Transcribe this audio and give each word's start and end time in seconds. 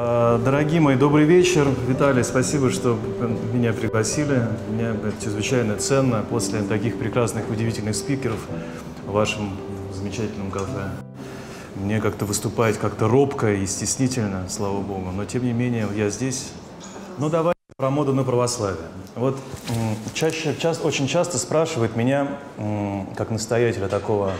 А, 0.00 0.38
Дорогие 0.38 0.80
мои, 0.80 0.94
добрый 0.94 1.24
вечер. 1.24 1.66
Виталий, 1.88 2.22
спасибо, 2.22 2.70
что 2.70 2.96
меня 3.52 3.72
пригласили. 3.72 4.46
Мне 4.70 4.90
это 4.90 5.12
чрезвычайно 5.20 5.76
ценно 5.76 6.24
после 6.30 6.62
таких 6.62 7.00
прекрасных, 7.00 7.50
удивительных 7.50 7.96
спикеров 7.96 8.38
в 9.04 9.10
вашем 9.10 9.56
замечательном 9.92 10.52
кафе. 10.52 10.90
Мне 11.74 12.00
как-то 12.00 12.26
выступать 12.26 12.78
как-то 12.78 13.08
робко 13.08 13.52
и 13.52 13.66
стеснительно, 13.66 14.44
слава 14.48 14.80
богу. 14.82 15.10
Но 15.10 15.24
тем 15.24 15.42
не 15.42 15.52
менее, 15.52 15.88
я 15.96 16.10
здесь. 16.10 16.52
Ну, 17.18 17.28
давай 17.28 17.54
про 17.76 17.90
моду 17.90 18.14
на 18.14 18.22
православие. 18.22 18.78
Вот 19.16 19.36
чаще, 20.14 20.54
часто, 20.60 20.86
очень 20.86 21.08
часто 21.08 21.38
спрашивают 21.38 21.96
меня, 21.96 22.38
как 23.16 23.30
настоятеля 23.30 23.88
такого 23.88 24.30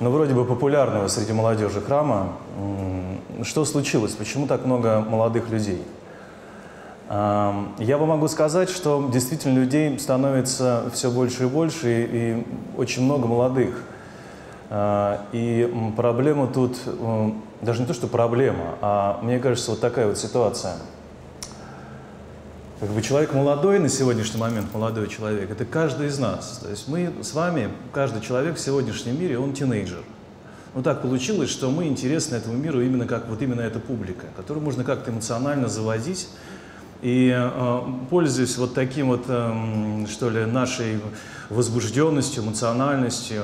ну, 0.00 0.10
вроде 0.10 0.34
бы 0.34 0.44
популярного 0.44 1.08
среди 1.08 1.32
молодежи 1.32 1.80
храма. 1.80 2.32
Что 3.42 3.64
случилось? 3.64 4.12
Почему 4.12 4.46
так 4.46 4.64
много 4.64 5.00
молодых 5.00 5.48
людей? 5.50 5.82
Я 7.08 7.96
вам 7.98 8.08
могу 8.08 8.28
сказать, 8.28 8.68
что 8.68 9.08
действительно 9.10 9.58
людей 9.58 9.98
становится 9.98 10.84
все 10.92 11.10
больше 11.10 11.44
и 11.44 11.46
больше, 11.46 12.08
и, 12.12 12.46
очень 12.76 13.02
много 13.02 13.26
молодых. 13.26 13.82
А, 14.68 15.22
И 15.32 15.92
проблема 15.96 16.48
тут, 16.48 16.76
даже 17.62 17.80
не 17.80 17.86
то, 17.86 17.94
что 17.94 18.08
проблема, 18.08 18.74
а 18.82 19.18
мне 19.22 19.38
кажется, 19.38 19.70
вот 19.70 19.80
такая 19.80 20.06
вот 20.06 20.18
ситуация. 20.18 20.74
Как 22.80 22.90
бы 22.90 23.02
человек 23.02 23.34
молодой 23.34 23.80
на 23.80 23.88
сегодняшний 23.88 24.38
момент, 24.38 24.72
молодой 24.72 25.08
человек, 25.08 25.50
это 25.50 25.64
каждый 25.64 26.06
из 26.06 26.18
нас. 26.20 26.60
То 26.62 26.70
есть 26.70 26.86
мы 26.86 27.12
с 27.22 27.34
вами, 27.34 27.70
каждый 27.92 28.22
человек 28.22 28.56
в 28.56 28.60
сегодняшнем 28.60 29.20
мире, 29.20 29.36
он 29.36 29.52
тинейджер. 29.52 30.04
Ну 30.76 30.82
так 30.84 31.02
получилось, 31.02 31.50
что 31.50 31.72
мы 31.72 31.88
интересны 31.88 32.36
этому 32.36 32.56
миру 32.56 32.80
именно 32.80 33.04
как 33.04 33.28
вот 33.28 33.42
именно 33.42 33.62
эта 33.62 33.80
публика, 33.80 34.26
которую 34.36 34.62
можно 34.62 34.84
как-то 34.84 35.10
эмоционально 35.10 35.66
заводить. 35.68 36.28
И 37.02 37.34
э, 37.36 37.80
пользуясь 38.10 38.56
вот 38.58 38.74
таким 38.74 39.08
вот, 39.08 39.24
эм, 39.26 40.06
что 40.06 40.30
ли, 40.30 40.44
нашей 40.44 41.00
возбужденностью, 41.50 42.44
эмоциональностью, 42.44 43.42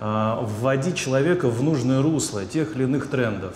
э, 0.00 0.36
вводить 0.40 0.96
человека 0.96 1.48
в 1.48 1.62
нужное 1.62 2.02
русло 2.02 2.44
тех 2.44 2.74
или 2.74 2.82
иных 2.82 3.08
трендов. 3.08 3.54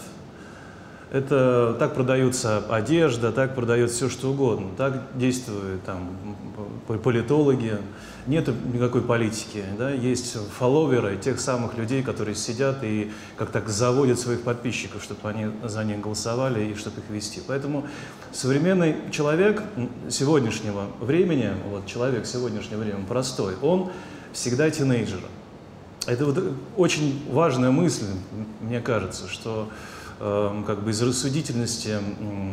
Это 1.11 1.75
так 1.79 1.95
продается 1.95 2.59
одежда, 2.69 3.33
так 3.33 3.55
продается 3.55 3.97
все 3.97 4.09
что 4.11 4.31
угодно, 4.31 4.69
так 4.77 5.05
действуют 5.15 5.83
там 5.85 6.11
политологи. 7.03 7.79
Нет 8.27 8.51
никакой 8.75 9.01
политики, 9.01 9.65
да? 9.79 9.91
есть 9.91 10.37
фолловеры 10.59 11.17
тех 11.17 11.41
самых 11.41 11.79
людей, 11.79 12.03
которые 12.03 12.35
сидят 12.35 12.81
и 12.83 13.11
как 13.37 13.51
так 13.51 13.71
заводят 13.71 14.19
своих 14.19 14.43
подписчиков, 14.43 15.03
чтобы 15.03 15.27
они 15.31 15.47
за 15.65 15.83
них 15.83 16.01
голосовали 16.03 16.63
и 16.63 16.75
чтобы 16.75 17.01
их 17.01 17.09
вести. 17.09 17.41
Поэтому 17.47 17.87
современный 18.33 18.97
человек 19.11 19.63
сегодняшнего 20.11 20.89
времени, 21.01 21.53
вот 21.71 21.87
человек 21.87 22.27
сегодняшнего 22.27 22.81
времени 22.81 23.07
простой, 23.07 23.55
он 23.63 23.91
всегда 24.35 24.71
тинейджер. 24.71 25.21
Это 26.07 26.27
вот 26.27 26.53
очень 26.77 27.23
важная 27.31 27.71
мысль, 27.71 28.07
мне 28.61 28.81
кажется, 28.81 29.27
что 29.29 29.71
как 30.19 30.83
бы 30.83 30.91
из 30.91 31.01
рассудительности 31.01 31.99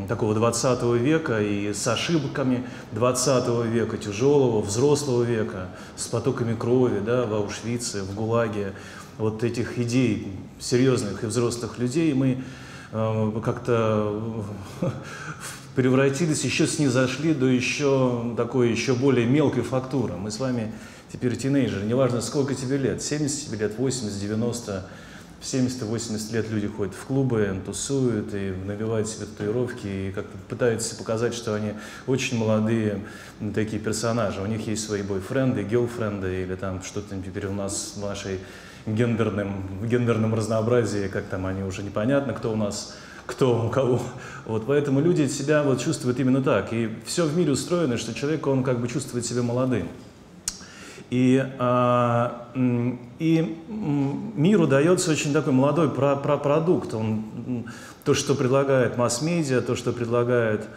такого 0.08 0.36
20 0.36 0.84
века 1.02 1.42
и 1.42 1.74
с 1.74 1.88
ошибками 1.88 2.64
20 2.92 3.66
века, 3.66 3.98
тяжелого, 3.98 4.62
взрослого 4.62 5.24
века, 5.24 5.70
с 5.96 6.08
потоками 6.08 6.56
крови 6.56 7.00
да, 7.00 7.26
в 7.26 7.34
Аушвице, 7.34 8.04
в 8.04 8.14
ГУЛАГе, 8.14 8.74
вот 9.18 9.44
этих 9.44 9.80
идей 9.80 10.28
серьезных 10.60 11.24
и 11.24 11.28
взрослых 11.28 11.78
людей 11.80 12.14
мы 12.14 12.44
э, 12.92 13.42
как-то 13.44 14.44
превратились, 15.76 16.44
еще 16.44 16.68
снизошли 16.68 17.34
до 17.34 17.48
еще 17.48 18.34
такой 18.38 18.72
еще 18.72 18.94
более 18.94 19.26
мелкой 19.26 19.64
фактуры. 19.64 20.16
Мы 20.16 20.32
с 20.32 20.40
вами 20.40 20.74
теперь 21.12 21.36
тинейджеры, 21.36 21.86
неважно 21.86 22.22
сколько 22.22 22.56
тебе 22.56 22.78
лет, 22.78 23.02
70 23.02 23.48
тебе 23.48 23.58
лет, 23.60 23.78
80, 23.78 24.20
90, 24.20 24.86
в 25.40 25.44
70-80 25.44 26.34
лет 26.34 26.50
люди 26.50 26.68
ходят 26.68 26.94
в 26.94 27.06
клубы, 27.06 27.62
тусуют 27.66 28.34
и 28.34 28.54
набивают 28.66 29.08
себе 29.08 29.26
татуировки 29.26 29.88
и 29.88 30.12
как-то 30.12 30.38
пытаются 30.50 30.96
показать, 30.96 31.34
что 31.34 31.54
они 31.54 31.74
очень 32.08 32.38
молодые 32.38 33.02
такие 33.54 33.82
персонажи. 33.82 34.42
У 34.42 34.46
них 34.46 34.66
есть 34.68 34.86
свои 34.86 35.02
бойфренды, 35.02 35.64
гелфренды 35.64 36.44
или 36.44 36.56
там 36.56 36.84
что-то 36.84 37.16
теперь 37.18 37.48
у 37.48 37.54
нас 37.54 37.94
в 37.96 38.02
нашей 38.02 38.40
гендерном, 38.86 39.88
гендерном 39.88 40.34
разнообразии, 40.34 41.08
как 41.08 41.26
там 41.26 41.46
они 41.46 41.64
уже 41.64 41.84
непонятно, 41.84 42.34
кто 42.34 42.52
у 42.52 42.56
нас 42.56 42.96
кто 43.26 43.66
у 43.66 43.70
кого. 43.70 44.02
Вот, 44.46 44.68
поэтому 44.68 45.02
люди 45.02 45.28
себя 45.28 45.64
вот 45.64 45.82
чувствуют 45.82 46.20
именно 46.20 46.44
так. 46.44 46.72
И 46.74 46.90
все 47.06 47.26
в 47.26 47.36
мире 47.36 47.54
устроено, 47.54 47.98
что 47.98 48.14
человек, 48.14 48.46
он 48.46 48.64
как 48.64 48.80
бы 48.80 48.88
чувствует 48.88 49.26
себя 49.26 49.42
молодым. 49.42 49.88
И, 51.10 51.44
а, 51.60 52.50
и 53.20 53.58
миру 53.68 54.68
дается 54.68 55.12
очень 55.12 55.34
такой 55.34 55.54
молодой 55.54 55.90
про, 55.90 56.16
про 56.16 56.38
продукт. 56.38 56.94
Он, 56.94 57.66
то, 58.04 58.14
что 58.14 58.34
предлагает 58.36 58.98
масс-медиа, 58.98 59.62
то, 59.62 59.76
что 59.76 59.94
предлагают 59.94 60.68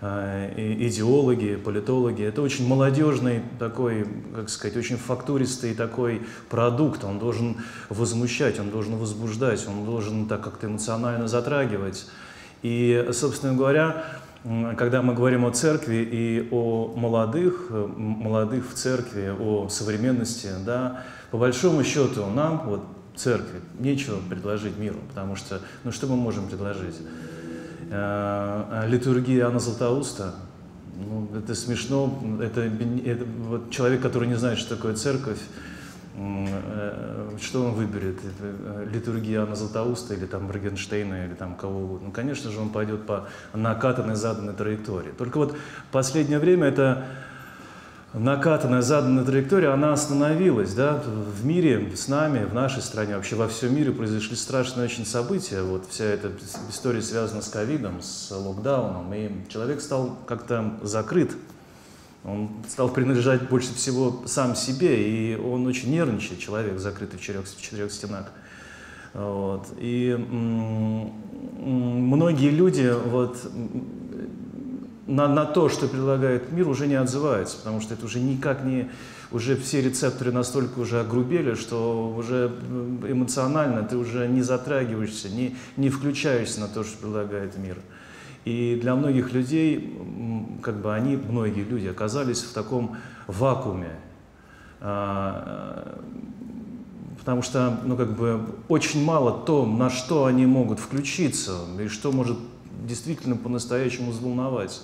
а, 0.00 0.50
идеологи, 0.56 1.56
политологи, 1.56 2.22
это 2.22 2.40
очень 2.40 2.66
молодежный 2.66 3.42
такой, 3.58 4.06
как 4.34 4.48
сказать, 4.48 4.76
очень 4.76 4.96
фактуристый 4.96 5.74
такой 5.74 6.22
продукт. 6.48 7.04
Он 7.04 7.18
должен 7.18 7.58
возмущать, 7.90 8.58
он 8.58 8.70
должен 8.70 8.96
возбуждать, 8.96 9.66
он 9.68 9.84
должен 9.84 10.26
так 10.26 10.42
как-то 10.42 10.68
эмоционально 10.68 11.28
затрагивать. 11.28 12.06
И, 12.62 13.08
собственно 13.12 13.54
говоря, 13.54 14.04
Когда 14.76 15.02
мы 15.02 15.12
говорим 15.14 15.44
о 15.44 15.50
церкви 15.50 16.08
и 16.08 16.48
о 16.52 16.94
молодых, 16.94 17.66
э, 17.70 17.86
молодых 17.96 18.70
в 18.70 18.74
церкви, 18.74 19.34
о 19.36 19.68
современности, 19.68 20.50
да, 20.64 21.02
по 21.32 21.38
большому 21.38 21.82
счету 21.82 22.26
нам, 22.26 22.62
вот 22.66 22.82
церкви, 23.16 23.60
нечего 23.80 24.20
предложить 24.20 24.78
миру, 24.78 24.98
потому 25.08 25.34
что, 25.34 25.60
ну 25.82 25.90
что 25.90 26.06
мы 26.06 26.14
можем 26.14 26.46
предложить? 26.46 26.94
Э, 27.90 28.84
э, 28.84 28.88
Литургия 28.88 29.38
Иоанна 29.38 29.58
Златоуста, 29.58 30.34
ну, 30.96 31.28
это 31.36 31.56
смешно, 31.56 32.16
это, 32.40 32.60
это 32.60 33.24
вот 33.48 33.70
человек, 33.70 34.00
который 34.00 34.28
не 34.28 34.36
знает, 34.36 34.58
что 34.58 34.76
такое 34.76 34.94
церковь, 34.94 35.40
что 37.40 37.64
он 37.64 37.72
выберет? 37.72 38.18
Э, 38.40 38.86
Литургия 38.90 39.40
Иоанна 39.40 39.54
Златоуста 39.54 40.14
или 40.14 40.24
там 40.24 40.44
Моргенштейна 40.44 41.26
или 41.26 41.34
там 41.34 41.54
кого 41.54 41.80
угодно? 41.80 42.06
Ну, 42.08 42.12
конечно 42.12 42.50
же, 42.50 42.58
он 42.58 42.70
пойдет 42.70 43.06
по 43.06 43.28
накатанной, 43.52 44.14
заданной 44.14 44.54
траектории. 44.54 45.12
Только 45.18 45.36
вот 45.36 45.52
в 45.52 45.92
последнее 45.92 46.38
время 46.38 46.68
это 46.68 47.04
накатанная, 48.14 48.80
заданная 48.80 49.24
траектория, 49.24 49.68
она 49.68 49.92
остановилась, 49.92 50.72
да, 50.72 51.02
в 51.04 51.44
мире, 51.44 51.94
с 51.94 52.08
нами, 52.08 52.44
в 52.44 52.54
нашей 52.54 52.80
стране, 52.80 53.16
вообще 53.16 53.36
во 53.36 53.46
всем 53.46 53.74
мире 53.74 53.92
произошли 53.92 54.36
страшные 54.36 54.86
очень 54.86 55.04
события, 55.04 55.60
вот 55.60 55.86
вся 55.90 56.04
эта 56.04 56.32
история 56.70 57.02
связана 57.02 57.42
с 57.42 57.48
ковидом, 57.48 58.00
с 58.00 58.30
локдауном, 58.30 59.12
и 59.12 59.30
человек 59.50 59.82
стал 59.82 60.16
как-то 60.26 60.78
закрыт, 60.82 61.32
он 62.26 62.50
стал 62.68 62.88
принадлежать 62.88 63.48
больше 63.48 63.72
всего 63.74 64.22
сам 64.26 64.56
себе, 64.56 65.08
и 65.08 65.36
он 65.36 65.64
очень 65.66 65.92
нервничает, 65.92 66.40
человек, 66.40 66.78
закрытый 66.78 67.18
в 67.20 67.22
четырех, 67.22 67.46
в 67.46 67.62
четырех 67.62 67.92
стенах. 67.92 68.26
Вот. 69.14 69.68
И 69.78 70.16
многие 71.56 72.50
люди 72.50 72.92
вот, 73.06 73.38
на, 75.06 75.28
на 75.28 75.44
то, 75.44 75.68
что 75.68 75.86
предлагает 75.86 76.50
мир, 76.50 76.68
уже 76.68 76.88
не 76.88 76.96
отзываются, 76.96 77.58
потому 77.58 77.80
что 77.80 77.94
это 77.94 78.04
уже 78.04 78.18
никак 78.20 78.64
не... 78.64 78.90
Уже 79.32 79.56
все 79.56 79.80
рецепторы 79.82 80.30
настолько 80.30 80.78
уже 80.78 81.00
огрубели, 81.00 81.54
что 81.54 82.14
уже 82.16 82.52
эмоционально 83.08 83.82
ты 83.82 83.96
уже 83.96 84.28
не 84.28 84.42
затрагиваешься, 84.42 85.28
не, 85.28 85.56
не 85.76 85.90
включаешься 85.90 86.60
на 86.60 86.68
то, 86.68 86.84
что 86.84 86.98
предлагает 86.98 87.56
мир. 87.56 87.78
И 88.46 88.78
для 88.80 88.94
многих 88.94 89.32
людей, 89.32 89.98
как 90.62 90.80
бы 90.80 90.94
они, 90.94 91.16
многие 91.16 91.64
люди 91.64 91.88
оказались 91.88 92.44
в 92.44 92.52
таком 92.52 92.96
вакууме, 93.26 93.90
а, 94.80 95.98
потому 97.18 97.42
что, 97.42 97.80
ну, 97.84 97.96
как 97.96 98.16
бы, 98.16 98.40
очень 98.68 99.04
мало 99.04 99.44
то, 99.44 99.66
на 99.66 99.90
что 99.90 100.26
они 100.26 100.46
могут 100.46 100.78
включиться, 100.78 101.58
и 101.80 101.88
что 101.88 102.12
может 102.12 102.38
действительно 102.86 103.36
по-настоящему 103.36 104.12
взволновать. 104.12 104.80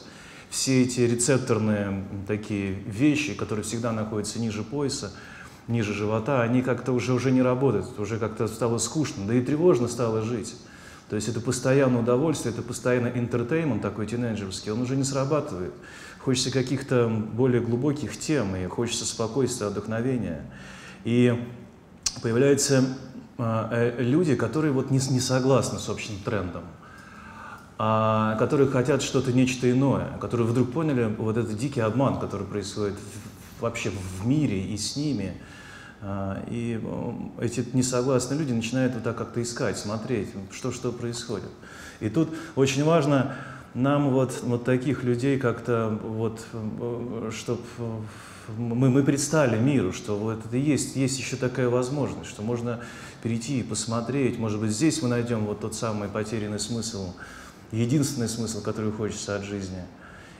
Все 0.50 0.82
эти 0.82 1.03
рецепторные 1.03 2.05
такие 2.26 2.73
вещи, 2.73 3.35
которые 3.35 3.64
всегда 3.64 3.93
находятся 3.93 4.41
ниже 4.41 4.64
пояса, 4.64 5.12
ниже 5.69 5.94
живота, 5.94 6.43
они 6.43 6.62
как-то 6.62 6.91
уже, 6.91 7.12
уже 7.12 7.31
не 7.31 7.43
работают, 7.43 7.97
уже 8.00 8.19
как-то 8.19 8.49
стало 8.49 8.79
скучно, 8.79 9.25
да 9.25 9.35
и 9.35 9.41
тревожно 9.41 9.87
стало 9.87 10.23
жить. 10.23 10.56
То 11.12 11.17
есть 11.17 11.29
это 11.29 11.43
постоянное 11.43 12.00
удовольствие, 12.00 12.55
это 12.55 12.62
постоянный 12.62 13.11
интертеймент 13.19 13.82
такой 13.82 14.06
тинейджерский, 14.06 14.73
он 14.73 14.81
уже 14.81 14.97
не 14.97 15.05
срабатывает. 15.05 15.75
Хочется 16.20 16.50
каких-то 16.50 17.06
более 17.06 17.61
глубоких 17.61 18.19
тем, 18.19 18.56
и 18.56 18.67
хочется 18.67 19.05
спокойствия, 19.05 19.67
отдохновения. 19.67 20.41
И 21.05 21.38
появляются 22.23 22.97
а, 23.37 23.69
э, 23.73 24.03
люди, 24.03 24.35
которые 24.35 24.73
вот 24.73 24.91
не, 24.91 25.00
не 25.11 25.20
согласны 25.20 25.79
с 25.79 25.91
общим 25.91 26.14
трендом. 26.25 26.64
а, 27.76 28.35
которые 28.37 28.70
хотят 28.70 29.03
что-то, 29.03 29.35
нечто 29.35 29.70
иное, 29.70 30.17
которые 30.19 30.47
вдруг 30.47 30.73
поняли 30.73 31.14
вот 31.19 31.37
этот 31.37 31.59
дикий 31.59 31.81
обман, 31.81 32.20
который 32.20 32.47
происходит 32.47 32.97
вообще 33.61 33.91
в 33.91 34.26
мире 34.26 34.62
и 34.64 34.79
с 34.79 34.97
ними. 34.97 35.35
А, 36.04 36.43
и 36.49 36.81
эти 37.40 37.64
несогласные 37.72 38.40
люди 38.40 38.52
начинают 38.52 38.94
вот 38.94 39.04
так 39.04 39.16
как-то 39.16 39.40
искать, 39.40 39.78
смотреть, 39.78 40.28
что, 40.50 40.72
что 40.72 40.90
происходит. 40.90 41.50
И 42.00 42.08
тут 42.08 42.28
очень 42.56 42.82
важно 42.82 43.37
нам 43.75 44.10
вот, 44.10 44.40
вот 44.43 44.64
таких 44.64 45.04
людей 45.04 45.38
как-то 45.38 45.96
вот, 46.02 46.44
чтобы 47.32 47.62
мы, 48.58 48.90
мы 48.90 49.04
предстали 49.04 49.58
миру, 49.58 49.93
что 49.93 50.19
вот 50.19 50.44
это 50.44 50.56
есть, 50.56 50.96
есть 50.96 51.19
еще 51.19 51.37
такая 51.37 51.69
возможность, 51.69 52.28
что 52.28 52.43
можно 52.43 52.81
перейти 53.22 53.60
и 53.60 53.62
посмотреть, 53.62 54.38
может 54.38 54.60
быть, 54.60 54.72
здесь 54.72 55.00
мы 55.02 55.08
найдем 55.08 55.46
вот 55.46 55.60
тот 55.60 55.76
самый 55.76 56.08
потерянный 56.08 56.58
смысл, 56.58 57.14
единственный 57.70 58.28
смысл, 58.28 58.60
который 58.60 58.90
хочется 58.90 59.37
от 59.37 59.44
жизни. 59.44 59.78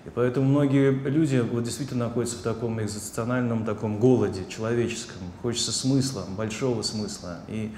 И 0.05 0.11
поэтому 0.11 0.49
многие 0.49 0.91
люди 0.91 1.37
вот 1.39 1.63
действительно 1.63 2.07
находятся 2.07 2.37
в 2.37 2.43
таком 2.43 2.81
экзистенциальном 2.83 3.65
таком 3.65 3.99
голоде 4.01 4.45
человеческом. 4.49 5.19
Хочется 5.43 5.73
смысла, 5.73 6.25
большого 6.37 6.83
смысла. 6.83 7.39
И 7.49 7.73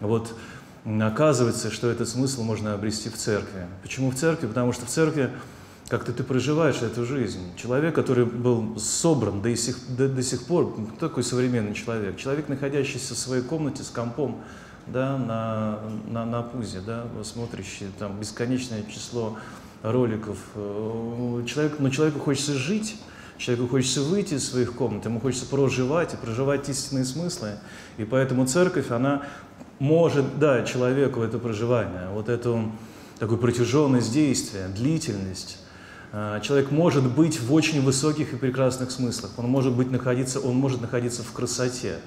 вот 0.00 0.34
оказывается, 0.84 1.70
что 1.70 1.88
этот 1.88 2.08
смысл 2.08 2.42
можно 2.42 2.74
обрести 2.74 3.10
в 3.10 3.16
церкви. 3.16 3.66
Почему 3.82 4.10
в 4.10 4.16
церкви? 4.16 4.48
Потому 4.48 4.72
что 4.72 4.86
в 4.86 4.88
церкви 4.88 5.30
как-то 5.88 6.12
ты 6.12 6.22
проживаешь 6.22 6.82
эту 6.82 7.04
жизнь. 7.06 7.40
Человек, 7.56 7.94
который 7.94 8.26
был 8.26 8.78
собран 8.78 9.40
до 9.40 9.54
сих, 9.56 9.78
до, 9.96 10.08
до 10.08 10.22
сих 10.22 10.44
пор, 10.44 10.74
кто 10.74 11.08
такой 11.08 11.22
современный 11.22 11.74
человек? 11.74 12.16
Человек, 12.16 12.48
находящийся 12.48 13.14
в 13.14 13.18
своей 13.18 13.42
комнате 13.42 13.82
с 13.84 13.88
компом, 13.88 14.40
да, 14.86 15.16
на, 15.16 15.80
на, 16.10 16.24
на 16.26 16.42
пузе, 16.42 16.80
да, 16.80 17.06
смотрящий 17.22 17.86
там 17.98 18.18
бесконечное 18.18 18.82
число 18.84 19.38
роликов. 19.82 20.38
Э, 20.54 21.44
человек, 21.46 21.78
но 21.78 21.90
человеку 21.90 22.18
хочется 22.18 22.54
жить, 22.54 22.96
человеку 23.36 23.68
хочется 23.68 24.02
выйти 24.02 24.34
из 24.34 24.48
своих 24.48 24.74
комнат, 24.74 25.04
ему 25.04 25.20
хочется 25.20 25.46
проживать 25.46 26.14
и 26.14 26.16
проживать 26.16 26.68
истинные 26.68 27.04
смыслы. 27.04 27.52
И 27.96 28.04
поэтому 28.04 28.46
церковь, 28.46 28.90
она 28.90 29.22
может 29.78 30.38
дать 30.38 30.68
человеку 30.68 31.22
это 31.22 31.38
проживание, 31.38 32.08
вот 32.12 32.28
эту 32.28 32.72
такую 33.18 33.38
протяженность 33.38 34.12
действия, 34.12 34.68
длительность. 34.68 35.58
Э, 36.12 36.40
человек 36.42 36.70
может 36.70 37.08
быть 37.08 37.40
в 37.40 37.52
очень 37.52 37.82
высоких 37.82 38.32
и 38.32 38.36
прекрасных 38.36 38.90
смыслах, 38.90 39.32
он 39.36 39.46
может, 39.46 39.74
быть, 39.74 39.90
находиться, 39.90 40.40
он 40.40 40.56
может 40.56 40.80
находиться 40.80 41.22
в 41.22 41.32
красоте. 41.32 41.98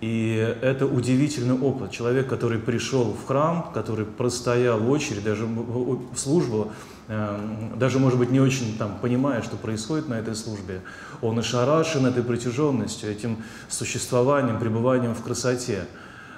И 0.00 0.56
это 0.60 0.86
удивительный 0.86 1.58
опыт. 1.58 1.90
Человек, 1.90 2.28
который 2.28 2.58
пришел 2.58 3.14
в 3.14 3.26
храм, 3.26 3.70
который 3.72 4.04
простоял 4.04 4.90
очередь, 4.90 5.24
даже 5.24 5.46
в 5.46 6.18
службу, 6.18 6.70
эм, 7.08 7.78
даже, 7.78 7.98
может 7.98 8.18
быть, 8.18 8.30
не 8.30 8.40
очень 8.40 8.76
там, 8.76 8.98
понимая, 9.00 9.40
что 9.40 9.56
происходит 9.56 10.08
на 10.08 10.14
этой 10.14 10.34
службе, 10.34 10.82
он 11.22 11.38
ошарашен 11.38 12.04
этой 12.04 12.22
протяженностью, 12.22 13.10
этим 13.10 13.38
существованием, 13.68 14.58
пребыванием 14.58 15.14
в 15.14 15.22
красоте, 15.22 15.86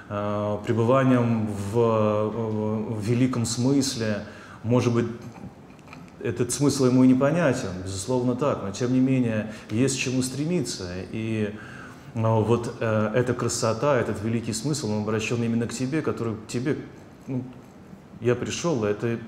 э, 0.07 0.57
пребыванием 0.65 1.47
в, 1.73 2.95
в 2.95 3.01
великом 3.01 3.45
смысле. 3.45 4.23
Может 4.63 4.93
быть, 4.93 5.07
этот 6.21 6.51
смысл 6.51 6.85
ему 6.85 7.03
и 7.03 7.07
непонятен, 7.07 7.69
безусловно 7.83 8.35
так, 8.35 8.63
но 8.63 8.71
тем 8.71 8.93
не 8.93 8.99
менее 8.99 9.53
есть 9.69 9.99
чему 9.99 10.21
стремиться. 10.21 10.85
И 11.11 11.53
но 12.13 12.43
вот 12.43 12.75
э, 12.79 13.11
эта 13.15 13.33
красота, 13.33 13.99
этот 13.99 14.21
великий 14.23 14.53
смысл, 14.53 14.91
он 14.91 15.03
обращен 15.03 15.41
именно 15.43 15.67
к 15.67 15.73
тебе, 15.73 16.01
который 16.01 16.35
к 16.35 16.47
тебе, 16.47 16.77
ну, 17.27 17.43
я 18.21 18.35
пришел, 18.35 18.83
это 18.83 19.19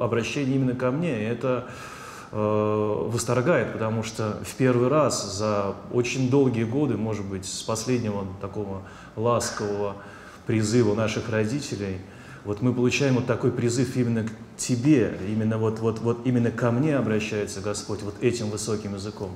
обращение 0.00 0.56
именно 0.56 0.74
ко 0.74 0.90
мне, 0.90 1.28
это 1.28 1.66
э, 2.32 2.36
восторгает, 2.36 3.72
потому 3.72 4.02
что 4.02 4.38
в 4.44 4.54
первый 4.56 4.88
раз 4.88 5.36
за 5.36 5.74
очень 5.92 6.30
долгие 6.30 6.64
годы, 6.64 6.96
может 6.96 7.24
быть, 7.26 7.46
с 7.46 7.62
последнего 7.62 8.26
такого 8.40 8.82
ласкового 9.16 9.96
призыва 10.46 10.94
наших 10.94 11.28
родителей, 11.30 11.98
вот 12.44 12.60
мы 12.60 12.74
получаем 12.74 13.14
вот 13.14 13.26
такой 13.26 13.52
призыв 13.52 13.96
именно 13.96 14.24
к 14.24 14.30
тебе, 14.56 15.18
именно 15.28 15.56
вот, 15.56 15.78
вот, 15.78 16.00
вот 16.00 16.26
именно 16.26 16.50
ко 16.50 16.70
мне 16.70 16.96
обращается 16.96 17.60
Господь 17.60 18.02
вот 18.02 18.14
этим 18.20 18.50
высоким 18.50 18.94
языком. 18.94 19.30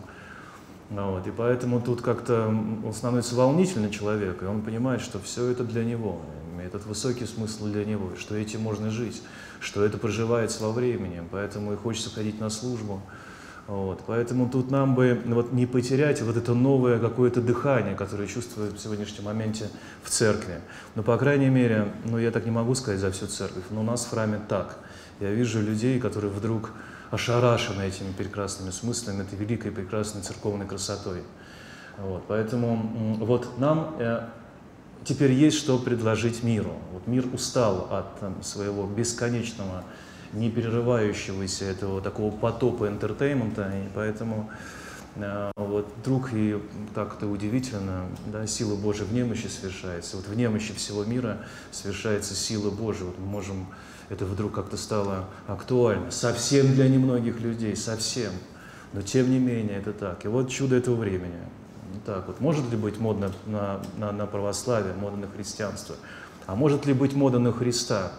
Ну 0.90 1.12
вот, 1.12 1.26
и 1.26 1.30
поэтому 1.30 1.80
тут 1.80 2.00
как-то 2.00 2.46
он 2.48 2.92
становится 2.94 3.34
волнительный 3.34 3.90
человек, 3.90 4.42
и 4.42 4.46
он 4.46 4.62
понимает, 4.62 5.02
что 5.02 5.18
все 5.18 5.46
это 5.50 5.62
для 5.62 5.84
него, 5.84 6.20
этот 6.64 6.86
высокий 6.86 7.26
смысл 7.26 7.66
для 7.66 7.84
него, 7.84 8.12
что 8.18 8.34
этим 8.34 8.62
можно 8.62 8.90
жить, 8.90 9.22
что 9.60 9.84
это 9.84 9.98
проживается 9.98 10.62
во 10.62 10.72
времени, 10.72 11.22
поэтому 11.30 11.74
и 11.74 11.76
хочется 11.76 12.10
ходить 12.10 12.40
на 12.40 12.48
службу. 12.48 13.02
Вот, 13.66 14.00
поэтому 14.06 14.48
тут 14.48 14.70
нам 14.70 14.94
бы 14.94 15.20
вот, 15.26 15.52
не 15.52 15.66
потерять 15.66 16.22
вот 16.22 16.38
это 16.38 16.54
новое 16.54 16.98
какое-то 16.98 17.42
дыхание, 17.42 17.94
которое 17.94 18.26
чувствую 18.26 18.72
в 18.72 18.78
сегодняшнем 18.78 19.24
моменте 19.24 19.68
в 20.02 20.08
церкви. 20.08 20.60
Но, 20.94 21.02
по 21.02 21.18
крайней 21.18 21.50
мере, 21.50 21.92
ну, 22.06 22.16
я 22.16 22.30
так 22.30 22.46
не 22.46 22.50
могу 22.50 22.74
сказать 22.74 22.98
за 22.98 23.10
всю 23.10 23.26
церковь, 23.26 23.64
но 23.68 23.80
у 23.80 23.84
нас 23.84 24.06
в 24.06 24.10
храме 24.10 24.40
так. 24.48 24.78
Я 25.20 25.32
вижу 25.32 25.60
людей, 25.60 26.00
которые 26.00 26.32
вдруг 26.32 26.70
ошарашены 27.10 27.82
этими 27.82 28.12
прекрасными 28.12 28.70
смыслами, 28.70 29.22
этой 29.22 29.38
великой 29.38 29.70
прекрасной 29.70 30.22
церковной 30.22 30.66
красотой. 30.66 31.22
Вот, 31.98 32.24
поэтому 32.28 33.16
вот 33.18 33.58
нам 33.58 33.96
э, 33.98 34.28
теперь 35.04 35.32
есть 35.32 35.56
что 35.58 35.78
предложить 35.78 36.42
миру. 36.42 36.74
Вот 36.92 37.06
мир 37.06 37.26
устал 37.32 37.88
от 37.90 38.20
там, 38.20 38.42
своего 38.42 38.86
бесконечного, 38.86 39.84
не 40.32 40.50
перерывающегося 40.50 41.64
этого 41.64 42.00
такого 42.00 42.30
потопа 42.30 42.86
интертеймента, 42.88 43.72
и 43.74 43.88
поэтому 43.94 44.50
э, 45.16 45.50
вот 45.56 45.92
вдруг 46.00 46.30
и 46.34 46.62
так 46.94 47.16
это 47.16 47.26
удивительно, 47.26 48.06
да, 48.26 48.46
сила 48.46 48.76
Божия 48.76 49.06
в 49.06 49.12
немощи 49.12 49.46
совершается. 49.46 50.16
Вот 50.16 50.28
в 50.28 50.36
немощи 50.36 50.74
всего 50.74 51.04
мира 51.04 51.38
совершается 51.72 52.34
сила 52.34 52.70
Божия. 52.70 53.06
Вот 53.06 53.18
мы 53.18 53.26
можем 53.26 53.66
это 54.08 54.24
вдруг 54.24 54.52
как-то 54.52 54.76
стало 54.76 55.26
актуально. 55.46 56.10
Совсем 56.10 56.74
для 56.74 56.88
немногих 56.88 57.40
людей, 57.40 57.76
совсем. 57.76 58.32
Но 58.92 59.02
тем 59.02 59.30
не 59.30 59.38
менее 59.38 59.78
это 59.78 59.92
так. 59.92 60.24
И 60.24 60.28
вот 60.28 60.48
чудо 60.48 60.76
этого 60.76 60.96
времени. 60.96 61.38
Вот 61.92 62.04
так 62.04 62.26
вот. 62.26 62.40
Может 62.40 62.70
ли 62.70 62.76
быть 62.76 62.98
модно 62.98 63.30
на, 63.46 63.80
на, 63.96 64.12
на 64.12 64.26
православие, 64.26 64.94
модно 64.94 65.26
на 65.26 65.28
христианство? 65.28 65.96
А 66.46 66.54
может 66.54 66.86
ли 66.86 66.94
быть 66.94 67.14
мода 67.14 67.38
на 67.38 67.52
Христа? 67.52 68.12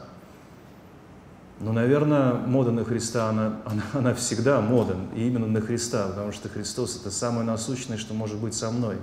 Ну, 1.59 1.73
наверное, 1.73 2.33
мода 2.33 2.71
на 2.71 2.85
Христа, 2.85 3.29
она, 3.29 3.57
она, 3.65 3.83
она 3.93 4.13
всегда 4.13 4.61
мода, 4.61 4.95
и 5.15 5.27
именно 5.27 5.47
на 5.47 5.59
Христа, 5.59 6.07
потому 6.07 6.31
что 6.31 6.47
Христос– 6.47 6.95
это 7.01 7.11
самое 7.11 7.43
насущное, 7.43 7.97
что 7.97 8.13
может 8.13 8.37
быть 8.37 8.53
со 8.53 8.71
мной. 8.71 8.97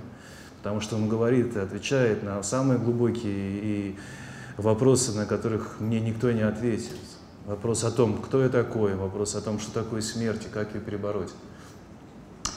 Потому 0.57 0.81
что 0.81 0.95
Он 0.95 1.07
говорит 1.07 1.55
и 1.55 1.59
отвечает 1.59 2.23
на 2.23 2.41
самые 2.41 2.79
глубокие 2.79 3.59
и 3.61 3.99
вопросы, 4.57 5.13
на 5.13 5.25
которых 5.25 5.79
мне 5.79 5.99
никто 5.99 6.31
не 6.31 6.41
ответит. 6.41 6.97
Вопрос 7.45 7.83
о 7.83 7.91
том, 7.91 8.17
кто 8.17 8.41
я 8.41 8.49
такой, 8.49 8.95
вопрос 8.95 9.35
о 9.35 9.41
том, 9.41 9.59
что 9.59 9.71
такое 9.71 10.01
смерть 10.01 10.45
и 10.45 10.49
как 10.49 10.75
ее 10.75 10.81
перебороть. 10.81 11.31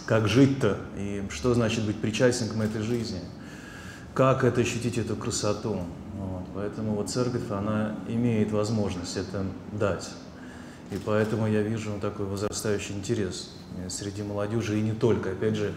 Как 0.07 0.27
жить-то 0.27 0.79
и 0.97 1.23
что 1.31 1.55
значит 1.55 1.85
быть 1.85 2.01
причастником 2.01 2.63
этой 2.63 2.83
жизни. 2.83 3.21
Как 4.15 4.43
это 4.43 4.63
ощутить 4.63 4.99
эту 4.99 5.15
красоту. 5.15 5.85
Вот. 6.17 6.43
Поэтому 6.55 6.95
вот 6.95 7.09
церковь, 7.09 7.49
она 7.51 7.95
имеет 8.09 8.51
возможность 8.51 9.17
это 9.17 9.45
дать. 9.73 10.11
И 10.91 10.99
поэтому 11.05 11.47
я 11.47 11.63
вижу 11.63 11.93
такой 12.01 12.27
возрастающий 12.27 12.97
интерес 12.97 13.53
среди 13.89 14.25
молодежи 14.25 14.77
и 14.77 14.83
не 14.83 14.93
только. 14.93 15.31
Опять 15.31 15.55
же, 15.55 15.73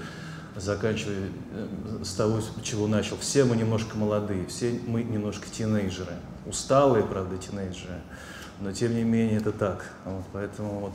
заканчивая 0.56 1.30
э, 1.52 2.04
с 2.04 2.14
того, 2.14 2.40
чего 2.62 2.88
начал. 2.88 3.18
Все 3.18 3.44
мы 3.44 3.56
немножко 3.56 3.98
молодые, 3.98 4.46
все 4.48 4.80
мы 4.86 5.04
немножко 5.04 5.50
тинейджеры. 5.50 6.14
Усталые, 6.46 7.06
правда, 7.06 7.38
тинейджеры, 7.38 8.02
но 8.60 8.72
тем 8.72 8.96
не 8.96 9.04
менее 9.04 9.38
это 9.38 9.52
так. 9.52 9.86
Вот, 10.06 10.24
поэтому 10.34 10.80
вот 10.80 10.94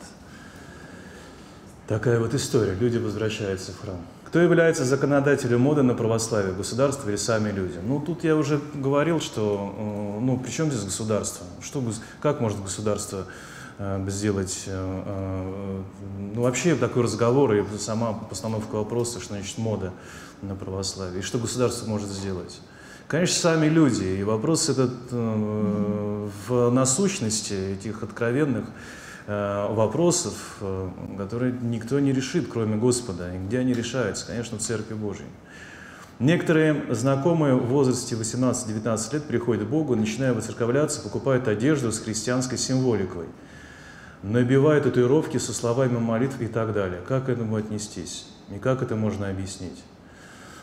такая 1.87 2.21
вот 2.21 2.35
история. 2.35 2.75
Люди 2.75 2.99
возвращаются 2.99 3.73
в 3.73 3.81
храм. 3.81 4.01
Кто 4.27 4.41
является 4.41 4.85
законодателем 4.85 5.63
моды 5.63 5.83
на 5.83 5.95
православие, 5.95 6.53
государство 6.53 7.09
или 7.09 7.17
сами 7.17 7.51
люди? 7.51 7.79
Ну, 7.83 7.99
тут 7.99 8.25
я 8.25 8.37
уже 8.37 8.61
говорил, 8.75 9.21
что, 9.21 9.75
э, 9.75 10.21
ну, 10.21 10.39
при 10.39 10.51
чем 10.51 10.71
здесь 10.71 10.85
государство? 10.85 11.47
Что, 11.63 11.83
как 12.21 12.41
может 12.41 12.63
государство 12.63 13.25
Э, 13.81 14.05
сделать, 14.09 14.65
э, 14.67 15.03
э, 15.07 15.83
ну, 16.35 16.43
вообще 16.43 16.75
такой 16.75 17.05
разговор 17.05 17.55
и 17.55 17.65
сама 17.79 18.13
постановка 18.13 18.75
вопроса, 18.75 19.21
что 19.21 19.35
значит 19.35 19.57
мода 19.57 19.93
на 20.43 20.57
православие, 20.57 21.21
и 21.21 21.23
что 21.23 21.39
государство 21.39 21.89
может 21.89 22.09
сделать. 22.09 22.61
Конечно, 23.07 23.37
сами 23.37 23.67
люди, 23.69 24.03
и 24.03 24.25
вопрос 24.25 24.69
этот 24.69 24.93
в 25.11 26.71
насущности 26.71 27.55
этих 27.73 28.03
откровенных 28.03 28.67
вопросов, 29.27 30.59
которые 31.17 31.55
никто 31.63 32.01
не 32.01 32.13
решит, 32.13 32.49
кроме 32.53 32.77
Господа. 32.77 33.35
И 33.35 33.39
где 33.39 33.61
они 33.61 33.73
решаются? 33.73 34.27
Конечно, 34.27 34.59
в 34.59 34.61
Церкви 34.61 34.93
Божьей. 34.93 35.29
Некоторые 36.19 36.85
знакомые 36.95 37.55
в 37.55 37.67
возрасте 37.69 38.15
18-19 38.15 39.15
лет 39.15 39.25
приходят 39.25 39.65
к 39.65 39.71
Богу, 39.71 39.97
начинают 39.97 40.37
выцерковляться, 40.37 41.01
покупают 41.01 41.49
одежду 41.49 41.91
с 41.91 42.01
христианской 42.01 42.59
символикой– 42.59 43.25
набивая 44.23 44.81
татуировки 44.81 45.39
со 45.39 45.53
словами 45.53 45.99
молитв 45.99 46.41
и 46.41 46.47
так 46.47 46.73
далее. 46.73 47.01
Как 47.07 47.27
к 47.27 47.29
этому 47.29 47.57
отнестись? 47.57 48.27
И 48.55 48.59
как 48.59 48.83
это 48.83 48.97
можно 48.97 49.29
объяснить? 49.29 49.83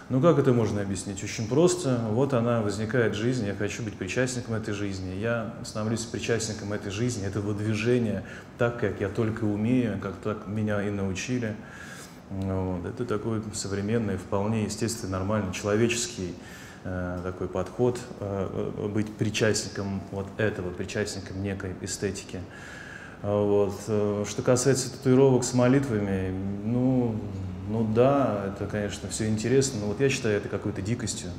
Ну 0.07 0.21
как 0.21 0.37
это 0.37 0.53
можно 0.53 0.81
объяснить? 0.81 1.23
Очень 1.23 1.47
просто. 1.47 1.99
Вот 2.11 2.33
она 2.33 2.61
возникает 2.61 3.15
жизнь, 3.15 3.45
я 3.47 3.55
хочу 3.55 3.81
быть 3.81 3.95
причастником 3.95 4.53
этой 4.53 4.73
жизни. 4.73 5.15
Я 5.15 5.55
становлюсь 5.63 6.01
причастником 6.01 6.73
этой 6.73 6.91
жизни, 6.91 7.25
этого 7.25 7.55
движения, 7.55 8.23
так, 8.59 8.79
как 8.79 9.01
я 9.01 9.09
только 9.09 9.45
умею, 9.45 9.99
как 9.99 10.13
так 10.23 10.47
меня 10.47 10.83
и 10.83 10.91
научили. 10.91 11.55
Вот. 12.29 12.85
Это 12.85 13.05
такой 13.05 13.41
современный, 13.53 14.17
вполне 14.17 14.65
естественный, 14.65 15.13
нормальный, 15.13 15.53
человеческий 15.53 16.35
э, 16.83 17.19
такой 17.23 17.47
подход, 17.47 17.99
э, 18.19 18.89
быть 18.93 19.11
причастником 19.15 20.01
вот 20.11 20.27
этого, 20.37 20.69
причастником 20.69 21.41
некой 21.41 21.73
эстетики. 21.81 22.41
Вот. 23.25 23.73
Э, 23.87 24.23
что 24.27 24.43
касается 24.43 24.91
татуировок 24.91 25.43
с 25.43 25.55
молитвами, 25.55 26.31
ну, 26.63 27.15
ну 27.67 27.83
да, 27.83 28.53
это, 28.53 28.67
конечно, 28.67 29.09
все 29.09 29.27
интересно, 29.27 29.79
но 29.79 29.87
вот 29.87 29.99
я 29.99 30.09
считаю 30.09 30.37
это 30.37 30.47
какой-то 30.47 30.83
дикостью. 30.83 31.31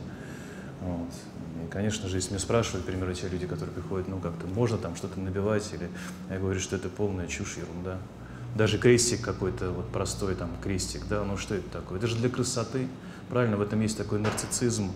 Вот. 0.81 1.09
И, 1.63 1.71
конечно 1.71 2.09
же, 2.09 2.17
если 2.17 2.31
меня 2.31 2.41
спрашивают, 2.41 2.83
к 2.83 2.89
примеру, 2.89 3.15
те 3.15 3.29
люди, 3.29 3.47
которые 3.47 3.73
приходят, 3.73 4.09
ну 4.09 4.19
как-то 4.19 4.49
можно 4.49 4.79
там 4.79 4.97
что-то 4.97 5.21
набивать, 5.21 5.73
или 5.75 5.89
я 6.29 6.41
говорю, 6.41 6.59
что 6.59 6.75
это 6.75 6.89
полная 6.89 7.29
чушь, 7.29 7.57
ерунда. 7.57 7.99
Даже 8.57 8.79
крестик 8.79 9.21
какой-то, 9.21 9.71
вот 9.71 9.87
простой 9.93 10.35
там 10.35 10.51
крестик, 10.61 11.03
да, 11.09 11.23
ну 11.23 11.37
что 11.37 11.55
это 11.55 11.71
такое? 11.71 11.99
Это 11.99 12.09
же 12.09 12.17
для 12.17 12.31
красоты, 12.31 12.89
правильно, 13.31 13.59
в 13.59 13.63
этом 13.63 13.81
есть 13.81 13.97
такой 13.97 14.19
нарциссизм. 14.19 14.91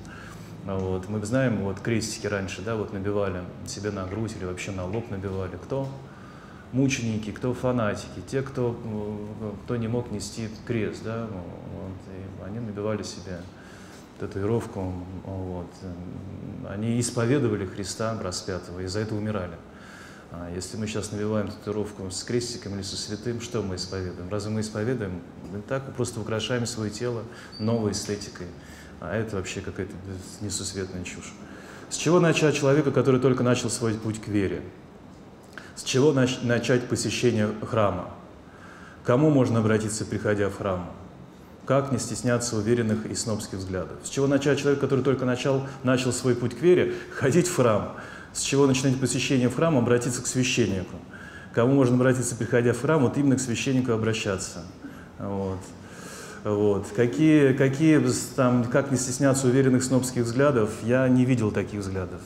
Вот. 0.64 1.08
Мы 1.08 1.24
знаем, 1.24 1.62
вот 1.62 1.78
крестики 1.78 2.26
раньше, 2.26 2.62
да, 2.62 2.74
вот 2.74 2.92
набивали 2.92 3.42
себе 3.68 3.92
на 3.92 4.06
грудь 4.06 4.32
или 4.36 4.44
вообще 4.44 4.72
на 4.72 4.84
лоб 4.86 5.08
набивали. 5.08 5.56
Кто? 5.56 5.88
Мученики, 6.72 7.30
кто 7.32 7.52
фанатики, 7.54 8.22
те, 8.26 8.42
кто, 8.42 8.78
э, 8.84 9.52
кто 9.64 9.76
не 9.76 9.88
мог 9.88 10.10
нести 10.10 10.48
крест, 10.66 11.02
да, 11.04 11.26
вот, 11.26 11.96
и 12.08 12.48
они 12.48 12.60
набивали 12.60 13.02
себе 13.02 13.40
татуировку, 14.18 14.92
вот. 15.24 15.70
они 16.68 17.00
исповедовали 17.00 17.64
Христа 17.66 18.18
распятого 18.22 18.80
и 18.80 18.86
за 18.86 19.00
это 19.00 19.14
умирали. 19.14 19.56
А 20.32 20.48
если 20.54 20.76
мы 20.76 20.86
сейчас 20.86 21.10
набиваем 21.10 21.48
татуировку 21.48 22.08
с 22.10 22.22
крестиком 22.22 22.74
или 22.76 22.82
со 22.82 22.96
святым, 22.96 23.40
что 23.40 23.62
мы 23.62 23.76
исповедуем? 23.76 24.28
Разве 24.30 24.52
мы 24.52 24.60
исповедуем? 24.60 25.22
Мы 25.50 25.60
так 25.62 25.92
просто 25.96 26.20
украшаем 26.20 26.66
свое 26.66 26.90
тело 26.90 27.24
новой 27.58 27.92
эстетикой. 27.92 28.46
А 29.00 29.16
это 29.16 29.36
вообще 29.36 29.60
какая-то 29.60 29.94
несусветная 30.40 31.02
чушь. 31.02 31.32
С 31.88 31.96
чего 31.96 32.20
начать 32.20 32.54
человека, 32.54 32.92
который 32.92 33.20
только 33.20 33.42
начал 33.42 33.70
свой 33.70 33.94
путь 33.94 34.20
к 34.20 34.28
вере? 34.28 34.62
С 35.80 35.82
чего 35.82 36.12
начать 36.12 36.88
посещение 36.88 37.48
храма? 37.62 38.10
Кому 39.02 39.30
можно 39.30 39.60
обратиться, 39.60 40.04
приходя 40.04 40.50
в 40.50 40.58
храм? 40.58 40.90
Как 41.64 41.90
не 41.90 41.98
стесняться 41.98 42.58
уверенных 42.58 43.06
и 43.06 43.14
снобских 43.14 43.60
взглядов? 43.60 43.96
С 44.04 44.10
чего 44.10 44.26
начать 44.26 44.58
человек, 44.58 44.78
который 44.78 45.02
только 45.02 45.24
начал, 45.24 45.66
начал 45.82 46.12
свой 46.12 46.34
путь 46.34 46.54
к 46.54 46.60
вере, 46.60 46.96
ходить 47.14 47.48
в 47.48 47.56
храм? 47.56 47.96
С 48.34 48.42
чего 48.42 48.66
начинать 48.66 49.00
посещение 49.00 49.48
в 49.48 49.56
храм, 49.56 49.78
обратиться 49.78 50.20
к 50.20 50.26
священнику? 50.26 50.96
Кому 51.54 51.72
можно 51.72 51.94
обратиться, 51.94 52.36
приходя 52.36 52.74
в 52.74 52.80
храм, 52.82 53.00
вот 53.00 53.16
именно 53.16 53.36
к 53.36 53.40
священнику 53.40 53.92
обращаться. 53.92 54.64
Вот. 55.18 55.60
Вот. 56.44 56.88
Какие, 56.94 57.54
какие 57.54 58.04
там, 58.36 58.64
как 58.64 58.90
не 58.90 58.98
стесняться 58.98 59.46
уверенных 59.46 59.82
снобских 59.82 60.24
взглядов, 60.24 60.72
я 60.82 61.08
не 61.08 61.24
видел 61.24 61.50
таких 61.50 61.80
взглядов. 61.80 62.20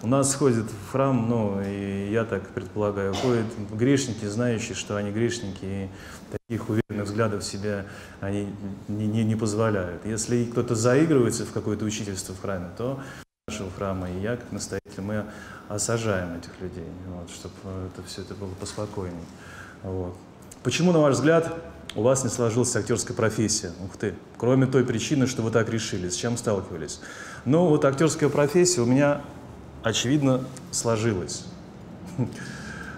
У 0.00 0.06
нас 0.06 0.32
ходят 0.34 0.66
в 0.66 0.92
храм, 0.92 1.28
ну, 1.28 1.60
и 1.60 2.10
я 2.12 2.24
так 2.24 2.48
предполагаю, 2.50 3.14
ходят 3.14 3.46
грешники, 3.72 4.24
знающие, 4.26 4.76
что 4.76 4.96
они 4.96 5.10
грешники, 5.10 5.64
и 5.64 5.88
таких 6.30 6.68
уверенных 6.68 7.06
взглядов 7.06 7.42
себя 7.42 7.84
они 8.20 8.48
не, 8.86 9.08
не, 9.08 9.24
не 9.24 9.34
позволяют. 9.34 10.06
Если 10.06 10.44
кто-то 10.44 10.76
заигрывается 10.76 11.44
в 11.44 11.52
какое-то 11.52 11.84
учительство 11.84 12.32
в 12.32 12.40
храме, 12.40 12.68
то 12.76 13.00
нашего 13.48 13.70
храма, 13.72 14.08
и 14.08 14.20
я, 14.20 14.36
как 14.36 14.52
настоятель, 14.52 15.02
мы 15.02 15.24
осажаем 15.68 16.36
этих 16.36 16.50
людей, 16.60 16.86
вот, 17.08 17.28
чтобы 17.30 17.54
это 17.86 18.06
все 18.06 18.22
это 18.22 18.34
было 18.34 18.50
поспокойнее. 18.60 19.26
Вот. 19.82 20.16
Почему, 20.62 20.92
на 20.92 21.00
ваш 21.00 21.14
взгляд, 21.14 21.52
у 21.96 22.02
вас 22.02 22.22
не 22.22 22.30
сложилась 22.30 22.74
актерская 22.76 23.16
профессия? 23.16 23.72
Ух 23.84 23.96
ты! 23.96 24.14
Кроме 24.36 24.66
той 24.66 24.84
причины, 24.84 25.26
что 25.26 25.42
вы 25.42 25.50
так 25.50 25.68
решили, 25.68 26.08
с 26.08 26.14
чем 26.14 26.36
сталкивались? 26.36 27.00
Ну, 27.44 27.66
вот 27.66 27.84
актерская 27.84 28.28
профессия 28.28 28.82
у 28.82 28.86
меня 28.86 29.22
очевидно, 29.88 30.44
сложилось. 30.70 31.44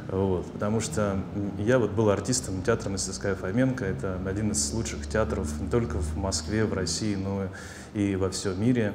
Потому 0.09 0.81
что 0.81 1.21
я 1.59 1.79
вот 1.79 1.93
был 1.93 2.11
артистом 2.11 2.63
театра 2.63 2.91
мастерская 2.91 3.37
Фоменко. 3.37 3.85
Это 3.85 4.19
один 4.27 4.51
из 4.51 4.73
лучших 4.73 5.07
театров 5.09 5.49
не 5.61 5.69
только 5.69 5.99
в 5.99 6.17
Москве, 6.17 6.65
в 6.65 6.75
России, 6.75 7.15
но 7.15 7.47
и 7.95 8.17
во 8.17 8.31
всем 8.31 8.61
мире. 8.61 8.95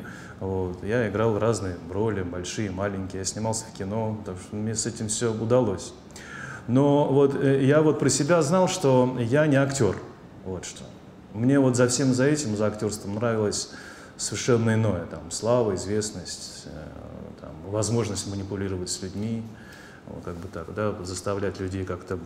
Я 0.84 1.08
играл 1.08 1.40
разные 1.40 1.78
роли, 1.90 2.22
большие, 2.22 2.70
маленькие. 2.70 3.20
Я 3.20 3.26
снимался 3.26 3.64
в 3.66 3.78
кино, 3.78 4.18
потому 4.20 4.38
что 4.38 4.56
мне 4.58 4.76
с 4.76 4.86
этим 4.86 5.08
все 5.08 5.34
удалось. 5.34 5.94
Но 6.68 7.08
вот 7.08 7.36
э, 7.36 7.64
я 7.64 7.82
вот 7.82 8.00
про 8.00 8.10
себя 8.10 8.42
знал, 8.42 8.68
что 8.68 9.16
я 9.20 9.48
не 9.48 9.56
актер. 9.56 9.96
Вот 10.44 10.66
что. 10.66 10.84
Мне 11.34 11.60
вот 11.60 11.78
за 11.78 11.88
всем 11.88 12.14
за 12.14 12.26
этим, 12.26 12.58
за 12.58 12.68
актерством 12.68 13.16
нравилось 13.16 13.70
совершенно 14.18 14.74
иное. 14.74 15.06
Там, 15.06 15.32
слава, 15.32 15.76
известность, 15.76 16.64
э, 16.66 16.85
возможность 17.70 18.28
манипулировать 18.28 18.90
с 18.90 19.02
людьми, 19.02 19.44
как 20.24 20.36
бы 20.36 20.48
так, 20.48 20.74
да, 20.74 20.96
заставлять 21.04 21.60
людей 21.60 21.84
как-то 21.84 22.20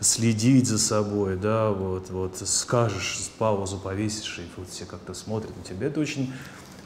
следить 0.00 0.66
за 0.66 0.78
собой, 0.78 1.36
да, 1.36 1.70
вот, 1.70 2.10
вот 2.10 2.36
скажешь, 2.44 3.30
паузу 3.38 3.78
повесишь, 3.78 4.40
и 4.40 4.42
вот 4.56 4.68
все 4.68 4.84
как-то 4.84 5.14
смотрят 5.14 5.56
на 5.56 5.62
тебя. 5.62 5.86
Это 5.86 6.00
очень 6.00 6.32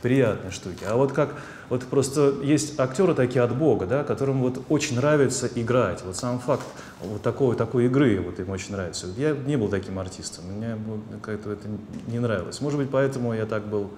приятные 0.02 0.50
штуки. 0.50 0.84
А 0.86 0.96
вот 0.96 1.12
как, 1.12 1.34
вот 1.70 1.84
просто 1.84 2.34
есть 2.42 2.78
актеры 2.78 3.14
такие 3.14 3.42
от 3.42 3.56
Бога, 3.56 3.86
да, 3.86 4.04
которым 4.04 4.42
вот 4.42 4.62
очень 4.68 4.96
нравится 4.96 5.48
играть. 5.54 6.02
Вот 6.04 6.14
сам 6.16 6.38
факт 6.38 6.66
вот 7.00 7.22
такой, 7.22 7.56
такой 7.56 7.86
игры 7.86 8.20
вот 8.20 8.38
им 8.38 8.50
очень 8.50 8.72
нравится. 8.72 9.06
Я 9.16 9.32
не 9.32 9.56
был 9.56 9.68
таким 9.68 9.98
артистом, 9.98 10.44
мне 10.44 10.76
как-то 11.22 11.52
это 11.52 11.66
не 12.06 12.18
нравилось. 12.18 12.60
Может 12.60 12.78
быть, 12.78 12.90
поэтому 12.90 13.32
я 13.32 13.46
так 13.46 13.66
был 13.66 13.90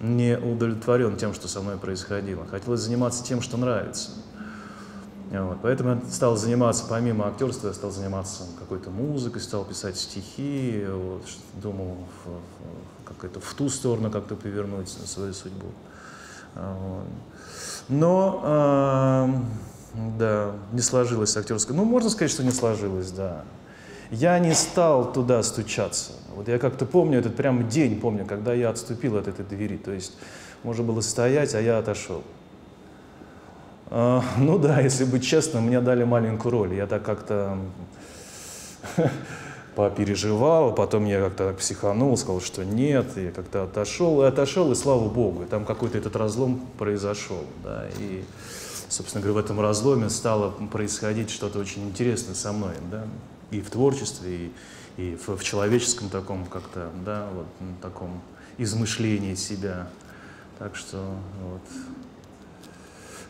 не 0.00 0.38
удовлетворен 0.38 1.16
тем, 1.16 1.34
что 1.34 1.48
со 1.48 1.60
мной 1.60 1.76
происходило. 1.76 2.46
Хотелось 2.46 2.80
заниматься 2.80 3.24
тем, 3.24 3.40
что 3.40 3.56
нравится. 3.56 4.10
Вот. 5.30 5.58
Поэтому 5.62 5.90
я 5.90 6.00
стал 6.10 6.36
заниматься, 6.36 6.84
помимо 6.88 7.26
актерства, 7.26 7.68
я 7.68 7.74
стал 7.74 7.90
заниматься 7.90 8.44
какой-то 8.58 8.90
музыкой, 8.90 9.40
стал 9.40 9.64
писать 9.64 9.96
стихи, 9.96 10.84
вот, 10.88 11.24
думал 11.54 11.96
как 13.04 13.24
это, 13.24 13.40
в 13.40 13.54
ту 13.54 13.68
сторону 13.68 14.10
как-то 14.10 14.36
повернуть 14.36 14.88
свою 14.88 15.32
судьбу. 15.32 15.66
Вот. 16.54 17.04
Но, 17.88 18.40
э, 18.44 20.08
да, 20.18 20.52
не 20.72 20.80
сложилось 20.80 21.36
актерское. 21.36 21.76
Ну, 21.76 21.84
можно 21.84 22.10
сказать, 22.10 22.30
что 22.30 22.44
не 22.44 22.50
сложилось, 22.50 23.10
да. 23.10 23.44
Я 24.10 24.38
не 24.38 24.54
стал 24.54 25.12
туда 25.12 25.42
стучаться. 25.42 26.12
Вот 26.34 26.48
я 26.48 26.58
как-то 26.58 26.86
помню 26.86 27.18
этот 27.18 27.36
прям 27.36 27.68
день, 27.68 28.00
помню, 28.00 28.26
когда 28.26 28.52
я 28.52 28.70
отступил 28.70 29.16
от 29.16 29.28
этой 29.28 29.44
двери. 29.44 29.76
То 29.76 29.92
есть 29.92 30.14
можно 30.62 30.84
было 30.84 31.00
стоять, 31.00 31.54
а 31.54 31.60
я 31.60 31.78
отошел. 31.78 32.22
А, 33.90 34.22
ну 34.38 34.58
да, 34.58 34.80
если 34.80 35.04
быть 35.04 35.24
честным, 35.24 35.64
мне 35.64 35.80
дали 35.80 36.04
маленькую 36.04 36.52
роль. 36.52 36.74
Я 36.74 36.86
так 36.86 37.02
как-то 37.02 37.58
попереживал, 39.74 40.74
потом 40.74 41.04
я 41.04 41.20
как-то 41.20 41.52
психанул, 41.52 42.16
сказал, 42.16 42.40
что 42.40 42.64
нет, 42.64 43.06
я 43.16 43.30
как-то 43.30 43.64
отошел, 43.64 44.22
и 44.22 44.26
отошел, 44.26 44.70
и 44.72 44.74
слава 44.74 45.08
богу, 45.08 45.42
и 45.42 45.46
там 45.46 45.64
какой-то 45.64 45.98
этот 45.98 46.16
разлом 46.16 46.60
произошел, 46.78 47.44
да, 47.62 47.86
и, 47.98 48.24
собственно 48.88 49.22
говоря, 49.22 49.40
в 49.40 49.44
этом 49.44 49.60
разломе 49.60 50.10
стало 50.10 50.50
происходить 50.50 51.30
что-то 51.30 51.58
очень 51.58 51.88
интересное 51.88 52.34
со 52.34 52.52
мной, 52.52 52.74
да, 52.90 53.04
и 53.56 53.60
в 53.60 53.70
творчестве, 53.70 54.36
и, 54.36 54.52
и 54.96 55.16
в, 55.16 55.36
в 55.36 55.44
человеческом 55.44 56.08
таком 56.08 56.46
как-то, 56.46 56.90
да, 57.04 57.28
вот 57.34 57.46
таком 57.80 58.20
измышлении 58.58 59.34
себя. 59.34 59.88
Так 60.58 60.76
что 60.76 60.98
вот. 61.42 61.62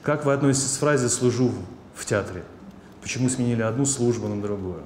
Как 0.02 0.26
вы 0.26 0.34
относитесь 0.34 0.76
к 0.76 0.80
фразе 0.80 1.08
«служу 1.08 1.50
в 1.94 2.04
театре»? 2.04 2.44
Почему 3.00 3.28
сменили 3.28 3.62
одну 3.62 3.86
службу 3.86 4.28
на 4.28 4.40
другую? 4.40 4.82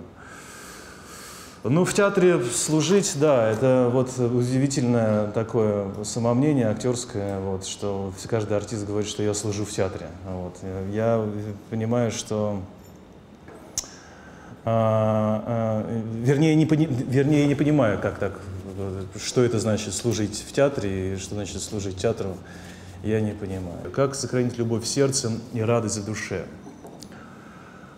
Ну, 1.65 1.85
в 1.85 1.93
театре 1.93 2.41
служить, 2.45 3.15
да, 3.21 3.51
это 3.51 3.91
вот 3.93 4.17
удивительное 4.19 5.31
такое 5.33 5.89
самомнение 6.05 6.69
актерское, 6.69 7.41
вот, 7.41 7.67
что 7.67 8.13
каждый 8.29 8.57
артист 8.57 8.87
говорит, 8.87 9.09
что 9.09 9.25
я 9.25 9.35
служу 9.35 9.65
в 9.65 9.71
театре. 9.71 10.07
Вот. 10.25 10.57
Я 10.93 11.27
понимаю, 11.69 12.13
что 12.13 12.61
вернее, 16.23 16.55
не, 16.55 16.65
вернее, 16.65 17.47
не 17.47 17.55
понимаю, 17.55 17.99
как 18.01 18.19
так, 18.19 18.41
что 19.17 19.43
это 19.43 19.59
значит 19.59 19.95
служить 19.95 20.45
в 20.47 20.53
театре 20.53 21.15
и 21.15 21.17
что 21.17 21.35
значит 21.35 21.61
служить 21.61 21.97
театру, 21.97 22.37
я 23.03 23.21
не 23.21 23.33
понимаю. 23.33 23.91
Как 23.93 24.15
сохранить 24.15 24.59
любовь 24.59 24.85
в 24.85 24.87
сердце 24.87 25.33
и 25.53 25.61
радость 25.61 25.99
в 25.99 26.05
душе? 26.05 26.45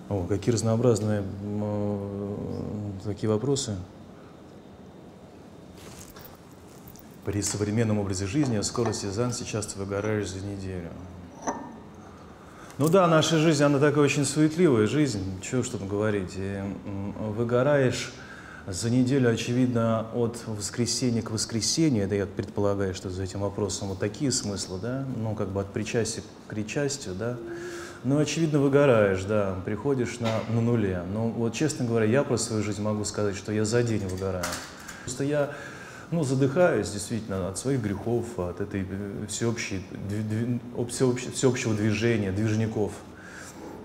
О, 0.08 0.26
какие 0.26 0.52
разнообразные 0.52 1.22
э, 1.42 2.36
такие 3.04 3.30
вопросы. 3.30 3.76
При 7.24 7.42
современном 7.42 7.98
образе 7.98 8.26
жизни, 8.26 8.60
скорости 8.62 9.06
занятий 9.06 9.46
часто 9.46 9.78
выгораешь 9.78 10.30
за 10.30 10.44
неделю. 10.44 10.88
Ну 12.80 12.88
да, 12.88 13.06
наша 13.06 13.36
жизнь, 13.36 13.62
она 13.62 13.78
такая 13.78 14.02
очень 14.02 14.24
суетливая 14.24 14.86
жизнь, 14.86 15.20
чего 15.42 15.62
что 15.62 15.76
там 15.76 15.86
говорить. 15.86 16.32
И 16.36 16.62
выгораешь 17.18 18.10
за 18.66 18.88
неделю, 18.88 19.30
очевидно, 19.30 20.06
от 20.14 20.38
воскресенья 20.46 21.20
к 21.20 21.30
воскресенью, 21.30 22.04
это 22.04 22.14
я 22.14 22.24
предполагаю, 22.24 22.94
что 22.94 23.10
за 23.10 23.22
этим 23.22 23.40
вопросом 23.40 23.88
вот 23.88 23.98
такие 23.98 24.32
смыслы, 24.32 24.78
да, 24.80 25.04
ну 25.14 25.34
как 25.34 25.48
бы 25.48 25.60
от 25.60 25.70
причастия 25.74 26.22
к 26.22 26.48
причастию, 26.48 27.14
да, 27.14 27.36
ну, 28.02 28.18
очевидно, 28.18 28.60
выгораешь, 28.60 29.24
да, 29.24 29.56
приходишь 29.66 30.18
на, 30.18 30.30
на 30.48 30.62
нуле. 30.62 31.02
Но 31.12 31.28
вот, 31.28 31.52
честно 31.52 31.84
говоря, 31.84 32.06
я 32.06 32.24
про 32.24 32.38
свою 32.38 32.62
жизнь 32.62 32.80
могу 32.80 33.04
сказать, 33.04 33.36
что 33.36 33.52
я 33.52 33.66
за 33.66 33.82
день 33.82 34.08
выгораю. 34.08 34.46
Просто 35.04 35.24
я 35.24 35.50
ну, 36.10 36.24
задыхаюсь 36.24 36.90
действительно 36.90 37.48
от 37.48 37.58
своих 37.58 37.80
грехов, 37.80 38.38
от 38.38 38.60
этой 38.60 38.86
э, 38.88 39.26
всеобщей, 39.28 39.82
всеобщего, 40.88 41.32
всеобщего 41.32 41.74
движения, 41.74 42.32
движников, 42.32 42.92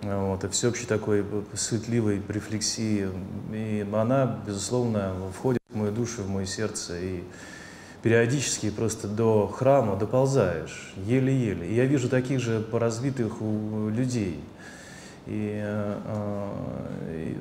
вот, 0.01 0.44
и 0.44 0.48
всеобщей 0.50 0.86
такой 0.86 1.25
суетливой 1.53 2.22
рефлексии. 2.27 3.10
И 3.53 3.88
она, 3.91 4.39
безусловно, 4.46 5.13
входит 5.38 5.62
в 5.70 5.75
мою 5.75 5.91
душу, 5.91 6.24
в 6.24 6.29
мое 6.29 6.46
сердце. 6.46 7.00
И 7.00 7.24
периодически 8.01 8.70
просто 8.70 9.08
до 9.08 9.48
храма 9.48 9.96
доползаешь, 9.96 10.94
еле-еле. 10.98 11.67
И 11.67 11.74
я 11.75 11.86
вижу 11.86 12.10
таких 12.10 12.39
же 12.39 12.60
поразвитых 12.60 13.41
людей. 13.41 14.44
И, 15.25 15.60
э, 15.63 16.00
э, 17.08 17.34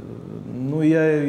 ну, 0.55 0.81
я 0.81 1.21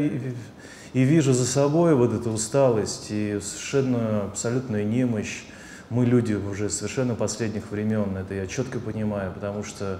и 0.96 1.04
вижу 1.04 1.34
за 1.34 1.46
собой 1.46 1.94
вот 1.94 2.14
эту 2.14 2.32
усталость 2.32 3.08
и 3.10 3.38
совершенно 3.42 4.28
абсолютную 4.28 4.88
немощь. 4.88 5.44
Мы 5.90 6.06
люди 6.06 6.34
уже 6.36 6.70
совершенно 6.70 7.16
последних 7.16 7.70
времен, 7.70 8.16
это 8.16 8.34
я 8.34 8.48
четко 8.48 8.80
понимаю, 8.80 9.34
потому 9.34 9.66
что 9.66 10.00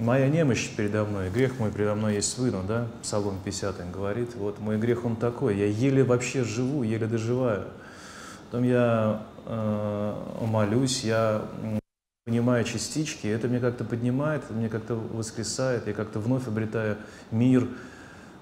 моя 0.00 0.28
немощь 0.28 0.70
передо 0.76 1.04
мной, 1.04 1.30
грех 1.30 1.60
мой 1.60 1.70
передо 1.70 1.94
мной 1.94 2.16
есть 2.16 2.36
выну, 2.36 2.64
да, 2.66 2.88
Псалом 3.00 3.38
50 3.44 3.92
говорит, 3.92 4.34
вот 4.34 4.58
мой 4.58 4.76
грех 4.76 5.04
он 5.04 5.14
такой, 5.14 5.56
я 5.56 5.66
еле 5.66 6.02
вообще 6.02 6.42
живу, 6.42 6.82
еле 6.82 7.06
доживаю. 7.06 7.66
Потом 8.50 8.64
я 8.64 9.22
э, 9.46 10.14
молюсь, 10.40 11.04
я 11.04 11.44
понимаю 12.24 12.64
частички, 12.64 13.28
это 13.28 13.46
мне 13.46 13.60
как-то 13.60 13.84
поднимает, 13.84 14.42
это 14.42 14.52
мне 14.52 14.68
как-то 14.68 14.96
воскресает, 14.96 15.86
я 15.86 15.92
как-то 15.92 16.18
вновь 16.18 16.48
обретаю 16.48 16.96
мир, 17.30 17.68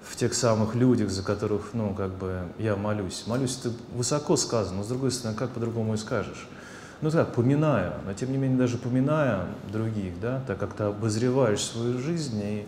в 0.09 0.15
тех 0.15 0.33
самых 0.33 0.75
людях, 0.75 1.09
за 1.09 1.23
которых, 1.23 1.69
ну, 1.73 1.93
как 1.93 2.11
бы 2.11 2.43
я 2.57 2.75
молюсь. 2.75 3.23
Молюсь, 3.27 3.59
это 3.59 3.73
высоко 3.93 4.37
сказано, 4.37 4.77
но 4.77 4.83
с 4.83 4.87
другой 4.87 5.11
стороны, 5.11 5.37
как 5.37 5.51
по-другому 5.51 5.93
и 5.93 5.97
скажешь? 5.97 6.47
Ну, 7.01 7.11
так, 7.11 7.33
поминая, 7.33 7.93
но 8.05 8.13
тем 8.13 8.31
не 8.31 8.37
менее, 8.37 8.57
даже 8.57 8.77
поминая 8.77 9.45
других, 9.71 10.19
да, 10.19 10.41
так 10.47 10.57
как 10.57 10.73
ты 10.73 10.85
обозреваешь 10.85 11.61
свою 11.61 11.99
жизнь, 11.99 12.41
и 12.43 12.67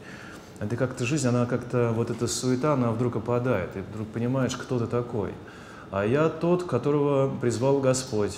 это 0.59 0.75
как-то 0.75 1.05
жизнь, 1.05 1.27
она 1.27 1.45
как-то, 1.45 1.91
вот 1.95 2.11
эта 2.11 2.27
суета, 2.27 2.73
она 2.73 2.91
вдруг 2.91 3.15
опадает, 3.15 3.75
и 3.75 3.79
вдруг 3.79 4.07
понимаешь, 4.09 4.55
кто 4.55 4.77
ты 4.77 4.87
такой. 4.87 5.33
А 5.89 6.05
я 6.05 6.29
тот, 6.29 6.63
которого 6.63 7.33
призвал 7.39 7.79
Господь. 7.79 8.37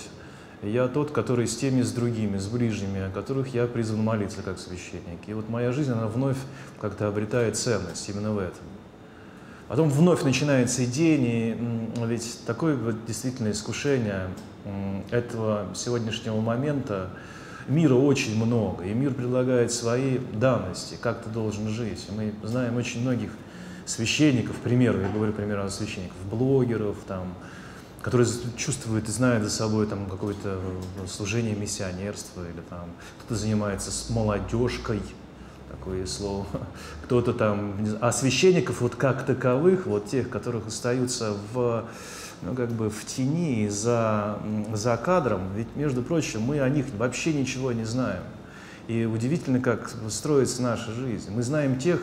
Я 0.62 0.88
тот, 0.88 1.10
который 1.12 1.48
с 1.48 1.58
теми, 1.58 1.82
с 1.82 1.92
другими, 1.92 2.38
с 2.38 2.48
ближними, 2.48 3.08
о 3.08 3.10
которых 3.10 3.54
я 3.54 3.66
призван 3.66 4.04
молиться 4.04 4.44
как 4.44 4.60
священник. 4.60 5.20
И 5.26 5.34
вот 5.34 5.50
моя 5.50 5.72
жизнь, 5.72 5.92
она 5.92 6.06
вновь 6.06 6.38
как-то 6.80 7.08
обретает 7.08 7.58
ценность 7.58 8.08
именно 8.08 8.32
в 8.32 8.38
этом. 8.38 8.64
Потом 9.72 9.90
вновь 9.90 10.24
начинается 10.24 10.86
день, 10.86 11.24
и 11.26 11.58
ведь 12.06 12.40
такое 12.46 12.76
вот 12.76 13.06
действительно 13.06 13.52
искушение 13.52 14.28
этого 15.12 15.68
сегодняшнего 15.74 16.42
момента, 16.42 17.10
мира 17.70 17.94
очень 17.94 18.36
много, 18.36 18.84
и 18.84 18.94
мир 18.94 19.14
предлагает 19.14 19.72
свои 19.72 20.18
данности, 20.34 20.98
как 21.00 21.24
ты 21.24 21.30
должен 21.30 21.70
жить. 21.70 22.06
Мы 22.10 22.34
знаем 22.44 22.76
очень 22.76 23.00
многих 23.00 23.30
священников, 23.86 24.58
примеры, 24.58 25.04
я 25.04 25.08
говорю 25.08 25.32
примерно 25.32 25.70
священников, 25.70 26.18
блогеров, 26.30 26.98
там, 27.08 27.34
которые 28.02 28.28
чувствуют 28.58 29.08
и 29.08 29.12
знают 29.14 29.46
за 29.46 29.50
собой 29.50 29.88
там 29.88 30.10
какое-то 30.10 30.60
служение 31.08 31.56
миссионерства, 31.56 32.42
или 32.42 32.62
там 32.70 32.90
кто-то 33.22 33.40
занимается 33.40 33.90
с 33.90 34.10
молодежкой, 34.10 35.00
такое 35.72 36.06
слово, 36.06 36.46
кто-то 37.04 37.34
там, 37.34 37.76
а 38.00 38.12
священников 38.12 38.82
вот 38.82 38.96
как 38.96 39.26
таковых, 39.26 39.86
вот 39.86 40.08
тех, 40.08 40.30
которых 40.30 40.68
остаются 40.68 41.34
в, 41.54 41.86
ну, 42.42 42.54
как 42.54 42.70
бы 42.70 42.90
в 42.90 43.06
тени, 43.06 43.68
за, 43.70 44.40
за 44.74 44.98
кадром, 44.98 45.42
ведь, 45.56 45.76
между 45.76 46.02
прочим, 46.02 46.42
мы 46.42 46.60
о 46.60 46.70
них 46.70 46.86
вообще 46.98 47.34
ничего 47.34 47.72
не 47.72 47.86
знаем. 47.86 48.24
И 48.88 49.06
удивительно, 49.06 49.60
как 49.60 49.92
строится 50.10 50.62
наша 50.62 50.92
жизнь. 50.92 51.32
Мы 51.32 51.44
знаем 51.44 51.80
тех, 51.80 52.02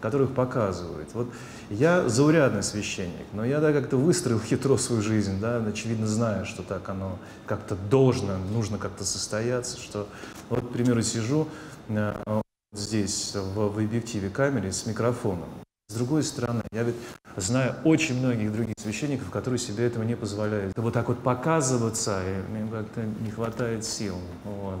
которых 0.00 0.32
показывают. 0.32 1.08
Вот 1.12 1.28
я 1.68 2.08
заурядный 2.08 2.62
священник, 2.62 3.26
но 3.34 3.44
я 3.44 3.60
да, 3.60 3.72
как-то 3.72 3.96
выстроил 3.96 4.40
хитро 4.40 4.76
свою 4.78 5.02
жизнь, 5.02 5.38
да, 5.40 5.58
очевидно 5.58 6.06
зная, 6.06 6.44
что 6.44 6.62
так 6.62 6.88
оно 6.88 7.18
как-то 7.46 7.76
должно, 7.90 8.38
нужно 8.52 8.78
как-то 8.78 9.04
состояться, 9.04 9.78
что 9.78 10.08
вот, 10.48 10.60
к 10.60 10.68
примеру, 10.70 11.02
сижу, 11.02 11.48
э, 11.88 12.40
здесь, 12.72 13.34
в, 13.34 13.72
в 13.74 13.78
объективе 13.78 14.30
камеры 14.30 14.72
с 14.72 14.86
микрофоном. 14.86 15.48
С 15.88 15.94
другой 15.94 16.22
стороны, 16.22 16.62
я 16.72 16.84
ведь 16.84 16.94
знаю 17.36 17.74
очень 17.84 18.18
многих 18.18 18.52
других 18.52 18.76
священников, 18.78 19.30
которые 19.30 19.58
себе 19.58 19.86
этого 19.86 20.04
не 20.04 20.14
позволяют. 20.14 20.72
Вот 20.76 20.94
так 20.94 21.08
вот 21.08 21.18
показываться, 21.18 22.22
и 22.24 22.58
им 22.58 22.68
как-то 22.68 23.02
не 23.02 23.30
хватает 23.30 23.84
сил. 23.84 24.16
Вот. 24.44 24.80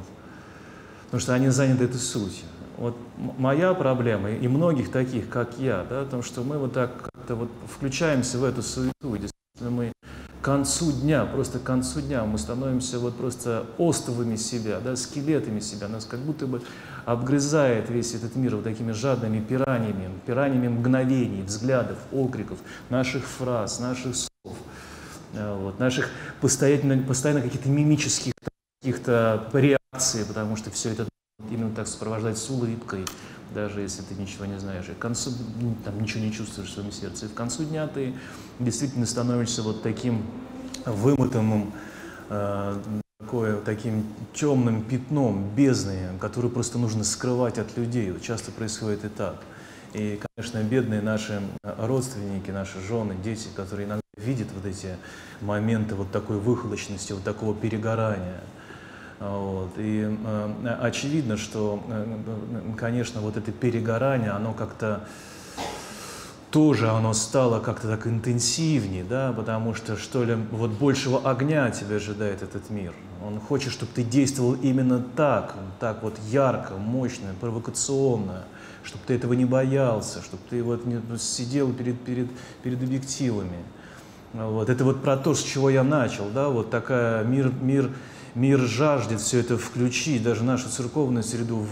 Потому 1.06 1.20
что 1.20 1.34
они 1.34 1.48
заняты 1.48 1.84
этой 1.84 1.98
сутью. 1.98 2.44
Вот 2.76 2.96
моя 3.16 3.74
проблема, 3.74 4.30
и 4.30 4.46
многих 4.46 4.92
таких, 4.92 5.28
как 5.28 5.58
я, 5.58 5.84
да, 5.90 6.04
в 6.04 6.08
том, 6.08 6.22
что 6.22 6.44
мы 6.44 6.58
вот 6.58 6.72
так 6.72 7.10
как-то 7.12 7.34
вот 7.34 7.50
включаемся 7.68 8.38
в 8.38 8.44
эту 8.44 8.62
суету, 8.62 9.16
и 9.16 9.18
действительно 9.18 9.70
мы 9.70 9.92
к 10.40 10.44
концу 10.44 10.90
дня, 10.90 11.26
просто 11.26 11.58
к 11.58 11.62
концу 11.62 12.00
дня 12.00 12.24
мы 12.24 12.38
становимся 12.38 12.98
вот 12.98 13.16
просто 13.16 13.66
остовами 13.76 14.36
себя, 14.36 14.80
да, 14.80 14.96
скелетами 14.96 15.60
себя, 15.60 15.88
нас 15.88 16.06
как 16.06 16.20
будто 16.20 16.46
бы 16.46 16.62
обгрызает 17.04 17.90
весь 17.90 18.14
этот 18.14 18.36
мир 18.36 18.56
вот 18.56 18.64
такими 18.64 18.92
жадными 18.92 19.40
пираниями, 19.40 20.10
пираниями 20.26 20.68
мгновений, 20.68 21.42
взглядов, 21.42 21.98
окриков, 22.10 22.58
наших 22.88 23.24
фраз, 23.24 23.80
наших 23.80 24.16
слов, 24.16 24.56
э, 25.34 25.56
вот, 25.56 25.78
наших 25.78 26.08
постоянно, 26.40 27.02
постоянно 27.02 27.42
каких-то 27.42 27.68
мимических 27.68 28.32
каких-то 28.80 29.46
реакций, 29.52 30.24
потому 30.24 30.56
что 30.56 30.70
все 30.70 30.90
это 30.90 31.06
именно 31.50 31.74
так 31.74 31.86
сопровождать 31.86 32.38
с 32.38 32.48
улыбкой, 32.48 33.04
даже 33.54 33.80
если 33.80 34.02
ты 34.02 34.14
ничего 34.14 34.46
не 34.46 34.58
знаешь. 34.58 34.88
И 34.88 34.92
к 34.92 34.98
концу 34.98 35.32
ну, 35.60 35.74
там, 35.84 36.00
ничего 36.00 36.24
не 36.24 36.32
чувствуешь 36.32 36.70
в 36.70 36.72
своем 36.72 36.92
сердце. 36.92 37.26
И 37.26 37.28
в 37.28 37.34
концу 37.34 37.64
дня 37.64 37.86
ты 37.86 38.14
действительно 38.58 39.06
становишься 39.06 39.62
вот 39.62 39.82
таким 39.82 40.22
вымотанным, 40.86 41.72
э, 42.28 42.76
такое, 43.18 43.60
таким 43.60 44.04
темным 44.32 44.82
пятном, 44.82 45.50
бездной, 45.54 46.18
которую 46.20 46.52
просто 46.52 46.78
нужно 46.78 47.04
скрывать 47.04 47.58
от 47.58 47.76
людей. 47.76 48.10
Вот 48.12 48.22
часто 48.22 48.50
происходит 48.50 49.04
и 49.04 49.08
так. 49.08 49.36
И, 49.92 50.20
конечно, 50.36 50.62
бедные 50.62 51.02
наши 51.02 51.42
родственники, 51.62 52.50
наши 52.50 52.80
жены, 52.80 53.16
дети, 53.22 53.48
которые 53.56 53.88
иногда 53.88 54.02
видят 54.16 54.48
вот 54.54 54.64
эти 54.64 54.96
моменты 55.40 55.96
вот 55.96 56.12
такой 56.12 56.38
выхолощенности, 56.38 57.12
вот 57.12 57.24
такого 57.24 57.54
перегорания– 57.54 58.40
вот. 59.20 59.72
И 59.76 60.08
э, 60.08 60.76
очевидно, 60.80 61.36
что, 61.36 61.82
э, 61.88 62.72
конечно, 62.76 63.20
вот 63.20 63.36
это 63.36 63.52
перегорание, 63.52 64.30
оно 64.30 64.54
как-то 64.54 65.06
тоже 66.50 66.88
оно 66.88 67.12
стало 67.12 67.60
как-то 67.60 67.88
так 67.88 68.06
интенсивнее, 68.06 69.04
да, 69.04 69.32
потому 69.32 69.74
что, 69.74 69.96
что 69.96 70.24
ли, 70.24 70.36
вот 70.50 70.70
большего 70.70 71.30
огня 71.30 71.70
тебя 71.70 71.96
ожидает 71.96 72.42
этот 72.42 72.70
мир. 72.70 72.92
Он 73.24 73.38
хочет, 73.38 73.72
чтобы 73.72 73.92
ты 73.94 74.02
действовал 74.02 74.54
именно 74.54 75.00
так, 75.00 75.54
так 75.78 76.02
вот 76.02 76.18
ярко, 76.30 76.74
мощно, 76.74 77.28
провокационно, 77.40 78.44
чтобы 78.82 79.04
ты 79.06 79.14
этого 79.14 79.34
не 79.34 79.44
боялся, 79.44 80.22
чтобы 80.22 80.42
ты 80.48 80.62
вот 80.62 80.86
не 80.86 81.00
сидел 81.18 81.72
перед, 81.72 82.00
перед, 82.00 82.28
перед 82.62 82.82
объективами. 82.82 83.58
Вот. 84.32 84.70
Это 84.70 84.84
вот 84.84 85.02
про 85.02 85.16
то, 85.16 85.34
с 85.34 85.42
чего 85.42 85.70
я 85.70 85.84
начал, 85.84 86.24
да, 86.34 86.48
вот 86.48 86.70
такая 86.70 87.22
мир, 87.24 87.52
мир 87.60 87.90
мир 88.34 88.60
жаждет 88.60 89.20
все 89.20 89.40
это 89.40 89.58
включить, 89.58 90.22
даже 90.22 90.44
нашу 90.44 90.68
церковную 90.68 91.22
среду, 91.22 91.66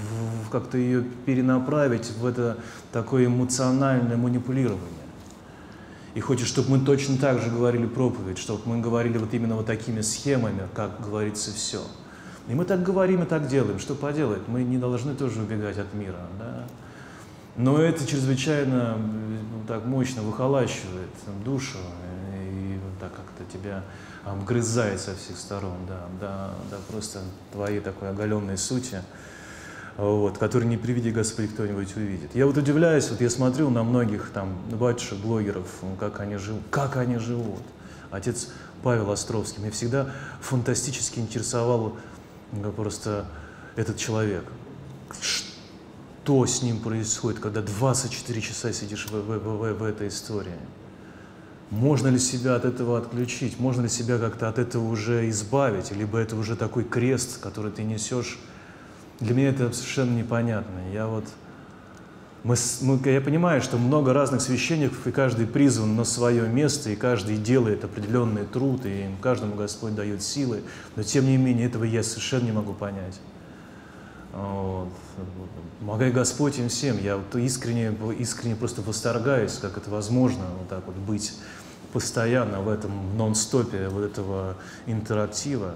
как-то 0.51 0.79
ее 0.79 1.03
перенаправить 1.03 2.11
в 2.19 2.27
это 2.27 2.59
такое 2.93 3.27
эмоциональное 3.27 4.17
манипулирование. 4.17 4.83
И 6.15 6.21
хочет, 6.21 6.49
чтобы 6.49 6.71
мы 6.71 6.81
точно 6.81 7.17
так 7.17 7.41
же 7.41 7.51
говорили 7.51 7.87
проповедь, 7.87 8.39
чтобы 8.39 8.63
мы 8.65 8.81
говорили 8.81 9.19
вот 9.19 9.33
именно 9.35 9.57
вот 9.57 9.67
такими 9.67 10.01
схемами, 10.01 10.63
как 10.75 11.01
говорится 11.01 11.53
все. 11.53 11.83
И 12.49 12.55
мы 12.55 12.65
так 12.65 12.83
говорим 12.83 13.23
и 13.23 13.27
так 13.27 13.47
делаем. 13.47 13.79
Что 13.79 13.95
поделать? 13.95 14.49
Мы 14.49 14.65
не 14.65 14.79
должны 14.79 15.15
тоже 15.15 15.43
убегать 15.43 15.79
от 15.79 15.93
мира. 15.93 16.27
Да? 16.39 16.65
Но 17.57 17.79
это 17.79 18.07
чрезвычайно 18.07 18.97
ну, 18.97 19.65
так 19.67 19.85
мощно 19.85 20.23
выхолачивает 20.23 21.11
душу 21.45 21.79
и 22.35 22.79
так 23.01 23.13
как-то 23.15 23.45
тебя 23.53 23.85
обгрызает 24.33 25.01
со 25.01 25.15
всех 25.15 25.39
сторон, 25.39 25.79
да, 25.87 26.07
да, 26.21 26.51
да, 26.71 26.77
просто 26.91 27.21
твоей 27.53 27.81
такой 27.81 28.11
оголенной 28.11 28.59
сути, 28.59 29.03
вот, 29.97 30.39
который 30.39 30.69
не 30.69 30.77
приведи 30.77 31.11
Господи 31.11 31.49
кто-нибудь 31.49 31.97
увидит. 31.97 32.35
Я 32.35 32.47
вот 32.47 32.57
удивляюсь, 32.57 33.09
вот 33.11 33.21
я 33.21 33.31
смотрю 33.31 33.71
на 33.71 33.83
многих 33.83 34.31
там 34.33 34.57
батюшек, 34.71 35.19
блогеров, 35.19 35.67
как 35.99 36.21
они 36.21 36.37
живут, 36.37 36.63
как 36.71 36.97
они 36.97 37.19
живут. 37.19 37.63
Отец 38.11 38.49
Павел 38.83 39.11
Островский, 39.11 39.61
меня 39.61 39.73
всегда 39.73 40.11
фантастически 40.41 41.19
интересовал 41.19 41.97
просто 42.77 43.27
этот 43.77 43.97
человек. 43.97 44.45
Что 45.21 46.47
с 46.47 46.63
ним 46.63 46.81
происходит, 46.81 47.41
когда 47.41 47.61
24 47.61 48.41
часа 48.41 48.73
сидишь 48.73 49.07
в, 49.07 49.13
в, 49.13 49.39
в, 49.39 49.73
в 49.75 49.83
этой 49.83 50.09
истории? 50.09 50.59
Можно 51.71 52.09
ли 52.09 52.19
себя 52.19 52.57
от 52.57 52.65
этого 52.65 52.97
отключить? 52.99 53.61
Можно 53.61 53.83
ли 53.83 53.89
себя 53.89 54.19
как-то 54.19 54.49
от 54.49 54.59
этого 54.59 54.89
уже 54.89 55.29
избавить? 55.29 55.93
Либо 55.93 56.19
это 56.19 56.35
уже 56.35 56.57
такой 56.57 56.85
крест, 56.85 57.41
который 57.41 57.71
ты 57.71 57.83
несешь? 57.83 58.39
Для 59.21 59.35
меня 59.35 59.51
это 59.51 59.73
совершенно 59.73 60.17
непонятно. 60.17 60.79
Я 60.93 61.07
вот... 61.07 61.25
Мы, 62.45 62.55
мы, 62.83 63.01
я 63.11 63.21
понимаю, 63.21 63.61
что 63.61 63.77
много 63.77 64.15
разных 64.15 64.41
священников, 64.41 65.07
и 65.07 65.11
каждый 65.11 65.47
призван 65.47 65.97
на 65.97 66.05
свое 66.05 66.49
место, 66.49 66.89
и 66.89 66.97
каждый 66.97 67.37
делает 67.37 67.85
определенный 67.85 68.45
труд, 68.45 68.87
и 68.87 69.07
каждому 69.21 69.57
Господь 69.57 69.95
дает 69.95 70.23
силы, 70.23 70.63
но 70.95 71.03
тем 71.03 71.27
не 71.27 71.37
менее 71.37 71.67
этого 71.67 71.83
я 71.85 72.03
совершенно 72.03 72.45
не 72.45 72.53
могу 72.53 72.73
понять. 72.73 73.21
Вот. 74.33 74.89
Помогай 75.81 76.13
Господь 76.13 76.59
им 76.59 76.69
всем. 76.69 76.97
Я 77.03 77.17
вот 77.17 77.35
искренне, 77.35 77.93
искренне 78.19 78.55
просто 78.55 78.83
восторгаюсь, 78.83 79.55
как 79.55 79.77
это 79.77 79.91
возможно, 79.91 80.45
вот 80.59 80.69
так 80.69 80.87
вот 80.87 80.95
быть 80.97 81.35
постоянно 81.93 82.61
в 82.61 82.69
этом 82.69 83.17
нон-стопе 83.17 83.89
вот 83.89 84.05
этого 84.05 84.57
интерактива, 84.87 85.75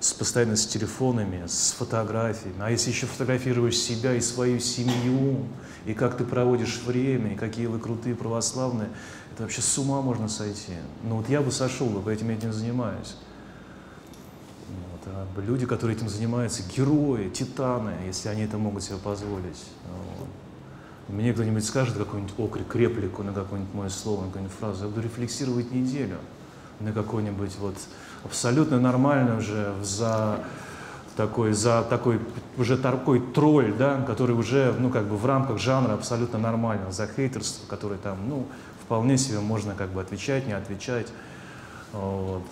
с, 0.00 0.12
постоянно 0.12 0.56
с 0.56 0.66
телефонами, 0.66 1.46
с 1.46 1.72
фотографиями. 1.72 2.56
А 2.60 2.70
если 2.70 2.90
еще 2.90 3.06
фотографируешь 3.06 3.76
себя 3.76 4.14
и 4.14 4.20
свою 4.20 4.58
семью, 4.60 5.46
и 5.84 5.94
как 5.94 6.16
ты 6.16 6.24
проводишь 6.24 6.80
время, 6.84 7.34
и 7.34 7.36
какие 7.36 7.66
вы 7.66 7.78
крутые 7.78 8.14
православные, 8.14 8.88
это 9.32 9.42
вообще 9.42 9.60
с 9.62 9.78
ума 9.78 10.00
можно 10.00 10.28
сойти. 10.28 10.74
Ну 11.02 11.16
вот 11.16 11.28
я 11.28 11.40
бы 11.40 11.50
сошел 11.52 11.86
бы, 11.88 12.00
поэтому 12.00 12.30
я 12.30 12.36
этим 12.36 12.52
занимаюсь. 12.52 13.16
Вот, 14.68 15.00
а 15.06 15.40
люди, 15.40 15.66
которые 15.66 15.96
этим 15.96 16.08
занимаются, 16.08 16.62
герои, 16.74 17.28
титаны, 17.28 17.94
если 18.06 18.28
они 18.28 18.42
это 18.42 18.56
могут 18.58 18.82
себе 18.82 18.96
позволить. 18.98 19.64
Вот. 20.18 20.28
Мне 21.10 21.32
кто-нибудь 21.32 21.64
скажет 21.64 21.96
какой-нибудь 21.96 22.34
окрик, 22.38 22.74
реплику 22.74 23.22
на 23.22 23.32
какое-нибудь 23.32 23.74
мое 23.74 23.88
слово, 23.88 24.22
на 24.22 24.26
какую-нибудь 24.28 24.56
фразу, 24.56 24.84
я 24.84 24.88
буду 24.88 25.02
рефлексировать 25.02 25.72
неделю 25.72 26.18
на 26.78 26.92
какой-нибудь 26.92 27.56
вот 27.58 27.74
абсолютно 28.24 28.80
нормально 28.80 29.38
уже 29.38 29.74
за 29.82 30.40
такой, 31.16 31.52
за 31.52 31.82
такой, 31.82 32.20
уже 32.56 32.78
такой 32.78 33.20
тролль, 33.20 33.74
да, 33.76 34.00
который 34.02 34.36
уже, 34.36 34.74
ну, 34.78 34.88
как 34.90 35.06
бы 35.06 35.16
в 35.16 35.26
рамках 35.26 35.58
жанра 35.58 35.94
абсолютно 35.94 36.38
нормально, 36.38 36.92
за 36.92 37.06
хейтерство, 37.06 37.66
который 37.66 37.98
там, 37.98 38.16
ну, 38.28 38.46
вполне 38.84 39.18
себе 39.18 39.40
можно 39.40 39.74
как 39.74 39.90
бы 39.90 40.00
отвечать, 40.00 40.46
не 40.46 40.52
отвечать. 40.52 41.08
Вот. 41.92 42.44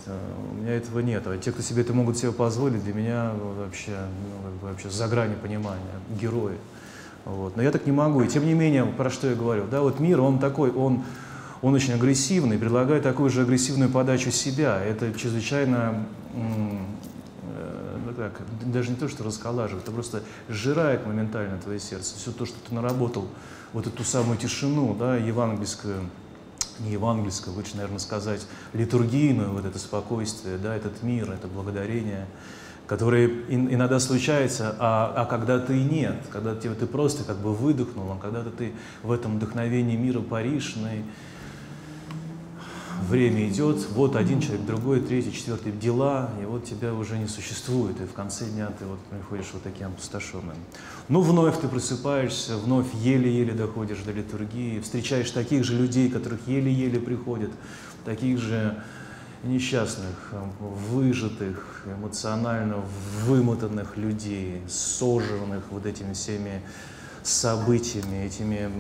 У 0.53 0.55
меня 0.57 0.73
этого 0.73 0.99
нет. 0.99 1.27
А 1.27 1.39
те, 1.39 1.53
кто 1.53 1.63
себе 1.63 1.83
это 1.83 1.93
могут 1.93 2.19
себе 2.19 2.33
позволить, 2.33 2.83
для 2.83 2.93
меня 2.93 3.33
вообще, 3.57 3.97
ну, 4.43 4.69
вообще 4.69 4.91
за 4.91 5.07
грани 5.07 5.37
понимания, 5.37 5.81
герои. 6.21 6.57
Вот. 7.29 7.57
Но 7.57 7.63
я 7.63 7.71
так 7.71 7.85
не 7.85 7.93
могу. 7.93 8.23
И 8.23 8.29
тем 8.29 8.47
не 8.47 8.55
менее, 8.55 8.87
про 8.87 9.11
что 9.11 9.29
я 9.29 9.35
говорю, 9.35 9.67
да, 9.71 9.83
вот 9.83 10.01
мир, 10.01 10.21
он 10.23 10.39
такой, 10.39 10.71
он, 10.71 11.05
он 11.61 11.75
очень 11.75 11.93
агрессивный, 11.93 12.57
предлагает 12.57 13.03
такую 13.03 13.29
же 13.29 13.43
агрессивную 13.43 13.91
подачу 13.91 14.31
себя. 14.31 14.83
Это 14.83 15.13
чрезвычайно, 15.13 16.07
э, 16.35 16.79
так, 18.17 18.41
даже 18.65 18.91
не 18.91 18.97
то, 18.97 19.09
что 19.09 19.25
расколаживает, 19.25 19.85
это 19.85 19.93
просто 19.93 20.23
сжирает 20.49 21.07
моментально 21.07 21.59
твое 21.59 21.79
сердце. 21.79 22.17
Все 22.17 22.33
то, 22.33 22.47
что 22.47 22.57
ты 22.67 22.75
наработал, 22.75 23.29
вот 23.75 23.87
эту 23.87 24.05
самую 24.05 24.39
тишину, 24.39 24.97
да, 24.99 25.17
евангельскую, 25.17 26.09
не 26.81 26.93
евангельскую, 26.93 27.55
лучше, 27.55 27.77
наверное, 27.77 27.99
сказать, 27.99 28.47
литургийную, 28.73 29.53
вот 29.53 29.67
это 29.67 29.79
спокойствие, 29.79 30.57
да, 30.57 30.75
этот 30.75 31.03
мир, 31.03 31.31
это 31.31 31.47
благодарение– 31.47 32.27
которые 32.89 33.31
иногда 33.49 34.01
случаются, 34.01 34.75
а, 34.79 35.13
а 35.15 35.27
когда-то 35.27 35.75
и 35.75 35.83
нет, 35.85 36.17
когда 36.33 36.55
ты, 36.55 36.71
ты 36.71 36.87
просто 36.87 37.23
как 37.23 37.37
бы 37.37 37.55
выдохнул, 37.55 38.11
а 38.11 38.19
когда-то 38.21 38.51
ты 38.51 38.73
в 39.03 39.13
этом 39.13 39.37
вдохновении 39.37 39.95
мира 39.95 40.21
паришный, 40.21 41.05
время 43.07 43.47
идет, 43.47 43.87
вот 43.91 44.17
один 44.17 44.41
человек, 44.41 44.65
другой, 44.65 45.01
третий, 45.01 45.35
четвертый, 45.35 45.71
дела, 45.71 46.31
и 46.41 46.47
вот 46.47 46.65
тебя 46.65 46.95
уже 46.95 47.19
не 47.19 47.27
существует, 47.27 48.01
и 48.01 48.07
в 48.07 48.15
конце 48.15 48.47
дня 48.47 48.71
ты 48.79 48.87
вот 48.87 48.99
приходишь 49.11 49.51
вот 49.53 49.63
таким 49.63 49.89
опустошенным. 49.89 50.57
Ну, 51.09 51.21
вновь 51.21 51.61
ты 51.61 51.69
просыпаешься, 51.69 52.57
вновь 52.57 52.87
еле-еле 52.95 53.53
доходишь 53.53 53.99
до 53.99 54.13
литургии, 54.13 54.81
встречаешь 54.81 55.31
таких 55.31 55.63
же 55.63 55.75
людей, 55.77 56.09
которых 56.09 56.41
еле-еле 56.47 56.99
приходят, 57.01 57.51
таких 58.07 58.39
же 58.39 58.83
несчастных, 59.45 60.33
выжатых, 60.61 61.85
эмоционально 61.87 62.83
вымотанных 63.25 63.97
людей, 63.97 64.63
сожранных 64.69 65.65
вот 65.71 65.87
этими 65.87 66.13
всеми 66.13 66.63
событиями, 67.23 68.25
этими 68.27 68.71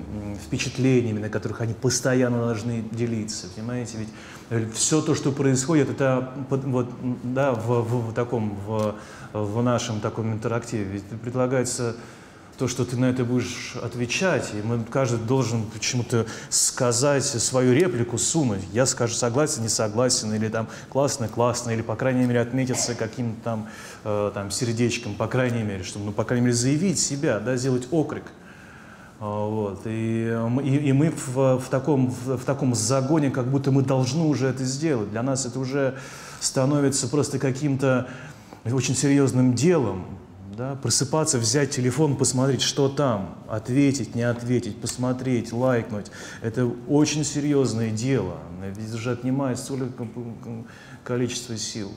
впечатлениями, 0.45 1.21
на 1.21 1.29
которых 1.29 1.61
они 1.61 1.75
постоянно 1.75 2.39
должны 2.39 2.83
делиться. 2.93 3.47
Понимаете, 3.55 3.99
ведь 3.99 4.09
э, 4.51 4.67
все 4.75 5.01
то, 5.03 5.15
что 5.15 5.33
происходит, 5.33 5.91
это 5.91 6.33
вот, 6.49 6.89
да, 7.23 7.53
в, 7.53 7.83
в, 7.83 8.11
в 8.11 8.15
таком, 8.15 8.57
в, 8.67 8.95
в 9.33 9.63
нашем 9.63 10.01
таком 10.01 10.33
интерактиве, 10.33 10.85
ведь 10.85 11.05
предлагается 11.23 11.97
то, 12.59 12.67
что 12.67 12.85
ты 12.85 12.97
на 12.97 13.07
это 13.07 13.25
будешь 13.25 13.77
отвечать, 13.81 14.51
и 14.53 14.67
мы, 14.67 14.83
каждый 14.83 15.21
должен 15.21 15.65
почему-то 15.67 16.27
сказать 16.51 17.25
свою 17.25 17.73
реплику, 17.73 18.19
сунуть. 18.19 18.63
Я 18.73 18.85
скажу 18.85 19.15
согласен, 19.15 19.63
не 19.63 19.69
согласен, 19.69 20.35
или 20.35 20.49
там 20.49 20.67
классно, 20.91 21.29
классно, 21.29 21.71
или, 21.71 21.83
по 21.83 21.95
крайней 21.95 22.27
мере, 22.27 22.41
отметиться 22.41 22.97
каким-то 22.97 23.41
там, 23.45 23.69
э, 24.03 24.33
там 24.35 24.51
сердечком, 24.51 25.15
по 25.15 25.29
крайней 25.29 25.63
мере, 25.63 25.85
чтобы, 25.85 26.07
ну, 26.07 26.13
по 26.13 26.25
крайней 26.25 26.47
мере, 26.47 26.57
заявить 26.57 26.99
себя, 26.99 27.39
да, 27.39 27.57
сделать 27.57 27.87
окрик. 27.93 28.25
А, 29.21 29.49
вот. 29.49 29.83
И, 29.85 30.37
и, 30.65 30.77
и 30.89 30.93
мы 30.93 31.11
в, 31.11 31.59
в, 31.59 31.69
таком, 31.71 32.11
в, 32.11 32.39
в 32.39 32.45
таком 32.45 32.75
загоне, 32.75 33.31
как 33.31 33.47
будто 33.47 33.71
мы 33.71 33.83
должны 33.83 34.25
уже 34.25 34.49
это 34.49 34.65
сделать. 34.65 35.11
Для 35.11 35.23
нас 35.23 35.47
это 35.47 35.61
уже 35.61 35.95
становится 36.41 37.07
просто 37.07 37.39
каким-то 37.39 38.09
очень 38.65 38.97
серьезным 38.97 39.55
делом 39.55 40.05
да, 40.59 40.75
просыпаться, 40.75 41.39
взять 41.39 41.71
телефон, 41.71 42.17
посмотреть, 42.17 42.63
что 42.63 42.89
там, 42.89 43.39
ответить, 43.49 44.17
не 44.17 44.23
ответить, 44.23 44.81
посмотреть, 44.81 45.53
лайкнуть. 45.53 46.07
Это 46.43 46.67
очень 46.89 47.25
серьезное 47.25 47.91
дело, 47.91 48.39
ведь 48.77 48.93
же 48.93 49.13
отнимает 49.13 49.61
столько 49.61 50.05
количество 51.05 51.57
сил. 51.57 51.93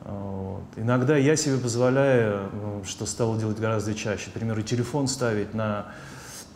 Вот. 0.00 0.64
Иногда 0.76 1.16
я 1.16 1.36
себе 1.36 1.56
позволяю, 1.56 2.50
что 2.84 3.06
стал 3.06 3.38
делать 3.38 3.58
гораздо 3.60 3.94
чаще, 3.94 4.30
например, 4.34 4.60
телефон 4.64 5.06
ставить 5.06 5.54
на 5.54 5.92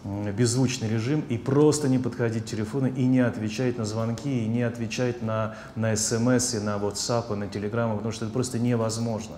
беззвучный 0.05 0.89
режим 0.89 1.25
и 1.29 1.39
просто 1.39 1.89
не 1.89 1.99
подходить 1.99 2.45
к 2.45 2.47
телефону 2.47 2.89
и 2.89 3.05
не 3.05 3.21
отвечать 3.21 3.79
на 3.79 3.85
звонки, 3.85 4.45
и 4.45 4.49
не 4.49 4.63
отвечать 4.63 5.23
на, 5.23 5.55
на 5.77 5.95
смс, 5.95 6.55
и 6.55 6.59
на 6.59 6.77
WhatsApp, 6.77 7.33
и 7.33 7.37
на 7.37 7.45
Telegram, 7.45 7.95
потому 7.95 8.11
что 8.11 8.25
это 8.25 8.35
просто 8.35 8.59
невозможно. 8.59 9.37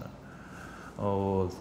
Вот. 1.00 1.54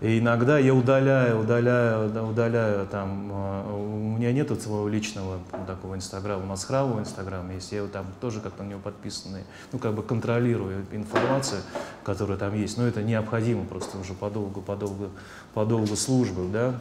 И 0.00 0.18
иногда 0.18 0.58
я 0.58 0.74
удаляю, 0.74 1.40
удаляю, 1.40 2.08
удаляю 2.30 2.86
там, 2.86 3.28
а, 3.32 3.74
у 3.74 4.16
меня 4.16 4.32
нет 4.32 4.48
своего 4.62 4.88
личного 4.88 5.40
такого 5.66 5.94
инстаграма, 5.94 6.44
у 6.44 6.46
нас 6.46 6.64
храмовый 6.64 7.02
инстаграм 7.02 7.48
есть, 7.50 7.70
я 7.72 7.84
там 7.84 8.06
тоже 8.18 8.40
как-то 8.40 8.62
на 8.62 8.68
него 8.68 8.80
подписанный, 8.80 9.42
ну 9.72 9.78
как 9.78 9.94
бы 9.94 10.02
контролирую 10.02 10.86
информацию, 10.90 11.60
которая 12.02 12.38
там 12.38 12.54
есть, 12.54 12.78
но 12.78 12.86
это 12.86 13.02
необходимо 13.02 13.66
просто 13.66 13.98
уже 13.98 14.14
подолгу, 14.14 14.62
подолгу, 14.62 15.10
подолгу 15.52 15.94
службы, 15.96 16.48
да, 16.50 16.80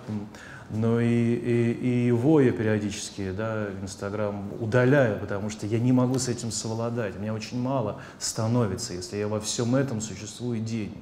но 0.70 1.02
и, 1.02 1.06
и, 1.08 1.72
и 1.74 2.08
его 2.08 2.40
я 2.40 2.54
периодически, 2.54 3.32
да, 3.32 3.68
Инстаграм 3.82 4.50
удаляю, 4.62 5.20
потому 5.20 5.50
что 5.50 5.66
я 5.66 5.80
не 5.80 5.92
могу 5.92 6.20
с 6.20 6.30
этим 6.30 6.52
совладать, 6.52 7.18
у 7.18 7.20
меня 7.20 7.34
очень 7.34 7.62
мало 7.62 8.00
становится, 8.18 8.94
если 8.94 9.18
я 9.18 9.28
во 9.28 9.42
всем 9.42 9.76
этом 9.76 10.00
существую 10.00 10.62
день. 10.62 10.96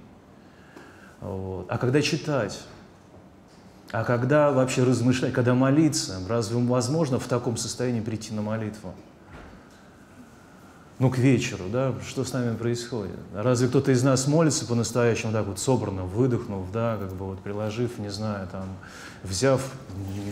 Вот. 1.22 1.66
А 1.70 1.78
когда 1.78 2.02
читать? 2.02 2.60
А 3.92 4.04
когда 4.04 4.52
вообще 4.52 4.84
размышлять, 4.84 5.34
когда 5.34 5.54
молиться? 5.54 6.20
Разве 6.28 6.58
возможно 6.58 7.20
в 7.20 7.28
таком 7.28 7.58
состоянии 7.58 8.02
прийти 8.02 8.34
на 8.34 8.42
молитву? 8.42 8.94
Ну, 11.00 11.12
к 11.12 11.20
вечеру, 11.20 11.66
да, 11.72 11.94
что 12.08 12.24
с 12.24 12.34
нами 12.34 12.56
происходит? 12.56 13.20
Разве 13.32 13.68
кто-то 13.68 13.92
из 13.92 14.02
нас 14.02 14.26
молится 14.26 14.66
по-настоящему 14.66 15.32
так 15.32 15.46
вот 15.46 15.60
собранно, 15.60 16.06
выдохнув, 16.06 16.72
да, 16.72 16.98
как 16.98 17.14
бы 17.14 17.26
вот 17.26 17.40
приложив, 17.40 18.00
не 18.00 18.10
знаю, 18.10 18.48
там, 18.52 18.66
взяв 19.24 19.62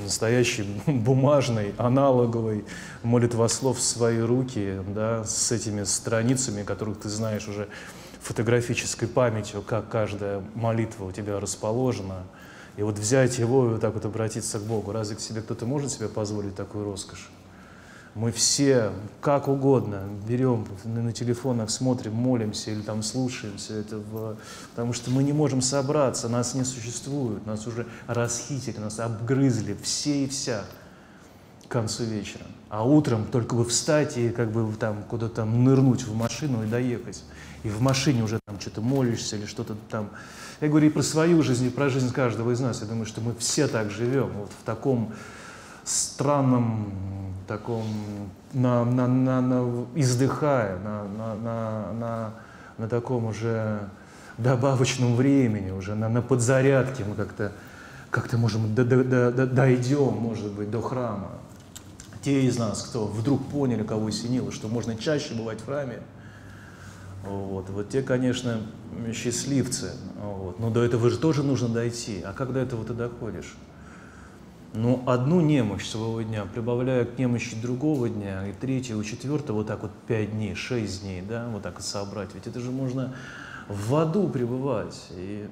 настоящий 0.03 0.63
бумажный, 0.87 1.75
аналоговый 1.77 2.65
молитвослов 3.03 3.77
в 3.77 3.81
свои 3.83 4.19
руки, 4.19 4.79
да, 4.87 5.23
с 5.23 5.51
этими 5.51 5.83
страницами, 5.83 6.63
которых 6.63 6.99
ты 6.99 7.09
знаешь 7.09 7.47
уже 7.47 7.67
фотографической 8.25 9.07
памятью, 9.07 9.61
как 9.61 9.87
каждая 9.87 10.43
молитва 10.55 11.05
у 11.05 11.11
тебя 11.11 11.39
расположена. 11.39 12.23
И 12.75 12.81
вот 12.81 12.97
взять 12.97 13.37
его 13.37 13.65
и 13.65 13.69
вот 13.69 13.81
так 13.81 13.93
вот 13.93 14.03
обратиться 14.03 14.59
к 14.59 14.63
Богу. 14.63 14.91
Разве 14.91 15.15
к 15.15 15.19
себе 15.19 15.41
кто-то 15.41 15.65
может 15.65 15.91
себе 15.91 16.09
позволить 16.09 16.55
такую 16.55 16.85
роскошь? 16.85 17.29
Мы 18.15 18.31
все, 18.31 18.91
как 19.21 19.47
угодно, 19.47 20.03
берем 20.27 20.65
на 20.85 21.11
телефонах, 21.11 21.69
смотрим, 21.69 22.13
молимся 22.13 22.71
или 22.71 22.81
там 22.81 23.03
слушаем 23.03 23.57
все 23.57 23.79
это, 23.79 23.97
в... 23.97 24.37
потому 24.71 24.93
что 24.93 25.11
мы 25.11 25.21
не 25.21 25.33
можем 25.33 25.61
собраться, 25.61 26.29
нас 26.29 26.55
не 26.55 26.63
существует, 26.63 27.45
нас 27.45 27.67
уже 27.67 27.85
расхитили, 28.07 28.77
нас 28.77 28.99
обгрызли 28.99 29.77
все 29.83 30.23
и 30.23 30.27
вся 30.27 30.63
к 31.67 31.71
концу 31.71 32.03
вечера. 32.03 32.43
А 32.69 32.85
утром 32.85 33.25
только 33.25 33.55
бы 33.55 33.65
встать 33.65 34.17
и 34.17 34.29
как 34.29 34.51
бы 34.51 34.71
там 34.75 35.03
куда-то 35.03 35.45
нырнуть 35.45 36.03
в 36.03 36.15
машину 36.15 36.63
и 36.63 36.67
доехать. 36.67 37.23
И 37.63 37.69
в 37.69 37.81
машине 37.81 38.23
уже 38.23 38.39
там 38.45 38.59
что-то 38.59 38.81
молишься 38.81 39.35
или 39.35 39.45
что-то 39.45 39.75
там. 39.89 40.09
Я 40.61 40.69
говорю 40.69 40.87
и 40.87 40.89
про 40.89 41.01
свою 41.01 41.41
жизнь, 41.41 41.67
и 41.67 41.69
про 41.69 41.89
жизнь 41.89 42.11
каждого 42.11 42.51
из 42.51 42.59
нас. 42.59 42.81
Я 42.81 42.87
думаю, 42.87 43.05
что 43.05 43.21
мы 43.21 43.33
все 43.35 43.67
так 43.67 43.91
живем, 43.91 44.29
вот 44.35 44.51
в 44.51 44.65
таком 44.65 45.13
странном 45.83 46.93
таком, 47.47 47.83
на, 48.53 48.83
на, 48.85 49.07
на, 49.07 49.41
на, 49.41 49.85
издыхая, 49.95 50.79
на, 50.79 51.03
на, 51.03 51.35
на, 51.35 51.93
на, 51.93 52.33
на 52.77 52.89
таком 52.89 53.25
уже 53.25 53.87
добавочном 54.37 55.15
времени, 55.15 55.71
уже 55.71 55.95
на, 55.95 56.09
на 56.09 56.21
подзарядке 56.21 57.03
мы 57.05 57.15
как-то 57.15 57.51
как 58.09 58.31
можем 58.33 58.73
до, 58.73 58.85
до, 58.85 59.31
до, 59.31 59.45
дойдем, 59.45 60.13
может 60.13 60.51
быть, 60.53 60.71
до 60.71 60.81
храма. 60.81 61.31
Те 62.25 62.41
из 62.45 62.57
нас, 62.57 62.81
кто 62.81 63.05
вдруг 63.05 63.45
поняли, 63.49 63.83
кого 63.83 64.07
осенило, 64.07 64.51
что 64.51 64.67
можно 64.67 64.95
чаще 64.95 65.35
бывать 65.35 65.61
в 65.61 65.65
храме, 65.65 65.99
вот, 67.23 67.69
вот 67.69 67.89
те, 67.89 68.01
конечно, 68.01 68.61
счастливцы. 69.13 69.91
Вот. 70.19 70.59
Но 70.59 70.71
до 70.71 70.83
этого 70.83 71.11
же 71.11 71.19
тоже 71.19 71.43
нужно 71.43 71.69
дойти. 71.69 72.23
А 72.25 72.33
как 72.33 72.51
до 72.51 72.61
этого 72.61 72.83
ты 72.83 72.95
доходишь? 72.95 73.53
Но 74.73 75.03
одну 75.05 75.39
немощь 75.39 75.85
своего 75.85 76.19
дня, 76.23 76.45
прибавляя 76.51 77.05
к 77.05 77.19
немощи 77.19 77.55
другого 77.61 78.09
дня, 78.09 78.47
и 78.47 78.53
третьего, 78.53 79.05
четвертого, 79.05 79.57
вот 79.57 79.67
так 79.67 79.83
вот 79.83 79.91
пять 80.07 80.31
дней, 80.31 80.55
шесть 80.55 81.03
дней, 81.03 81.21
да, 81.21 81.47
вот 81.53 81.61
так 81.61 81.75
вот 81.75 81.83
собрать, 81.83 82.29
ведь 82.33 82.47
это 82.47 82.59
же 82.59 82.71
можно 82.71 83.13
в 83.67 83.95
аду 83.95 84.27
пребывать. 84.29 84.99
И 85.11 85.47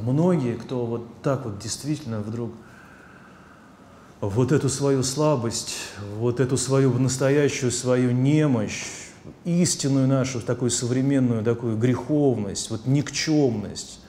многие, 0.00 0.54
кто 0.54 0.86
вот 0.86 1.08
так 1.24 1.44
вот 1.44 1.58
действительно 1.58 2.20
вдруг 2.20 2.52
вот 4.20 4.52
эту 4.52 4.68
свою 4.68 5.02
слабость, 5.02 5.76
вот 6.16 6.40
эту 6.40 6.56
свою 6.56 6.92
настоящую 6.98 7.70
свою 7.70 8.10
немощь, 8.10 8.84
истинную 9.44 10.08
нашу 10.08 10.40
такую 10.40 10.70
современную 10.70 11.44
такую 11.44 11.76
греховность, 11.76 12.70
вот 12.70 12.86
никчемность, 12.86 14.00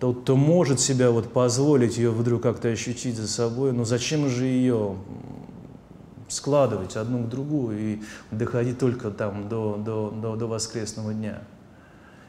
тот, 0.00 0.22
кто 0.22 0.36
может 0.36 0.80
себя 0.80 1.10
вот 1.10 1.32
позволить 1.32 1.96
ее 1.96 2.10
вдруг 2.10 2.42
как-то 2.42 2.68
ощутить 2.68 3.16
за 3.16 3.28
собой, 3.28 3.72
но 3.72 3.84
зачем 3.84 4.28
же 4.28 4.46
ее 4.46 4.96
складывать 6.28 6.96
одну 6.96 7.24
к 7.24 7.28
другую 7.28 7.78
и 7.78 8.02
доходить 8.32 8.78
только 8.78 9.10
там 9.10 9.48
до, 9.48 9.76
до, 9.76 10.10
до, 10.10 10.34
до 10.34 10.46
воскресного 10.46 11.14
дня? 11.14 11.42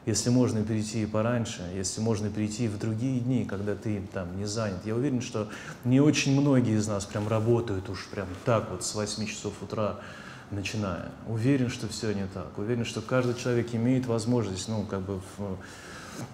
Если 0.05 0.29
можно 0.29 0.63
перейти 0.63 1.05
пораньше, 1.05 1.61
если 1.73 2.01
можно 2.01 2.29
перейти 2.29 2.67
в 2.67 2.77
другие 2.77 3.21
дни, 3.21 3.45
когда 3.45 3.73
ты 3.73 4.01
там 4.11 4.37
не 4.37 4.45
занят. 4.45 4.79
Я 4.85 4.95
уверен, 4.95 5.21
что 5.21 5.49
не 5.85 6.01
очень 6.01 6.39
многие 6.39 6.75
из 6.77 6.87
нас 6.87 7.05
прям 7.05 7.27
работают 7.27 7.89
уж 7.89 8.07
прям 8.07 8.27
так 8.43 8.69
вот 8.69 8.83
с 8.83 8.95
8 8.95 9.25
часов 9.27 9.53
утра 9.61 9.99
начиная. 10.51 11.09
Уверен, 11.27 11.69
что 11.69 11.87
все 11.87 12.11
не 12.13 12.25
так. 12.33 12.57
Уверен, 12.57 12.83
что 12.83 13.01
каждый 13.01 13.35
человек 13.35 13.73
имеет 13.73 14.05
возможность, 14.05 14.67
ну, 14.67 14.83
как 14.83 15.01
бы 15.01 15.21
в, 15.37 15.57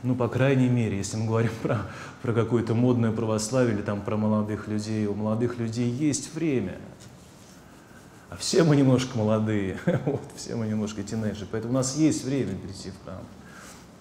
ну, 0.04 0.16
по 0.16 0.28
крайней 0.28 0.68
мере, 0.68 0.98
если 0.98 1.18
мы 1.18 1.28
говорим 1.28 1.52
про, 1.62 1.82
про 2.22 2.34
какое-то 2.34 2.74
модное 2.74 3.12
православие 3.12 3.76
или 3.76 3.82
там 3.82 4.02
про 4.02 4.18
молодых 4.18 4.68
людей, 4.68 5.06
у 5.06 5.14
молодых 5.14 5.58
людей 5.58 5.90
есть 5.90 6.34
время. 6.34 6.78
А 8.30 8.36
все 8.36 8.64
мы 8.64 8.76
немножко 8.76 9.18
молодые, 9.18 9.80
вот, 10.06 10.22
все 10.36 10.56
мы 10.56 10.68
немножко 10.68 11.02
тинейджеры, 11.02 11.48
поэтому 11.52 11.74
у 11.74 11.78
нас 11.78 11.96
есть 11.98 12.24
время 12.24 12.56
прийти 12.56 12.92
в 12.92 13.04
храм. 13.04 13.24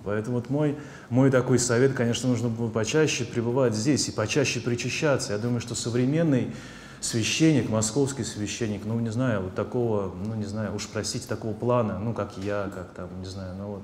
Поэтому 0.05 0.37
вот 0.37 0.51
мой, 0.51 0.77
мой 1.11 1.31
такой 1.31 1.59
совет, 1.59 1.95
конечно, 1.95 2.29
нужно 2.29 2.49
было 2.49 2.69
почаще 2.69 3.25
пребывать 3.25 3.75
здесь 3.75 4.09
и 4.09 4.13
почаще 4.13 4.61
причащаться. 4.61 5.33
Я 5.33 5.39
думаю, 5.39 5.61
что 5.61 5.75
современный 5.75 6.53
священник, 7.01 7.69
московский 7.69 8.25
священник, 8.25 8.83
ну, 8.85 8.99
не 9.01 9.11
знаю, 9.11 9.43
вот 9.43 9.55
такого, 9.55 10.15
ну, 10.15 10.35
не 10.35 10.45
знаю, 10.45 10.75
уж 10.75 10.89
простите, 10.89 11.27
такого 11.29 11.53
плана, 11.53 11.99
ну, 11.99 12.13
как 12.13 12.37
я, 12.39 12.71
как 12.75 12.91
там, 12.95 13.09
не 13.21 13.27
знаю, 13.27 13.55
ну, 13.57 13.67
вот, 13.67 13.83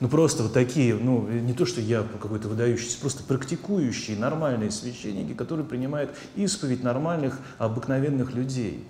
ну 0.00 0.08
просто 0.08 0.44
вот 0.44 0.52
такие, 0.52 0.94
ну 0.94 1.26
не 1.28 1.52
то, 1.52 1.66
что 1.66 1.80
я 1.80 2.04
какой-то 2.20 2.48
выдающийся, 2.48 2.98
просто 3.00 3.22
практикующие 3.24 4.16
нормальные 4.16 4.70
священники, 4.70 5.34
которые 5.34 5.66
принимают 5.66 6.10
исповедь 6.36 6.82
нормальных, 6.82 7.38
обыкновенных 7.58 8.32
людей. 8.32 8.86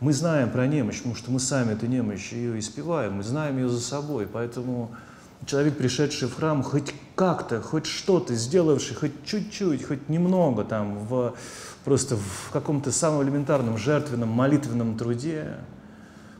Мы 0.00 0.12
знаем 0.12 0.50
про 0.50 0.66
немощь, 0.66 0.98
потому 0.98 1.14
что 1.14 1.30
мы 1.30 1.38
сами 1.38 1.74
эту 1.74 1.86
немощь 1.86 2.32
ее 2.32 2.58
испеваем, 2.58 3.14
мы 3.14 3.22
знаем 3.22 3.56
ее 3.58 3.68
за 3.68 3.80
собой, 3.80 4.26
поэтому 4.26 4.96
человек, 5.46 5.76
пришедший 5.76 6.28
в 6.28 6.34
храм, 6.34 6.62
хоть 6.62 6.94
как-то, 7.14 7.60
хоть 7.60 7.86
что-то 7.86 8.34
сделавший, 8.34 8.96
хоть 8.96 9.24
чуть-чуть, 9.24 9.84
хоть 9.84 10.08
немного 10.08 10.64
там, 10.64 10.98
в, 11.06 11.34
просто 11.84 12.16
в 12.16 12.50
каком-то 12.52 12.92
самом 12.92 13.22
элементарном 13.22 13.78
жертвенном 13.78 14.28
молитвенном 14.28 14.96
труде, 14.96 15.56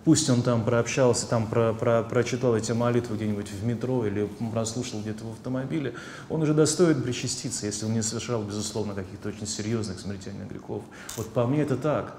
Пусть 0.04 0.28
он 0.28 0.42
там 0.42 0.64
прообщался, 0.64 1.28
там 1.28 1.46
про, 1.46 1.72
про, 1.72 2.02
прочитал 2.02 2.56
эти 2.56 2.72
молитвы 2.72 3.16
где-нибудь 3.16 3.50
в 3.52 3.64
метро 3.64 4.04
или 4.04 4.28
прослушал 4.52 5.00
где-то 5.00 5.24
в 5.24 5.30
автомобиле, 5.30 5.94
он 6.28 6.42
уже 6.42 6.54
достоин 6.54 7.02
причаститься, 7.02 7.66
если 7.66 7.86
он 7.86 7.92
не 7.92 8.02
совершал, 8.02 8.42
безусловно, 8.42 8.94
каких-то 8.94 9.28
очень 9.28 9.46
серьезных 9.46 10.00
смертельных 10.00 10.48
грехов. 10.48 10.82
Вот 11.16 11.28
по 11.28 11.46
мне 11.46 11.62
это 11.62 11.76
так. 11.76 12.16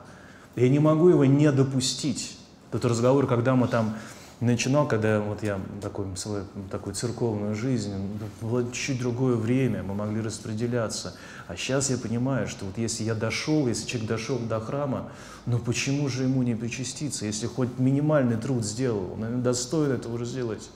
Я 0.55 0.69
не 0.69 0.79
могу 0.79 1.09
его 1.09 1.25
не 1.25 1.51
допустить. 1.51 2.37
Тот 2.71 2.85
разговор, 2.85 3.27
когда 3.27 3.53
мы 3.53 3.67
там 3.67 3.97
начинал, 4.43 4.87
когда 4.87 5.19
вот 5.19 5.43
я 5.43 5.59
такой, 5.81 6.05
свою 6.15 6.45
такую 6.69 6.95
церковную 6.95 7.55
жизнь, 7.55 7.93
было 8.41 8.71
чуть 8.71 8.99
другое 8.99 9.35
время, 9.35 9.83
мы 9.83 9.93
могли 9.93 10.21
распределяться. 10.21 11.15
А 11.47 11.55
сейчас 11.55 11.89
я 11.89 11.97
понимаю, 11.97 12.47
что 12.47 12.65
вот 12.65 12.77
если 12.77 13.03
я 13.03 13.15
дошел, 13.15 13.67
если 13.67 13.87
человек 13.87 14.09
дошел 14.09 14.37
до 14.39 14.59
храма, 14.59 15.11
ну 15.45 15.59
почему 15.59 16.09
же 16.09 16.23
ему 16.23 16.43
не 16.43 16.55
причаститься, 16.55 17.25
если 17.25 17.47
хоть 17.47 17.79
минимальный 17.79 18.37
труд 18.37 18.63
сделал, 18.65 19.13
он 19.13 19.41
достоин 19.43 19.91
этого 19.91 20.15
уже 20.15 20.25
сделать. 20.25 20.69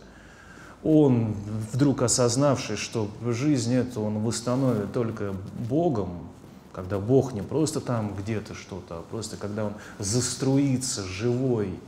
Он, 0.84 1.36
вдруг 1.74 2.04
осознавший, 2.04 2.78
что 2.78 3.10
жизнь 3.26 3.74
эту 3.74 4.02
он 4.02 4.20
восстановит 4.20 4.94
только 4.94 5.34
Богом, 5.68 6.28
когда 6.72 7.00
Бог 7.00 7.34
не 7.34 7.42
просто 7.42 7.82
там 7.82 8.14
где-то 8.16 8.54
что-то, 8.54 9.00
а 9.00 9.02
просто 9.10 9.36
когда 9.38 9.66
он 9.66 9.74
заструится 9.98 11.04
живой 11.04 11.80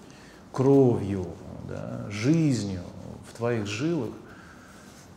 кровью, 0.52 1.28
да, 1.68 2.06
жизнью 2.10 2.82
в 3.30 3.38
твоих 3.38 3.68
жилах, 3.68 4.12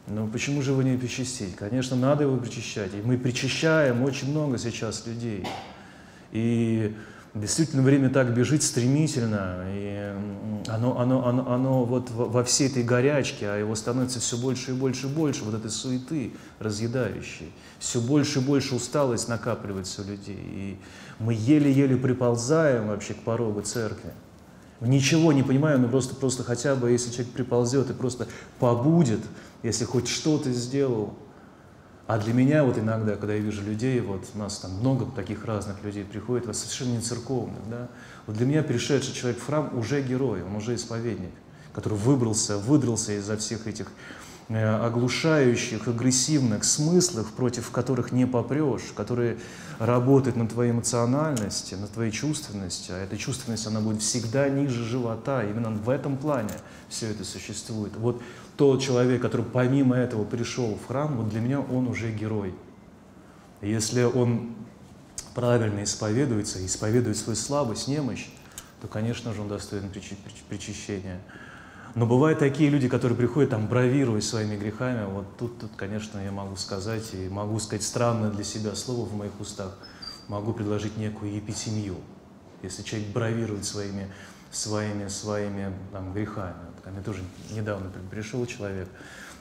но 0.09 0.26
почему 0.26 0.62
же 0.62 0.72
его 0.72 0.83
не 0.83 0.96
причастить? 0.96 1.55
Конечно, 1.55 1.96
надо 1.96 2.24
его 2.24 2.37
причащать. 2.37 2.92
И 2.94 3.02
мы 3.02 3.16
причащаем 3.16 4.02
очень 4.02 4.31
много 4.31 4.59
сейчас 4.59 5.07
людей. 5.07 5.46
И 6.33 6.94
действительно 7.35 7.83
время 7.83 8.11
так 8.11 8.35
бежит 8.35 8.62
стремительно, 8.62 9.64
и 9.68 10.12
оно, 10.66 10.98
оно, 10.98 11.26
оно, 11.26 11.52
оно 11.52 11.85
вот 11.85 12.11
во 12.11 12.42
всей 12.42 12.68
этой 12.68 12.83
горячке, 12.83 13.48
а 13.48 13.57
его 13.57 13.74
становится 13.74 14.18
все 14.18 14.37
больше 14.37 14.72
и 14.72 14.74
больше 14.74 15.07
и 15.07 15.11
больше, 15.11 15.44
вот 15.44 15.55
этой 15.55 15.70
суеты 15.70 16.33
разъедающей. 16.59 17.52
Все 17.78 18.00
больше 18.00 18.40
и 18.40 18.42
больше 18.42 18.74
усталость 18.74 19.28
накапливается 19.28 20.02
у 20.02 20.05
людей. 20.05 20.38
И 20.38 20.78
мы 21.20 21.35
еле-еле 21.35 21.96
приползаем 21.96 22.88
вообще 22.88 23.14
к 23.14 23.18
порогу 23.18 23.62
церкви 23.62 24.12
ничего 24.86 25.32
не 25.32 25.42
понимаю, 25.42 25.78
но 25.78 25.88
просто, 25.88 26.14
просто 26.14 26.44
хотя 26.44 26.74
бы, 26.74 26.90
если 26.90 27.10
человек 27.10 27.32
приползет 27.32 27.90
и 27.90 27.92
просто 27.92 28.26
побудет, 28.58 29.20
если 29.62 29.84
хоть 29.84 30.08
что-то 30.08 30.50
сделал. 30.52 31.14
А 32.06 32.18
для 32.18 32.34
меня 32.34 32.64
вот 32.64 32.78
иногда, 32.78 33.16
когда 33.16 33.34
я 33.34 33.40
вижу 33.40 33.62
людей, 33.62 34.00
вот 34.00 34.24
у 34.34 34.38
нас 34.38 34.58
там 34.58 34.72
много 34.72 35.06
таких 35.06 35.44
разных 35.44 35.82
людей 35.84 36.04
приходит, 36.04 36.46
вот 36.46 36.56
совершенно 36.56 36.96
не 36.96 37.00
церковных, 37.00 37.60
да, 37.70 37.88
вот 38.26 38.36
для 38.36 38.44
меня 38.44 38.62
пришедший 38.62 39.14
человек 39.14 39.40
в 39.40 39.46
храм 39.46 39.70
уже 39.78 40.02
герой, 40.02 40.42
он 40.42 40.56
уже 40.56 40.74
исповедник, 40.74 41.30
который 41.72 41.96
выбрался, 41.96 42.58
выдрался 42.58 43.12
из-за 43.12 43.36
всех 43.36 43.66
этих 43.66 43.86
оглушающих, 44.54 45.88
агрессивных 45.88 46.64
смыслах, 46.64 47.32
против 47.32 47.70
которых 47.70 48.12
не 48.12 48.26
попрешь, 48.26 48.92
которые 48.94 49.38
работают 49.78 50.36
на 50.36 50.48
твоей 50.48 50.72
эмоциональности, 50.72 51.74
на 51.74 51.86
твоей 51.86 52.10
чувственности, 52.10 52.92
а 52.92 52.98
эта 52.98 53.16
чувственность, 53.16 53.66
она 53.66 53.80
будет 53.80 54.02
всегда 54.02 54.48
ниже 54.48 54.84
живота, 54.84 55.44
именно 55.44 55.70
в 55.70 55.88
этом 55.88 56.16
плане 56.16 56.54
все 56.88 57.08
это 57.10 57.24
существует. 57.24 57.96
Вот 57.96 58.22
тот 58.56 58.80
человек, 58.80 59.22
который 59.22 59.44
помимо 59.44 59.96
этого 59.96 60.24
пришел 60.24 60.76
в 60.76 60.86
храм, 60.86 61.16
вот 61.16 61.28
для 61.28 61.40
меня 61.40 61.60
он 61.60 61.88
уже 61.88 62.10
герой. 62.12 62.54
Если 63.60 64.02
он 64.02 64.54
правильно 65.34 65.82
исповедуется, 65.82 66.64
исповедует 66.64 67.16
свою 67.16 67.36
слабость, 67.36 67.88
немощь, 67.88 68.28
то, 68.80 68.88
конечно 68.88 69.32
же, 69.32 69.40
он 69.40 69.48
достоин 69.48 69.90
причащения. 70.48 71.20
Но 71.94 72.07
бывают 72.07 72.38
такие 72.38 72.70
люди, 72.70 72.88
которые 72.88 73.16
приходят 73.18 73.50
там 73.50 73.66
бравируя 73.66 74.20
своими 74.20 74.57
грехами. 74.57 75.05
Вот 75.07 75.37
тут, 75.37 75.59
тут, 75.59 75.70
конечно, 75.76 76.18
я 76.18 76.33
могу 76.33 76.57
сказать, 76.57 77.12
и 77.12 77.28
могу 77.28 77.59
сказать 77.59 77.83
странное 77.83 78.31
для 78.31 78.44
себя 78.44 78.74
слово 78.74 79.07
в 79.07 79.14
моих 79.14 79.38
устах, 79.40 79.76
могу 80.28 80.52
предложить 80.52 80.96
некую 80.96 81.35
епитемию. 81.35 81.96
Если 82.62 82.83
человек 82.83 83.09
бравирует 83.09 83.64
своими, 83.64 84.09
своими, 84.50 85.09
своими 85.09 85.72
там, 85.92 86.12
грехами. 86.14 86.55
Ко 86.83 86.90
мне 86.90 87.02
тоже 87.02 87.22
недавно 87.50 87.90
пришел 88.11 88.44
человек, 88.46 88.88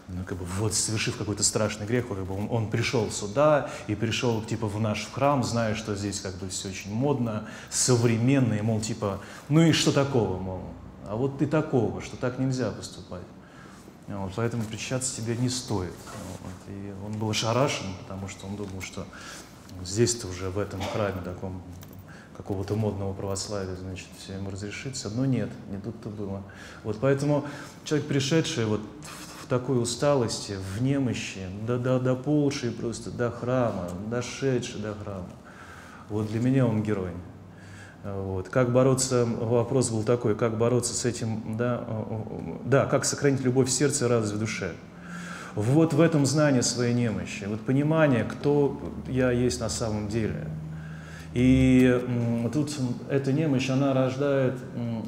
ну, 0.08 0.24
как 0.26 0.38
бы, 0.38 0.46
вот 0.60 0.74
совершив 0.74 1.16
какой-то 1.16 1.44
страшный 1.44 1.86
грех, 1.86 2.08
как 2.08 2.26
бы 2.26 2.36
он, 2.36 2.48
он 2.50 2.70
пришел 2.70 3.10
сюда 3.12 3.70
и 3.88 3.96
пришел 3.96 4.42
типа 4.42 4.68
в 4.68 4.80
наш 4.80 5.10
храм, 5.12 5.44
зная, 5.44 5.76
что 5.76 5.96
здесь 5.96 6.20
как 6.20 6.36
бы 6.36 6.50
все 6.50 6.70
очень 6.70 6.94
модно, 6.94 7.48
современно, 7.70 8.56
и 8.56 8.62
мол, 8.62 8.82
типа, 8.82 9.22
ну 9.48 9.62
и 9.62 9.72
что 9.72 9.92
такого, 9.92 10.38
мол, 10.38 10.62
а 11.12 11.16
вот 11.18 11.40
ты 11.40 11.46
такого, 11.46 12.02
что 12.02 12.16
так 12.16 12.40
нельзя 12.40 12.72
поступать. 12.72 13.26
Вот, 14.08 14.32
поэтому 14.34 14.64
причащаться 14.64 15.14
тебе 15.14 15.36
не 15.36 15.50
стоит. 15.50 15.92
Вот, 16.42 16.74
и 16.74 16.94
он 17.06 17.12
был 17.20 17.30
ошарашен, 17.30 17.88
потому 18.02 18.30
что 18.30 18.48
он 18.48 18.56
думал, 18.56 18.82
что 18.82 19.06
здесь-то 19.84 20.28
уже 20.28 20.50
в 20.50 20.58
этом 20.58 20.82
храме 20.82 21.22
таком 21.22 21.62
какого-то 22.38 22.76
модного 22.76 23.12
православия, 23.12 23.76
значит, 23.76 24.08
все 24.20 24.40
разрешится. 24.50 25.10
Но 25.10 25.26
нет, 25.26 25.50
не 25.70 25.80
тут-то 25.80 26.08
было. 26.08 26.44
Вот 26.86 26.98
поэтому 27.02 27.46
человек, 27.84 28.08
пришедший 28.08 28.64
вот 28.64 28.80
в, 28.80 29.44
в 29.44 29.48
такой 29.50 29.82
усталости, 29.82 30.58
в 30.78 30.82
немощи, 30.82 31.46
до, 31.68 31.78
до, 31.78 32.00
до 32.00 32.16
полшей 32.16 32.72
просто, 32.72 33.12
до 33.12 33.32
храма, 33.32 33.90
дошедший 34.10 34.80
до 34.80 34.94
храма, 34.96 35.28
вот 36.08 36.28
для 36.28 36.40
меня 36.40 36.66
он 36.66 36.84
герой. 36.84 37.12
Вот. 38.04 38.50
Как 38.50 38.72
бороться, 38.72 39.26
вопрос 39.26 39.90
был 39.92 40.04
такой, 40.04 40.36
как 40.36 40.58
бороться 40.58 40.94
с 40.94 41.06
этим, 41.06 41.56
да, 41.58 41.86
да, 42.66 42.86
как 42.86 43.06
сохранить 43.06 43.42
любовь 43.42 43.68
в 43.68 43.72
сердце 43.72 44.06
и 44.06 44.08
радость 44.10 44.34
в 44.34 44.40
душе. 44.40 44.72
Вот 45.54 45.94
в 45.94 46.02
этом 46.02 46.26
знание 46.26 46.64
своей 46.64 46.94
немощи, 46.94 47.44
вот 47.46 47.62
понимание, 47.62 48.24
кто 48.24 48.82
я 49.08 49.32
есть 49.32 49.60
на 49.60 49.70
самом 49.70 50.08
деле. 50.08 50.48
И 51.34 52.02
тут 52.52 52.76
эта 53.10 53.32
немощь, 53.32 53.70
она 53.70 53.94
рождает 53.94 54.56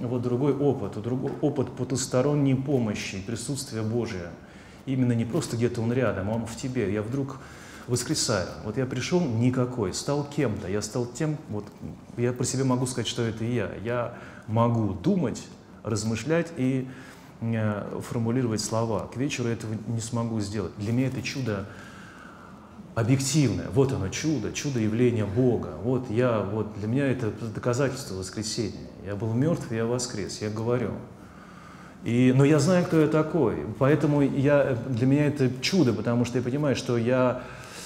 вот 0.02 0.22
другой 0.22 0.54
опыт, 0.54 1.02
другой 1.02 1.32
опыт 1.42 1.72
потусторонней 1.72 2.56
помощи, 2.56 3.22
присутствия 3.26 3.82
Божия. 3.82 4.30
Именно 4.86 5.14
не 5.14 5.26
просто 5.26 5.56
где-то 5.58 5.82
он 5.82 5.92
рядом, 5.94 6.30
а 6.30 6.34
он 6.34 6.46
в 6.46 6.56
тебе. 6.56 6.94
Я 6.94 7.02
вдруг 7.02 7.40
воскресаю. 7.88 8.48
Вот 8.64 8.78
я 8.78 8.86
пришел 8.86 9.20
никакой, 9.20 9.94
стал 9.94 10.24
кем-то, 10.24 10.68
я 10.68 10.82
стал 10.82 11.06
тем, 11.06 11.38
вот 11.50 11.66
я 12.18 12.34
про 12.34 12.46
себя 12.46 12.64
могу 12.64 12.86
сказать, 12.86 13.08
что 13.08 13.22
это 13.24 13.44
я. 13.44 13.72
Я 13.84 14.16
могу 14.48 14.94
думать, 14.94 15.44
размышлять 15.84 16.52
и 16.58 16.88
э, 17.42 18.00
формулировать 18.08 18.62
слова. 18.62 19.08
К 19.14 19.18
вечеру 19.18 19.50
этого 19.50 19.76
не 19.88 20.00
смогу 20.00 20.40
сделать. 20.40 20.74
Для 20.78 20.94
меня 20.94 21.08
это 21.08 21.22
чудо 21.22 21.66
объективное. 22.96 23.70
Вот 23.74 23.92
оно 23.92 24.10
чудо, 24.10 24.54
чудо 24.54 24.80
явления 24.80 25.26
Бога. 25.26 25.74
Вот 25.84 26.10
я, 26.10 26.40
вот 26.40 26.74
для 26.78 26.88
меня 26.88 27.08
это 27.08 27.32
доказательство 27.32 28.16
воскресения. 28.16 28.88
Я 29.06 29.16
был 29.16 29.34
мертв, 29.34 29.72
я 29.72 29.86
воскрес, 29.86 30.42
я 30.42 30.50
говорю. 30.50 30.92
И, 32.04 32.34
но 32.36 32.44
я 32.44 32.60
знаю, 32.60 32.86
кто 32.86 33.00
я 33.00 33.08
такой, 33.08 33.66
поэтому 33.80 34.22
я, 34.22 34.78
для 34.90 35.08
меня 35.08 35.28
это 35.28 35.50
чудо, 35.62 35.94
потому 35.94 36.26
что 36.26 36.38
я 36.38 36.44
понимаю, 36.44 36.76
что 36.76 36.98
я 36.98 37.44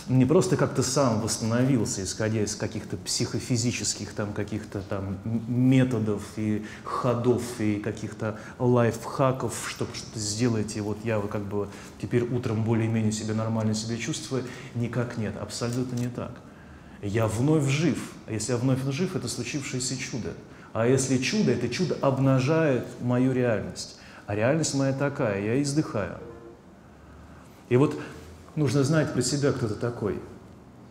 не 0.09 0.25
просто 0.25 0.57
как-то 0.57 0.83
сам 0.83 1.21
восстановился, 1.21 2.03
исходя 2.03 2.41
из 2.41 2.55
каких-то 2.55 2.97
психофизических 2.97 4.13
там 4.13 4.33
каких-то 4.33 4.81
там 4.81 5.17
методов 5.47 6.23
и 6.37 6.65
ходов 6.83 7.43
и 7.59 7.75
каких-то 7.75 8.39
лайфхаков, 8.59 9.67
чтобы 9.69 9.93
что-то 9.93 10.19
сделать, 10.19 10.77
и 10.77 10.81
вот 10.81 10.97
я 11.03 11.19
как 11.19 11.43
бы 11.43 11.67
теперь 12.01 12.23
утром 12.23 12.63
более-менее 12.63 13.11
себя 13.11 13.33
нормально 13.33 13.73
себя 13.73 13.97
чувствую, 13.97 14.43
никак 14.75 15.17
нет, 15.17 15.35
абсолютно 15.39 15.95
не 15.95 16.07
так. 16.07 16.31
Я 17.01 17.27
вновь 17.27 17.67
жив, 17.69 17.97
а 18.25 18.31
если 18.31 18.53
я 18.53 18.57
вновь 18.57 18.83
жив, 18.91 19.15
это 19.15 19.27
случившееся 19.27 19.97
чудо. 19.97 20.33
А 20.73 20.87
если 20.87 21.17
чудо, 21.17 21.51
это 21.51 21.69
чудо 21.69 21.97
обнажает 22.01 22.85
мою 23.01 23.33
реальность. 23.33 23.99
А 24.25 24.35
реальность 24.35 24.73
моя 24.73 24.93
такая, 24.93 25.43
я 25.43 25.61
издыхаю. 25.61 26.17
И 27.69 27.77
вот 27.77 27.99
нужно 28.57 28.83
знать 28.83 29.13
про 29.13 29.21
себя, 29.21 29.53
кто 29.53 29.69
ты 29.69 29.75
такой. 29.75 30.19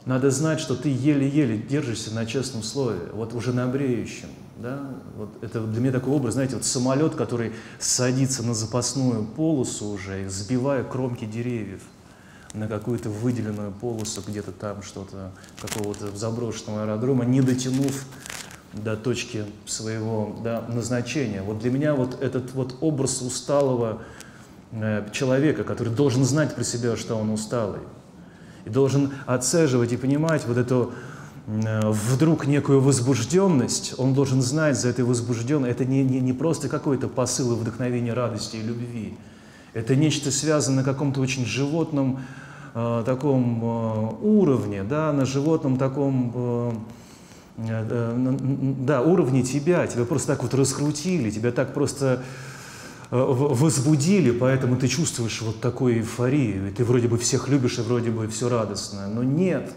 Надо 0.07 0.31
знать, 0.31 0.61
что 0.61 0.77
ты 0.77 0.89
еле-еле 0.89 1.59
держишься 1.59 2.15
на 2.15 2.25
честном 2.25 2.63
слове, 2.63 3.01
вот 3.13 3.35
уже 3.35 3.53
на 3.53 3.67
бреющем. 3.67 4.29
Да? 4.57 4.81
Вот 5.17 5.31
это 5.43 5.61
для 5.61 5.81
меня 5.81 5.93
такой 5.93 6.15
образ, 6.15 6.35
знаете, 6.35 6.55
вот 6.55 6.65
самолет, 6.65 7.17
который 7.17 7.53
садится 7.79 8.43
на 8.43 8.55
запасную 8.55 9.25
полосу 9.25 9.87
уже, 9.87 10.29
сбивая 10.31 10.85
кромки 10.85 11.25
деревьев 11.25 11.83
на 12.55 12.69
какую-то 12.69 13.11
выделенную 13.11 13.73
полосу 13.73 14.23
где-то 14.27 14.53
там 14.53 14.83
что-то, 14.83 15.33
какого-то 15.61 16.17
заброшенного 16.17 16.85
аэродрома, 16.85 17.25
не 17.25 17.43
дотянув 17.43 18.05
до 18.73 18.97
точки 18.97 19.45
своего 19.67 20.39
да, 20.43 20.65
назначения. 20.69 21.43
Вот 21.43 21.59
для 21.59 21.71
меня 21.71 21.95
вот 21.95 22.23
этот 22.23 22.53
вот 22.53 22.77
образ 22.81 23.21
усталого 23.23 24.03
человека, 25.13 25.65
который 25.65 25.93
должен 25.93 26.25
знать 26.25 26.55
про 26.55 26.65
себя, 26.65 26.97
что 26.97 27.17
он 27.17 27.31
усталый, 27.31 27.81
и 28.65 28.71
должен 28.71 29.13
отцеживать 29.27 29.93
и 29.93 29.97
понимать 29.97 30.45
вот 30.47 30.57
эту 30.59 30.93
э, 31.47 31.91
вдруг 31.91 32.47
некую 32.47 32.81
возбужденность, 32.81 33.95
он 33.97 34.13
должен 34.13 34.43
знать 34.43 34.79
за 34.79 34.89
этой 34.89 35.05
возбужденной, 35.05 35.71
это 35.71 35.85
не, 35.85 36.03
не, 36.03 36.21
не 36.21 36.33
просто 36.33 36.69
какой-то 36.69 37.09
посыл 37.09 37.53
и 37.53 37.57
вдохновение 37.57 38.13
радости 38.13 38.57
и 38.57 38.63
любви, 38.63 39.17
это 39.73 39.95
нечто 39.95 40.31
связано 40.31 40.79
на 40.79 40.83
каком-то 40.83 41.21
очень 41.21 41.47
животном 41.47 42.21
э, 42.75 43.03
таком 43.07 43.61
э, 43.63 44.15
уровне, 44.23 44.83
да, 44.83 45.13
на 45.13 45.25
животном 45.25 45.77
таком 45.77 46.33
э, 46.35 46.73
э, 47.69 48.35
да, 48.81 49.03
уровне 49.03 49.43
тебя, 49.43 49.87
тебя 49.87 50.05
просто 50.05 50.29
так 50.29 50.43
вот 50.43 50.55
раскрутили, 50.55 51.31
тебя 51.31 51.53
так 51.53 51.73
просто 51.73 52.25
Э, 52.25 52.46
возбудили, 53.11 54.31
поэтому 54.31 54.77
ты 54.77 54.89
чувствуешь 54.89 55.41
вот 55.43 55.61
такую 55.61 55.99
эйфорию, 55.99 56.69
и 56.69 56.73
ты 56.73 56.85
вроде 56.85 57.09
бы 57.09 57.19
всех 57.19 57.49
любишь, 57.49 57.79
и 57.79 57.83
вроде 57.83 58.11
бы 58.11 58.27
все 58.29 58.49
радостно, 58.49 59.09
но 59.09 59.23
нет. 59.23 59.73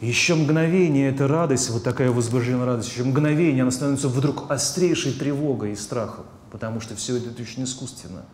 Еще 0.00 0.34
мгновение 0.34 1.10
эта 1.10 1.26
радость, 1.26 1.70
вот 1.70 1.82
такая 1.82 2.10
возбужденная 2.10 2.66
радость, 2.66 2.90
еще 2.90 3.04
мгновение 3.04 3.62
она 3.62 3.70
становится 3.70 4.08
вдруг 4.08 4.50
острейшей 4.50 5.12
тревогой 5.12 5.72
и 5.72 5.76
страхом, 5.76 6.26
потому 6.50 6.80
что 6.80 6.94
все 6.94 7.16
это 7.16 7.30
очень 7.40 7.64
искусственно. 7.64 8.24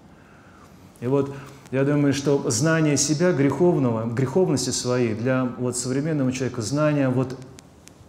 И 1.00 1.06
вот 1.06 1.34
я 1.70 1.84
думаю, 1.84 2.12
что 2.12 2.48
знание 2.50 2.96
себя 2.96 3.32
греховного, 3.32 4.12
греховности 4.12 4.70
своей 4.70 5.14
для 5.14 5.44
вот 5.58 5.76
современного 5.76 6.32
человека, 6.32 6.62
знание 6.62 7.08
вот 7.08 7.36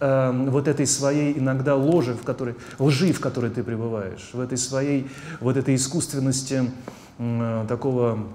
э, 0.03 0.49
вот 0.49 0.67
этой 0.67 0.85
своей 0.85 1.37
иногда 1.37 1.75
ложи, 1.75 2.13
в 2.13 2.23
которой, 2.23 2.55
лжи, 2.79 3.13
в 3.13 3.19
которой 3.19 3.49
ты 3.49 3.63
пребываешь, 3.63 4.29
в 4.33 4.39
этой 4.39 4.57
своей, 4.57 5.07
вот 5.39 5.57
этой 5.57 5.75
искусственности 5.75 6.69
э, 7.17 7.65
такого 7.67 8.27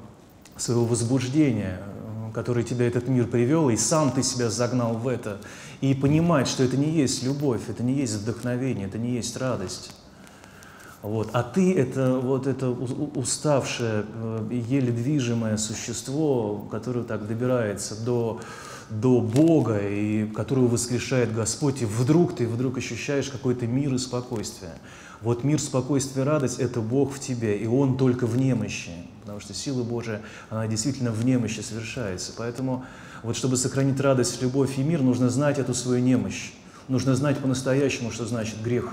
своего 0.57 0.85
возбуждения, 0.87 1.81
э, 1.81 2.33
который 2.33 2.65
тебя 2.65 2.87
этот 2.87 3.09
мир 3.09 3.27
привел, 3.27 3.69
и 3.69 3.77
сам 3.77 4.11
ты 4.13 4.23
себя 4.23 4.49
загнал 4.51 4.95
в 4.95 5.07
это, 5.07 5.39
и 5.81 5.95
понимать, 5.95 6.49
что 6.49 6.65
это 6.65 6.77
не 6.77 6.91
есть 6.91 7.23
любовь, 7.23 7.63
это 7.69 7.83
не 7.83 7.95
есть 7.95 8.15
вдохновение, 8.15 8.87
это 8.87 8.99
не 8.99 9.11
есть 9.11 9.37
радость. 9.37 9.93
Вот. 11.03 11.31
А 11.33 11.45
ты 11.45 11.75
это 11.75 12.19
вот 12.19 12.47
это 12.47 12.71
уставшее, 12.71 14.05
э, 14.13 14.49
еле 14.51 14.91
движимое 14.91 15.57
существо, 15.57 16.67
которое 16.71 17.05
так 17.05 17.29
добирается 17.29 17.95
до 18.05 18.41
до 18.91 19.21
Бога, 19.21 19.79
и 19.81 20.27
которую 20.27 20.69
воскрешает 20.69 21.35
Господь, 21.35 21.83
и 21.83 21.85
вдруг 21.85 22.37
ты 22.37 22.47
вдруг 22.47 22.79
ощущаешь 22.79 23.29
какой-то 23.29 23.67
мир 23.67 23.95
и 23.95 23.99
спокойствие. 23.99 24.73
Вот 25.21 25.45
мир, 25.45 25.61
спокойствие, 25.61 26.25
радость– 26.25 26.59
это 26.61 26.81
Бог 26.81 27.13
в 27.13 27.21
тебе, 27.21 27.59
и 27.59 27.67
Он 27.67 27.97
только 27.97 28.27
в 28.27 28.37
немощи, 28.37 28.93
потому 29.21 29.41
что 29.41 29.53
сила 29.53 29.83
Божия, 29.83 30.23
она 30.49 30.67
действительно 30.67 31.11
в 31.11 31.25
немощи 31.25 31.61
совершается. 31.61 32.33
Поэтому 32.37 32.85
вот 33.23 33.37
чтобы 33.37 33.57
сохранить 33.57 34.01
радость, 34.01 34.41
любовь 34.41 34.79
и 34.79 34.83
мир, 34.83 35.03
нужно 35.03 35.29
знать 35.29 35.59
эту 35.59 35.75
свою 35.75 36.03
немощь. 36.03 36.53
Нужно 36.87 37.15
знать 37.15 37.39
по-настоящему, 37.39 38.11
что 38.11 38.27
значит 38.27 38.63
грех. 38.63 38.93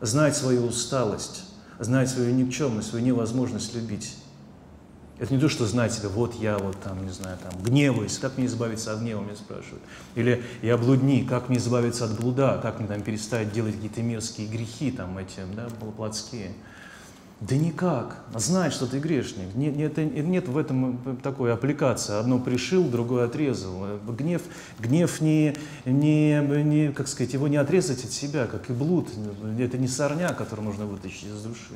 Знать 0.00 0.36
свою 0.36 0.66
усталость, 0.66 1.44
знать 1.80 2.10
свою 2.10 2.34
никчемность, 2.34 2.90
свою 2.90 3.04
невозможность 3.04 3.74
любить. 3.74 4.16
Это 5.18 5.34
не 5.34 5.40
то, 5.40 5.48
что 5.48 5.66
знать 5.66 5.92
себя, 5.92 6.08
вот 6.08 6.34
я 6.34 6.58
вот 6.58 6.80
там, 6.80 7.04
не 7.04 7.12
знаю, 7.12 7.38
там, 7.42 7.52
гневаюсь, 7.62 8.18
как 8.18 8.38
мне 8.38 8.46
избавиться 8.46 8.92
от 8.92 9.00
гнева, 9.00 9.22
меня 9.22 9.36
спрашивают. 9.36 9.82
Или 10.14 10.42
я 10.62 10.76
блудник, 10.76 11.28
как 11.28 11.48
мне 11.48 11.58
избавиться 11.58 12.06
от 12.06 12.18
блуда, 12.18 12.58
как 12.60 12.80
мне 12.80 12.88
там 12.88 13.02
перестать 13.02 13.52
делать 13.52 13.74
какие-то 13.74 14.02
мерзкие 14.02 14.48
грехи, 14.48 14.90
там, 14.90 15.16
эти, 15.18 15.40
да, 15.54 15.68
плотские. 15.96 16.52
Да 17.42 17.56
никак. 17.56 18.18
Знать, 18.36 18.72
что 18.72 18.86
ты 18.86 19.00
грешник. 19.00 19.52
Нет, 19.56 19.74
нет, 19.74 19.96
нет 19.98 20.46
в 20.46 20.56
этом 20.56 21.18
такой 21.24 21.52
аппликации. 21.52 22.14
Одно 22.14 22.38
пришил, 22.38 22.84
другое 22.84 23.24
отрезал. 23.24 23.98
Гнев, 24.06 24.42
гнев 24.78 25.20
не, 25.20 25.56
не, 25.84 26.40
не, 26.62 26.92
как 26.92 27.08
сказать, 27.08 27.32
его 27.32 27.48
не 27.48 27.56
отрезать 27.56 28.04
от 28.04 28.12
себя, 28.12 28.46
как 28.46 28.70
и 28.70 28.72
блуд. 28.72 29.08
Это 29.58 29.76
не 29.76 29.88
сорня, 29.88 30.28
который 30.34 30.60
нужно 30.60 30.86
вытащить 30.86 31.24
из 31.24 31.42
души. 31.42 31.74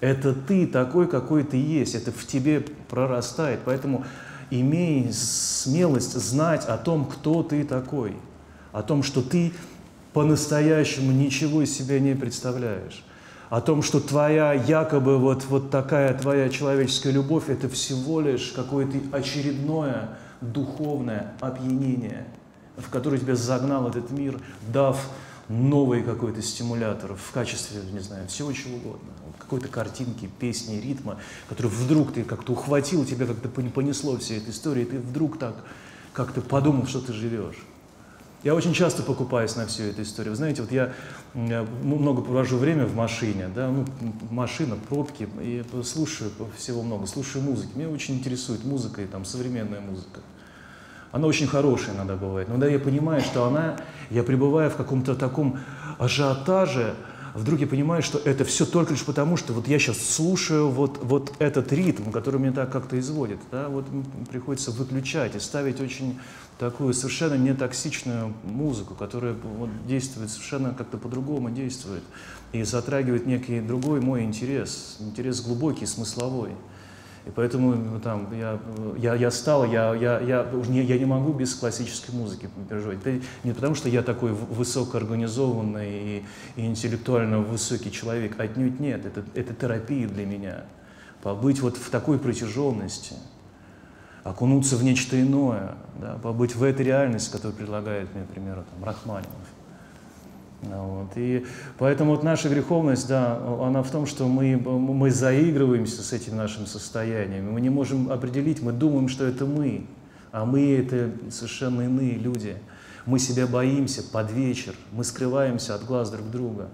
Это 0.00 0.34
ты 0.34 0.66
такой, 0.66 1.08
какой 1.08 1.44
ты 1.44 1.56
есть. 1.56 1.94
Это 1.94 2.12
в 2.12 2.26
тебе 2.26 2.64
прорастает. 2.88 3.60
Поэтому 3.64 4.04
имей 4.50 5.12
смелость 5.12 6.14
знать 6.14 6.64
о 6.66 6.76
том, 6.76 7.06
кто 7.06 7.42
ты 7.42 7.64
такой. 7.64 8.16
О 8.72 8.82
том, 8.82 9.02
что 9.02 9.22
ты 9.22 9.52
по-настоящему 10.12 11.12
ничего 11.12 11.62
из 11.62 11.76
себя 11.76 11.98
не 12.00 12.14
представляешь 12.14 13.02
о 13.48 13.60
том, 13.60 13.82
что 13.82 14.00
твоя 14.00 14.52
якобы 14.52 15.18
вот, 15.18 15.44
вот 15.44 15.70
такая 15.70 16.16
твоя 16.18 16.48
человеческая 16.48 17.12
любовь– 17.12 17.44
это 17.48 17.68
всего 17.68 18.20
лишь 18.20 18.52
какое-то 18.52 18.98
очередное 19.12 20.16
духовное 20.40 21.34
опьянение, 21.40 22.26
в 22.76 22.90
которое 22.90 23.18
тебя 23.18 23.36
загнал 23.36 23.88
этот 23.88 24.10
мир, 24.10 24.40
дав 24.68 24.98
новый 25.48 26.02
какой-то 26.02 26.42
стимулятор 26.42 27.14
в 27.14 27.32
качестве, 27.32 27.80
не 27.92 28.00
знаю, 28.00 28.26
всего 28.28 28.52
чего 28.52 28.76
угодно. 28.76 29.12
Какой-то 29.46 29.68
картинки, 29.68 30.28
песни, 30.40 30.80
ритма, 30.80 31.18
который 31.48 31.68
вдруг 31.68 32.12
ты 32.12 32.24
как-то 32.24 32.52
ухватил, 32.52 33.04
тебя 33.04 33.26
как-то 33.26 33.48
понесло 33.48 34.18
всей 34.18 34.38
этой 34.38 34.50
истории, 34.50 34.82
и 34.82 34.86
ты 34.86 34.98
вдруг 34.98 35.38
так 35.38 35.54
как-то 36.12 36.40
подумал, 36.40 36.86
что 36.86 37.00
ты 37.00 37.12
живешь. 37.12 37.56
Я 38.42 38.54
очень 38.54 38.74
часто 38.74 39.02
покупаюсь 39.02 39.56
на 39.56 39.66
всю 39.66 39.84
эту 39.84 40.02
историю. 40.02 40.32
Вы 40.32 40.36
знаете, 40.36 40.62
вот 40.62 40.70
я 40.70 40.92
много 41.34 42.22
провожу 42.22 42.58
время 42.58 42.86
в 42.86 42.94
машине, 42.94 43.48
да, 43.54 43.68
ну, 43.70 43.84
машина, 44.30 44.76
пробки, 44.88 45.28
и 45.40 45.64
слушаю 45.84 46.30
всего 46.56 46.82
много, 46.82 47.06
слушаю 47.06 47.42
музыки. 47.42 47.70
Меня 47.74 47.88
очень 47.88 48.14
интересует 48.14 48.64
музыка 48.64 49.02
и 49.02 49.06
там 49.06 49.24
современная 49.24 49.80
музыка. 49.80 50.20
Она 51.12 51.26
очень 51.26 51.46
хорошая 51.46 51.94
иногда 51.94 52.14
бывает. 52.14 52.48
Но 52.48 52.54
когда 52.54 52.68
я 52.68 52.78
понимаю, 52.78 53.20
что 53.20 53.46
она, 53.46 53.78
я 54.10 54.22
пребываю 54.22 54.70
в 54.70 54.76
каком-то 54.76 55.14
таком 55.14 55.58
ажиотаже, 55.98 56.94
вдруг 57.36 57.60
я 57.60 57.66
понимаю, 57.66 58.02
что 58.02 58.18
это 58.18 58.44
все 58.44 58.64
только 58.64 58.92
лишь 58.92 59.04
потому, 59.04 59.36
что 59.36 59.52
вот 59.52 59.68
я 59.68 59.78
сейчас 59.78 59.98
слушаю 59.98 60.70
вот, 60.70 60.98
вот 61.02 61.32
этот 61.38 61.72
ритм, 61.72 62.10
который 62.10 62.40
меня 62.40 62.52
так 62.52 62.72
как-то 62.72 62.98
изводит. 62.98 63.38
Да? 63.50 63.68
Вот 63.68 63.86
приходится 64.30 64.70
выключать 64.70 65.36
и 65.36 65.38
ставить 65.38 65.80
очень 65.80 66.18
такую 66.58 66.94
совершенно 66.94 67.34
нетоксичную 67.34 68.32
музыку, 68.44 68.94
которая 68.94 69.34
вот, 69.34 69.68
действует 69.86 70.30
совершенно 70.30 70.72
как-то 70.72 70.96
по-другому 70.96 71.50
действует 71.50 72.02
и 72.52 72.62
затрагивает 72.62 73.26
некий 73.26 73.60
другой 73.60 74.00
мой 74.00 74.24
интерес, 74.24 74.96
интерес 75.00 75.40
глубокий, 75.40 75.86
смысловой. 75.86 76.52
И 77.26 77.30
поэтому 77.30 77.74
ну, 77.74 78.00
там, 78.00 78.28
я, 78.32 78.58
я, 78.96 79.14
я 79.14 79.30
стал, 79.30 79.64
я, 79.64 79.94
я, 79.94 80.20
я, 80.20 80.46
не, 80.68 80.82
я 80.82 80.98
не 80.98 81.04
могу 81.04 81.32
без 81.32 81.54
классической 81.54 82.14
музыки 82.14 82.48
переживать. 82.68 82.98
Это 83.04 83.20
не 83.42 83.52
потому, 83.52 83.74
что 83.74 83.88
я 83.88 84.02
такой 84.02 84.32
высокоорганизованный 84.32 85.90
и, 85.90 86.24
и 86.54 86.66
интеллектуально 86.66 87.40
высокий 87.40 87.90
человек, 87.90 88.38
отнюдь 88.38 88.78
нет. 88.78 89.04
Это, 89.04 89.24
это 89.34 89.54
терапия 89.54 90.06
для 90.06 90.24
меня. 90.24 90.64
Побыть 91.22 91.60
вот 91.60 91.76
в 91.76 91.90
такой 91.90 92.18
протяженности– 92.18 93.14
окунуться 94.28 94.76
в 94.76 94.82
нечто 94.82 95.20
иное, 95.20 95.76
да, 96.00 96.18
побыть 96.20 96.56
в 96.56 96.62
этой 96.62 96.84
реальности, 96.84 97.30
которую 97.30 97.54
предлагает 97.54 98.12
мне, 98.14 98.24
к 98.24 98.28
примеру, 98.28 98.64
там, 98.70 98.84
Рахманинов. 98.84 99.32
Вот. 100.70 101.10
И 101.16 101.44
поэтому 101.78 102.12
вот 102.12 102.22
наша 102.22 102.48
греховность, 102.48 103.08
да, 103.08 103.36
она 103.60 103.82
в 103.82 103.90
том, 103.90 104.06
что 104.06 104.26
мы, 104.28 104.56
мы 104.56 105.10
заигрываемся 105.10 106.02
с 106.02 106.12
этим 106.12 106.36
нашим 106.36 106.66
состоянием. 106.66 107.52
Мы 107.52 107.60
не 107.60 107.70
можем 107.70 108.10
определить, 108.10 108.62
мы 108.62 108.72
думаем, 108.72 109.08
что 109.08 109.24
это 109.24 109.46
мы, 109.46 109.86
а 110.32 110.44
мы 110.44 110.76
это 110.76 111.10
совершенно 111.30 111.82
иные 111.82 112.14
люди. 112.14 112.56
Мы 113.04 113.18
себя 113.18 113.46
боимся 113.46 114.02
под 114.02 114.32
вечер, 114.32 114.74
мы 114.92 115.04
скрываемся 115.04 115.74
от 115.74 115.84
глаз 115.84 116.10
друг 116.10 116.30
друга. 116.30 116.68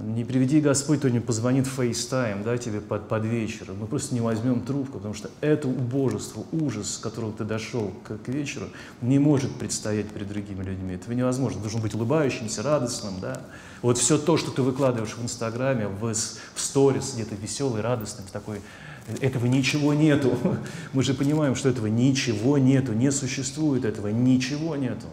Не 0.00 0.24
приведи 0.24 0.60
Господь, 0.60 1.00
то 1.00 1.10
не 1.10 1.18
позвонит 1.18 1.66
в 1.66 1.80
FaceTime, 1.80 2.44
да, 2.44 2.56
тебе 2.56 2.80
под, 2.80 3.08
под 3.08 3.24
вечер. 3.24 3.72
Мы 3.72 3.86
просто 3.86 4.14
не 4.14 4.20
возьмем 4.20 4.60
трубку, 4.60 4.98
потому 4.98 5.14
что 5.14 5.28
это 5.40 5.66
убожество, 5.66 6.44
ужас, 6.52 6.94
с 6.94 6.98
которого 6.98 7.32
ты 7.32 7.44
дошел 7.44 7.92
к, 8.04 8.16
к 8.18 8.28
вечеру, 8.28 8.66
не 9.02 9.18
может 9.18 9.50
предстоять 9.56 10.08
перед 10.10 10.28
другими 10.28 10.62
людьми. 10.62 10.94
Это 10.94 11.12
невозможно. 11.12 11.56
Ты 11.58 11.62
должен 11.62 11.80
быть 11.80 11.94
улыбающимся, 11.94 12.62
радостным, 12.62 13.14
да. 13.20 13.40
Вот 13.82 13.98
все 13.98 14.18
то, 14.18 14.36
что 14.36 14.52
ты 14.52 14.62
выкладываешь 14.62 15.16
в 15.16 15.22
Инстаграме, 15.22 15.88
в, 15.88 16.12
в 16.12 16.60
сторис, 16.60 17.14
где-то 17.14 17.34
веселый, 17.34 17.82
радостный, 17.82 18.24
такой, 18.32 18.60
этого 19.20 19.46
ничего 19.46 19.94
нету. 19.94 20.36
Мы 20.92 21.02
же 21.02 21.14
понимаем, 21.14 21.56
что 21.56 21.68
этого 21.68 21.88
ничего 21.88 22.58
нету, 22.58 22.92
не 22.92 23.10
существует 23.10 23.84
этого, 23.84 24.08
ничего 24.08 24.76
нету. 24.76 25.06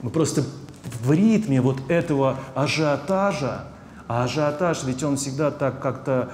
Мы 0.00 0.08
просто 0.08 0.44
в 1.02 1.12
ритме 1.12 1.60
вот 1.60 1.78
этого 1.88 2.38
ажиотажа, 2.54 3.66
а 4.08 4.24
ажиотаж, 4.24 4.84
ведь 4.84 5.02
он 5.02 5.16
всегда 5.16 5.50
так 5.50 5.80
как-то 5.80 6.30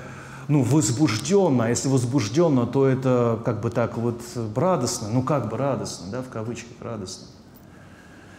ну, 0.49 0.63
возбужденно, 0.63 1.65
а 1.65 1.69
если 1.69 1.89
возбужденно, 1.89 2.67
то 2.67 2.87
это 2.87 3.39
как 3.45 3.61
бы 3.61 3.71
так 3.71 3.97
вот 3.97 4.21
радостно, 4.55 5.09
ну 5.09 5.23
как 5.23 5.49
бы 5.49 5.57
радостно, 5.57 6.11
да, 6.11 6.23
в 6.23 6.29
кавычках 6.29 6.77
радостно. 6.81 7.27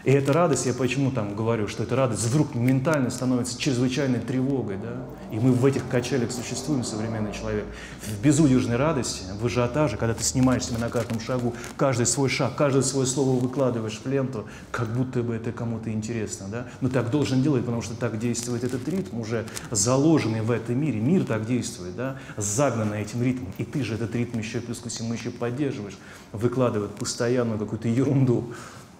И 0.06 0.12
эта 0.12 0.34
радость, 0.34 0.68
я 0.68 0.74
почему 0.76 1.10
там 1.10 1.36
говорю, 1.36 1.68
что 1.68 1.82
эта 1.82 1.96
радость 1.96 2.24
вдруг 2.26 2.54
ментально 2.54 3.10
становится 3.10 3.60
чрезвычайной 3.60 4.20
тревогой, 4.20 4.78
да? 4.78 5.04
И 5.32 5.40
мы 5.40 5.52
в 5.52 5.66
этих 5.66 5.88
качелях 5.90 6.32
существуем, 6.32 6.84
современный 6.84 7.34
человек. 7.34 7.66
В 8.04 8.22
безудержной 8.22 8.76
радости, 8.76 9.24
в 9.42 9.44
ажиотаже, 9.44 9.98
когда 9.98 10.14
ты 10.14 10.24
снимаешь 10.24 10.64
себя 10.64 10.78
на 10.78 10.90
каждом 10.90 11.20
шагу, 11.20 11.56
каждый 11.76 12.06
свой 12.06 12.30
шаг, 12.30 12.56
каждое 12.56 12.84
свое 12.84 13.08
слово 13.08 13.40
выкладываешь 13.40 14.00
в 14.04 14.08
ленту, 14.08 14.46
как 14.70 14.94
будто 14.94 15.24
бы 15.24 15.34
это 15.34 15.52
кому-то 15.52 15.92
интересно, 15.92 16.46
да? 16.52 16.68
Но 16.82 16.90
так 16.90 17.10
должен 17.10 17.42
делать, 17.42 17.66
потому 17.66 17.82
что 17.82 17.96
так 17.96 18.20
действует 18.20 18.64
этот 18.64 18.88
ритм, 18.88 19.20
уже 19.20 19.46
заложенный 19.72 20.42
в 20.42 20.52
этом 20.52 20.80
мире. 20.80 21.00
Мир 21.00 21.24
так 21.24 21.48
действует, 21.48 21.96
да? 21.96 22.18
Загнанный 22.38 23.02
этим 23.02 23.24
ритмом. 23.24 23.52
И 23.58 23.64
ты 23.64 23.84
же 23.84 23.96
этот 23.96 24.14
ритм 24.16 24.38
еще 24.38 24.60
плюс 24.60 24.80
ко 24.82 24.90
всему 24.90 25.16
еще 25.16 25.32
поддерживаешь, 25.32 25.98
выкладывает 26.32 26.92
постоянную 26.92 27.58
какую-то 27.58 27.88
ерунду. 27.88 28.54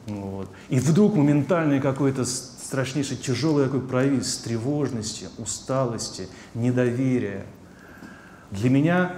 Вот. 0.08 0.50
И 0.70 0.80
вдруг 0.80 1.16
моментальный 1.16 1.80
какой-то 1.80 2.26
страшнейший 2.26 3.18
тяжелый 3.18 3.66
такой 3.66 3.82
провис 3.82 4.38
тревожности, 4.38 5.28
усталости, 5.38 6.28
недоверия. 6.54 7.46
Для 8.52 8.70
меня, 8.70 9.14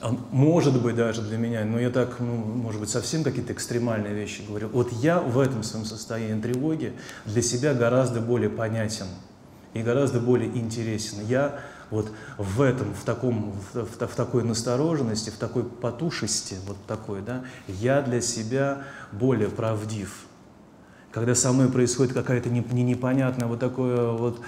а, 0.00 0.16
может 0.32 0.80
быть 0.82 0.96
даже 0.96 1.22
для 1.22 1.38
меня, 1.38 1.64
но 1.64 1.78
я 1.78 1.90
так, 1.90 2.18
ну, 2.18 2.34
может 2.34 2.80
быть, 2.80 2.90
совсем 2.90 3.22
какие-то 3.22 3.52
экстремальные 3.52 4.14
вещи 4.14 4.42
говорю. 4.46 4.68
Вот 4.72 4.92
я 4.92 5.20
в 5.20 5.38
этом 5.38 5.62
своем 5.62 5.84
состоянии 5.84 6.40
тревоги 6.40 6.94
для 7.24 7.42
себя 7.42 7.72
гораздо 7.72 8.20
более 8.20 8.50
понятен 8.50 9.06
и 9.74 9.82
гораздо 9.82 10.18
более 10.18 10.48
интересен. 10.48 11.18
Я 11.26 11.60
вот 11.92 12.10
в 12.38 12.62
этом, 12.62 12.94
в, 12.94 13.04
таком, 13.04 13.52
в, 13.72 13.84
в, 13.84 14.08
в 14.08 14.14
такой 14.16 14.42
настороженности, 14.42 15.30
в 15.30 15.36
такой 15.36 15.62
потушести, 15.62 16.56
вот 16.66 16.78
такой, 16.86 17.20
да, 17.20 17.44
я 17.68 18.00
для 18.00 18.20
себя 18.20 18.84
более 19.12 19.50
правдив. 19.50 20.24
Когда 21.12 21.34
со 21.34 21.52
мной 21.52 21.68
происходит 21.70 22.14
какая-то 22.14 22.48
не, 22.48 22.64
не 22.72 22.82
непонятная 22.82 23.46
вот 23.46 23.60
такое 23.60 24.10
вот, 24.10 24.40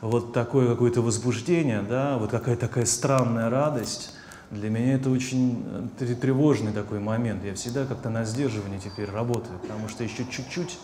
вот 0.00 0.32
такое 0.32 0.68
какое-то 0.70 1.02
возбуждение, 1.02 1.82
да, 1.82 2.16
вот 2.16 2.30
какая-то 2.30 2.66
такая 2.66 2.86
странная 2.86 3.50
радость, 3.50 4.14
для 4.50 4.70
меня 4.70 4.94
это 4.94 5.10
очень 5.10 5.62
э, 6.00 6.14
тревожный 6.14 6.72
такой 6.72 7.00
момент. 7.00 7.44
Я 7.44 7.54
всегда 7.54 7.84
как-то 7.84 8.08
на 8.08 8.24
сдерживании 8.24 8.78
теперь 8.78 9.10
работаю, 9.10 9.58
потому 9.60 9.88
что 9.88 10.02
еще 10.02 10.24
чуть-чуть 10.30 10.78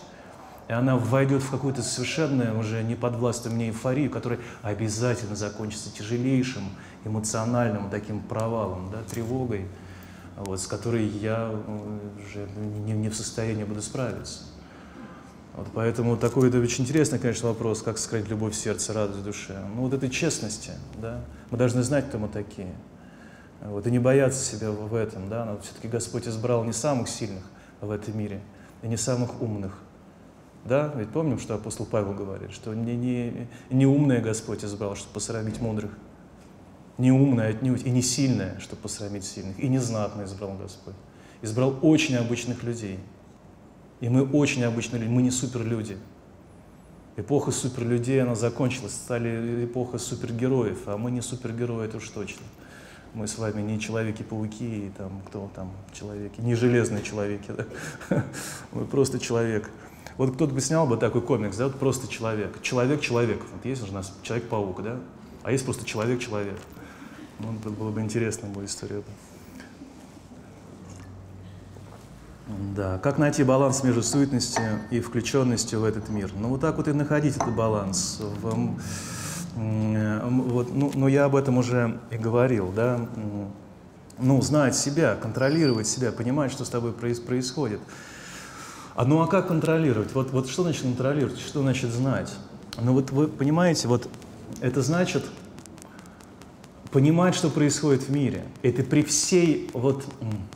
и 0.67 0.73
она 0.73 0.95
войдет 0.95 1.43
в 1.43 1.51
какую-то 1.51 1.81
совершенно 1.81 2.57
уже 2.57 2.83
не 2.83 2.95
подвластную 2.95 3.55
мне 3.55 3.67
эйфорию, 3.67 4.09
которая 4.09 4.39
обязательно 4.61 5.35
закончится 5.35 5.93
тяжелейшим 5.93 6.63
эмоциональным 7.05 7.89
таким 7.89 8.21
провалом, 8.21 8.89
да, 8.91 9.03
тревогой, 9.03 9.67
вот, 10.37 10.59
с 10.59 10.67
которой 10.67 11.05
я 11.05 11.49
э, 11.51 11.99
уже 12.25 12.47
не, 12.85 12.93
не 12.93 13.09
в 13.09 13.15
состоянии 13.15 13.65
буду 13.65 13.81
справиться. 13.81 14.39
Вот 15.55 15.67
поэтому 15.73 16.17
такой 16.17 16.49
это 16.49 16.59
очень 16.59 16.83
интересный, 16.83 17.19
конечно, 17.19 17.49
вопрос, 17.49 17.83
как 17.83 17.99
скрыть 17.99 18.27
любовь 18.27 18.53
в 18.53 18.57
сердце, 18.57 18.93
радость 18.93 19.19
в 19.19 19.23
душе. 19.23 19.55
Ну 19.75 19.83
вот 19.83 19.93
этой 19.93 20.09
честности, 20.09 20.71
да, 20.99 21.19
мы 21.51 21.57
должны 21.57 21.83
знать, 21.83 22.07
кто 22.07 22.17
мы 22.17 22.27
такие. 22.27 22.73
Вот, 23.61 23.85
и 23.85 23.91
не 23.91 23.99
бояться 23.99 24.43
себя 24.43 24.71
в 24.71 24.95
этом, 24.95 25.29
да, 25.29 25.45
но 25.45 25.59
все-таки 25.59 25.87
Господь 25.87 26.27
избрал 26.27 26.63
не 26.63 26.73
самых 26.73 27.07
сильных 27.07 27.43
в 27.81 27.91
этом 27.91 28.17
мире, 28.17 28.41
и 28.81 28.87
не 28.87 28.97
самых 28.97 29.41
умных, 29.41 29.77
да, 30.65 30.93
ведь 30.95 31.09
помним, 31.09 31.39
что 31.39 31.55
апостол 31.55 31.85
Павел 31.85 32.13
говорит, 32.13 32.51
что 32.51 32.73
не, 32.73 32.95
не, 32.95 33.47
не 33.69 33.85
умное 33.85 34.21
Господь 34.21 34.63
избрал, 34.63 34.95
чтобы 34.95 35.13
посрамить 35.13 35.59
мудрых, 35.59 35.91
не 36.97 37.11
умное 37.11 37.49
отнюдь, 37.49 37.83
и 37.85 37.89
не 37.89 38.01
сильное, 38.01 38.59
чтобы 38.59 38.81
посрамить 38.83 39.25
сильных, 39.25 39.59
и 39.59 39.67
не 39.67 39.79
знатное 39.79 40.25
избрал 40.25 40.53
Господь. 40.53 40.95
Избрал 41.41 41.77
очень 41.81 42.15
обычных 42.15 42.63
людей. 42.63 42.99
И 43.99 44.07
мы 44.07 44.23
очень 44.23 44.63
обычные 44.63 45.01
люди, 45.01 45.11
мы 45.11 45.21
не 45.21 45.31
суперлюди. 45.31 45.97
Эпоха 47.15 47.51
суперлюдей, 47.51 48.21
она 48.23 48.35
закончилась, 48.35 48.93
стали 48.93 49.65
эпоха 49.65 49.97
супергероев, 49.97 50.87
а 50.87 50.97
мы 50.97 51.11
не 51.11 51.21
супергерои, 51.21 51.85
это 51.85 51.97
уж 51.97 52.09
точно. 52.09 52.43
Мы 53.13 53.27
с 53.27 53.37
вами 53.37 53.61
не 53.61 53.79
человеки-пауки, 53.79 54.91
там, 54.97 55.21
кто 55.27 55.49
там, 55.53 55.71
человеки, 55.93 56.41
не 56.41 56.55
железные 56.55 57.03
человеки, 57.03 57.51
да? 57.51 58.23
мы 58.71 58.85
просто 58.85 59.19
человек. 59.19 59.69
Вот 60.17 60.35
кто-то 60.35 60.53
бы 60.53 60.61
снял 60.61 60.85
бы 60.85 60.97
такой 60.97 61.21
комикс, 61.21 61.57
да, 61.57 61.65
вот 61.65 61.79
просто 61.79 62.07
человек. 62.07 62.61
Человек-человек. 62.61 63.41
Вот 63.51 63.65
есть 63.65 63.89
у 63.89 63.93
нас 63.93 64.13
Человек-паук, 64.21 64.83
да? 64.83 64.97
А 65.43 65.51
есть 65.51 65.65
просто 65.65 65.85
человек-человек. 65.85 66.57
Ну, 67.39 67.53
это 67.59 67.69
было 67.69 67.89
бы 67.89 68.01
интересно, 68.01 68.47
бы 68.47 68.63
история. 68.63 69.01
Да, 72.75 72.99
как 72.99 73.17
найти 73.17 73.43
баланс 73.43 73.83
между 73.83 74.03
суетностью 74.03 74.81
и 74.91 74.99
включенностью 74.99 75.79
в 75.79 75.85
этот 75.85 76.09
мир? 76.09 76.31
Ну, 76.37 76.49
вот 76.49 76.61
так 76.61 76.77
вот 76.77 76.87
и 76.87 76.93
находить 76.93 77.35
этот 77.35 77.55
баланс. 77.55 78.19
В, 78.19 78.75
вот, 79.55 80.73
ну, 80.73 80.91
ну, 80.93 81.07
я 81.07 81.25
об 81.25 81.35
этом 81.35 81.57
уже 81.57 81.99
и 82.11 82.17
говорил, 82.17 82.71
да. 82.71 83.07
Ну, 84.19 84.41
знать 84.41 84.75
себя, 84.75 85.15
контролировать 85.15 85.87
себя, 85.87 86.11
понимать, 86.11 86.51
что 86.51 86.65
с 86.65 86.69
тобой 86.69 86.93
происходит. 86.93 87.79
А 88.95 89.05
ну 89.05 89.21
а 89.21 89.27
как 89.27 89.47
контролировать? 89.47 90.13
Вот, 90.13 90.31
вот 90.31 90.49
что 90.49 90.63
значит 90.63 90.83
контролировать? 90.83 91.39
Что 91.39 91.61
значит 91.61 91.91
знать? 91.91 92.31
Ну 92.79 92.93
вот 92.93 93.11
вы 93.11 93.27
понимаете, 93.27 93.87
вот 93.87 94.07
это 94.61 94.81
значит 94.81 95.23
понимать, 96.91 97.33
что 97.33 97.49
происходит 97.49 98.03
в 98.03 98.11
мире. 98.11 98.45
Это 98.61 98.83
при 98.83 99.01
всей 99.01 99.71
вот 99.73 100.05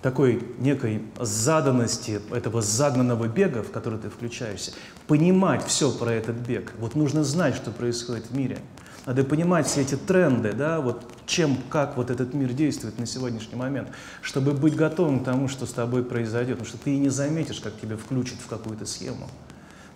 такой 0.04 0.44
некой 0.60 1.02
заданности 1.20 2.22
этого 2.32 2.62
загнанного 2.62 3.28
бега, 3.28 3.64
в 3.64 3.72
который 3.72 3.98
ты 3.98 4.12
включаешься, 4.12 4.72
понимать 5.08 5.66
все 5.66 5.92
про 5.92 6.12
этот 6.12 6.36
бег. 6.36 6.74
Вот 6.78 6.94
нужно 6.94 7.24
знать, 7.24 7.56
что 7.56 7.72
происходит 7.72 8.28
в 8.30 8.38
мире. 8.38 8.60
Надо 9.08 9.24
понимать 9.24 9.68
все 9.68 9.84
эти 9.84 9.96
тренды, 9.96 10.52
да, 10.52 10.82
вот 10.82 11.10
чем, 11.26 11.58
как 11.70 11.96
вот 11.96 12.12
этот 12.12 12.34
мир 12.34 12.52
действует 12.52 13.00
на 13.00 13.06
сегодняшний 13.06 13.56
момент, 13.56 13.88
чтобы 14.22 14.52
быть 14.52 14.76
готовым 14.76 15.22
к 15.22 15.24
тому, 15.24 15.48
что 15.48 15.66
с 15.66 15.72
тобой 15.72 16.04
произойдет, 16.04 16.58
потому 16.58 16.68
что 16.68 16.78
ты 16.78 16.94
и 16.94 17.00
не 17.00 17.08
заметишь, 17.08 17.62
как 17.62 17.80
тебя 17.80 17.96
включат 17.96 18.38
в 18.40 18.48
какую-то 18.48 18.86
схему. 18.86 19.30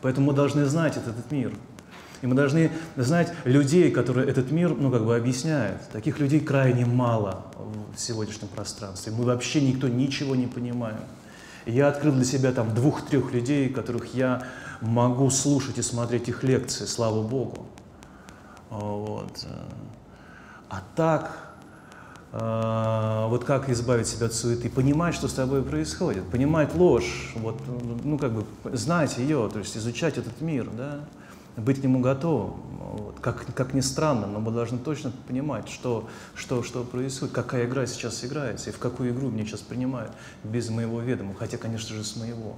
Поэтому 0.01 0.28
мы 0.28 0.34
должны 0.34 0.64
знать 0.64 0.95
этот, 0.95 1.30
мир. 1.30 1.51
И 2.22 2.28
мы 2.28 2.36
должны 2.36 2.72
знать 2.95 3.34
людей, 3.43 3.91
которые 3.91 4.30
этот 4.30 4.49
мир, 4.49 4.74
ну, 4.74 4.89
как 4.89 5.05
бы 5.05 5.14
объясняют. 5.14 5.82
Таких 5.91 6.20
людей 6.20 6.39
крайне 6.39 6.86
мало 6.86 7.47
в 7.93 7.99
сегодняшнем 7.99 8.47
пространстве. 8.47 9.12
Мы 9.12 9.26
вообще 9.26 9.59
никто 9.59 9.89
ничего 9.89 10.38
не 10.38 10.47
понимаем. 10.47 11.01
Я 11.66 11.89
открыл 11.89 12.14
для 12.14 12.24
себя 12.24 12.53
там 12.53 12.74
двух-трех 12.74 13.34
людей, 13.34 13.68
которых 13.68 14.14
я 14.14 14.47
могу 14.80 15.30
слушать 15.32 15.80
и 15.80 15.82
смотреть 15.82 16.30
их 16.30 16.43
лекции, 16.43 16.86
слава 16.86 17.22
Богу. 17.28 17.68
Вот. 18.72 19.45
А 20.69 20.82
так, 20.95 21.53
э, 22.32 23.26
вот 23.28 23.43
как 23.43 23.69
избавить 23.69 24.07
себя 24.07 24.28
от 24.28 24.34
суеты? 24.34 24.69
Понимать, 24.69 25.13
что 25.13 25.28
с 25.28 25.34
тобой 25.34 25.61
происходит, 25.61 26.24
понимать 26.30 26.74
ложь, 26.74 27.34
вот, 27.36 27.61
ну 28.03 28.17
как 28.17 28.32
бы 28.32 28.45
знать 28.76 29.17
ее, 29.17 29.49
то 29.51 29.59
есть 29.59 29.76
изучать 29.76 30.17
этот 30.17 30.39
мир, 30.39 30.69
да, 30.69 31.01
быть 31.57 31.82
к 31.82 31.84
нему 31.84 31.99
готовым. 31.99 32.53
Вот. 32.80 33.19
Как, 33.19 33.53
как 33.53 33.74
ни 33.74 33.82
странно, 33.82 34.28
но 34.28 34.39
мы 34.39 34.51
должны 34.51 34.78
точно 34.78 35.11
понимать, 35.28 35.67
что, 35.67 36.07
что, 36.34 36.63
что 36.63 36.86
происходит, 36.86 37.36
какая 37.36 37.65
игра 37.65 37.86
сейчас 37.86 38.24
играется 38.24 38.69
и 38.69 38.74
в 38.74 38.80
какую 38.80 39.11
игру 39.11 39.30
мне 39.30 39.45
сейчас 39.45 39.59
принимают 39.59 40.13
без 40.45 40.69
моего 40.69 41.01
ведома, 41.01 41.36
хотя, 41.38 41.57
конечно 41.57 41.93
же, 41.93 42.05
с 42.05 42.15
моего. 42.15 42.55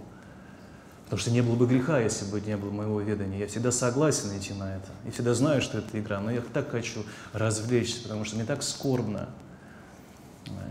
Потому 1.06 1.20
что 1.20 1.32
не 1.32 1.42
было 1.42 1.56
бы 1.56 1.68
греха, 1.68 2.00
если 2.00 2.26
бы 2.26 2.42
не 2.42 2.58
было 2.58 2.72
моего 2.72 3.00
ведания. 3.02 3.40
Я 3.40 3.48
всегда 3.48 3.72
согласен 3.72 4.36
идти 4.38 4.54
на 4.54 4.76
это. 4.76 4.88
И 5.06 5.12
всегда 5.12 5.34
знаю, 5.34 5.62
что 5.62 5.78
это 5.78 6.00
игра. 6.00 6.20
Но 6.20 6.32
я 6.32 6.42
так 6.42 6.72
хочу 6.72 7.04
развлечься, 7.34 8.04
потому 8.04 8.26
что 8.26 8.36
мне 8.36 8.46
так 8.46 8.64
скорбно. 8.64 9.30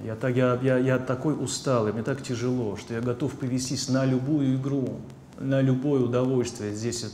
Я, 0.04 0.16
так, 0.16 0.34
я, 0.34 0.58
я, 0.62 0.78
я 0.78 0.98
такой 0.98 1.34
усталый, 1.34 1.92
мне 1.92 2.02
так 2.02 2.22
тяжело, 2.22 2.76
что 2.76 2.92
я 2.92 3.00
готов 3.00 3.32
повестись 3.38 3.88
на 3.88 4.04
любую 4.04 4.56
игру, 4.56 5.00
на 5.38 5.60
любое 5.60 6.02
удовольствие 6.02 6.74
здесь 6.74 7.04
вот, 7.04 7.12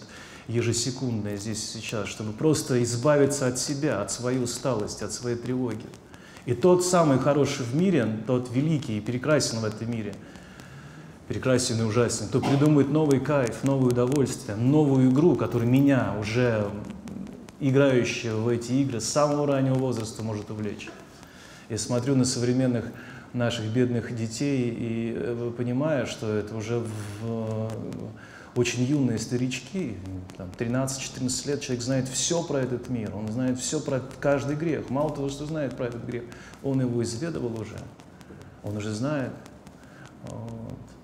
ежесекундное, 0.49 1.37
здесь 1.37 1.71
сейчас, 1.71 2.09
чтобы 2.09 2.33
просто 2.33 2.83
избавиться 2.83 3.47
от 3.47 3.59
себя, 3.59 4.03
от 4.03 4.11
своей 4.11 4.43
усталости, 4.43 5.05
от 5.05 5.13
своей 5.13 5.37
тревоги. 5.37 5.85
И 6.47 6.55
тот 6.55 6.85
самый 6.85 7.19
хороший 7.19 7.65
в 7.65 7.77
мире, 7.77 8.23
тот 8.27 8.51
великий 8.51 8.99
и 8.99 9.01
прекрасен 9.01 9.61
в 9.61 9.65
этом 9.65 9.91
мире– 9.91 10.15
прекрасен 11.29 11.81
и 11.81 11.85
ужасен, 11.85 12.29
кто 12.29 12.41
придумает 12.41 12.91
новый 12.91 13.21
кайф, 13.21 13.63
новое 13.63 13.91
удовольствие, 13.91 14.57
новую 14.57 15.11
игру, 15.11 15.37
которая 15.37 15.69
меня, 15.69 16.15
уже 16.19 16.69
играющего 17.61 18.41
в 18.41 18.49
эти 18.49 18.73
игры, 18.73 19.01
с 19.01 19.05
самого 19.05 19.47
раннего 19.47 19.75
возраста 19.75 20.23
может 20.23 20.51
увлечь. 20.51 20.89
Я 21.69 21.77
смотрю 21.77 22.17
на 22.17 22.25
современных 22.25 22.87
наших 23.35 23.67
бедных 23.67 24.17
детей 24.17 24.71
и 24.71 25.15
э, 25.15 25.53
понимаю, 25.57 26.07
что 26.07 26.33
это 26.35 26.57
уже 26.57 26.83
в, 27.21 27.71
очень 28.57 28.85
юные 28.85 29.19
старички, 29.19 29.97
13-14 30.59 31.49
лет, 31.49 31.61
человек 31.61 31.85
знает 31.85 32.09
все 32.09 32.43
про 32.43 32.61
этот 32.61 32.89
мир, 32.89 33.15
он 33.15 33.29
знает 33.31 33.59
все 33.59 33.81
про 33.81 34.01
каждый 34.19 34.57
грех. 34.57 34.89
Мало 34.89 35.15
того, 35.15 35.29
что 35.29 35.45
знает 35.45 35.77
про 35.77 35.87
этот 35.87 36.05
грех, 36.05 36.25
он 36.63 36.81
его 36.81 37.03
изведывал 37.03 37.61
уже, 37.61 37.79
он 38.63 38.79
уже 38.79 38.95
знает. 38.95 39.33
Вот. 40.25 40.98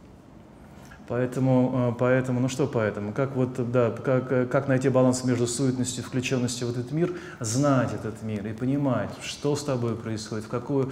Поэтому, 1.15 1.93
э, 1.93 1.97
поэтому, 1.97 2.41
ну 2.41 2.49
что 2.49 2.67
поэтому, 2.67 3.13
как 3.13 3.37
вот, 3.37 3.71
да, 3.71 3.93
как, 3.93 4.51
как 4.51 4.67
найти 4.67 4.89
баланс 4.89 5.23
между 5.23 5.47
суетностью 5.47 6.03
и 6.03 6.05
включенностью 6.05 6.67
в 6.67 6.73
этот 6.73 6.91
мир, 6.91 7.15
знать 7.39 7.95
этот 7.95 8.21
мир 8.25 8.45
и 8.45 8.53
понимать, 8.53 9.11
что 9.23 9.55
с 9.55 9.63
тобой 9.63 9.95
происходит, 9.95 10.47
в 10.47 10.49
какую, 10.49 10.91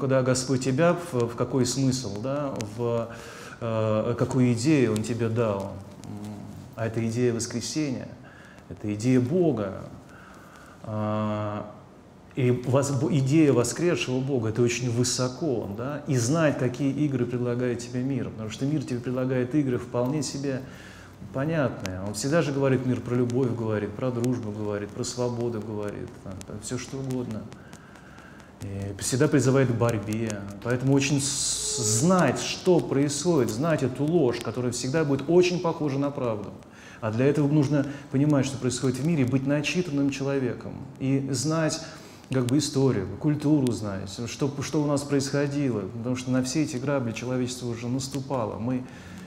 куда 0.00 0.22
Господь 0.22 0.64
тебя, 0.64 0.96
в, 1.12 1.26
в 1.26 1.36
какой 1.36 1.66
смысл, 1.66 2.22
да, 2.22 2.54
в 2.78 3.10
э, 3.60 4.14
какую 4.18 4.54
идею 4.54 4.92
Он 4.92 5.02
тебе 5.02 5.28
дал. 5.28 5.74
А 6.74 6.86
это 6.86 7.06
идея 7.06 7.34
воскресения, 7.34 8.08
это 8.70 8.94
идея 8.94 9.20
Бога. 9.20 9.82
И 12.38 12.50
идея 12.52 13.52
воскресшего 13.52 14.20
Бога– 14.20 14.48
это 14.50 14.62
очень 14.62 14.92
высоко, 14.92 15.68
да, 15.76 16.04
и 16.06 16.16
знать, 16.16 16.56
какие 16.56 16.92
игры 16.92 17.26
предлагает 17.26 17.80
тебе 17.80 18.00
мир, 18.00 18.30
потому 18.30 18.48
что 18.48 18.64
мир 18.64 18.84
тебе 18.84 19.00
предлагает 19.00 19.56
игры 19.56 19.76
вполне 19.76 20.22
себе 20.22 20.60
понятные. 21.34 22.00
Он 22.06 22.14
всегда 22.14 22.40
же 22.42 22.52
говорит 22.52 22.86
мир 22.86 23.00
про 23.00 23.16
любовь, 23.16 23.48
говорит, 23.58 23.90
про 23.90 24.12
дружбу 24.12 24.52
говорит, 24.52 24.88
про 24.90 25.02
свободу 25.02 25.60
говорит, 25.60 26.08
там, 26.22 26.34
там, 26.46 26.60
все 26.62 26.78
что 26.78 26.98
угодно. 26.98 27.42
И 28.62 28.94
всегда 29.00 29.26
призывает 29.26 29.68
к 29.70 29.74
борьбе. 29.74 30.40
Поэтому 30.62 30.92
очень 30.92 31.20
знать, 31.20 32.38
что 32.40 32.78
происходит, 32.78 33.50
знать 33.50 33.82
эту 33.82 34.04
ложь, 34.04 34.38
которая 34.38 34.70
всегда 34.70 35.04
будет 35.04 35.24
очень 35.26 35.58
похожа 35.58 35.98
на 35.98 36.12
правду. 36.12 36.52
А 37.00 37.10
для 37.10 37.26
этого 37.26 37.48
нужно 37.48 37.84
понимать, 38.12 38.46
что 38.46 38.58
происходит 38.58 38.98
в 38.98 39.04
мире, 39.04 39.24
быть 39.24 39.44
начитанным 39.44 40.10
человеком 40.10 40.74
и 41.00 41.26
знать, 41.32 41.80
как 42.32 42.46
бы 42.46 42.58
историю, 42.58 43.08
культуру 43.20 43.72
знать, 43.72 44.10
что, 44.26 44.52
что 44.62 44.82
у 44.82 44.86
нас 44.86 45.02
происходило, 45.02 45.80
потому 45.80 46.16
что 46.16 46.30
на 46.30 46.42
все 46.42 46.62
эти 46.62 46.76
грабли 46.76 47.12
человечество 47.12 47.68
уже 47.68 47.88
наступало. 47.88 48.58
Мы 48.58 48.84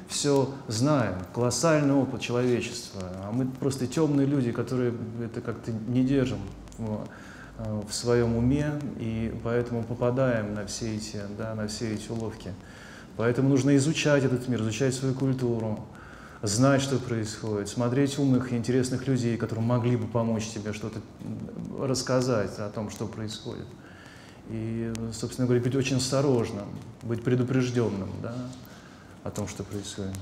все 0.07 0.49
знаем, 0.67 1.15
колоссальный 1.33 1.93
опыт 1.93 2.21
человечества, 2.21 3.01
а 3.23 3.31
мы 3.31 3.47
просто 3.47 3.87
темные 3.87 4.27
люди, 4.27 4.51
которые 4.51 4.93
это 5.23 5.41
как-то 5.41 5.71
не 5.71 6.03
держим 6.03 6.39
в, 6.77 7.07
э, 7.57 7.81
своем 7.89 8.35
уме, 8.35 8.73
и 8.99 9.33
поэтому 9.43 9.83
попадаем 9.83 10.53
на 10.53 10.65
все 10.67 10.95
эти, 10.95 11.21
да, 11.37 11.55
на 11.55 11.67
все 11.67 11.93
эти 11.93 12.11
уловки. 12.11 12.53
Поэтому 13.17 13.49
нужно 13.49 13.75
изучать 13.77 14.23
этот 14.23 14.47
мир, 14.47 14.61
изучать 14.61 14.93
свою 14.93 15.13
культуру, 15.13 15.79
знать, 16.41 16.81
что 16.81 16.97
происходит, 16.97 17.69
смотреть 17.69 18.17
умных 18.17 18.51
и 18.51 18.57
интересных 18.57 19.07
людей, 19.07 19.37
которые 19.37 19.65
могли 19.65 19.95
бы 19.95 20.07
помочь 20.07 20.47
тебе 20.47 20.73
что-то 20.73 20.99
рассказать 21.79 22.57
о 22.57 22.69
том, 22.69 22.89
что 22.89 23.07
происходит. 23.07 23.65
И, 24.49 24.91
собственно 25.13 25.47
говоря, 25.47 25.63
быть 25.63 25.75
очень 25.75 25.97
осторожным, 25.97 26.65
быть 27.03 27.23
предупрежденным 27.23 28.09
да, 28.21 28.33
о 29.23 29.31
том, 29.31 29.47
что 29.47 29.63
происходит. 29.63 30.15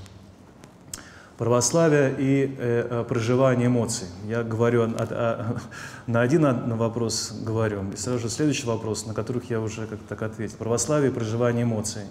Православие 1.38 2.14
и 2.18 2.54
э, 2.58 2.86
э 2.90 3.04
проживание 3.08 3.68
эмоций. 3.68 4.06
Я 4.28 4.42
говорю 4.42 4.82
о, 4.82 4.86
о, 4.88 5.04
о, 5.08 5.60
на 6.06 6.20
один 6.20 6.44
вопрос 6.76 7.32
говорю, 7.32 7.90
и 7.92 7.96
сразу 7.96 8.18
же 8.18 8.28
следующий 8.28 8.66
вопрос, 8.66 9.06
на 9.06 9.14
которых 9.14 9.48
я 9.48 9.58
уже 9.58 9.86
как-то 9.86 10.06
так 10.06 10.20
ответил. 10.20 10.58
Православие 10.58 11.10
и 11.10 11.14
проживание 11.14 11.62
эмоций. 11.62 12.02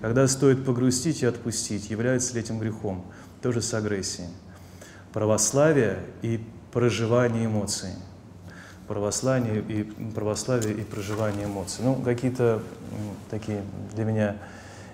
Когда 0.00 0.26
стоит 0.26 0.64
погрустить 0.64 1.22
и 1.22 1.26
отпустить, 1.26 1.88
является 1.88 2.34
ли 2.34 2.40
этим 2.40 2.58
грехом? 2.58 3.06
Тоже 3.42 3.60
с 3.60 3.74
агрессией. 3.74 4.28
Православие 5.12 5.98
и 6.22 6.44
проживание 6.72 7.46
эмоций. 7.46 7.90
Православие 8.88 9.60
и, 9.60 9.82
православие 10.14 10.74
и 10.74 10.82
проживание 10.82 11.46
эмоций. 11.46 11.84
Ну, 11.84 11.96
какие-то 11.96 12.62
такие 13.30 13.62
для 13.94 14.04
меня 14.04 14.36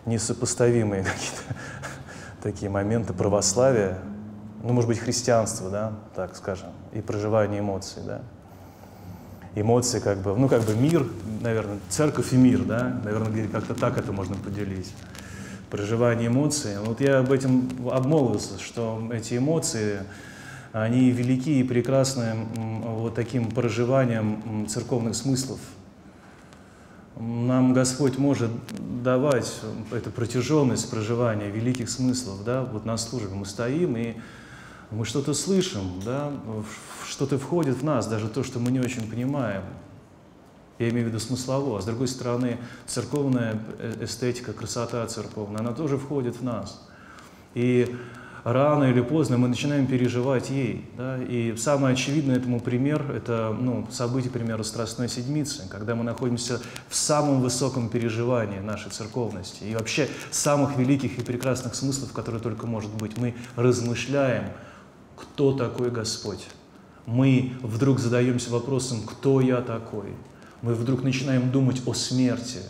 несопоставимые 0.06 1.04
какие-то 1.04 1.42
такие 2.42 2.70
моменты 2.70 3.12
православия 3.12 3.98
ну, 4.62 4.72
может 4.72 4.88
быть, 4.88 4.98
христианство, 4.98 5.70
да, 5.70 5.92
так 6.14 6.36
скажем, 6.36 6.68
и 6.92 7.00
проживание 7.00 7.60
эмоций, 7.60 8.02
да. 8.04 8.22
Эмоции 9.54 9.98
как 9.98 10.18
бы, 10.18 10.36
ну, 10.36 10.48
как 10.48 10.62
бы 10.62 10.74
мир, 10.74 11.06
наверное, 11.40 11.78
церковь 11.88 12.32
и 12.32 12.36
мир, 12.36 12.64
да, 12.64 13.00
наверное, 13.04 13.48
как-то 13.48 13.74
так 13.74 13.98
это 13.98 14.12
можно 14.12 14.36
поделить. 14.36 14.92
Проживание 15.70 16.28
эмоций. 16.28 16.78
Вот 16.82 17.00
я 17.00 17.18
об 17.18 17.30
этом 17.30 17.68
обмолвился, 17.90 18.58
что 18.58 19.06
эти 19.12 19.36
эмоции, 19.36 20.00
они 20.72 21.10
велики 21.10 21.60
и 21.60 21.62
прекрасны 21.62 22.46
вот 22.56 23.14
таким 23.14 23.50
проживанием 23.50 24.66
церковных 24.66 25.14
смыслов. 25.14 25.60
Нам 27.20 27.74
Господь 27.74 28.16
может 28.16 28.50
давать 29.02 29.60
эту 29.92 30.10
протяженность 30.10 30.88
проживания 30.88 31.50
великих 31.50 31.90
смыслов, 31.90 32.44
да, 32.44 32.62
вот 32.62 32.86
на 32.86 32.96
службе 32.96 33.34
мы 33.34 33.44
стоим 33.44 33.96
и 33.96 34.14
мы 34.90 35.04
что-то 35.04 35.34
слышим, 35.34 36.00
да, 36.04 36.32
что-то 37.06 37.38
входит 37.38 37.76
в 37.76 37.84
нас, 37.84 38.06
даже 38.06 38.28
то, 38.28 38.42
что 38.42 38.58
мы 38.58 38.70
не 38.70 38.80
очень 38.80 39.10
понимаем. 39.10 39.64
Я 40.78 40.90
имею 40.90 41.06
в 41.06 41.08
виду 41.08 41.18
смыслово. 41.18 41.78
А 41.78 41.82
с 41.82 41.84
другой 41.84 42.08
стороны, 42.08 42.58
церковная 42.86 43.58
э, 43.78 44.04
эстетика, 44.04 44.52
красота 44.52 45.06
церковная, 45.06 45.60
она 45.60 45.72
тоже 45.72 45.98
входит 45.98 46.36
в 46.36 46.44
нас. 46.44 46.86
И 47.54 47.96
рано 48.44 48.84
или 48.84 49.00
поздно 49.00 49.38
мы 49.38 49.48
начинаем 49.48 49.86
переживать 49.86 50.50
ей. 50.50 50.88
Да? 50.96 51.18
И 51.22 51.56
самый 51.56 51.92
очевидный 51.92 52.36
этому 52.36 52.60
пример– 52.60 53.10
это 53.14 53.56
ну, 53.58 53.86
событие, 53.90 54.30
примеру, 54.30 54.64
Страстной 54.64 55.08
Седмицы, 55.08 55.68
когда 55.68 55.94
мы 55.94 56.04
находимся 56.04 56.60
в 56.88 56.94
самом 56.94 57.40
высоком 57.40 57.88
переживании 57.88 58.60
нашей 58.60 58.90
церковности 58.90 59.64
и 59.64 59.74
вообще 59.74 60.08
самых 60.30 60.76
великих 60.76 61.18
и 61.18 61.22
прекрасных 61.22 61.74
смыслов, 61.74 62.12
которые 62.12 62.40
только 62.40 62.66
может 62.66 62.92
быть. 62.94 63.16
Мы 63.16 63.34
размышляем, 63.56 64.44
кто 65.16 65.52
такой 65.52 65.90
Господь. 65.90 66.46
Мы 67.06 67.54
вдруг 67.62 67.98
задаемся 67.98 68.50
вопросом, 68.50 69.02
кто 69.02 69.40
я 69.40 69.60
такой. 69.60 70.14
Мы 70.62 70.74
вдруг 70.74 71.02
начинаем 71.02 71.50
думать 71.50 71.82
о 71.86 71.94
смерти– 71.94 72.58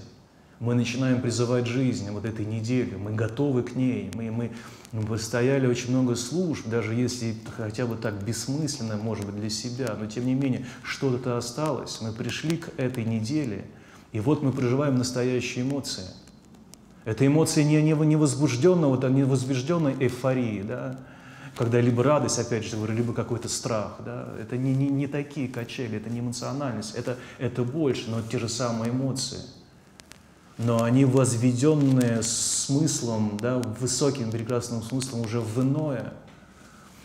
мы 0.60 0.74
начинаем 0.74 1.20
призывать 1.20 1.66
жизнь 1.66 2.10
вот 2.10 2.24
этой 2.24 2.44
недели, 2.44 2.96
мы 2.96 3.12
готовы 3.12 3.62
к 3.62 3.76
ней, 3.76 4.10
мы, 4.14 4.30
мы, 4.32 4.50
мы 4.90 5.02
постояли 5.02 5.68
очень 5.68 5.90
много 5.90 6.16
служб, 6.16 6.66
даже 6.66 6.94
если 6.94 7.36
хотя 7.56 7.86
бы 7.86 7.94
так 7.94 8.24
бессмысленно, 8.24 8.96
может 8.96 9.24
быть, 9.24 9.36
для 9.36 9.50
себя, 9.50 9.96
но 9.98 10.06
тем 10.06 10.26
не 10.26 10.34
менее 10.34 10.66
что-то 10.82 11.36
осталось, 11.36 12.00
мы 12.00 12.12
пришли 12.12 12.56
к 12.56 12.70
этой 12.76 13.04
неделе, 13.04 13.66
и 14.10 14.18
вот 14.18 14.42
мы 14.42 14.50
проживаем 14.50 14.96
настоящие 14.98 15.64
эмоции. 15.64 16.06
Это 17.04 17.24
эмоции 17.24 17.62
не, 17.62 17.80
не, 17.80 17.92
не 17.92 18.16
возбужденного, 18.16 19.08
не 19.08 19.22
возбужденной 19.22 19.94
эйфории, 20.00 20.62
да, 20.62 20.98
когда 21.58 21.80
либо 21.80 22.02
радость, 22.02 22.38
опять 22.38 22.64
же 22.64 22.76
говорю, 22.76 22.94
либо 22.94 23.12
какой-то 23.12 23.48
страх. 23.48 23.96
Да? 24.04 24.28
Это 24.40 24.56
не, 24.56 24.74
не, 24.74 24.88
не 24.88 25.06
такие 25.08 25.48
качели, 25.48 25.98
это 25.98 26.08
не 26.08 26.20
эмоциональность, 26.20 26.94
это, 26.94 27.18
это 27.38 27.64
больше, 27.64 28.08
но 28.08 28.22
те 28.22 28.38
же 28.38 28.48
самые 28.48 28.90
эмоции– 28.90 29.40
но 30.58 30.82
они 30.82 31.04
возведенные 31.04 32.22
смыслом, 32.22 33.38
да, 33.40 33.58
высоким 33.58 34.32
прекрасным 34.32 34.82
смыслом 34.82 35.20
уже 35.20 35.40
в 35.40 35.62
иное. 35.62 36.12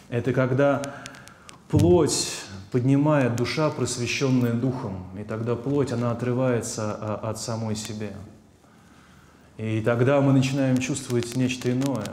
Это 0.10 0.34
когда 0.34 0.82
плоть 1.70 2.30
поднимает 2.72 3.36
душа, 3.36 3.70
просвещенная 3.70 4.54
духом, 4.54 5.06
и 5.20 5.24
тогда 5.24 5.56
плоть, 5.56 5.92
она 5.92 6.12
отрывается 6.12 6.98
а, 7.00 7.30
от 7.30 7.40
самой 7.40 7.76
себя. 7.76 8.10
И 9.58 9.82
тогда 9.82 10.20
мы 10.20 10.34
начинаем 10.34 10.78
чувствовать 10.78 11.36
нечто 11.36 11.72
иное, 11.72 12.08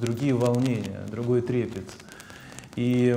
другие 0.00 0.34
волнения, 0.34 1.00
другой 1.10 1.42
трепет. 1.42 1.88
И 2.76 3.14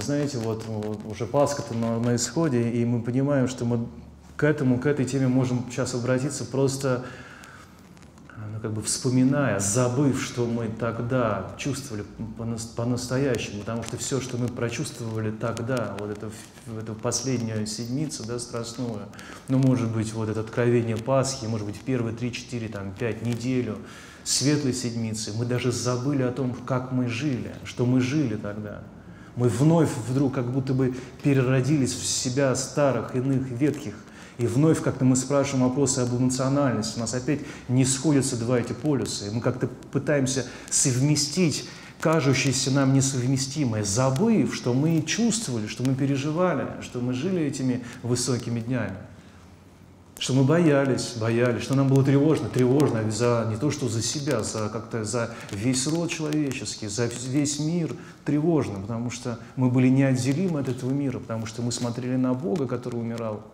знаете, 0.00 0.38
вот 0.38 0.64
уже 1.04 1.26
Пасха-то 1.26 1.74
на, 1.74 1.98
на 1.98 2.16
исходе, 2.16 2.70
и 2.70 2.84
мы 2.84 3.02
понимаем, 3.02 3.48
что 3.48 3.64
мы 3.64 3.86
к 4.36 4.44
этому, 4.44 4.78
к 4.78 4.86
этой 4.86 5.04
теме 5.04 5.28
можем 5.28 5.66
сейчас 5.70 5.94
обратиться 5.94 6.44
просто 6.44 7.04
как 8.62 8.72
бы 8.72 8.80
вспоминая, 8.80 9.58
забыв, 9.58 10.22
что 10.22 10.46
мы 10.46 10.68
тогда 10.68 11.50
чувствовали 11.58 12.04
по-настоящему, 12.76 13.60
потому 13.60 13.82
что 13.82 13.96
все, 13.96 14.20
что 14.20 14.38
мы 14.38 14.46
прочувствовали 14.46 15.32
тогда, 15.32 15.96
вот 15.98 16.10
это, 16.10 16.30
эту 16.80 16.94
последнюю 16.94 17.66
седмицу, 17.66 18.24
да, 18.24 18.38
страстную, 18.38 19.08
ну, 19.48 19.58
может 19.58 19.90
быть, 19.90 20.12
вот 20.12 20.28
это 20.28 20.40
откровение 20.40 20.96
Пасхи, 20.96 21.46
может 21.46 21.66
быть, 21.66 21.80
первые 21.80 22.16
три, 22.16 22.32
четыре, 22.32 22.68
там, 22.68 22.94
пять 22.96 23.22
неделю, 23.22 23.78
светлой 24.22 24.74
седмицы, 24.74 25.32
мы 25.36 25.44
даже 25.44 25.72
забыли 25.72 26.22
о 26.22 26.30
том, 26.30 26.54
как 26.54 26.92
мы 26.92 27.08
жили, 27.08 27.52
что 27.64 27.84
мы 27.84 28.00
жили 28.00 28.36
тогда. 28.36 28.82
Мы 29.34 29.48
вновь 29.48 29.90
вдруг 30.08 30.34
как 30.34 30.48
будто 30.52 30.72
бы 30.72 30.94
переродились 31.24 31.94
в 31.94 32.06
себя 32.06 32.54
старых, 32.54 33.16
иных, 33.16 33.48
ветхих, 33.48 33.94
и 34.38 34.46
вновь 34.46 34.82
как-то 34.82 35.04
мы 35.04 35.16
спрашиваем 35.16 35.68
вопросы 35.68 36.00
об 36.00 36.14
эмоциональности. 36.16 36.96
У 36.96 37.00
нас 37.00 37.14
опять 37.14 37.40
не 37.68 37.84
сходятся 37.84 38.36
два 38.36 38.58
эти 38.58 38.72
полюса. 38.72 39.26
И 39.26 39.30
мы 39.30 39.40
как-то 39.40 39.68
пытаемся 39.90 40.46
совместить 40.70 41.68
кажущееся 42.02 42.72
нам 42.72 42.94
несовместимое, 42.94 43.84
забыв, 43.84 44.54
что 44.56 44.74
мы 44.74 45.02
чувствовали, 45.02 45.68
что 45.68 45.84
мы 45.84 45.94
переживали, 45.94 46.66
что 46.82 46.98
мы 46.98 47.14
жили 47.14 47.42
этими 47.42 47.84
высокими 48.02 48.58
днями. 48.58 48.96
Что 50.18 50.34
мы 50.34 50.42
боялись, 50.42 51.14
боялись, 51.16 51.62
что 51.62 51.74
нам 51.74 51.88
было 51.88 52.04
тревожно, 52.04 52.48
тревожно 52.48 53.08
за 53.10 53.46
не 53.50 53.56
то, 53.56 53.70
что 53.70 53.88
за 53.88 54.02
себя, 54.02 54.42
за 54.42 54.68
как-то 54.68 55.04
за 55.04 55.30
весь 55.52 55.86
род 55.86 56.10
человеческий, 56.10 56.88
за 56.88 57.06
весь 57.06 57.60
мир 57.60 57.94
тревожно, 58.24 58.80
потому 58.80 59.10
что 59.10 59.38
мы 59.54 59.70
были 59.70 59.88
неотделимы 59.88 60.58
от 60.60 60.68
этого 60.68 60.90
мира, 60.90 61.20
потому 61.20 61.46
что 61.46 61.62
мы 61.62 61.70
смотрели 61.70 62.16
на 62.16 62.34
Бога, 62.34 62.66
который 62.66 63.00
умирал, 63.00 63.44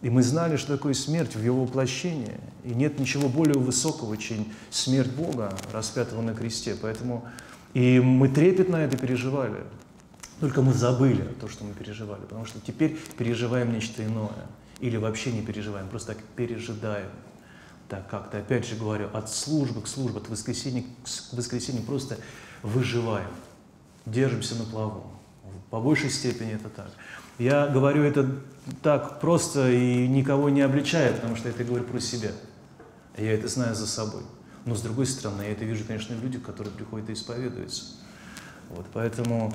и 0.00 0.10
мы 0.10 0.22
знали, 0.22 0.56
что 0.56 0.76
такое 0.76 0.94
смерть 0.94 1.34
в 1.34 1.42
его 1.42 1.64
воплощении. 1.64 2.38
И 2.64 2.70
нет 2.70 3.00
ничего 3.00 3.28
более 3.28 3.58
высокого, 3.58 4.16
чем 4.16 4.46
смерть 4.70 5.10
Бога, 5.10 5.56
распятого 5.72 6.22
на 6.22 6.34
кресте. 6.34 6.76
Поэтому 6.80 7.24
и 7.74 8.00
мы 8.00 8.28
трепетно 8.28 8.76
это 8.76 8.96
переживали. 8.96 9.64
Только 10.40 10.62
мы 10.62 10.72
забыли 10.72 11.22
то, 11.40 11.48
что 11.48 11.64
мы 11.64 11.74
переживали, 11.74 12.20
потому 12.22 12.46
что 12.46 12.60
теперь 12.60 12.96
переживаем 13.16 13.72
нечто 13.72 14.04
иное. 14.04 14.46
Или 14.80 14.96
вообще 14.96 15.32
не 15.32 15.42
переживаем, 15.42 15.88
просто 15.88 16.14
так 16.14 16.22
пережидаем. 16.36 17.10
Так 17.88 18.08
как-то, 18.08 18.38
опять 18.38 18.66
же 18.66 18.76
говорю, 18.76 19.08
от 19.12 19.30
службы 19.30 19.80
к 19.82 19.88
службе, 19.88 20.18
от 20.18 20.28
воскресенья 20.28 20.82
к 20.82 21.34
воскресенью 21.34 21.82
просто 21.82 22.18
выживаем, 22.62 23.30
держимся 24.06 24.54
на 24.54 24.64
плаву. 24.64 25.10
По 25.70 25.80
большей 25.80 26.10
степени 26.10 26.52
это 26.52 26.68
так. 26.68 26.90
Я 27.38 27.68
говорю 27.68 28.02
это 28.02 28.28
так 28.82 29.20
просто 29.20 29.70
и 29.70 30.08
никого 30.08 30.50
не 30.50 30.60
обличаю, 30.60 31.14
потому 31.14 31.36
что 31.36 31.48
это 31.48 31.64
говорю 31.64 31.84
про 31.84 32.00
себя. 32.00 32.30
Я 33.16 33.32
это 33.32 33.48
знаю 33.48 33.74
за 33.74 33.86
собой. 33.86 34.22
Но 34.64 34.74
с 34.74 34.82
другой 34.82 35.06
стороны, 35.06 35.42
я 35.42 35.52
это 35.52 35.64
вижу, 35.64 35.84
конечно, 35.86 36.16
в 36.16 36.22
людях, 36.22 36.42
которые 36.42 36.72
приходят 36.74 37.08
и 37.10 37.12
исповедуются. 37.12 37.84
Вот, 38.70 38.86
поэтому 38.92 39.54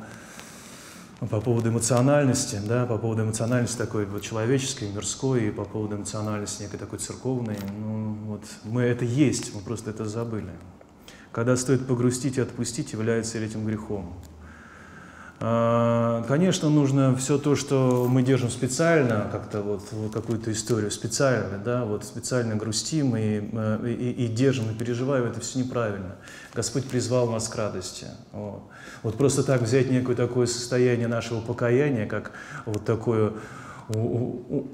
ну, 1.21 1.27
по 1.27 1.39
поводу 1.39 1.69
эмоциональности, 1.69 2.59
да, 2.65 2.85
по 2.85 2.97
поводу 2.97 3.23
эмоциональности 3.23 3.77
такой 3.77 4.05
вот 4.05 4.21
человеческой, 4.23 4.89
мирской, 4.89 5.47
и 5.47 5.51
по 5.51 5.63
поводу 5.65 5.97
эмоциональности 5.97 6.63
некой 6.63 6.79
такой 6.79 6.99
церковной, 6.99 7.57
ну, 7.79 8.13
вот 8.25 8.43
мы 8.63 8.81
это 8.81 9.05
есть, 9.05 9.53
мы 9.53 9.61
просто 9.61 9.91
это 9.91 10.05
забыли. 10.05 10.51
Когда 11.31 11.55
стоит 11.55 11.87
погрустить 11.87 12.37
и 12.37 12.41
отпустить, 12.41 12.93
является 12.93 13.37
этим 13.37 13.65
грехом. 13.65 14.13
А, 15.45 16.23
конечно, 16.25 16.69
нужно 16.69 17.17
все 17.17 17.37
то, 17.37 17.57
что 17.57 18.07
мы 18.09 18.23
держим 18.23 18.49
специально, 18.49 19.27
как-то 19.29 19.61
вот, 19.61 19.83
какую-то 20.13 20.53
историю 20.53 20.89
специально, 20.89 21.57
да, 21.57 21.83
вот 21.83 22.05
специально 22.05 22.55
грустим 22.55 23.17
и, 23.17 23.49
э, 23.51 23.87
и, 23.89 24.23
и 24.23 24.27
держим, 24.29 24.71
и 24.71 24.73
переживаем, 24.73 25.25
это 25.25 25.41
все 25.41 25.59
неправильно. 25.59 26.15
Господь 26.55 26.85
призвал 26.85 27.29
нас 27.29 27.49
к 27.49 27.55
радости. 27.57 28.05
Вот. 28.31 28.63
вот 29.01 29.17
просто 29.17 29.43
так 29.43 29.63
взять 29.63 29.91
некое 29.91 30.15
такое 30.15 30.45
состояние 30.45 31.09
нашего 31.09 31.41
покаяния, 31.41 32.05
как 32.05 32.31
вот 32.65 32.85
такое 32.85 33.33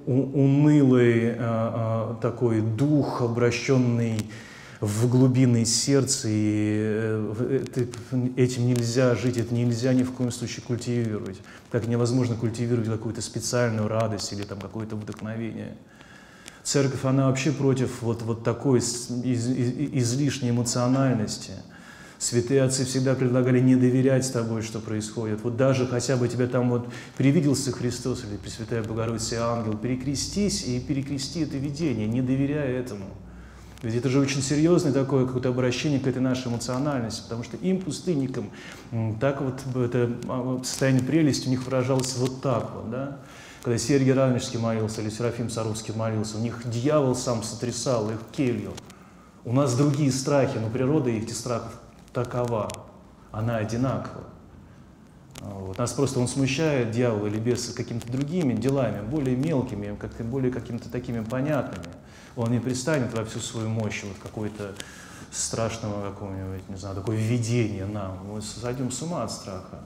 унылый 0.05 1.31
а, 1.31 1.39
а, 1.39 2.15
такой 2.21 2.61
дух, 2.61 3.23
обращенный 3.23 4.29
в 4.81 5.09
глубины 5.09 5.65
сердца, 5.65 6.29
и 6.31 6.77
э, 6.79 7.65
этим 8.37 8.67
нельзя 8.67 9.15
жить, 9.15 9.37
это 9.37 9.53
нельзя 9.53 9.93
ни 9.93 10.03
в 10.03 10.13
коем 10.13 10.31
случае 10.31 10.63
культивировать. 10.65 11.37
Как 11.71 11.87
невозможно 11.87 12.35
культивировать 12.35 12.87
какую-то 12.87 13.21
специальную 13.21 13.89
радость 13.89 14.31
или 14.31 14.43
там 14.43 14.59
какое-то 14.59 14.95
вдохновение. 14.95 15.75
Церковь, 16.63 17.03
она 17.03 17.27
вообще 17.27 17.51
против 17.51 18.01
вот, 18.01 18.21
вот 18.21 18.43
такой 18.43 18.79
из, 18.79 19.09
из, 19.09 19.49
излишней 19.49 20.51
эмоциональности. 20.51 21.53
Святые 22.17 22.63
отцы 22.63 22.85
всегда 22.85 23.15
предлагали 23.15 23.59
не 23.59 23.75
доверять 23.75 24.31
тобой, 24.31 24.61
что 24.61 24.79
происходит. 24.79 25.41
Вот 25.43 25.57
даже 25.57 25.87
хотя 25.87 26.15
бы 26.15 26.27
тебе 26.27 26.47
там 26.47 26.69
вот 26.69 26.89
привиделся 27.17 27.71
Христос 27.71 28.23
или 28.23 28.37
Пресвятая 28.37 28.83
Богородица 28.83 29.45
ангел, 29.45 29.77
перекрестись 29.77 30.65
и 30.67 30.79
перекрести 30.79 31.41
это 31.41 31.57
видение, 31.57 32.07
не 32.07 32.21
доверяя 32.21 32.67
этому. 32.67 33.05
Ведь 33.81 33.95
это 33.95 34.09
же 34.09 34.19
очень 34.19 34.41
серьезное 34.41 34.91
такое 34.91 35.25
какое-то 35.25 35.49
обращение 35.49 35.99
к 36.01 36.07
этой 36.07 36.21
нашей 36.21 36.49
эмоциональности, 36.49 37.23
потому 37.23 37.43
что 37.43 37.55
им, 37.57 37.79
пустынникам, 37.79 38.49
так 39.21 39.41
вот 39.41 39.61
это 39.75 40.11
а, 40.27 40.59
состояние 40.63 41.03
прелести 41.03 41.47
у 41.47 41.49
них 41.49 41.63
выражалось 41.63 42.15
вот 42.17 42.41
так 42.41 42.71
вот, 42.75 42.91
да. 42.91 43.19
Когда 43.63 43.77
Сергий 43.77 44.13
Равнический 44.13 44.59
молился 44.59 45.01
или 45.01 45.09
Серафим 45.09 45.49
Саровский 45.49 45.93
молился, 45.93 46.37
у 46.37 46.41
них 46.41 46.61
дьявол 46.65 47.15
сам 47.15 47.43
сотрясал 47.43 48.09
их 48.09 48.19
келью. 48.31 48.71
У 49.45 49.53
нас 49.53 49.75
другие 49.75 50.11
страхи, 50.11 50.57
но 50.57 50.69
природа 50.69 51.09
этих 51.09 51.35
страхов 51.35 51.79
такова, 52.13 52.69
она 53.31 53.57
одинакова. 53.57 54.23
Вот. 55.41 55.77
Нас 55.77 55.93
просто 55.93 56.19
он 56.19 56.27
смущает, 56.27 56.91
дьявол 56.91 57.27
или 57.27 57.37
бес, 57.37 57.73
какими-то 57.73 58.11
другими 58.11 58.53
делами, 58.53 59.01
более 59.05 59.37
мелкими, 59.37 59.95
как-то 59.95 60.23
более 60.23 60.51
какими-то 60.51 60.89
такими 60.89 61.23
понятными. 61.23 61.87
Он 62.39 62.51
не 62.51 62.59
предстанет 62.59 63.13
во 63.13 63.25
всю 63.25 63.39
свою 63.39 63.67
мощь 63.67 64.03
вот 64.03 64.17
какой-то 64.23 64.73
страшного 65.29 66.09
какого-нибудь, 66.09 66.69
не 66.69 66.77
знаю, 66.77 66.95
такое 66.95 67.17
видение 67.17 67.85
нам. 67.85 68.17
Мы 68.31 68.41
сойдем 68.41 68.91
с 68.91 69.01
ума 69.01 69.23
от 69.23 69.31
страха. 69.31 69.79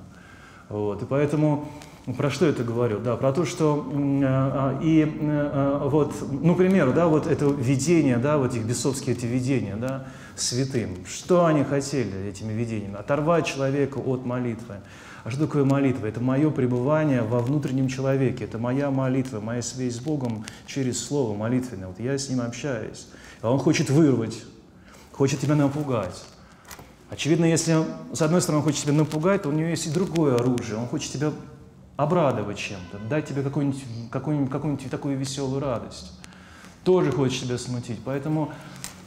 Вот. 0.70 1.01
И 1.01 1.06
поэтому 1.06 1.68
про 2.16 2.30
что 2.30 2.45
это 2.45 2.64
говорю? 2.64 2.99
Да, 2.99 3.16
про 3.16 3.34
то, 3.34 3.45
что 3.45 3.91
а, 3.95 4.80
и 4.84 5.04
а, 5.20 5.88
вот, 5.88 6.14
ну, 6.30 6.54
к 6.54 6.58
примеру, 6.58 6.93
да, 6.93 7.08
вот 7.08 7.26
это 7.26 7.45
видение, 7.45 8.18
да, 8.18 8.38
вот 8.38 8.54
их 8.54 8.66
бесовские 8.66 9.16
эти 9.16 9.26
видения, 9.26 9.76
да, 9.76 10.06
святым. 10.36 11.06
Что 11.08 11.45
они 11.47 11.64
хотели 11.64 12.30
этими 12.30 12.54
видениями? 12.54 12.97
Оторвать 12.97 13.47
человека 13.47 13.97
от 13.97 14.26
молитвы. 14.26 14.76
А 15.24 15.32
что 15.32 15.48
такое 15.48 15.64
молитва? 15.64 16.08
Это 16.08 16.20
мое 16.20 16.50
пребывание 16.50 17.22
во 17.22 17.40
внутреннем 17.40 17.88
человеке, 17.88 18.44
это 18.44 18.58
моя 18.58 18.92
молитва, 18.92 19.40
моя 19.40 19.62
связь 19.62 19.96
с 19.96 20.00
Богом 20.00 20.46
через 20.68 21.04
слово 21.04 21.36
молитвенное. 21.36 21.88
Вот 21.88 22.00
я 22.00 22.18
с 22.18 22.30
Ним 22.30 22.42
общаюсь. 22.42 23.08
А 23.42 23.52
Он 23.52 23.60
хочет 23.60 23.90
вырвать, 23.90 24.44
хочет 25.12 25.40
тебя 25.40 25.56
напугать. 25.56 26.24
Очевидно, 27.10 27.46
если 27.46 27.86
с 28.12 28.22
одной 28.24 28.42
стороны 28.42 28.60
он 28.60 28.64
хочет 28.64 28.84
тебя 28.86 28.94
напугать, 28.94 29.44
то 29.44 29.50
у 29.50 29.52
него 29.52 29.68
есть 29.70 29.86
и 29.86 29.92
другое 29.92 30.36
оружие. 30.36 30.80
Он 30.80 30.88
хочет 30.88 31.12
тебя 31.12 31.32
обрадовать 31.96 32.58
чем-то, 32.58 32.98
дать 33.08 33.28
тебе 33.28 33.44
какую-нибудь 33.44 33.84
какую 34.10 34.48
какую 34.48 34.78
такую 34.78 35.18
веселую 35.18 35.62
радость. 35.62 36.12
Тоже 36.84 37.12
хочет 37.12 37.44
тебя 37.44 37.60
смутить. 37.60 38.00
Поэтому 38.04 38.52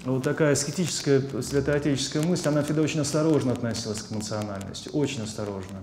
вот 0.04 0.22
такая 0.22 0.52
аскетическая, 0.52 1.20
святоотеческая 1.42 2.22
мысль, 2.22 2.48
она 2.48 2.62
всегда 2.62 2.82
очень 2.82 3.00
осторожно 3.00 3.52
относилась 3.52 4.02
к 4.02 4.12
эмоциональности, 4.12 4.88
очень 4.92 5.22
осторожно. 5.22 5.80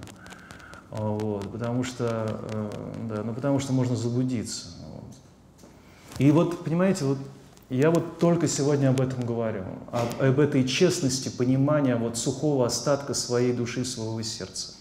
Вот, 0.93 1.51
потому 1.51 1.83
что, 1.83 2.39
э, 2.51 2.69
да, 3.09 3.23
ну, 3.23 3.33
потому 3.33 3.59
что 3.59 3.73
можно 3.73 3.95
заблудиться. 3.95 4.67
Вот. 4.87 5.15
И 6.19 6.29
вот, 6.29 6.63
понимаете, 6.63 7.05
вот 7.05 7.17
я 7.71 7.89
вот 7.89 8.19
только 8.19 8.47
сегодня 8.47 8.89
об 8.89 9.01
этом 9.01 9.25
говорю, 9.25 9.63
об, 9.91 10.21
об 10.21 10.39
этой 10.39 10.67
честности, 10.67 11.29
понимания 11.29 11.95
вот 11.95 12.15
сухого 12.15 12.67
остатка 12.67 13.15
своей 13.15 13.53
души, 13.53 13.85
своего 13.85 14.21
сердца. 14.21 14.73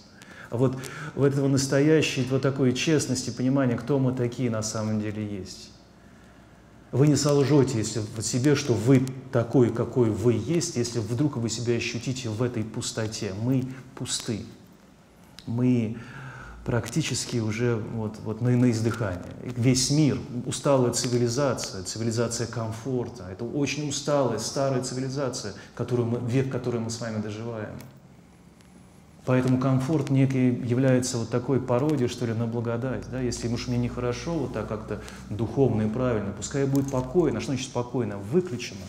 А 0.51 0.59
вот 0.59 0.77
в 1.15 1.25
этого 1.25 1.49
настоящей 1.49 2.27
вот 2.29 2.43
такой 2.43 2.75
честности, 2.75 3.31
понимания, 3.31 3.77
кто 3.77 3.99
мы 3.99 4.13
такие 4.13 4.51
на 4.51 4.63
самом 4.63 5.01
деле 5.01 5.27
есть. 5.27 5.71
Вы 6.91 7.07
не 7.07 7.17
солжете, 7.17 7.79
если 7.79 8.01
в 8.01 8.21
себе, 8.21 8.55
что 8.55 8.75
вы 8.75 9.07
такой, 9.33 9.73
какой 9.73 10.11
вы 10.11 10.35
есть, 10.35 10.77
если 10.77 10.99
вдруг 10.99 11.39
вы 11.39 11.49
себя 11.49 11.75
ощутите 11.77 12.29
в 12.29 12.43
этой 12.43 12.65
пустоте. 12.65 13.33
Мы 13.43 13.65
пусты. 13.95 14.45
Мы 15.47 15.97
практически 16.65 17.39
уже 17.39 17.77
вот, 17.77 18.19
вот 18.25 18.41
на, 18.41 18.51
на 18.51 18.71
издыхании. 18.71 19.23
Весь 19.43 19.91
мир, 19.91 20.19
усталая 20.47 20.93
цивилизация, 20.93 21.83
цивилизация 21.83 22.47
комфорта, 22.47 23.25
это 23.31 23.45
очень 23.45 23.89
усталая, 23.89 24.39
старая 24.39 24.83
цивилизация, 24.83 25.55
которую 25.75 26.09
мы, 26.09 26.21
век, 26.21 26.51
который 26.51 26.81
мы 26.81 26.91
с 26.91 27.01
вами 27.01 27.21
доживаем. 27.21 27.75
Поэтому 29.25 29.59
комфорт 29.59 30.11
некий 30.11 30.49
является 30.49 31.17
вот 31.17 31.31
такой 31.31 31.61
пародией, 31.61 32.09
что 32.09 32.27
ли, 32.27 32.33
на 32.33 32.47
благодать. 32.47 33.05
Да? 33.11 33.21
Если 33.21 33.47
уж 33.47 33.69
мне 33.69 33.79
нехорошо, 33.79 34.33
вот 34.33 34.53
так 34.53 34.69
как-то 34.69 35.01
духовно 35.31 35.83
и 35.83 35.89
правильно, 35.89 36.33
пускай 36.33 36.67
будет 36.67 36.91
покойно. 36.91 37.39
Что 37.39 37.53
значит 37.53 37.69
спокойно? 37.69 38.19
Выключено. 38.19 38.81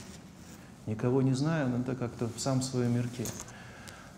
Никого 0.87 1.21
не 1.21 1.33
знаю, 1.33 1.71
это 1.79 1.95
как-то 1.95 2.29
сам 2.37 2.61
в 2.61 2.63
своем 2.63 2.95
мирке. 2.95 3.25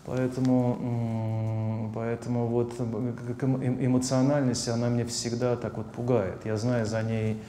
Поэтому, 0.06 1.90
поэтому 1.94 2.46
вот 2.46 2.72
эмоциональность, 2.80 4.68
она 4.68 4.88
мне 4.88 5.04
всегда 5.04 5.56
так 5.56 5.76
вот 5.76 5.86
пугает. 5.92 6.46
Я 6.46 6.56
знаю 6.56 6.86
за 6.86 7.02
ней 7.02 7.42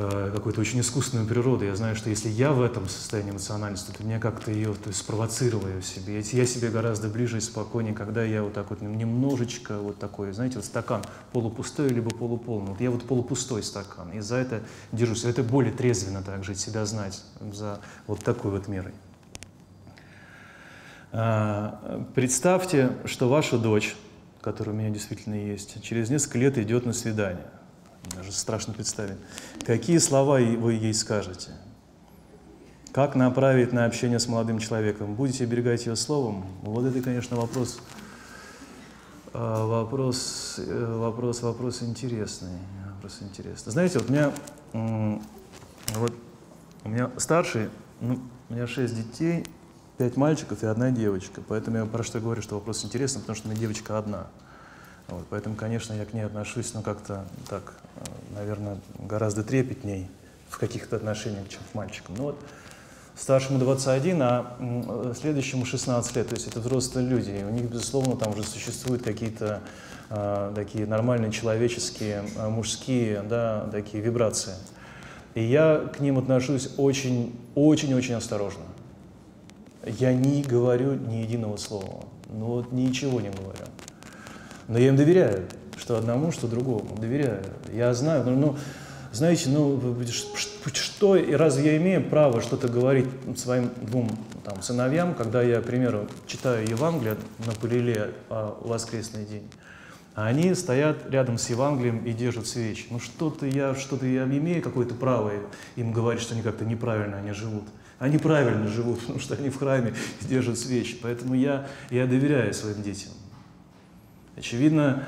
Э, 0.00 0.30
какой-то 0.32 0.60
очень 0.60 0.78
искусственной 0.78 1.26
природы. 1.26 1.64
Я 1.64 1.74
знаю, 1.74 1.96
что 1.96 2.08
если 2.08 2.28
я 2.28 2.52
в 2.52 2.62
этом 2.62 2.88
состоянии 2.88 3.32
эмоциональности, 3.32 3.90
то 3.90 4.04
меня 4.04 4.20
как-то 4.20 4.52
ее 4.52 4.72
то 4.74 4.90
есть, 4.90 5.00
спровоцировала 5.00 5.80
в 5.80 5.84
себе. 5.84 6.20
Я 6.20 6.46
себе 6.46 6.68
гораздо 6.70 7.08
ближе 7.08 7.38
и 7.38 7.40
спокойнее, 7.40 7.94
когда 7.94 8.22
я 8.22 8.44
вот 8.44 8.52
так 8.52 8.70
вот 8.70 8.80
немножечко 8.80 9.78
вот 9.78 9.98
такой, 9.98 10.30
знаете, 10.30 10.54
вот 10.54 10.66
стакан 10.66 11.02
полупустой 11.32 11.88
либо 11.88 12.10
полуполный. 12.10 12.70
Вот 12.70 12.80
я 12.80 12.92
вот 12.92 13.02
полупустой 13.02 13.64
стакан, 13.64 14.12
и 14.12 14.20
за 14.20 14.36
это 14.36 14.62
держусь. 14.92 15.24
Это 15.24 15.42
более 15.42 15.72
трезвенно 15.72 16.22
так 16.22 16.44
жить, 16.44 16.60
себя 16.60 16.86
знать 16.86 17.20
за 17.40 17.80
вот 18.06 18.22
такой 18.22 18.52
вот 18.52 18.68
мерой. 18.68 18.92
А, 21.12 22.04
представьте, 22.14 22.92
что 23.04 23.28
ваша 23.28 23.58
дочь, 23.58 23.96
которая 24.40 24.74
у 24.74 24.78
меня 24.78 24.90
действительно 24.90 25.34
есть, 25.34 25.82
через 25.82 26.10
несколько 26.10 26.38
лет 26.38 26.58
идет 26.58 26.86
на 26.86 26.92
свидание 26.92 27.46
даже 28.14 28.32
страшно 28.32 28.72
представить. 28.72 29.18
Какие 29.64 29.98
слова 29.98 30.38
вы 30.38 30.74
ей 30.74 30.94
скажете? 30.94 31.50
Как 32.92 33.14
направить 33.14 33.72
на 33.72 33.84
общение 33.84 34.18
с 34.18 34.26
молодым 34.26 34.58
человеком? 34.58 35.14
Будете 35.14 35.44
оберегать 35.44 35.86
ее 35.86 35.94
словом? 35.94 36.46
Вот 36.62 36.84
это, 36.86 37.00
конечно, 37.02 37.36
вопрос, 37.36 37.80
а, 39.34 39.66
вопрос, 39.66 40.56
э, 40.58 40.96
вопрос, 40.98 41.42
вопрос 41.42 41.82
интересный. 41.82 42.58
Вопрос 42.94 43.18
интересный. 43.20 43.72
Знаете, 43.72 43.98
вот 43.98 44.08
у 44.08 44.12
меня, 44.12 44.32
вот, 45.94 46.12
у 46.84 46.88
меня 46.88 47.10
старший, 47.18 47.68
ну, 48.00 48.18
у 48.48 48.54
меня 48.54 48.66
шесть 48.66 48.96
детей, 48.96 49.44
пять 49.98 50.16
мальчиков 50.16 50.62
и 50.62 50.66
одна 50.66 50.90
девочка. 50.90 51.42
Поэтому 51.46 51.78
я 51.78 51.84
про 51.84 52.02
что 52.04 52.20
говорю, 52.20 52.40
что 52.40 52.54
вопрос 52.54 52.84
интересный, 52.84 53.20
потому 53.20 53.36
что 53.36 53.48
у 53.48 53.50
меня 53.50 53.60
девочка 53.60 53.98
одна. 53.98 54.28
Вот, 55.08 55.26
поэтому, 55.28 55.56
конечно, 55.56 55.92
я 55.92 56.04
к 56.04 56.12
ней 56.12 56.22
отношусь, 56.22 56.72
ну, 56.74 56.82
как-то 56.82 57.24
так, 57.48 57.74
э, 57.96 58.04
наверное, 58.34 58.78
гораздо 58.98 59.42
трепетней 59.42 60.08
в 60.48 60.58
каких-то 60.58 60.96
отношениях, 60.96 61.48
чем 61.48 61.60
к 61.70 61.74
мальчикам. 61.74 62.14
Ну 62.16 62.24
вот, 62.24 62.40
старшему 63.16 63.58
21, 63.58 64.22
а 64.22 65.14
следующему 65.18 65.64
16 65.64 66.16
лет, 66.16 66.28
то 66.28 66.34
есть 66.34 66.46
это 66.46 66.60
взрослые 66.60 67.06
люди, 67.06 67.30
и 67.30 67.42
у 67.42 67.50
них, 67.50 67.64
безусловно, 67.70 68.16
там 68.16 68.32
уже 68.32 68.44
существуют 68.44 69.02
какие-то 69.02 69.62
э, 70.10 70.52
такие 70.54 70.86
нормальные 70.86 71.32
человеческие, 71.32 72.24
э, 72.36 72.48
мужские, 72.48 73.22
да, 73.22 73.66
такие 73.72 74.02
вибрации. 74.02 74.54
И 75.34 75.42
я 75.42 75.90
к 75.96 76.00
ним 76.00 76.18
отношусь 76.18 76.70
очень-очень-очень 76.76 78.14
осторожно. 78.14 78.67
Я 79.84 80.12
не 80.12 80.42
говорю 80.42 80.94
ни 80.94 81.16
единого 81.16 81.56
слова, 81.56 82.04
ну 82.28 82.46
вот 82.46 82.72
ничего 82.72 83.20
не 83.20 83.30
говорю. 83.30 83.64
Но 84.66 84.78
я 84.78 84.88
им 84.88 84.96
доверяю, 84.96 85.46
что 85.76 85.96
одному, 85.96 86.30
что 86.32 86.46
другому. 86.46 86.96
Доверяю. 86.96 87.42
Я 87.72 87.94
знаю, 87.94 88.24
ну, 88.24 88.36
ну 88.36 88.56
знаете, 89.12 89.48
ну 89.48 89.80
что, 90.74 91.16
и 91.16 91.32
разве 91.32 91.72
я 91.72 91.76
имею 91.78 92.04
право 92.04 92.42
что-то 92.42 92.68
говорить 92.68 93.08
своим 93.36 93.70
двум 93.80 94.10
там, 94.44 94.60
сыновьям, 94.62 95.14
когда 95.14 95.42
я, 95.42 95.60
к 95.60 95.64
примеру, 95.64 96.08
читаю 96.26 96.68
Евангелие 96.68 97.16
на 97.46 97.52
Полиле 97.52 98.10
о 98.28 98.58
воскресный 98.60 99.24
день, 99.24 99.48
а 100.14 100.26
они 100.26 100.54
стоят 100.54 101.10
рядом 101.10 101.38
с 101.38 101.48
Евангелием 101.48 102.04
и 102.04 102.12
держат 102.12 102.46
свечи. 102.46 102.86
Ну 102.90 103.00
что-то 103.00 103.46
я, 103.46 103.74
что-то 103.74 104.04
я 104.04 104.24
имею 104.24 104.62
какое-то 104.62 104.94
право 104.94 105.32
им 105.76 105.92
говорить, 105.92 106.20
что 106.20 106.34
они 106.34 106.42
как-то 106.42 106.64
неправильно 106.64 107.16
они 107.16 107.32
живут. 107.32 107.64
Они 107.98 108.18
правильно 108.18 108.68
живут, 108.68 109.00
потому 109.00 109.18
что 109.18 109.34
они 109.34 109.50
в 109.50 109.58
храме 109.58 109.94
держат 110.22 110.58
свечи. 110.58 110.98
Поэтому 111.02 111.34
я, 111.34 111.68
я 111.90 112.06
доверяю 112.06 112.54
своим 112.54 112.82
детям. 112.82 113.10
Очевидно, 114.36 115.04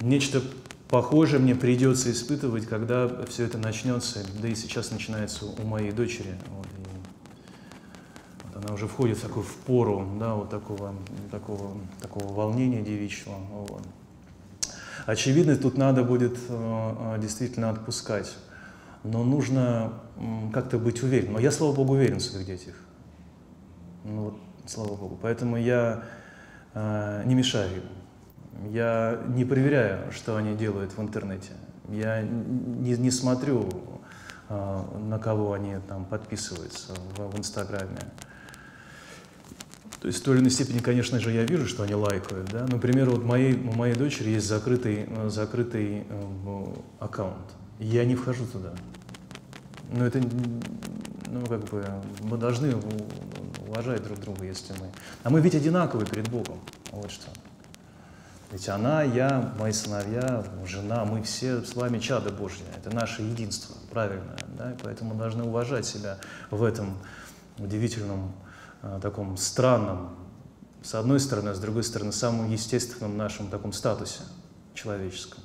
нечто 0.00 0.42
похожее 0.88 1.40
мне 1.40 1.54
придется 1.54 2.12
испытывать, 2.12 2.66
когда 2.66 3.08
все 3.24 3.44
это 3.46 3.56
начнется, 3.56 4.26
да 4.42 4.48
и 4.48 4.54
сейчас 4.54 4.90
начинается 4.90 5.46
у 5.46 5.66
моей 5.66 5.90
дочери. 5.90 6.34
Вот, 6.54 6.66
вот 8.44 8.62
она 8.62 8.74
уже 8.74 8.86
входит 8.88 9.16
в 9.16 9.22
такую 9.22 9.44
в 9.44 9.54
пору, 9.54 10.06
да, 10.20 10.34
вот 10.34 10.50
такого, 10.50 10.94
такого, 11.30 11.78
такого 12.02 12.30
волнения 12.34 12.82
девичьего. 12.82 13.36
Вот. 13.52 13.82
Очевидно, 15.06 15.56
тут 15.56 15.78
надо 15.78 16.04
будет 16.04 16.36
э, 16.48 17.18
действительно 17.20 17.70
отпускать, 17.70 18.36
но 19.04 19.24
нужно 19.24 19.94
как-то 20.52 20.78
быть 20.78 21.02
уверенным. 21.02 21.34
Но 21.34 21.40
я, 21.40 21.50
слава 21.50 21.74
Богу, 21.74 21.94
уверен 21.94 22.18
в 22.18 22.22
своих 22.22 22.46
детях. 22.46 22.74
Ну, 24.04 24.24
вот, 24.24 24.34
слава 24.66 24.94
Богу. 24.94 25.18
Поэтому 25.20 25.56
я 25.56 26.04
э, 26.74 27.22
не 27.24 27.34
мешаю 27.34 27.76
им. 27.76 28.72
Я 28.72 29.20
не 29.28 29.44
проверяю, 29.44 30.12
что 30.12 30.36
они 30.36 30.54
делают 30.54 30.96
в 30.96 31.00
интернете. 31.00 31.52
Я 31.88 32.22
не, 32.22 32.92
не 32.92 33.10
смотрю, 33.10 33.68
на 34.48 35.18
кого 35.18 35.52
они 35.54 35.76
там 35.88 36.04
подписываются 36.04 36.94
в, 37.16 37.30
в 37.30 37.38
Инстаграме. 37.38 37.98
То 40.00 40.08
есть 40.08 40.20
в 40.20 40.24
той 40.24 40.34
или 40.34 40.40
иной 40.42 40.50
степени, 40.50 40.80
конечно 40.80 41.20
же, 41.20 41.30
я 41.30 41.44
вижу, 41.44 41.66
что 41.66 41.84
они 41.84 41.94
лайкают. 41.94 42.50
Да? 42.50 42.66
Например, 42.66 43.08
вот 43.08 43.24
моей, 43.24 43.54
у 43.54 43.72
моей 43.72 43.94
дочери 43.94 44.30
есть 44.30 44.48
закрытый, 44.48 45.08
закрытый 45.28 46.04
э, 46.08 46.74
аккаунт. 46.98 47.52
Я 47.78 48.04
не 48.04 48.14
вхожу 48.14 48.46
туда. 48.46 48.72
Но 49.90 50.06
это, 50.06 50.20
ну, 51.26 51.46
как 51.46 51.64
бы, 51.64 51.84
мы 52.20 52.36
должны 52.38 52.74
уважать 53.66 54.02
друг 54.04 54.18
друга, 54.20 54.44
если 54.44 54.72
мы... 54.74 54.90
А 55.22 55.30
мы 55.30 55.40
ведь 55.40 55.54
одинаковые 55.54 56.06
перед 56.06 56.28
Богом. 56.28 56.60
Вот 56.90 57.10
что. 57.10 57.28
Ведь 58.50 58.68
она, 58.68 59.02
я, 59.02 59.54
мои 59.58 59.72
сыновья, 59.72 60.44
жена, 60.66 61.04
мы 61.04 61.22
все 61.22 61.62
с 61.62 61.74
вами 61.74 61.98
чада 61.98 62.30
Божьи. 62.30 62.64
Это 62.76 62.94
наше 62.94 63.22
единство, 63.22 63.74
правильное. 63.90 64.38
Да? 64.56 64.72
И 64.72 64.76
поэтому 64.82 65.14
должны 65.14 65.44
уважать 65.44 65.86
себя 65.86 66.18
в 66.50 66.62
этом 66.62 66.98
удивительном 67.58 68.32
Э, 68.82 68.98
таком 69.00 69.36
странном, 69.36 70.16
с 70.82 70.96
одной 70.96 71.20
стороны, 71.20 71.50
а 71.50 71.54
с 71.54 71.60
другой 71.60 71.84
стороны, 71.84 72.10
самом 72.10 72.50
естественном 72.50 73.16
нашем 73.16 73.48
таком 73.48 73.72
статусе 73.72 74.22
человеческом. 74.74 75.40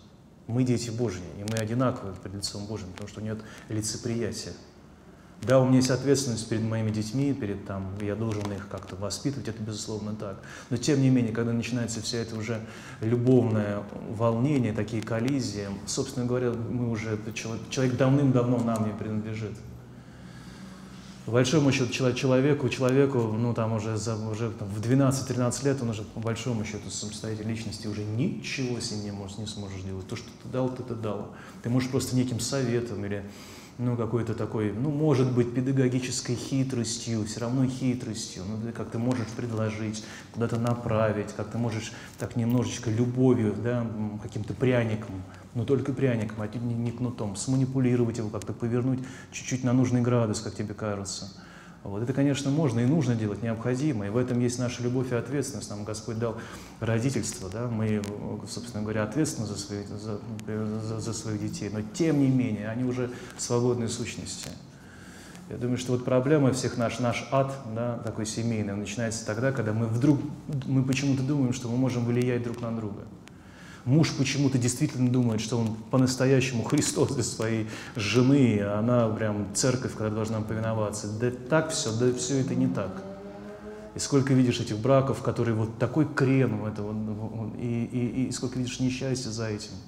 Мы 0.48 0.64
дети 0.64 0.89
Божьи, 0.89 1.24
и 1.38 1.43
мы 1.43 1.58
одинаковы 1.58 2.14
перед 2.24 2.38
лицом 2.38 2.66
Божьим, 2.66 2.88
потому 2.91 3.10
что 3.10 3.22
нет 3.22 3.39
лицеприятия. 3.70 4.54
Да, 5.43 5.60
у 5.60 5.66
меня 5.66 5.78
есть 5.78 5.91
ответственность 5.91 6.50
перед 6.50 6.64
моими 6.64 6.89
детьми, 6.89 7.32
перед 7.34 7.66
там, 7.66 7.93
я 8.02 8.16
должен 8.16 8.52
их 8.52 8.68
как-то 8.70 8.95
воспитывать, 8.95 9.48
это 9.48 9.62
безусловно 9.62 10.16
так. 10.16 10.41
Но 10.70 10.78
тем 10.78 11.00
не 11.02 11.10
менее, 11.10 11.32
когда 11.32 11.54
начинается 11.54 12.02
вся 12.02 12.18
это 12.18 12.36
уже 12.36 12.60
любовное 13.02 13.84
волнение, 14.10 14.74
такие 14.74 15.04
коллизии, 15.04 15.68
собственно 15.86 16.26
говоря, 16.26 16.52
мы 16.52 16.89
уже, 16.89 17.20
человек, 17.36 17.70
человек 17.70 17.98
давным-давно 17.98 18.58
нам 18.64 18.88
не 18.88 18.93
принадлежит 18.93 19.54
по 21.28 21.34
большому 21.34 21.74
счету 21.74 21.92
человеку, 22.14 22.70
человеку, 22.70 23.20
ну 23.20 23.54
там 23.54 23.74
уже, 23.74 23.98
за, 23.98 24.16
уже 24.16 24.50
там, 24.50 24.70
в 24.70 24.80
12-13 24.80 25.66
лет 25.66 25.82
он 25.82 25.90
уже 25.90 26.04
по 26.04 26.22
большому 26.22 26.64
счету 26.64 26.90
самостоятельной 26.90 27.52
личности 27.52 27.86
уже 27.86 28.06
ничего 28.06 28.80
с 28.80 28.92
ним 28.92 29.04
не, 29.04 29.12
можешь, 29.12 29.38
не 29.38 29.46
сможешь 29.46 29.82
делать. 29.82 30.08
То, 30.08 30.16
что 30.16 30.30
ты 30.42 30.48
дал, 30.48 30.70
ты 30.70 30.84
это 30.84 30.96
дал. 30.96 31.36
Ты 31.64 31.70
можешь 31.70 31.90
просто 31.90 32.16
неким 32.16 32.40
советом 32.40 33.04
или 33.04 33.26
ну, 33.78 33.98
какой-то 33.98 34.36
такой, 34.36 34.72
ну, 34.72 34.90
может 34.90 35.30
быть, 35.30 35.54
педагогической 35.54 36.38
хитростью, 36.38 37.26
все 37.26 37.42
равно 37.42 37.68
хитростью, 37.68 38.44
ну, 38.48 38.66
ты 38.66 38.72
как 38.72 38.90
ты 38.90 38.98
можешь 38.98 39.28
предложить, 39.36 40.06
куда-то 40.32 40.58
направить, 40.58 41.34
как 41.36 41.50
ты 41.52 41.58
можешь 41.58 41.92
так 42.18 42.38
немножечко 42.38 42.90
любовью, 42.90 43.54
да, 43.62 43.86
каким-то 44.24 44.54
пряником 44.54 45.22
но 45.58 45.66
только 45.66 45.91
пряником, 45.91 46.39
а 46.41 46.47
не, 46.47 46.76
не 46.76 46.91
кнутом, 46.91 47.36
сманипулировать 47.36 48.20
его, 48.20 48.30
как-то 48.30 48.53
повернуть 48.53 48.99
чуть-чуть 49.32 49.64
на 49.64 49.74
нужный 49.74 50.01
градус, 50.01 50.39
как 50.39 50.53
тебе 50.53 50.76
кажется. 50.76 51.34
Вот. 51.84 52.03
Это, 52.03 52.14
конечно, 52.14 52.51
можно 52.51 52.80
и 52.80 52.86
нужно 52.86 53.16
делать, 53.16 53.41
необходимо, 53.41 54.05
и 54.05 54.10
в 54.10 54.18
этом 54.18 54.39
есть 54.39 54.60
наша 54.60 54.84
любовь 54.84 55.12
и 55.12 55.16
ответственность. 55.16 55.72
Нам 55.72 55.84
Господь 55.84 56.20
дал 56.20 56.38
родительство, 56.80 57.49
да? 57.49 57.68
мы, 57.68 58.03
собственно 58.47 58.84
говоря, 58.84 59.01
ответственны 59.03 59.47
за, 59.47 59.58
свои, 59.58 59.84
за, 59.86 60.20
за, 60.80 60.99
за 60.99 61.14
своих 61.14 61.41
детей, 61.41 61.72
но 61.74 61.80
тем 61.82 62.20
не 62.20 62.28
менее 62.28 62.70
они 62.70 62.84
уже 62.84 63.10
свободные 63.39 63.89
сущности. 63.89 64.51
Я 65.49 65.58
думаю, 65.58 65.80
что 65.80 65.93
вот 65.93 66.05
проблема 66.05 66.53
всех 66.53 66.78
наш, 66.78 66.99
наш 66.99 67.28
ад, 67.32 67.51
да, 67.74 67.97
такой 68.05 68.28
семейный, 68.28 68.74
он 68.74 68.80
начинается 68.80 69.26
тогда, 69.26 69.51
когда 69.51 69.74
мы 69.74 69.88
вдруг, 69.88 70.20
мы 70.68 70.84
почему-то 70.84 71.24
думаем, 71.24 71.51
что 71.51 71.68
мы 71.68 71.78
можем 71.78 72.05
влиять 72.05 72.43
друг 72.43 72.62
на 72.62 72.76
друга 72.76 73.01
муж 73.88 74.14
почему-то 74.14 74.58
действительно 74.58 75.10
думает, 75.10 75.42
что 75.42 75.58
он 75.58 75.76
по-настоящему 75.90 76.64
Христос 76.66 77.16
для 77.16 77.24
своей 77.24 77.68
жены, 77.96 78.60
а 78.62 78.80
она 78.80 79.08
прям 79.10 79.48
церковь, 79.56 79.94
которая 79.94 80.14
должна 80.14 80.42
повиноваться. 80.42 81.08
Да 81.08 81.32
так 81.32 81.72
все, 81.72 81.92
да 81.92 82.14
все 82.14 82.40
это 82.40 82.54
не 82.54 82.68
так. 82.68 83.02
И 83.96 84.00
сколько 84.00 84.34
видишь 84.34 84.60
этих 84.60 84.78
браков, 84.78 85.24
которые 85.24 85.56
вот 85.56 85.80
такой 85.80 86.06
крем, 86.06 86.66
это 86.66 86.84
вот, 86.84 87.54
и, 87.58 87.86
и, 87.86 88.28
и 88.28 88.32
сколько 88.32 88.60
видишь 88.60 88.80
несчастья 88.80 89.32
за 89.32 89.48
этим– 89.48 89.72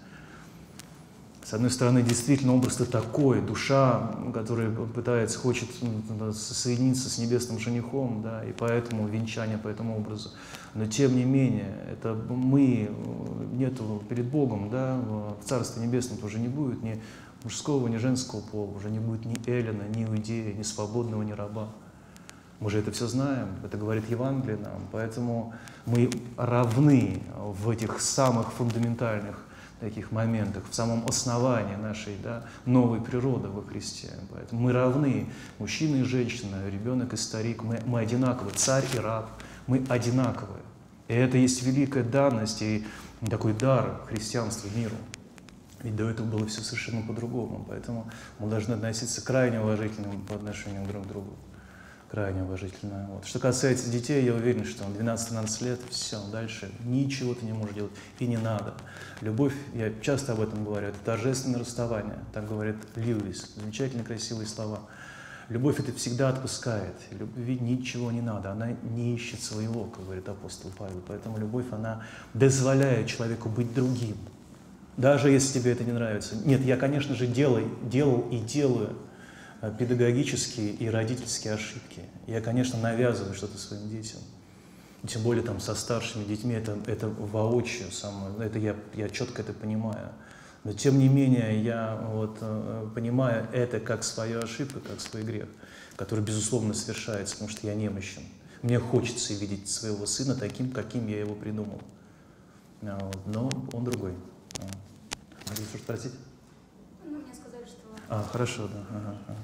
с 1.50 1.54
одной 1.56 1.72
стороны, 1.72 2.04
действительно 2.04 2.54
образ-то 2.54 2.86
такой, 2.86 3.42
душа, 3.42 4.12
которая 4.36 4.70
пытается, 4.70 5.40
хочет 5.40 5.68
ну, 5.82 6.32
соединиться 6.32 7.10
с 7.10 7.18
небесным 7.18 7.58
женихом, 7.58 8.22
да, 8.22 8.46
и 8.46 8.52
поэтому 8.52 9.08
венчание 9.08 9.58
по 9.58 9.68
этому 9.68 9.98
образу. 9.98 10.30
Но 10.76 10.86
тем 10.86 11.16
не 11.16 11.24
менее, 11.24 11.74
это 11.92 12.14
мы, 12.14 12.92
нету 13.52 14.04
перед 14.08 14.26
Богом, 14.26 14.70
да, 14.70 14.96
в 15.42 15.44
Царстве 15.44 15.84
Небесном 15.84 16.20
уже 16.24 16.38
не 16.38 16.50
будет 16.50 16.84
ни 16.84 17.02
мужского, 17.44 17.88
ни 17.88 17.98
женского 17.98 18.42
пола, 18.42 18.70
уже 18.78 18.92
не 18.92 19.00
будет 19.00 19.26
ни 19.26 19.36
Эллина, 19.50 19.88
ни 19.96 20.04
Иудея, 20.04 20.54
ни 20.54 20.62
свободного, 20.62 21.24
ни 21.24 21.32
раба. 21.32 21.70
Мы 22.60 22.70
же 22.70 22.78
это 22.78 22.92
все 22.92 23.08
знаем, 23.08 23.48
это 23.66 23.76
говорит 23.76 24.08
Евангелие 24.08 24.58
нам, 24.58 24.84
поэтому 24.92 25.56
мы 25.88 26.12
равны 26.38 27.24
в 27.36 27.72
этих 27.72 28.00
самых 28.02 28.54
фундаментальных 28.54 29.49
таких 29.80 30.12
моментах, 30.12 30.64
в 30.70 30.76
самом 30.76 31.06
основании 31.08 31.76
нашей 31.76 32.16
да, 32.24 32.46
новой 32.66 33.02
природы 33.02 33.48
во 33.48 33.62
Христе. 33.62 34.10
Поэтому 34.32 34.62
мы 34.62 34.74
равны, 34.74 35.30
мужчина 35.58 35.98
и 35.98 36.04
женщина, 36.04 36.68
ребенок 36.70 37.14
и 37.14 37.18
старик, 37.18 37.64
мы, 37.64 37.80
мы 37.86 38.00
одинаковы, 38.00 38.52
царь 38.52 38.86
и 38.94 39.00
раб, 39.00 39.30
мы 39.68 39.84
одинаковые. 39.88 40.64
И 41.08 41.14
это 41.14 41.38
есть 41.38 41.64
великая 41.64 42.04
данность 42.04 42.62
и 42.62 42.86
такой 43.30 43.54
дар 43.54 44.02
христианства 44.08 44.70
миру. 44.76 44.96
Ведь 45.82 45.96
до 45.96 46.10
этого 46.10 46.28
было 46.28 46.46
все 46.46 46.62
совершенно 46.62 47.02
по-другому, 47.02 47.66
поэтому 47.68 48.10
мы 48.38 48.50
должны 48.50 48.74
относиться 48.74 49.22
крайне 49.24 49.62
уважительно 49.62 50.10
по 50.28 50.36
отношению 50.36 50.86
друг 50.86 51.06
к 51.06 51.08
другу 51.08 51.34
крайне 52.10 52.44
уважительно. 52.44 53.08
Вот. 53.10 53.26
Что 53.26 53.40
касается 53.40 53.90
детей, 53.90 54.24
я 54.26 54.34
уверен, 54.34 54.66
что 54.66 54.84
12-13 54.86 55.64
лет, 55.64 55.80
все, 55.90 56.20
дальше 56.32 56.72
ничего 56.84 57.34
ты 57.34 57.46
не 57.46 57.54
можешь 57.54 57.76
делать 57.76 57.92
и 58.20 58.26
не 58.26 58.38
надо. 58.38 58.74
Любовь, 59.22 59.54
я 59.74 59.94
часто 60.02 60.34
об 60.34 60.42
этом 60.42 60.66
говорю, 60.66 60.88
это 60.88 60.98
торжественное 61.06 61.60
расставание, 61.60 62.18
так 62.34 62.48
говорит 62.48 62.78
Льюис, 62.96 63.54
замечательно 63.56 64.04
красивые 64.04 64.48
слова. 64.48 64.80
Любовь 65.50 65.80
это 65.80 65.92
всегда 65.94 66.30
отпускает, 66.30 66.94
любви 67.12 67.58
ничего 67.60 68.12
не 68.12 68.22
надо, 68.22 68.52
она 68.52 68.72
не 68.84 69.16
ищет 69.16 69.42
своего, 69.42 69.86
как 69.86 70.04
говорит 70.06 70.30
апостол 70.30 70.72
Павел. 70.78 71.02
Поэтому 71.08 71.38
любовь, 71.40 71.66
она 71.72 72.04
дозволяет 72.36 73.08
человеку 73.08 73.50
быть 73.50 73.74
другим, 73.74 74.16
даже 74.98 75.32
если 75.32 75.60
тебе 75.60 75.72
это 75.72 75.84
не 75.84 75.92
нравится. 75.92 76.36
Нет, 76.46 76.62
я, 76.62 76.78
конечно 76.78 77.16
же, 77.16 77.26
делай, 77.26 77.66
делал 77.84 78.28
и 78.30 78.38
делаю 78.38 78.96
педагогические 79.78 80.72
и 80.72 80.90
родительские 80.90 81.54
ошибки. 81.54 82.02
Я, 82.28 82.42
конечно, 82.42 82.80
навязываю 82.80 83.34
что-то 83.34 83.58
своим 83.58 83.90
детям. 83.90 84.20
Тем 85.08 85.24
более 85.24 85.44
там 85.44 85.60
со 85.60 85.76
старшими 85.76 86.26
детьми 86.26 86.54
это, 86.54 86.78
это 86.86 87.08
воочию, 87.08 87.92
самое, 87.92 88.48
это 88.48 88.60
я, 88.60 88.76
я 88.94 89.10
четко 89.10 89.42
это 89.42 89.54
понимаю. 89.54 90.10
Но 90.66 90.74
тем 90.74 91.00
не 91.00 91.08
менее 91.08 91.64
я 91.64 91.96
вот, 92.12 92.38
э, 92.42 92.90
понимаю 92.94 93.48
это 93.54 93.80
как 93.80 94.04
свою 94.04 94.42
ошибку, 94.42 94.82
как 94.82 95.00
свой 95.00 95.24
грех, 95.24 95.48
который, 95.96 96.24
безусловно, 96.24 96.74
совершается, 96.74 97.36
потому 97.36 97.50
что 97.50 97.66
я 97.68 97.76
немощен. 97.76 98.24
Мне 98.62 98.78
хочется 98.78 99.34
видеть 99.34 99.70
своего 99.70 100.06
сына 100.06 100.36
таким, 100.36 100.72
каким 100.72 101.08
я 101.08 101.20
его 101.20 101.34
придумал. 101.34 101.82
А 102.82 103.00
вот, 103.02 103.26
но 103.26 103.50
он 103.72 103.86
другой. 103.86 104.14
Могу 105.48 105.62
что 105.70 105.78
спросить? 105.78 106.14
А, 108.10 108.24
хорошо, 108.24 108.68
да. 108.68 108.80
Ага, 108.90 109.18
ага. 109.28 109.38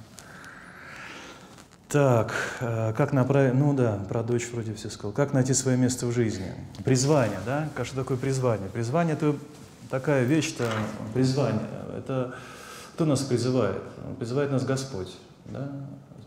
Так, 1.88 2.34
э, 2.62 2.94
как 2.94 3.14
направить, 3.14 3.54
ну 3.54 3.74
да, 3.74 4.00
про 4.10 4.24
дочь 4.24 4.50
вроде 4.52 4.74
все 4.74 4.90
сказал. 4.90 5.12
Как 5.12 5.34
найти 5.34 5.54
свое 5.54 5.78
место 5.78 6.08
в 6.08 6.12
жизни? 6.12 6.52
Призвание, 6.84 7.40
да? 7.46 7.70
Что 7.84 7.98
такое 7.98 8.18
призвание? 8.18 8.70
Призвание– 8.70 9.14
это 9.16 9.36
такая 9.92 10.24
вещь-то, 10.24 10.68
призвание. 11.14 11.68
Это 11.96 12.36
кто 12.96 13.06
нас 13.06 13.22
призывает? 13.22 13.84
Призывает 14.18 14.52
нас 14.52 14.66
Господь, 14.66 15.16
да? 15.46 15.70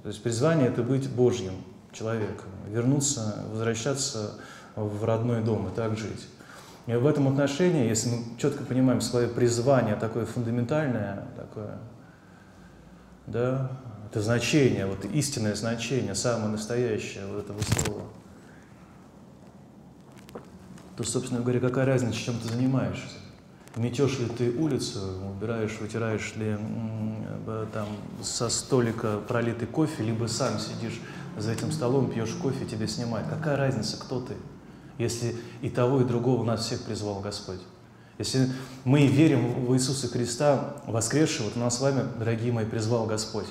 То 0.02 0.08
есть 0.08 0.22
призвание– 0.22 0.68
это 0.68 0.82
быть 0.82 1.10
Божьим 1.10 1.54
человеком, 1.92 2.46
вернуться, 2.68 3.44
возвращаться 3.50 4.34
в 4.76 5.04
родной 5.04 5.42
дом 5.42 5.68
и 5.68 5.74
так 5.74 5.96
жить. 5.98 6.28
И 6.86 6.92
в 6.94 7.04
этом 7.04 7.26
отношении, 7.26 7.88
если 7.88 8.10
мы 8.10 8.24
четко 8.38 8.62
понимаем 8.62 9.00
свое 9.00 9.26
призвание, 9.28 9.96
такое 9.96 10.24
фундаментальное, 10.24 11.24
такое 11.36 11.78
да, 13.26 13.70
это 14.10 14.22
значение, 14.22 14.86
вот 14.86 15.04
истинное 15.04 15.54
значение, 15.54 16.14
самое 16.14 16.48
настоящее 16.48 17.26
вот 17.26 17.44
этого 17.44 17.60
слова, 17.60 18.02
то, 20.96 21.04
собственно 21.04 21.42
говоря, 21.42 21.60
какая 21.60 21.84
разница, 21.84 22.18
чем 22.18 22.38
ты 22.38 22.48
занимаешься? 22.48 23.16
Метешь 23.76 24.18
ли 24.18 24.26
ты 24.26 24.50
улицу, 24.50 25.00
убираешь, 25.30 25.78
вытираешь 25.78 26.34
ли 26.36 26.56
там 27.72 27.86
со 28.22 28.48
столика 28.48 29.18
пролитый 29.28 29.68
кофе, 29.68 30.02
либо 30.02 30.26
сам 30.26 30.58
сидишь 30.58 31.00
за 31.36 31.52
этим 31.52 31.70
столом, 31.70 32.10
пьешь 32.10 32.32
кофе, 32.32 32.64
тебе 32.64 32.88
снимают. 32.88 33.28
Какая 33.28 33.56
разница, 33.56 33.98
кто 33.98 34.20
ты, 34.20 34.34
если 34.96 35.36
и 35.60 35.68
того, 35.68 36.00
и 36.00 36.04
другого 36.04 36.42
нас 36.44 36.64
всех 36.64 36.82
призвал 36.82 37.20
Господь? 37.20 37.60
Если 38.18 38.50
мы 38.84 39.06
верим 39.06 39.66
в 39.66 39.74
Иисуса 39.74 40.08
Христа, 40.08 40.78
воскресшего, 40.86 41.50
то 41.50 41.60
нас 41.60 41.76
с 41.76 41.80
вами, 41.80 42.02
дорогие 42.18 42.52
мои, 42.52 42.64
призвал 42.64 43.06
Господь. 43.06 43.46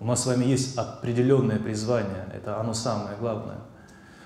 У 0.00 0.06
нас 0.06 0.22
с 0.22 0.26
вами 0.26 0.46
есть 0.46 0.78
определенное 0.78 1.58
призвание, 1.58 2.26
это 2.34 2.58
оно 2.58 2.72
самое 2.72 3.16
главное. 3.18 3.58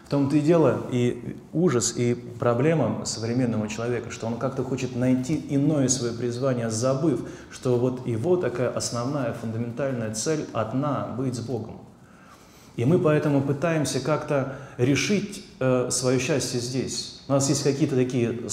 В 0.06 0.08
том-то 0.08 0.36
и 0.36 0.40
дело, 0.40 0.86
и 0.92 1.36
ужас, 1.52 1.94
и 1.96 2.14
проблема 2.14 3.04
современного 3.04 3.68
человека, 3.68 4.10
что 4.10 4.28
он 4.28 4.36
как-то 4.36 4.62
хочет 4.62 4.94
найти 4.94 5.44
иное 5.50 5.88
свое 5.88 6.12
призвание, 6.12 6.70
забыв, 6.70 7.28
что 7.50 7.76
вот 7.76 8.06
его 8.06 8.36
такая 8.36 8.70
основная, 8.70 9.32
фундаментальная 9.32 10.14
цель 10.14 10.46
одна– 10.52 11.08
быть 11.18 11.34
с 11.34 11.40
Богом. 11.40 11.80
И 12.76 12.84
мы 12.84 13.00
поэтому 13.00 13.40
пытаемся 13.40 13.98
как-то 13.98 14.56
решить 14.78 15.44
э, 15.58 15.90
свое 15.90 16.20
счастье 16.20 16.60
здесь. 16.60 17.22
У 17.26 17.32
нас 17.32 17.48
есть 17.48 17.64
какие-то 17.64 17.96
такие 17.96 18.48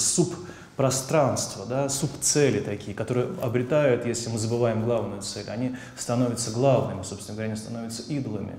субпространства, 0.89 1.65
да, 1.65 1.89
субцели 1.89 2.59
такие, 2.59 2.95
которые 2.95 3.27
обретают, 3.41 4.05
если 4.05 4.29
мы 4.29 4.39
забываем 4.39 4.83
главную 4.83 5.21
цель, 5.21 5.47
они 5.49 5.75
становятся 5.95 6.51
главными, 6.51 7.03
собственно 7.03 7.35
говоря, 7.35 7.51
они 7.51 7.59
становятся 7.59 8.03
идолами. 8.03 8.55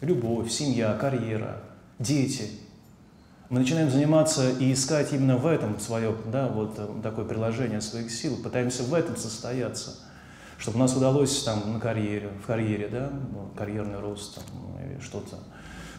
Любовь, 0.00 0.50
семья, 0.50 0.92
карьера, 0.94 1.62
дети. 1.98 2.50
Мы 3.48 3.60
начинаем 3.60 3.90
заниматься 3.90 4.50
и 4.50 4.72
искать 4.72 5.12
именно 5.12 5.36
в 5.36 5.46
этом 5.46 5.78
свое, 5.78 6.14
да, 6.26 6.48
вот 6.48 6.74
э, 6.78 6.88
такое 7.02 7.24
приложение 7.24 7.80
своих 7.80 8.10
сил, 8.10 8.36
пытаемся 8.42 8.82
в 8.82 8.92
этом 8.92 9.16
состояться– 9.16 9.94
чтобы 10.62 10.76
у 10.76 10.80
нас 10.80 10.96
удалось 10.96 11.42
там 11.42 11.72
на 11.72 11.80
карьере, 11.80 12.28
в 12.40 12.46
карьере, 12.46 12.86
да, 12.86 13.10
ну, 13.10 13.50
карьерный 13.58 13.98
рост 13.98 14.36
там, 14.36 14.44
или 14.78 15.00
что-то, 15.00 15.36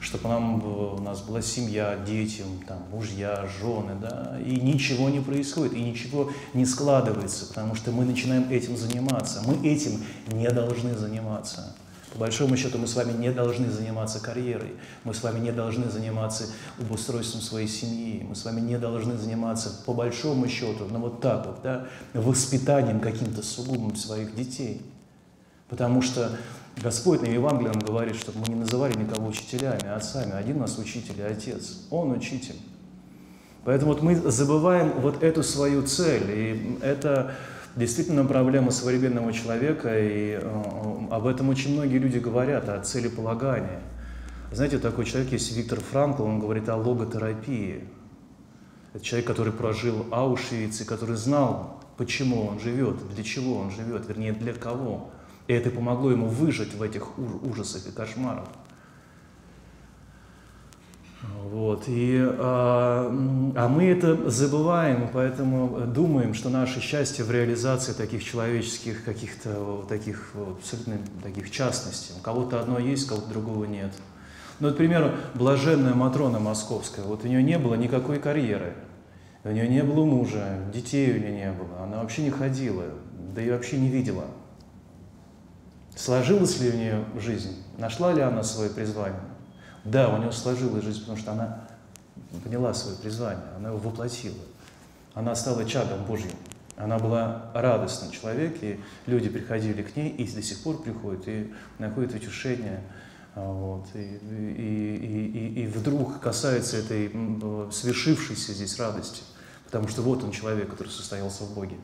чтобы 0.03 0.27
нам, 0.27 0.63
у 0.63 0.99
нас 0.99 1.21
была 1.21 1.41
семья, 1.41 1.97
дети, 2.05 2.43
там, 2.67 2.79
мужья, 2.91 3.47
жены, 3.59 3.95
да, 3.99 4.37
и 4.45 4.59
ничего 4.59 5.09
не 5.09 5.21
происходит, 5.21 5.73
и 5.73 5.81
ничего 5.81 6.31
не 6.53 6.65
складывается, 6.65 7.47
потому 7.47 7.73
что 7.73 7.91
мы 7.91 8.03
начинаем 8.03 8.49
этим 8.49 8.75
заниматься. 8.75 9.41
Мы 9.45 9.65
этим 9.67 10.03
не 10.31 10.49
должны 10.49 10.95
заниматься. 10.95 11.73
По 12.11 12.19
большому 12.19 12.55
счету 12.57 12.77
мы 12.77 12.85
с 12.85 12.95
вами 12.95 13.13
не 13.13 13.31
должны 13.31 13.71
заниматься 13.71 14.19
карьерой, 14.19 14.73
мы 15.03 15.15
с 15.15 15.23
вами 15.23 15.39
не 15.39 15.51
должны 15.51 15.89
заниматься 15.89 16.45
обустройством 16.79 17.41
своей 17.41 17.67
семьи, 17.67 18.23
мы 18.27 18.35
с 18.35 18.45
вами 18.45 18.61
не 18.61 18.77
должны 18.77 19.17
заниматься 19.17 19.81
по 19.85 19.93
большому 19.93 20.47
счету, 20.47 20.85
ну 20.91 20.99
вот 20.99 21.21
так 21.21 21.47
вот, 21.47 21.61
да, 21.63 21.87
воспитанием 22.13 22.99
каким-то 22.99 23.41
сугубым 23.41 23.95
своих 23.95 24.35
детей. 24.35 24.83
Потому 25.69 26.03
что 26.03 26.29
Господь 26.81 27.21
на 27.21 27.27
Евангелии 27.27 27.69
нам 27.69 27.79
говорит, 27.79 28.15
чтобы 28.15 28.39
мы 28.39 28.47
не 28.47 28.59
называли 28.59 28.97
никого 28.97 29.27
учителями, 29.27 29.87
отцами. 29.87 30.33
Один 30.33 30.57
у 30.57 30.59
нас 30.61 30.77
учитель 30.77 31.19
и 31.19 31.21
отец. 31.21 31.81
Он 31.91 32.11
учитель. 32.11 32.55
Поэтому 33.63 33.93
вот 33.93 34.01
мы 34.01 34.15
забываем 34.15 34.91
вот 34.99 35.23
эту 35.23 35.43
свою 35.43 35.83
цель. 35.83 36.23
И 36.29 36.79
это 36.81 37.35
действительно 37.75 38.25
проблема 38.25 38.71
современного 38.71 39.31
человека, 39.33 39.97
и 39.97 40.39
э, 40.41 41.07
об 41.11 41.27
этом 41.27 41.49
очень 41.49 41.73
многие 41.73 41.97
люди 41.97 42.17
говорят, 42.17 42.69
о 42.69 42.79
целеполагании. 42.81 43.79
Знаете, 44.51 44.77
такой 44.77 45.05
человек 45.05 45.31
есть 45.31 45.55
Виктор 45.55 45.79
Франкл, 45.79 46.23
он 46.23 46.39
говорит 46.39 46.69
о 46.69 46.75
логотерапии. 46.75 47.85
Это 48.93 49.03
человек, 49.03 49.27
который 49.27 49.53
прожил 49.53 50.05
Аушвиц 50.11 50.81
и 50.81 50.85
который 50.85 51.15
знал, 51.15 51.79
почему 51.97 52.45
он 52.45 52.59
живет, 52.59 52.97
для 53.15 53.23
чего 53.23 53.57
он 53.57 53.71
живет, 53.71 54.07
вернее, 54.07 54.33
для 54.33 54.53
кого. 54.53 55.09
И 55.47 55.53
это 55.53 55.69
помогло 55.69 56.11
ему 56.11 56.27
выжить 56.27 56.73
в 56.73 56.81
этих 56.81 57.17
ужасах 57.17 57.87
и 57.87 57.91
кошмарах. 57.91 58.45
Вот. 61.43 61.83
И, 61.87 62.19
а, 62.19 63.07
а 63.55 63.67
мы 63.69 63.85
это 63.85 64.29
забываем, 64.29 65.09
поэтому 65.13 65.81
думаем, 65.87 66.33
что 66.33 66.49
наше 66.49 66.81
счастье 66.81 67.23
в 67.23 67.31
реализации 67.31 67.93
таких 67.93 68.23
человеческих 68.23 69.03
каких-то 69.03 69.85
таких 69.87 70.33
абсолютно 70.35 70.97
таких 71.21 71.51
частностей. 71.51 72.15
У 72.19 72.21
кого-то 72.21 72.59
одно 72.59 72.79
есть, 72.79 73.05
у 73.05 73.09
кого-то 73.09 73.29
другого 73.29 73.65
нет. 73.65 73.91
Ну, 74.59 74.67
вот, 74.67 74.75
к 74.75 74.77
примеру, 74.77 75.11
блаженная 75.33 75.93
Матрона 75.93 76.39
Московская, 76.39 77.03
вот 77.03 77.23
у 77.23 77.27
нее 77.27 77.41
не 77.41 77.57
было 77.57 77.75
никакой 77.75 78.19
карьеры, 78.19 78.73
у 79.43 79.49
нее 79.49 79.67
не 79.67 79.83
было 79.83 80.05
мужа, 80.05 80.59
детей 80.73 81.11
у 81.11 81.19
нее 81.19 81.31
не 81.31 81.51
было, 81.51 81.83
она 81.83 82.01
вообще 82.01 82.23
не 82.23 82.29
ходила, 82.29 82.85
да 83.33 83.41
и 83.41 83.49
вообще 83.49 83.77
не 83.77 83.89
видела. 83.89 84.25
Сложилась 85.95 86.59
ли 86.59 86.69
у 86.69 86.73
нее 86.73 87.05
жизнь? 87.19 87.63
Нашла 87.77 88.13
ли 88.13 88.21
она 88.21 88.43
свое 88.43 88.69
призвание? 88.69 89.19
Да, 89.83 90.09
у 90.09 90.17
нее 90.17 90.31
сложилась 90.31 90.83
жизнь, 90.83 91.01
потому 91.01 91.17
что 91.17 91.31
она 91.33 91.67
поняла 92.43 92.73
свое 92.73 92.97
призвание, 92.97 93.45
она 93.57 93.69
его 93.69 93.77
воплотила. 93.77 94.35
Она 95.13 95.35
стала 95.35 95.65
чадом 95.65 96.05
Божьим. 96.05 96.31
Она 96.75 96.97
была 96.97 97.51
радостный 97.53 98.11
человек, 98.11 98.57
и 98.61 98.79
люди 99.05 99.29
приходили 99.29 99.83
к 99.83 99.95
ней, 99.95 100.09
и 100.09 100.27
до 100.27 100.41
сих 100.41 100.63
пор 100.63 100.81
приходят, 100.81 101.27
и 101.27 101.53
находят 101.77 102.15
утешение. 102.15 102.81
А, 103.35 103.51
вот, 103.51 103.87
и, 103.93 103.99
и, 103.99 105.53
и, 105.57 105.63
и 105.63 105.67
вдруг 105.67 106.19
касается 106.19 106.77
этой 106.77 107.09
свершившейся 107.71 108.53
здесь 108.53 108.79
радости, 108.79 109.21
потому 109.65 109.87
что 109.87 110.01
вот 110.01 110.23
он 110.23 110.31
человек, 110.31 110.69
который 110.71 110.89
состоялся 110.89 111.43
в 111.43 111.53
Боге. 111.53 111.77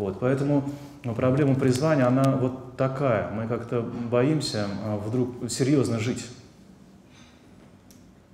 Вот, 0.00 0.18
поэтому 0.18 0.64
ну, 1.04 1.14
проблема 1.14 1.54
призвания, 1.54 2.06
она 2.06 2.34
вот 2.36 2.78
такая. 2.78 3.30
Мы 3.32 3.46
как-то 3.46 3.82
боимся 3.82 4.66
а, 4.82 4.96
вдруг 4.96 5.50
серьезно 5.50 5.98
жить. 5.98 6.24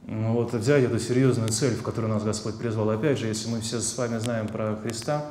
Ну, 0.06 0.32
вот 0.34 0.54
взять 0.54 0.84
эту 0.84 1.00
серьезную 1.00 1.48
цель, 1.48 1.74
в 1.74 1.82
которую 1.82 2.14
нас 2.14 2.22
Господь 2.22 2.56
призвал. 2.56 2.90
Опять 2.90 3.18
же, 3.18 3.26
если 3.26 3.50
мы 3.50 3.60
все 3.60 3.80
с 3.80 3.98
вами 3.98 4.18
знаем 4.18 4.46
про 4.46 4.76
Христа 4.76 5.24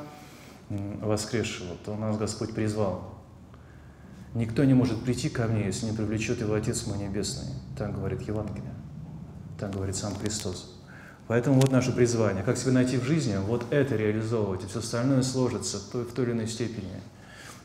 воскресшего, 0.68 1.74
то 1.86 1.96
нас 1.96 2.18
Господь 2.18 2.52
призвал. 2.52 3.14
Никто 4.34 4.62
не 4.64 4.74
может 4.74 5.02
прийти 5.02 5.30
ко 5.30 5.46
мне, 5.46 5.64
если 5.64 5.86
не 5.86 5.96
привлечет 5.96 6.42
его 6.42 6.52
Отец 6.52 6.86
мой 6.86 6.98
Небесный. 6.98 7.48
Так 7.78 7.94
говорит 7.94 8.20
Евангелие. 8.28 8.74
Так 9.58 9.72
говорит 9.72 9.96
сам 9.96 10.14
Христос. 10.14 10.75
Поэтому 11.28 11.60
вот 11.60 11.72
наше 11.72 11.92
призвание. 11.92 12.44
Как 12.44 12.56
себя 12.56 12.72
найти 12.72 12.98
в 12.98 13.04
жизни, 13.04 13.36
вот 13.36 13.64
это 13.70 13.96
реализовывать, 13.96 14.64
и 14.64 14.66
все 14.66 14.78
остальное 14.78 15.22
сложится 15.22 15.78
в 15.78 16.12
той, 16.14 16.24
или 16.24 16.32
иной 16.32 16.46
степени. 16.46 17.00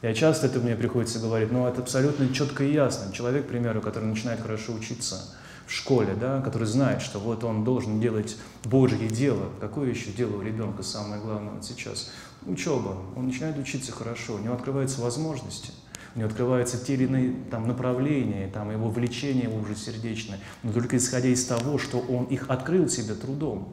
Я 0.01 0.13
часто 0.13 0.47
это 0.47 0.59
мне 0.59 0.75
приходится 0.75 1.19
говорить, 1.19 1.51
но 1.51 1.67
это 1.67 1.81
абсолютно 1.81 2.33
четко 2.33 2.63
и 2.63 2.73
ясно. 2.73 3.13
Человек, 3.13 3.45
к 3.45 3.49
примеру, 3.49 3.81
который 3.81 4.05
начинает 4.05 4.41
хорошо 4.41 4.73
учиться– 4.73 5.23
в 5.71 5.73
школе, 5.73 6.15
да, 6.19 6.41
который 6.41 6.67
знает, 6.67 7.01
что 7.01 7.17
вот 7.17 7.45
он 7.45 7.63
должен 7.63 8.01
делать 8.01 8.35
Божье 8.65 9.07
дело. 9.07 9.45
Какое 9.61 9.89
еще 9.89 10.11
дело 10.11 10.35
у 10.35 10.41
ребенка 10.41 10.83
самое 10.83 11.21
главное 11.21 11.53
вот 11.53 11.63
сейчас? 11.63 12.11
Учеба. 12.45 12.97
Он 13.15 13.27
начинает 13.27 13.57
учиться 13.57 13.93
хорошо, 13.93 14.35
у 14.35 14.39
него 14.39 14.53
открываются 14.53 14.99
возможности, 14.99 15.71
у 16.15 16.19
него 16.19 16.29
открываются 16.29 16.83
те 16.83 16.93
или 16.93 17.05
иные 17.05 17.33
там, 17.49 17.67
направления, 17.67 18.47
там, 18.47 18.71
его 18.71 18.89
влечение 18.89 19.49
уже 19.49 19.75
сердечное, 19.75 20.39
но 20.63 20.73
только 20.73 20.97
исходя 20.97 21.29
из 21.29 21.45
того, 21.45 21.77
что 21.77 21.99
он 21.99 22.25
их 22.25 22.49
открыл 22.49 22.89
себе 22.89 23.13
трудом. 23.13 23.69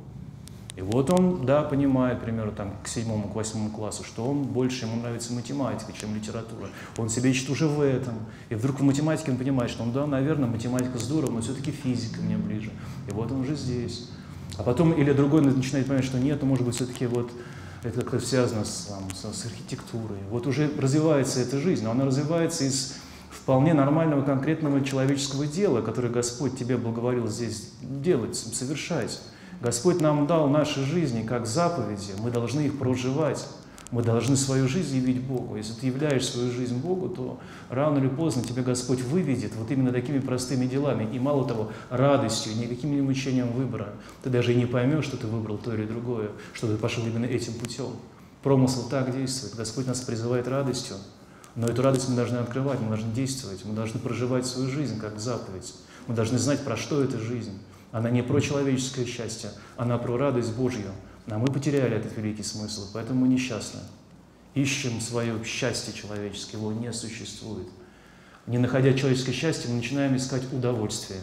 И 0.77 0.81
вот 0.81 1.11
он, 1.11 1.45
да, 1.45 1.65
понимает, 1.65 2.19
к 2.19 2.23
примеру, 2.23 2.53
там, 2.53 2.77
к 2.85 2.87
седьмому, 2.87 3.29
к 3.29 3.35
восьмому 3.35 3.71
классу, 3.71 4.05
что 4.05 4.25
он 4.25 4.45
больше, 4.45 4.85
ему 4.85 5.01
нравится 5.01 5.33
математика, 5.33 5.93
чем 5.93 6.15
литература. 6.15 6.69
Он 6.97 7.09
себя 7.09 7.31
ищет 7.31 7.51
уже 7.51 7.67
в 7.67 7.81
этом. 7.81 8.15
И 8.49 8.55
вдруг 8.55 8.79
в 8.79 8.85
математике 8.85 9.33
он 9.33 9.39
понимает, 9.39 9.73
что, 9.73 9.85
ну 9.85 9.91
да, 9.91 10.07
наверное, 10.07 10.49
математика 10.49 10.97
здорово, 10.99 11.33
но 11.33 11.41
все-таки 11.41 11.73
физика 11.73 12.21
мне 12.21 12.37
ближе. 12.37 12.71
И 13.09 13.11
вот 13.11 13.33
он 13.33 13.41
уже 13.41 13.57
здесь. 13.57 14.09
А 14.57 14.63
потом, 14.63 14.93
или 14.93 15.13
другой 15.13 15.43
начинает 15.43 15.89
понимать, 15.89 16.05
что 16.05 16.21
нет, 16.21 16.39
ну, 16.43 16.47
может 16.47 16.65
быть, 16.65 16.77
все-таки 16.77 17.07
вот 17.07 17.33
это 17.83 18.03
как-то 18.03 18.21
связано 18.21 18.65
с, 18.65 18.87
там, 18.87 19.11
с, 19.15 19.37
с 19.37 19.47
архитектурой. 19.47 20.19
Вот 20.31 20.47
уже 20.47 20.71
развивается 20.79 21.41
эта 21.41 21.59
жизнь, 21.59 21.85
но 21.85 21.93
она 21.93 22.05
развивается 22.05 22.65
из 22.65 22.97
вполне 23.31 23.75
нормального 23.75 24.23
конкретного 24.23 24.85
человеческого 24.85 25.47
дела, 25.47 25.81
которое 25.81 26.09
Господь 26.09 26.59
тебе 26.59 26.77
благоволил 26.77 27.29
здесь 27.29 27.73
делать, 27.83 28.37
совершать. 28.37 29.21
Господь 29.61 30.01
нам 30.01 30.27
дал 30.27 30.49
наши 30.49 30.85
жизни 30.85 31.23
как 31.23 31.47
заповеди, 31.47 32.13
мы 32.19 32.31
должны 32.31 32.63
их 32.63 32.79
проживать. 32.79 33.47
Мы 33.91 34.03
должны 34.03 34.37
свою 34.37 34.69
жизнь 34.69 34.97
явить 34.97 35.23
Богу. 35.23 35.57
Если 35.57 35.73
ты 35.73 35.87
являешь 35.87 36.27
свою 36.27 36.53
жизнь 36.53 36.77
Богу, 36.77 37.09
то 37.09 37.41
рано 37.71 37.99
или 37.99 38.09
поздно 38.09 38.43
тебя 38.43 38.63
Господь 38.63 39.01
выведет 39.01 39.57
вот 39.57 39.71
именно 39.71 39.93
такими 39.93 40.19
простыми 40.19 40.67
делами. 40.67 41.09
И 41.15 41.19
мало 41.19 41.49
того, 41.49 41.73
радостью, 41.89 42.55
не 42.57 42.67
каким-нибудь 42.67 43.07
мучением 43.07 43.51
выбора. 43.53 43.95
Ты 44.23 44.29
даже 44.29 44.53
и 44.53 44.57
не 44.57 44.67
поймешь, 44.67 45.05
что 45.05 45.17
ты 45.17 45.27
выбрал 45.27 45.57
то 45.57 45.75
или 45.75 45.87
другое, 45.87 46.31
что 46.53 46.67
ты 46.67 46.77
пошел 46.77 47.07
именно 47.07 47.25
этим 47.25 47.55
путем. 47.55 47.93
Промысл 48.43 48.89
так 48.91 49.17
действует. 49.17 49.57
Господь 49.57 49.87
нас 49.87 50.01
призывает 50.01 50.49
радостью. 50.49 50.97
Но 51.57 51.67
эту 51.67 51.81
радость 51.81 52.09
мы 52.11 52.15
должны 52.15 52.37
открывать, 52.37 52.81
мы 52.81 52.89
должны 52.89 53.13
действовать, 53.13 53.65
мы 53.65 53.75
должны 53.75 53.99
проживать 53.99 54.47
свою 54.47 54.71
жизнь 54.71 55.01
как 55.01 55.19
заповедь. 55.19 55.75
Мы 56.07 56.15
должны 56.15 56.39
знать, 56.39 56.61
про 56.61 56.77
что 56.77 57.03
эта 57.03 57.19
жизнь. 57.19 57.59
Она 57.91 58.11
не 58.11 58.23
про 58.23 58.41
человеческое 58.41 59.07
счастье, 59.07 59.51
она 59.77 59.97
про 59.97 60.19
радость 60.19 60.55
Божью. 60.55 60.91
А 61.31 61.39
мы 61.39 61.47
потеряли 61.47 61.97
этот 61.97 62.17
великий 62.17 62.43
смысл, 62.43 62.89
поэтому 62.93 63.21
мы 63.21 63.29
несчастны. 63.29 63.81
Ищем 64.55 65.01
свое 65.01 65.43
счастье 65.45 65.93
человеческое, 65.93 66.57
его 66.57 66.73
не 66.73 66.93
существует. 66.93 67.69
Не 68.47 68.59
находя 68.59 68.95
человеческое 68.95 69.33
счастье, 69.33 69.71
мы 69.71 69.77
начинаем 69.77 70.17
искать 70.17 70.51
удовольствие. 70.53 71.21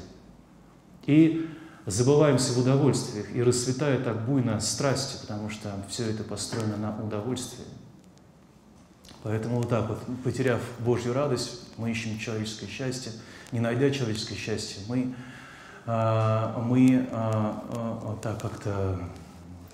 И 1.08 1.49
забываемся 1.88 2.53
в 2.53 2.60
удовольствиях 2.60 3.34
и 3.36 3.41
расцветает 3.41 4.03
так 4.03 4.26
буйно 4.26 4.60
страсти, 4.60 5.20
потому 5.22 5.49
что 5.49 5.72
все 5.89 6.10
это 6.10 6.24
построено 6.24 6.78
на 6.78 7.03
удовольствии. 7.03 7.66
Поэтому 9.24 9.58
вот 9.58 9.70
так 9.70 9.89
вот, 9.89 9.99
потеряв 10.24 10.62
Божью 10.80 11.14
радость, 11.14 11.62
мы 11.78 11.89
ищем 11.89 12.20
человеческое 12.20 12.68
счастье. 12.68 13.12
Не 13.51 13.60
найдя 13.60 13.89
человеческое 13.89 14.36
счастье, 14.36 14.84
мы, 14.88 15.16
а, 15.88 16.60
мы 16.60 17.08
а, 17.12 17.64
а, 17.72 18.20
так 18.22 18.39
как-то 18.39 18.99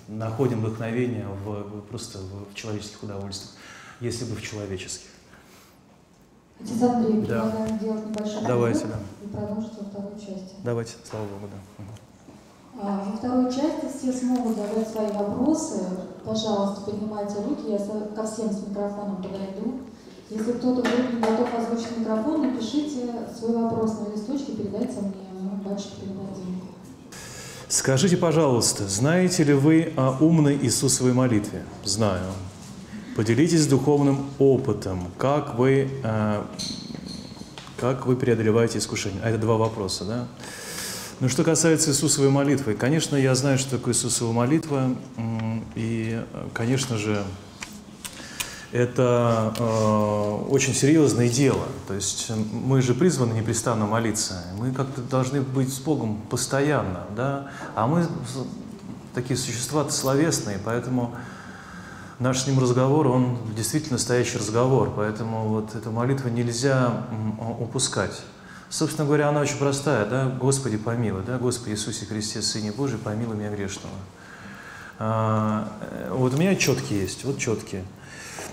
находим 0.07 0.61
вдохновение 0.61 1.25
в, 1.45 1.81
просто 1.89 2.19
в 2.19 2.53
человеческих 2.53 3.03
удовольствиях, 3.03 3.51
если 3.99 4.25
бы 4.25 4.35
в 4.35 4.41
человеческих. 4.41 5.07
Отец 6.59 6.81
Андрей, 6.83 7.21
Да. 7.21 7.41
предлагаем 7.43 7.79
делать 7.79 8.05
небольшой 8.07 8.41
Давайте, 8.45 8.85
да. 8.85 8.99
и 9.23 9.27
продолжить 9.27 9.73
во 9.79 9.85
второй 9.89 10.13
части. 10.19 10.55
Давайте, 10.63 10.93
слава 11.09 11.25
Богу, 11.25 11.47
да. 11.51 11.85
А, 12.83 13.03
Во 13.11 13.17
второй 13.17 13.45
части 13.51 13.87
все 13.97 14.13
смогут 14.13 14.55
задать 14.55 14.87
свои 14.89 15.11
вопросы. 15.11 15.83
Пожалуйста, 16.23 16.81
поднимайте 16.91 17.35
руки, 17.43 17.71
я 17.71 17.77
ко 18.15 18.23
всем 18.27 18.51
с 18.51 18.67
микрофоном 18.67 19.17
подойду. 19.17 19.79
Если 20.29 20.53
кто-то 20.53 20.81
вдруг 20.81 21.13
не 21.13 21.19
готов 21.19 21.49
озвучить 21.53 21.97
микрофон, 21.97 22.41
напишите 22.41 23.11
свой 23.37 23.53
вопрос 23.63 23.99
на 23.99 24.13
листочке, 24.13 24.53
передайте 24.53 25.01
мне, 25.01 25.41
мы 25.41 25.63
дальше 25.67 25.89
передадим. 25.99 26.50
Скажите, 27.72 28.17
пожалуйста, 28.17 28.86
знаете 28.89 29.45
ли 29.45 29.53
вы 29.53 29.93
о 29.95 30.17
умной 30.19 30.59
Иисусовой 30.61 31.13
молитве? 31.13 31.63
Знаю. 31.86 32.26
Поделитесь 33.15 33.65
духовным 33.65 34.30
опытом. 34.39 35.07
Как 35.17 35.55
вы, 35.57 35.88
э, 36.03 36.43
как 37.80 38.07
вы 38.07 38.17
преодолеваете 38.17 38.78
искушение? 38.78 39.22
А 39.24 39.30
это 39.30 39.38
два 39.38 39.55
вопроса, 39.55 40.03
да? 40.03 40.28
Ну, 41.22 41.30
что 41.30 41.45
касается 41.45 41.91
Иисусовой 41.91 42.30
молитвы, 42.30 42.74
конечно, 42.74 43.15
я 43.15 43.34
знаю, 43.36 43.57
что 43.57 43.78
такое 43.78 43.93
Иисусова 43.93 44.34
молитва, 44.34 44.93
и, 45.76 46.22
э, 46.30 46.47
конечно 46.53 46.97
же, 46.97 47.24
это 48.72 49.53
э, 49.57 50.45
очень 50.49 50.74
серьезное 50.74 51.30
дело. 51.30 51.65
То 51.88 51.93
есть 51.93 52.32
мы 52.51 52.82
же 52.82 52.93
призваны 52.93 53.34
непрестанно 53.34 53.86
молиться. 53.86 54.43
Мы 54.57 54.72
как-то 54.72 55.01
должны 55.01 55.41
быть 55.41 55.74
с 55.74 55.80
Богом 55.80 56.22
постоянно, 56.30 57.05
да? 57.15 57.51
А 57.76 57.88
мы 57.88 58.07
такие 59.13 59.38
существа 59.38 59.89
словесные, 59.89 60.57
поэтому 60.63 61.15
наш 62.19 62.39
с 62.39 62.47
ним 62.47 62.59
разговор, 62.59 63.07
он 63.07 63.38
действительно 63.55 63.93
настоящий 63.93 64.38
разговор. 64.38 64.93
Поэтому 64.95 65.49
вот 65.49 65.76
эту 65.76 65.91
молитву 65.91 66.30
нельзя 66.30 67.05
упускать. 67.59 68.22
Собственно 68.69 69.05
говоря, 69.05 69.28
она 69.28 69.41
очень 69.41 69.57
простая, 69.57 70.05
да? 70.05 70.28
Господи, 70.28 70.78
помилуй, 70.78 71.24
да? 71.28 71.38
Господи 71.38 71.74
Иисусе 71.74 72.05
Христе, 72.05 72.41
Сыне 72.41 72.72
Божий, 72.72 72.97
помилуй 72.97 73.36
меня 73.36 73.49
грешного. 73.49 73.95
А, 74.97 75.67
э, 75.82 76.09
вот 76.13 76.34
у 76.34 76.38
меня 76.38 76.55
четкие 76.55 77.01
есть, 77.01 77.26
вот 77.26 77.38
четкие. 77.38 77.84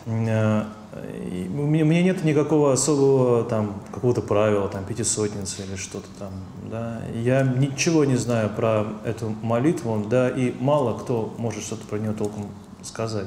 Меня, 0.08 0.68
у 0.94 1.66
меня 1.66 2.02
нет 2.02 2.24
никакого 2.24 2.72
особого 2.72 3.44
там 3.44 3.82
какого-то 3.92 4.22
правила, 4.22 4.66
там 4.68 4.84
пятисотницы 4.84 5.64
или 5.64 5.76
что-то 5.76 6.08
там, 6.18 6.30
да. 6.70 7.02
Я 7.14 7.42
ничего 7.42 8.06
не 8.06 8.16
знаю 8.16 8.48
про 8.48 8.86
эту 9.04 9.34
молитву, 9.42 10.02
да, 10.08 10.30
и 10.30 10.54
мало 10.60 10.98
кто 10.98 11.34
может 11.36 11.62
что-то 11.62 11.86
про 11.86 11.98
нее 11.98 12.12
толком 12.12 12.46
сказать. 12.82 13.26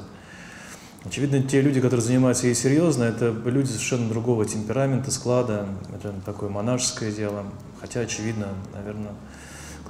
Очевидно, 1.05 1.41
те 1.43 1.61
люди, 1.61 1.79
которые 1.81 2.03
занимаются 2.03 2.47
ей 2.47 2.55
серьезно, 2.55 3.03
это 3.03 3.31
люди 3.45 3.67
совершенно 3.67 4.09
другого 4.09 4.45
темперамента, 4.45 5.11
склада, 5.11 5.67
это 5.95 6.13
такое 6.25 6.49
монашеское 6.49 7.11
дело. 7.11 7.43
Хотя, 7.79 8.01
очевидно, 8.01 8.47
наверное, 8.73 9.13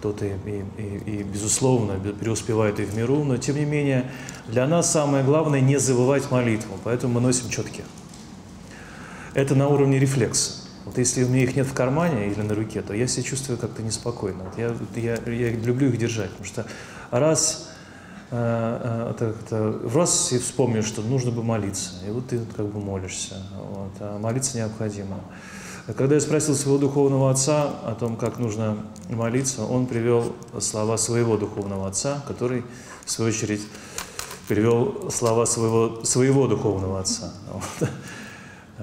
кто-то 0.02 0.26
и, 0.26 0.32
и- 0.78 0.98
и- 1.06 1.24
безусловно, 1.24 1.92
бе- 1.94 2.14
преуспевает 2.14 2.80
и 2.80 2.86
в 2.86 2.96
миру, 2.96 3.24
но 3.24 3.38
тем 3.38 3.56
не 3.56 3.66
менее 3.66 4.10
для 4.48 4.66
нас 4.68 4.92
самое 4.92 5.24
главное 5.24 5.62
не 5.62 5.78
забывать 5.78 6.32
молитву, 6.32 6.80
поэтому 6.84 7.14
мы 7.14 7.22
носим 7.22 7.50
четки. 7.50 7.84
Это 9.36 9.54
на 9.54 9.68
уровне 9.68 10.00
рефлекса. 10.00 10.54
Вот 10.86 10.98
если 10.98 11.24
у 11.24 11.30
меня 11.30 11.44
их 11.44 11.56
нет 11.56 11.68
в 11.68 11.74
кармане 11.74 12.32
или 12.32 12.42
на 12.42 12.56
руке, 12.56 12.82
то 12.82 12.96
я 12.96 13.06
себя 13.06 13.22
чувствую 13.24 13.60
как-то 13.60 13.84
неспокойно. 13.84 14.46
Вот 14.46 14.58
я, 14.58 14.76
я, 14.96 15.32
я 15.32 15.52
люблю 15.52 15.90
их 15.90 15.98
держать, 16.00 16.32
потому 16.32 16.46
что 16.48 16.66
раз 17.12 17.70
э, 18.32 19.12
э, 19.12 19.12
это, 19.12 19.80
раз 19.94 20.32
и 20.32 20.40
вспомнишь, 20.40 20.86
что 20.86 21.04
нужно 21.04 21.30
бы 21.30 21.44
молиться, 21.44 21.92
и 22.08 22.10
вот 22.10 22.28
ты 22.28 22.40
как 22.58 22.66
бы 22.66 22.80
молишься, 22.80 23.36
вот, 23.56 23.92
а 24.00 24.18
молиться 24.18 24.58
необходимо. 24.58 25.20
Когда 25.88 26.16
я 26.16 26.22
спросил 26.22 26.54
своего 26.56 26.78
духовного 26.78 27.32
отца 27.32 27.72
о 27.86 27.96
том, 27.96 28.16
как 28.16 28.38
нужно 28.38 28.78
молиться, 29.10 29.64
он 29.64 29.88
привел 29.88 30.36
слова 30.60 30.98
своего 30.98 31.38
духовного 31.38 31.88
отца, 31.88 32.24
который, 32.28 32.64
в 33.04 33.12
свою 33.12 33.30
очередь, 33.30 33.62
привел 34.48 35.10
слова 35.10 35.46
своего, 35.46 36.04
своего 36.04 36.48
духовного 36.48 37.00
отца. 37.00 37.34
Вот. 37.52 37.90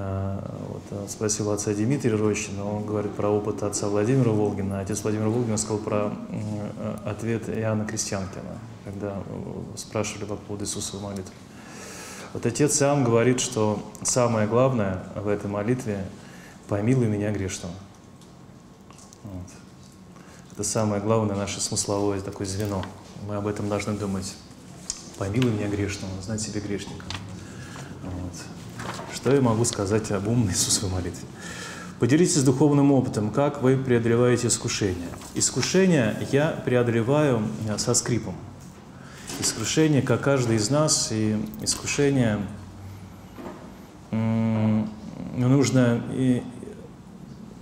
А, 0.00 0.38
вот, 0.68 0.82
а, 0.92 1.06
спросил 1.08 1.50
отца 1.50 1.72
Дмитрия 1.72 2.14
Рощина, 2.14 2.64
он 2.64 2.84
говорит 2.84 3.12
про 3.12 3.28
опыт 3.28 3.64
отца 3.64 3.88
Владимира 3.88 4.30
Волгина. 4.30 4.80
Отец 4.80 5.02
Владимир 5.02 5.28
Волгин 5.28 5.58
сказал 5.58 5.78
про 5.78 6.12
ответ 7.04 7.48
Иоанна 7.48 7.84
Крестьянкина, 7.84 8.58
когда 8.84 9.08
э, 9.08 9.76
спрашивали 9.76 10.24
по 10.24 10.36
поводу 10.36 10.64
Иисусовой 10.64 11.02
молитвы. 11.02 11.32
Вот 12.32 12.46
отец 12.46 12.80
Иоанн 12.80 13.02
говорит, 13.02 13.40
что 13.40 13.82
самое 14.02 14.46
главное 14.46 15.02
в 15.16 15.26
этой 15.26 15.50
молитве– 15.50 16.04
«помилуй 16.68 17.06
меня 17.06 17.30
грешного». 17.32 17.74
Вот. 19.24 19.46
Это 20.52 20.64
самое 20.64 21.00
главное 21.00 21.36
наше 21.36 21.60
смысловое 21.60 22.20
такое 22.20 22.46
звено. 22.46 22.84
Мы 23.26 23.36
об 23.36 23.46
этом 23.46 23.68
должны 23.68 23.94
думать. 23.94 24.34
«Помилуй 25.18 25.50
меня 25.52 25.68
грешного», 25.68 26.12
знать 26.22 26.40
себе 26.40 26.60
грешника. 26.60 27.04
Вот. 28.02 28.32
Что 29.12 29.34
я 29.34 29.40
могу 29.40 29.64
сказать 29.64 30.10
об 30.12 30.28
умной 30.28 30.52
Иисусовой 30.52 30.92
молитве? 30.92 31.26
Поделитесь 31.98 32.44
духовным 32.44 32.92
опытом, 32.92 33.30
как 33.30 33.60
вы 33.60 33.76
преодолеваете 33.76 34.46
искушение. 34.46 35.08
Искушение 35.34 36.16
я 36.30 36.50
преодолеваю 36.64 37.42
э, 37.68 37.76
со 37.78 37.94
скрипом. 37.94 38.36
Искушение, 39.40 40.02
как 40.02 40.20
каждый 40.20 40.56
из 40.56 40.70
нас, 40.70 41.08
и 41.10 41.36
искушение 41.60 42.40
нужно, 45.48 46.02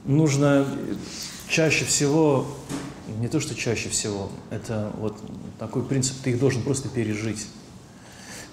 нужно 0.06 0.66
чаще 1.48 1.84
всего, 1.84 2.46
не 3.18 3.28
то 3.28 3.40
что 3.40 3.54
чаще 3.54 3.88
всего, 3.88 4.30
это 4.50 4.90
вот 4.98 5.16
такой 5.58 5.82
принцип, 5.82 6.16
ты 6.22 6.30
их 6.30 6.38
должен 6.38 6.62
просто 6.62 6.88
пережить. 6.88 7.46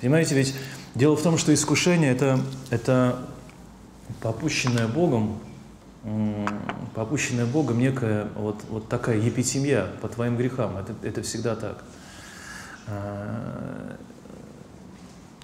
Понимаете, 0.01 0.35
ведь 0.35 0.53
дело 0.95 1.15
в 1.15 1.21
том, 1.21 1.37
что 1.37 1.53
искушение 1.53 2.11
это, 2.11 2.39
это 2.69 3.19
попущенное 4.21 4.87
Богом, 4.87 5.39
попущенная 6.93 7.45
Богом 7.45 7.79
некая 7.79 8.27
вот, 8.35 8.61
вот 8.69 8.89
такая 8.89 9.17
епитемья 9.17 9.87
по 10.01 10.09
твоим 10.09 10.35
грехам. 10.35 10.77
Это, 10.77 10.93
это 11.01 11.21
всегда 11.21 11.55
так. 11.55 11.83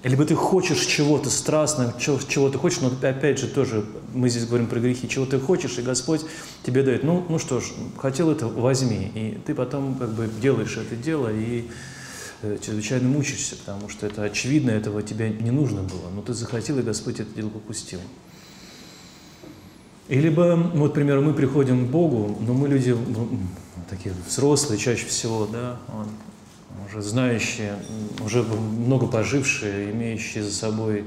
Либо 0.03 0.23
ты 0.23 0.33
хочешь 0.33 0.85
чего-то 0.85 1.29
страстно, 1.29 1.93
чего, 1.99 2.17
чего 2.25 2.49
ты 2.49 2.57
хочешь, 2.57 2.79
но 2.79 2.89
опять 3.01 3.37
же 3.37 3.47
тоже 3.47 3.85
мы 4.13 4.29
здесь 4.29 4.45
говорим 4.45 4.67
про 4.67 4.79
грехи, 4.79 5.09
чего 5.09 5.25
ты 5.25 5.39
хочешь, 5.39 5.77
и 5.77 5.81
Господь 5.81 6.21
тебе 6.63 6.83
дает. 6.83 7.03
Ну, 7.03 7.25
ну 7.27 7.37
что 7.37 7.59
ж, 7.59 7.65
хотел 7.97 8.31
это, 8.31 8.47
возьми. 8.47 9.11
И 9.13 9.37
ты 9.45 9.53
потом 9.53 9.95
как 9.95 10.09
бы 10.11 10.29
делаешь 10.41 10.77
это 10.77 10.95
дело 10.95 11.29
и 11.29 11.69
э, 12.43 12.57
чрезвычайно 12.61 13.09
мучаешься, 13.09 13.57
потому 13.57 13.89
что 13.89 14.07
это 14.07 14.23
очевидно, 14.23 14.71
этого 14.71 15.03
тебе 15.03 15.31
не 15.31 15.51
нужно 15.51 15.83
было. 15.83 16.09
Но 16.15 16.21
ты 16.21 16.33
захотел, 16.33 16.79
и 16.79 16.81
Господь 16.81 17.19
это 17.19 17.35
дело 17.35 17.49
попустил. 17.49 17.99
И 20.07 20.17
либо, 20.17 20.55
ну, 20.55 20.79
вот, 20.81 20.91
к 20.91 20.95
примеру, 20.95 21.21
мы 21.21 21.33
приходим 21.33 21.87
к 21.87 21.91
Богу, 21.91 22.37
но 22.39 22.53
мы 22.53 22.69
люди 22.69 22.91
м, 22.91 23.49
такие 23.89 24.15
взрослые 24.27 24.79
чаще 24.79 25.05
всего, 25.05 25.45
да, 25.45 25.77
вот, 25.89 26.07
уже 26.87 27.01
знающие, 27.01 27.75
уже 28.25 28.43
много 28.43 29.07
пожившие, 29.07 29.91
имеющие 29.91 30.43
за 30.43 30.53
собой 30.53 31.05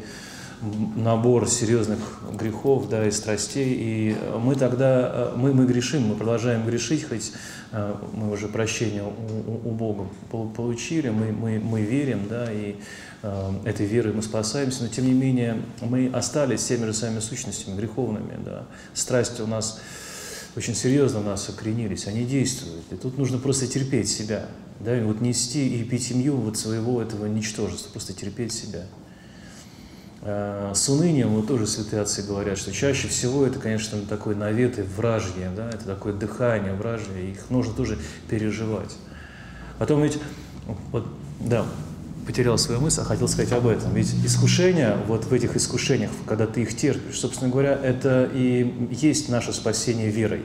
набор 0.96 1.48
серьезных 1.48 1.98
грехов, 2.38 2.88
да, 2.88 3.06
и 3.06 3.10
страстей, 3.10 3.74
и 3.76 4.16
мы 4.38 4.54
тогда, 4.54 5.32
мы, 5.34 5.52
мы 5.52 5.66
грешим, 5.66 6.02
мы 6.06 6.14
продолжаем 6.14 6.64
грешить, 6.64 7.08
хоть 7.08 7.32
э, 7.72 7.94
мы 8.12 8.30
уже 8.30 8.46
прощение 8.46 9.02
у, 9.02 9.68
у- 9.68 9.72
Бога 9.72 10.06
пол- 10.30 10.48
получили, 10.50 11.08
мы, 11.08 11.32
мы, 11.32 11.58
мы 11.58 11.80
верим, 11.82 12.28
да, 12.28 12.52
и 12.52 12.76
э, 13.24 13.52
этой 13.64 13.86
верой 13.86 14.12
мы 14.12 14.22
спасаемся, 14.22 14.84
но 14.84 14.88
тем 14.88 15.06
не 15.06 15.14
менее 15.14 15.60
мы 15.80 16.08
остались 16.12 16.64
теми 16.64 16.84
же 16.86 16.92
самыми 16.94 17.18
сущностями 17.18 17.74
греховными, 17.76 18.38
да, 18.44 18.62
страсти 18.94 19.42
у 19.42 19.48
нас 19.48 19.80
очень 20.56 20.74
серьезно 20.74 21.20
у 21.20 21.22
нас 21.22 21.48
укоренились, 21.48 22.06
они 22.06 22.24
действуют. 22.24 22.84
И 22.90 22.96
тут 22.96 23.18
нужно 23.18 23.38
просто 23.38 23.66
терпеть 23.66 24.08
себя, 24.08 24.46
да, 24.80 24.98
и 24.98 25.02
вот 25.02 25.20
нести 25.20 25.80
и 25.80 25.84
пить 25.84 26.04
семью 26.04 26.36
вот 26.36 26.58
своего 26.58 27.00
этого 27.00 27.26
ничтожества, 27.26 27.90
просто 27.90 28.12
терпеть 28.12 28.52
себя. 28.52 28.84
э, 30.22 30.72
с 30.74 30.88
унынием, 30.88 31.30
вот 31.30 31.46
тоже 31.48 31.66
святые 31.66 32.02
отцы 32.02 32.22
говорят, 32.22 32.58
что 32.58 32.72
чаще 32.72 33.08
всего 33.08 33.44
это, 33.44 33.58
конечно, 33.58 34.00
такой 34.02 34.34
навет 34.34 34.78
и 34.78 34.82
вражье, 34.82 35.50
да, 35.54 35.68
это 35.68 35.84
такое 35.84 36.12
дыхание 36.12 36.74
вражье, 36.74 37.30
их 37.30 37.50
нужно 37.50 37.74
тоже 37.74 37.98
переживать. 38.28 38.96
Потом 39.78 40.02
ведь, 40.02 40.18
вот, 40.92 41.06
да, 41.40 41.66
потерял 42.26 42.58
свою 42.58 42.80
мысль, 42.80 43.00
а 43.00 43.04
хотел 43.04 43.28
сказать 43.28 43.52
об 43.52 43.66
этом. 43.66 43.94
Ведь 43.94 44.14
искушения, 44.24 44.96
вот 45.06 45.24
в 45.24 45.32
этих 45.32 45.56
искушениях, 45.56 46.10
когда 46.26 46.46
ты 46.46 46.62
их 46.62 46.76
терпишь, 46.76 47.18
собственно 47.18 47.50
говоря, 47.50 47.78
это 47.82 48.28
и 48.32 48.88
есть 48.90 49.28
наше 49.28 49.52
спасение 49.52 50.10
верой. 50.10 50.42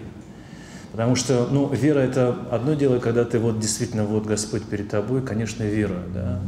Потому 0.91 1.16
что, 1.16 1.48
ну, 1.52 1.72
вера– 1.72 1.99
это 2.02 2.36
одно 2.49 2.74
дело, 2.74 2.99
когда 2.99 3.26
ты 3.26 3.40
вот 3.40 3.60
действительно, 3.60 4.06
вот 4.06 4.26
Господь 4.26 4.64
перед 4.64 4.90
тобой, 4.90 5.22
конечно, 5.22 5.64
вера, 5.64 6.02
да. 6.14 6.40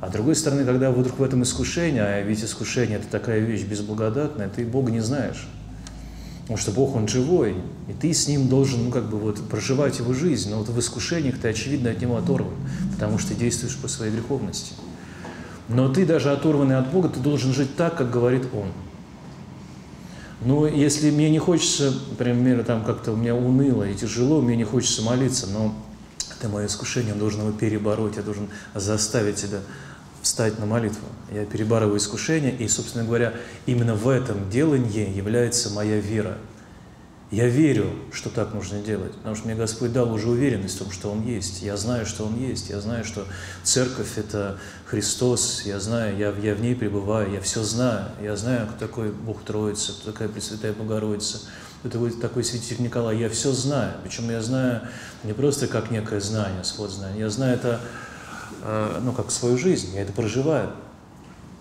А 0.00 0.08
с 0.08 0.12
другой 0.12 0.36
стороны, 0.36 0.64
когда 0.64 0.90
вдруг 0.90 1.18
в 1.18 1.22
этом 1.22 1.42
искушение, 1.42 2.02
а 2.02 2.22
ведь 2.22 2.42
искушение– 2.42 2.98
это 3.00 3.08
такая 3.08 3.40
вещь 3.40 3.64
безблагодатная, 3.64 4.48
ты 4.48 4.64
Бога 4.64 4.92
не 4.92 5.00
знаешь. 5.00 5.46
Потому 6.48 6.62
что 6.62 6.70
Бог, 6.70 6.96
Он 6.96 7.06
живой, 7.06 7.56
и 7.88 7.92
ты 7.92 8.14
с 8.14 8.26
Ним 8.26 8.48
должен, 8.48 8.84
ну, 8.84 8.90
как 8.90 9.10
бы 9.10 9.18
вот 9.18 9.38
проживать 9.50 9.98
Его 9.98 10.14
жизнь. 10.14 10.48
Но 10.48 10.60
вот 10.60 10.70
в 10.70 10.78
искушениях 10.78 11.38
ты, 11.38 11.48
очевидно, 11.48 11.90
от 11.90 12.00
Него 12.00 12.16
оторван, 12.16 12.54
потому 12.94 13.18
что 13.18 13.34
действуешь 13.34 13.76
по 13.76 13.86
своей 13.86 14.10
греховности. 14.10 14.72
Но 15.68 15.90
ты 15.92 16.06
даже 16.06 16.32
оторванный 16.32 16.78
от 16.78 16.90
Бога, 16.90 17.10
ты 17.10 17.20
должен 17.20 17.52
жить 17.52 17.76
так, 17.76 17.98
как 17.98 18.10
говорит 18.10 18.44
Он. 18.54 18.68
Ну, 20.40 20.64
если 20.64 21.10
мне 21.10 21.28
не 21.28 21.38
хочется, 21.38 21.92
например, 22.12 22.64
там 22.64 22.82
как-то 22.82 23.12
у 23.12 23.16
меня 23.16 23.34
уныло 23.34 23.84
и 23.84 23.94
тяжело, 23.94 24.40
мне 24.40 24.56
не 24.56 24.64
хочется 24.64 25.02
молиться, 25.02 25.48
но 25.48 25.74
это 26.38 26.48
мое 26.48 26.64
искушение, 26.64 27.12
я 27.12 27.18
должен 27.18 27.42
его 27.42 27.52
перебороть, 27.52 28.16
я 28.16 28.22
должен 28.22 28.48
заставить 28.74 29.36
себя 29.36 29.58
встать 30.28 30.58
на 30.58 30.66
молитву. 30.66 31.08
Я 31.32 31.46
перебарываю 31.46 31.96
искушение, 31.96 32.54
и, 32.54 32.68
собственно 32.68 33.02
говоря, 33.04 33.32
именно 33.64 33.94
в 33.94 34.08
этом 34.08 34.50
делании 34.50 35.10
является 35.10 35.70
моя 35.70 35.98
вера. 36.00 36.36
Я 37.30 37.46
верю, 37.46 37.90
что 38.12 38.28
так 38.28 38.52
нужно 38.52 38.80
делать, 38.80 39.12
потому 39.14 39.36
что 39.36 39.46
мне 39.46 39.54
Господь 39.54 39.92
дал 39.92 40.12
уже 40.12 40.28
уверенность 40.28 40.76
в 40.76 40.78
том, 40.80 40.90
что 40.90 41.10
Он 41.10 41.26
есть. 41.26 41.62
Я 41.62 41.78
знаю, 41.78 42.04
что 42.04 42.26
Он 42.26 42.38
есть. 42.38 42.68
Я 42.68 42.80
знаю, 42.80 43.04
что 43.04 43.26
Церковь– 43.62 44.12
это 44.16 44.58
Христос. 44.86 45.62
Я 45.64 45.80
знаю, 45.80 46.16
я, 46.18 46.30
я 46.42 46.54
в 46.54 46.60
ней 46.60 46.76
пребываю, 46.76 47.32
я 47.32 47.40
все 47.40 47.62
знаю. 47.62 48.06
Я 48.22 48.36
знаю, 48.36 48.66
кто 48.66 48.86
такой 48.86 49.10
Бог 49.10 49.42
Троица, 49.44 49.92
кто 49.92 50.12
такая 50.12 50.28
Пресвятая 50.28 50.74
Богородица, 50.74 51.40
кто 51.80 52.10
такой, 52.10 52.44
святитель 52.44 52.82
Николай. 52.82 53.16
Я 53.16 53.30
все 53.30 53.52
знаю. 53.52 53.94
Причем 54.02 54.30
я 54.30 54.42
знаю 54.42 54.82
не 55.24 55.32
просто 55.32 55.68
как 55.68 55.90
некое 55.90 56.20
знание, 56.20 56.64
свод 56.64 56.90
знания. 56.90 57.20
Я 57.20 57.30
знаю 57.30 57.54
это 57.54 57.80
ну, 59.02 59.12
как 59.12 59.30
свою 59.30 59.58
жизнь, 59.58 59.94
я 59.94 60.02
это 60.02 60.12
проживаю. 60.12 60.70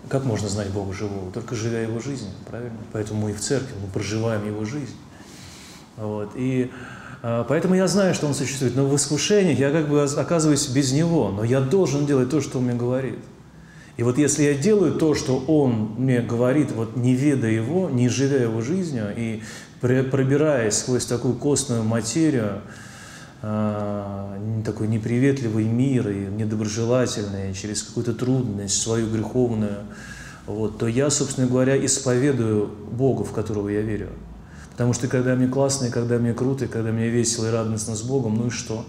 Как 0.10 0.24
можно 0.24 0.48
знать 0.48 0.69
Бога 0.69 0.94
живого? 0.94 1.32
Только 1.32 1.56
живя 1.56 1.82
Его 1.82 1.99
жизнью, 1.99 2.32
правильно? 2.49 2.78
Поэтому 2.94 3.22
мы 3.22 3.32
и 3.32 3.34
в 3.34 3.41
церкви, 3.41 3.74
мы 3.82 3.90
проживаем 3.90 4.45
Его 4.45 4.64
жизнь. 4.64 4.95
Вот. 5.98 6.32
И 6.36 6.72
э, 7.24 7.45
поэтому 7.48 7.76
я 7.76 7.88
знаю, 7.88 8.14
что 8.14 8.28
Он 8.28 8.34
существует. 8.34 8.76
Но 8.76 8.86
в 8.86 8.95
искушениях 8.95 9.60
я 9.60 9.72
как 9.72 9.90
бы 9.90 10.02
оказываюсь 10.02 10.68
без 10.69 10.94
Него. 10.94 11.32
Но 11.32 11.44
я 11.44 11.60
должен 11.60 12.06
делать 12.06 12.30
то, 12.30 12.40
что 12.40 12.60
Он 12.60 12.65
мне 12.65 12.76
говорит. 12.76 13.19
И 13.98 14.03
вот 14.03 14.18
если 14.18 14.44
я 14.44 14.53
делаю 14.53 14.94
то, 14.94 15.14
что 15.14 15.44
Он 15.48 15.95
мне 15.98 16.22
говорит, 16.22 16.72
вот 16.72 16.95
не 16.95 17.14
ведая 17.15 17.52
Его, 17.52 17.90
не 17.90 18.07
живя 18.07 18.44
Его 18.44 18.61
жизнью, 18.61 19.14
и 19.15 19.41
пробираясь 19.82 20.78
сквозь 20.78 21.06
такую 21.06 21.34
костную 21.36 21.84
материю, 21.84 22.45
а, 22.45 22.61
такой 23.42 24.88
неприветливый 24.88 25.66
мир 25.66 26.10
и 26.10 26.26
недоброжелательный, 26.26 27.54
через 27.54 27.84
какую-то 27.84 28.14
трудность, 28.14 28.82
свою 28.82 29.10
греховную, 29.10 29.84
вот, 30.46 30.78
то 30.78 30.88
я, 30.88 31.10
собственно 31.10 31.48
говоря, 31.48 31.84
исповедую 31.86 32.68
Бога, 32.68 33.24
в 33.24 33.34
которого 33.34 33.70
я 33.70 33.82
верю. 33.82 34.10
Потому 34.72 34.94
что 34.94 35.08
когда 35.08 35.36
мне 35.36 35.48
классно, 35.48 35.88
и 35.88 35.90
когда 35.90 36.18
мне 36.18 36.34
круто, 36.34 36.66
и 36.66 36.68
когда 36.68 36.92
мне 36.92 37.10
весело 37.10 37.48
и 37.48 37.52
радостно 37.52 37.96
с 37.96 38.02
Богом, 38.02 38.38
ну 38.38 38.48
и 38.48 38.50
что? 38.50 38.86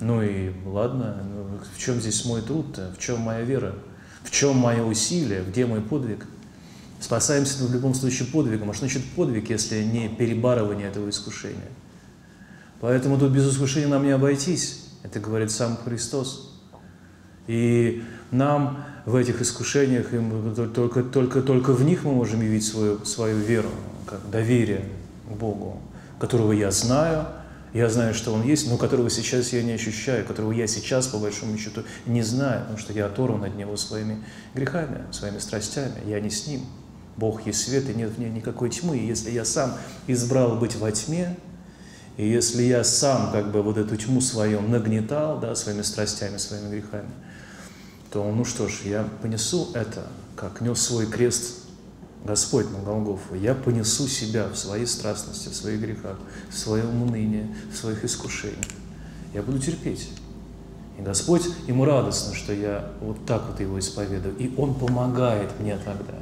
Ну 0.00 0.22
и 0.22 0.52
ладно, 0.64 1.16
ну, 1.22 1.58
в 1.74 1.78
чем 1.78 2.00
здесь 2.00 2.24
мой 2.24 2.42
труд-то? 2.42 2.92
В 2.96 2.98
чем 2.98 3.20
моя 3.20 3.42
вера? 3.42 3.74
В 4.24 4.30
чем 4.30 4.56
мое 4.56 4.82
усилие? 4.82 5.44
Где 5.44 5.66
мой 5.66 5.80
подвиг? 5.80 6.26
Спасаемся 7.00 7.64
в 7.64 7.72
любом 7.72 7.94
случае 7.94 8.28
подвигом. 8.28 8.70
А 8.70 8.72
что 8.72 8.86
значит 8.86 9.04
подвиг, 9.16 9.50
если 9.50 9.82
не 9.82 10.08
перебарывание 10.08 10.88
этого 10.88 11.10
искушения? 11.10 11.70
Поэтому 12.82 13.16
тут 13.16 13.30
без 13.30 13.48
искушения 13.48 13.86
нам 13.86 14.02
не 14.02 14.10
обойтись. 14.10 14.88
Это 15.04 15.20
говорит 15.20 15.52
сам 15.52 15.78
Христос. 15.84 16.60
И 17.46 18.02
нам 18.32 18.84
в 19.06 19.14
этих 19.14 19.40
искушениях, 19.40 20.08
только, 20.74 21.04
только, 21.04 21.42
только 21.42 21.72
в 21.74 21.84
них 21.84 22.02
мы 22.02 22.12
можем 22.12 22.42
явить 22.42 22.64
свою, 22.64 23.04
свою 23.04 23.38
веру, 23.38 23.70
как 24.04 24.28
доверие 24.30 24.84
к 25.28 25.32
Богу, 25.32 25.80
которого 26.18 26.50
я 26.50 26.72
знаю, 26.72 27.26
я 27.72 27.88
знаю, 27.88 28.14
что 28.14 28.32
Он 28.32 28.42
есть, 28.42 28.68
но 28.68 28.76
которого 28.76 29.10
сейчас 29.10 29.52
я 29.52 29.62
не 29.62 29.72
ощущаю, 29.72 30.26
которого 30.26 30.50
я 30.50 30.66
сейчас, 30.66 31.06
по 31.06 31.18
большому 31.18 31.56
счету, 31.58 31.84
не 32.04 32.22
знаю, 32.22 32.62
потому 32.62 32.78
что 32.78 32.92
я 32.92 33.06
оторван 33.06 33.44
от 33.44 33.54
Него 33.54 33.76
своими 33.76 34.24
грехами, 34.56 35.02
своими 35.12 35.38
страстями, 35.38 36.02
я 36.04 36.18
не 36.18 36.30
с 36.30 36.48
Ним. 36.48 36.62
Бог 37.16 37.46
есть 37.46 37.62
свет, 37.62 37.88
и 37.88 37.94
нет 37.94 38.10
в 38.10 38.18
ней 38.18 38.30
никакой 38.30 38.70
тьмы. 38.70 38.98
И 38.98 39.06
если 39.06 39.30
я 39.30 39.44
сам 39.44 39.74
избрал 40.08 40.56
быть 40.56 40.74
во 40.76 40.90
тьме, 40.90 41.36
и 42.16 42.28
если 42.28 42.62
я 42.62 42.84
сам 42.84 43.32
как 43.32 43.50
бы 43.50 43.62
вот 43.62 43.78
эту 43.78 43.96
тьму 43.96 44.20
свою 44.20 44.60
нагнетал, 44.60 45.38
да, 45.40 45.54
своими 45.54 45.82
страстями, 45.82 46.36
своими 46.36 46.70
грехами, 46.70 47.08
то, 48.10 48.30
ну 48.30 48.44
что 48.44 48.68
ж, 48.68 48.82
я 48.84 49.08
понесу 49.22 49.70
это, 49.74 50.06
как 50.36 50.60
нес 50.60 50.80
свой 50.80 51.06
крест 51.06 51.62
Господь 52.24 52.70
на 52.70 52.78
Голгофу. 52.78 53.34
Я 53.34 53.54
понесу 53.54 54.06
себя 54.06 54.48
в 54.48 54.56
своей 54.56 54.86
страстности, 54.86 55.48
в 55.48 55.56
своих 55.56 55.80
грехах, 55.80 56.18
в 56.50 56.56
своем 56.56 57.02
унынии, 57.02 57.48
в 57.72 57.76
своих 57.76 58.04
искушениях. 58.04 58.66
Я 59.32 59.42
буду 59.42 59.58
терпеть. 59.58 60.10
И 60.98 61.02
Господь, 61.02 61.48
ему 61.66 61.86
радостно, 61.86 62.34
что 62.34 62.52
я 62.52 62.92
вот 63.00 63.24
так 63.24 63.42
вот 63.48 63.60
его 63.60 63.78
исповедую. 63.78 64.36
И 64.36 64.54
Он 64.58 64.74
помогает 64.74 65.58
мне 65.58 65.78
тогда. 65.78 66.14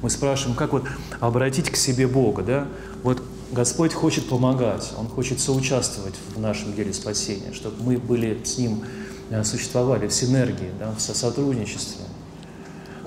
Мы 0.00 0.10
спрашиваем, 0.10 0.56
как 0.56 0.72
вот 0.72 0.84
обратить 1.18 1.70
к 1.70 1.76
себе 1.76 2.06
Бога, 2.06 2.42
да? 2.42 2.68
Вот 3.02 3.20
Господь 3.52 3.92
хочет 3.92 4.28
помогать, 4.28 4.92
Он 4.98 5.06
хочет 5.06 5.40
соучаствовать 5.40 6.14
в 6.34 6.40
нашем 6.40 6.74
деле 6.74 6.92
спасения, 6.92 7.52
чтобы 7.52 7.82
мы 7.82 7.98
были 7.98 8.38
с 8.42 8.58
Ним, 8.58 8.82
э, 9.30 9.44
существовали 9.44 10.08
в 10.08 10.12
синергии, 10.12 10.70
да, 10.78 10.92
в 10.92 11.00
сотрудничестве. 11.00 12.04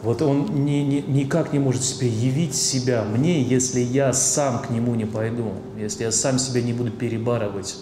Вот 0.04 0.22
Он 0.22 0.66
ни, 0.66 0.80
ни, 0.84 1.02
никак 1.02 1.54
не 1.54 1.60
может 1.60 1.84
себе 1.84 2.08
явить 2.08 2.56
себя 2.56 3.04
мне, 3.04 3.42
если 3.42 3.80
я 3.80 4.14
сам 4.14 4.62
к 4.62 4.70
Нему 4.70 4.96
не 4.96 5.06
пойду, 5.06 5.54
если 5.78 6.04
я 6.04 6.12
сам 6.12 6.40
себя 6.40 6.62
не 6.62 6.74
буду 6.74 6.92
перебарывать. 6.92 7.76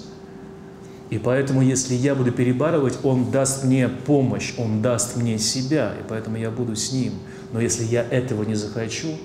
И 1.10 1.20
поэтому, 1.20 1.62
если 1.62 1.94
я 1.94 2.16
буду 2.16 2.32
перебарывать, 2.32 2.98
Он 3.04 3.30
даст 3.32 3.64
мне 3.64 3.90
помощь, 3.90 4.54
Он 4.58 4.82
даст 4.82 5.18
мне 5.18 5.38
себя, 5.38 5.94
и 6.00 6.04
поэтому 6.08 6.38
я 6.38 6.50
буду 6.50 6.76
с 6.76 6.92
Ним. 6.92 7.14
Но 7.52 7.62
если 7.62 7.84
я 7.84 8.02
этого 8.02 8.44
не 8.44 8.56
захочу, 8.56 9.18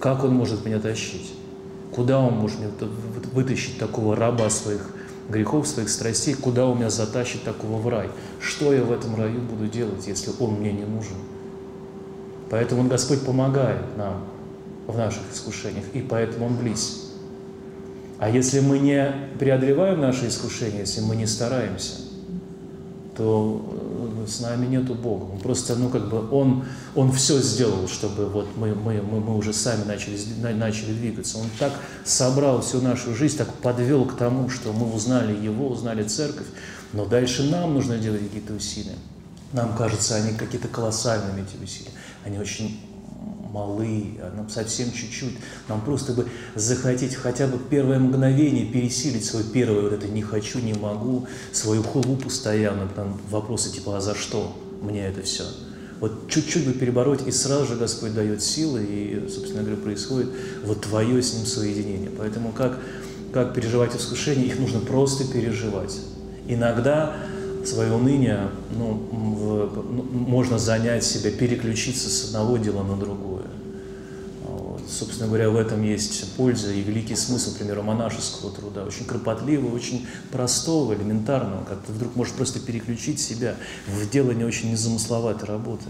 как 0.00 0.24
Он 0.24 0.34
может 0.34 0.64
меня 0.64 0.80
тащить? 0.80 1.32
Куда 1.94 2.18
он 2.18 2.34
может 2.34 2.58
мне 2.58 2.70
вытащить 3.32 3.78
такого 3.78 4.16
раба 4.16 4.50
своих 4.50 4.90
грехов, 5.28 5.68
своих 5.68 5.88
страстей? 5.88 6.34
Куда 6.34 6.66
он 6.66 6.78
меня 6.78 6.90
затащит 6.90 7.44
такого 7.44 7.80
в 7.80 7.88
рай? 7.88 8.10
Что 8.40 8.72
я 8.72 8.82
в 8.82 8.90
этом 8.90 9.14
раю 9.14 9.40
буду 9.40 9.68
делать, 9.68 10.06
если 10.06 10.32
он 10.40 10.54
мне 10.54 10.72
не 10.72 10.84
нужен? 10.84 11.16
Поэтому 12.50 12.88
Господь 12.88 13.24
помогает 13.24 13.96
нам 13.96 14.24
в 14.86 14.96
наших 14.96 15.22
искушениях, 15.32 15.84
и 15.92 16.00
поэтому 16.00 16.46
Он 16.46 16.56
близ. 16.56 17.12
А 18.18 18.28
если 18.28 18.60
мы 18.60 18.78
не 18.78 19.12
преодолеваем 19.38 20.00
наши 20.00 20.28
искушения, 20.28 20.80
если 20.80 21.00
мы 21.00 21.16
не 21.16 21.26
стараемся, 21.26 21.96
то 23.16 23.83
с 24.26 24.40
нами 24.40 24.66
нету 24.66 24.94
Бога. 24.94 25.24
Он 25.24 25.38
просто, 25.38 25.76
ну, 25.76 25.88
как 25.88 26.08
бы, 26.08 26.30
Он, 26.30 26.64
он 26.94 27.12
все 27.12 27.40
сделал, 27.40 27.88
чтобы 27.88 28.26
вот 28.26 28.48
мы, 28.56 28.74
мы, 28.74 29.02
мы, 29.02 29.20
мы 29.20 29.36
уже 29.36 29.52
сами 29.52 29.84
начали, 29.84 30.18
начали 30.52 30.92
двигаться. 30.92 31.38
Он 31.38 31.46
так 31.58 31.72
собрал 32.04 32.60
всю 32.62 32.80
нашу 32.80 33.14
жизнь, 33.14 33.36
так 33.36 33.52
подвел 33.54 34.04
к 34.04 34.16
тому, 34.16 34.48
что 34.48 34.72
мы 34.72 34.92
узнали 34.92 35.34
Его, 35.34 35.68
узнали 35.68 36.02
Церковь, 36.04 36.46
но 36.92 37.04
дальше 37.06 37.44
нам 37.44 37.74
нужно 37.74 37.98
делать 37.98 38.22
какие-то 38.22 38.54
усилия. 38.54 38.96
Нам 39.52 39.76
кажется, 39.76 40.16
они 40.16 40.36
какие-то 40.36 40.68
колоссальными, 40.68 41.42
эти 41.42 41.62
усилия. 41.62 41.92
Они 42.24 42.38
очень 42.38 42.80
малы, 43.54 44.18
а 44.20 44.34
нам 44.36 44.50
совсем 44.50 44.90
чуть-чуть. 44.92 45.36
Нам 45.68 45.80
просто 45.80 46.12
бы 46.12 46.26
захотеть 46.56 47.14
хотя 47.14 47.46
бы 47.46 47.58
первое 47.70 48.00
мгновение 48.00 48.66
пересилить 48.66 49.24
свой 49.24 49.44
первое 49.44 49.82
вот 49.82 49.92
это 49.92 50.08
«не 50.08 50.22
хочу, 50.22 50.58
не 50.58 50.74
могу», 50.74 51.26
свою 51.52 51.82
хулу 51.84 52.16
постоянно, 52.16 52.88
там 52.88 53.20
вопросы 53.30 53.72
типа 53.72 53.96
«а 53.96 54.00
за 54.00 54.14
что 54.14 54.56
мне 54.82 55.06
это 55.06 55.22
все?» 55.22 55.44
Вот 56.00 56.28
чуть-чуть 56.28 56.66
бы 56.66 56.72
перебороть, 56.72 57.26
и 57.26 57.30
сразу 57.30 57.66
же 57.66 57.76
Господь 57.76 58.14
дает 58.14 58.42
силы, 58.42 58.82
и, 58.82 59.28
собственно 59.32 59.62
говоря, 59.62 59.80
происходит 59.80 60.28
вот 60.64 60.82
твое 60.82 61.22
с 61.22 61.32
Ним 61.34 61.46
соединение. 61.46 62.10
Поэтому 62.10 62.50
как, 62.50 62.80
как 63.32 63.54
переживать 63.54 63.96
искушения, 63.96 64.44
их 64.44 64.58
нужно 64.58 64.80
просто 64.80 65.24
переживать. 65.32 65.96
Иногда 66.48 67.16
свое 67.64 67.92
уныние 67.92 68.50
ну, 68.76 68.92
в, 69.10 69.82
ну, 69.92 70.02
можно 70.02 70.58
занять 70.58 71.04
себя, 71.04 71.30
переключиться 71.30 72.08
с 72.08 72.26
одного 72.26 72.56
дела 72.58 72.82
на 72.82 72.96
другое. 72.96 73.33
Собственно 74.88 75.28
говоря, 75.28 75.50
в 75.50 75.56
этом 75.56 75.82
есть 75.82 76.34
польза 76.34 76.72
и 76.72 76.80
великий 76.80 77.16
смысл, 77.16 77.54
к 77.54 77.58
примеру, 77.58 77.82
монашеского 77.82 78.50
труда. 78.50 78.84
Очень 78.84 79.04
кропотливого, 79.04 79.74
очень 79.74 80.06
простого, 80.30 80.94
элементарного, 80.94 81.64
как 81.64 81.82
ты 81.82 81.92
вдруг 81.92 82.16
можешь 82.16 82.34
просто 82.34 82.60
переключить 82.60 83.20
себя 83.20 83.56
в 83.86 84.08
делание 84.10 84.46
очень 84.46 84.70
незамысловатой 84.70 85.48
работы. 85.48 85.86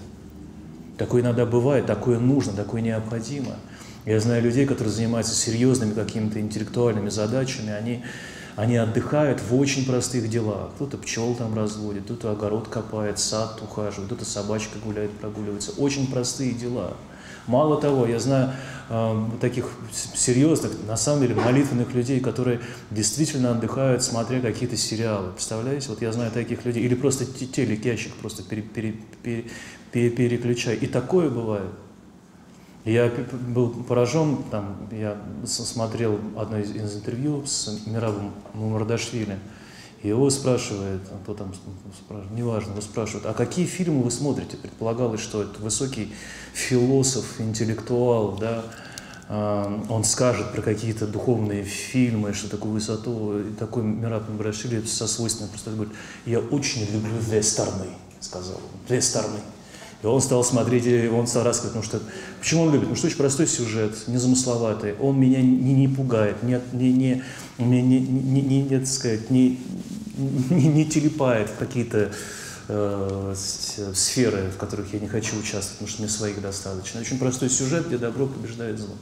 Такое 0.99 1.23
иногда 1.23 1.45
бывает, 1.45 1.87
такое 1.87 2.19
нужно, 2.19 2.53
такое 2.53 2.81
необходимо. 2.81 3.57
Я 4.07 4.21
знаю 4.21 4.43
людей, 4.43 4.67
которые 4.67 4.93
занимаются 4.93 5.35
серьезными 5.35 5.95
какими-то 5.95 6.41
интеллектуальными 6.41 7.09
задачами, 7.09 7.73
они 7.73 8.03
они 8.57 8.77
отдыхают 8.77 9.41
в 9.41 9.57
очень 9.57 9.85
простых 9.85 10.31
делах. 10.31 10.71
Кто-то 10.77 10.97
пчел 10.99 11.35
там 11.35 11.55
разводит, 11.57 12.05
кто-то 12.05 12.31
огород 12.31 12.69
копает, 12.69 13.19
сад 13.19 13.61
ухаживает, 13.63 14.07
кто-то 14.07 14.25
собачка 14.25 14.79
гуляет, 14.85 15.11
прогуливается. 15.19 15.73
Очень 15.73 16.07
простые 16.07 16.53
дела. 16.53 16.97
Мало 17.47 17.81
того, 17.81 18.07
я 18.07 18.19
знаю 18.19 18.53
э, 18.89 19.25
таких 19.41 19.69
серьезных, 19.93 20.73
на 20.87 20.97
самом 20.97 21.23
деле, 21.23 21.35
молитвенных 21.35 21.93
людей, 21.95 22.21
которые 22.21 22.61
действительно 22.91 23.51
отдыхают, 23.51 24.03
смотря 24.03 24.41
какие-то 24.41 24.77
сериалы. 24.77 25.33
Представляете? 25.33 25.89
Вот 25.91 26.01
я 26.01 26.13
знаю 26.13 26.31
таких 26.31 26.65
людей. 26.65 26.83
Или 26.83 26.95
просто 26.95 27.27
телекящик 27.27 28.15
просто 28.15 28.43
пере, 28.43 28.63
пере, 28.63 28.95
пере, 29.23 29.45
пере, 29.93 30.11
переключай. 30.11 30.77
И 30.77 30.87
такое 30.87 31.29
бывает. 31.29 31.71
Я 32.85 33.11
был 33.49 33.71
поражен, 33.71 34.43
там, 34.51 34.77
я 34.93 35.17
смотрел 35.47 36.21
одно 36.37 36.59
из, 36.59 36.97
интервью 36.97 37.43
с 37.47 37.81
Мирабом 37.87 38.33
Мумардашвили, 38.53 39.39
и 40.05 40.09
его 40.09 40.29
спрашивает, 40.29 41.01
а 41.11 41.19
кто 41.23 41.33
там 41.33 41.55
спрашивает, 41.97 42.37
неважно, 42.37 42.73
его 42.73 42.83
спрашивают, 42.83 43.25
а 43.25 43.33
какие 43.33 43.65
фильмы 43.65 44.03
вы 44.03 44.11
смотрите? 44.11 44.59
Предполагалось, 44.59 45.21
что 45.23 45.43
это 45.43 45.59
высокий 45.63 46.13
философ, 46.53 47.41
интеллектуал, 47.41 48.37
да, 48.37 48.65
а, 49.31 49.83
он 49.89 50.05
скажет 50.05 50.53
про 50.53 50.61
какие-то 50.61 51.07
духовные 51.07 51.65
фильмы, 51.65 52.35
что 52.35 52.51
такую 52.51 52.75
высоту, 52.75 53.39
и 53.39 53.55
такой 53.55 53.83
Мираб 53.83 54.29
Мумардашвили 54.29 54.83
со 54.83 55.07
свойственной 55.07 55.49
просто 55.49 55.71
говорит, 55.71 55.95
я 56.27 56.41
очень 56.41 56.83
люблю 56.93 57.15
вестерны, 57.19 57.87
сказал 58.21 58.57
он, 58.57 58.95
вестерны. 58.95 59.41
И 60.03 60.07
он 60.07 60.21
стал 60.21 60.45
смотреть, 60.45 60.85
и 60.85 61.09
он 61.09 61.27
стал 61.27 61.45
рассказывать, 61.45 61.83
потому 61.83 62.03
что, 62.03 62.13
почему 62.39 62.65
он 62.65 62.67
любит? 62.73 62.81
Потому 62.83 62.97
что 62.97 63.07
очень 63.07 63.17
простой 63.17 63.47
сюжет, 63.47 64.07
незамысловатый, 64.07 64.97
он 65.01 65.19
меня 65.19 65.41
не, 65.41 65.73
не 65.73 65.89
пугает, 65.89 66.43
не, 66.43 66.61
не, 66.75 66.93
не, 66.93 67.23
не, 67.57 67.81
не, 67.81 68.01
не, 68.01 68.43
не, 68.43 68.63
не, 68.65 68.69
так 68.69 68.87
сказать, 68.87 69.31
не, 69.31 69.59
не, 70.17 70.69
не 70.69 70.87
телепает 70.87 71.51
в 71.51 71.57
какие-то 71.57 72.13
э, 72.69 73.35
сферы, 73.95 74.51
в 74.51 74.57
которых 74.57 74.93
я 74.93 75.01
не 75.01 75.09
хочу 75.09 75.37
участвовать, 75.37 75.79
потому 75.79 75.89
что 75.89 76.03
мне 76.03 76.11
своих 76.11 76.41
достаточно. 76.41 77.01
Очень 77.01 77.19
простой 77.19 77.51
сюжет, 77.51 77.87
где 77.87 77.99
добро 77.99 78.27
побеждает 78.27 78.79
зло. 78.79 78.95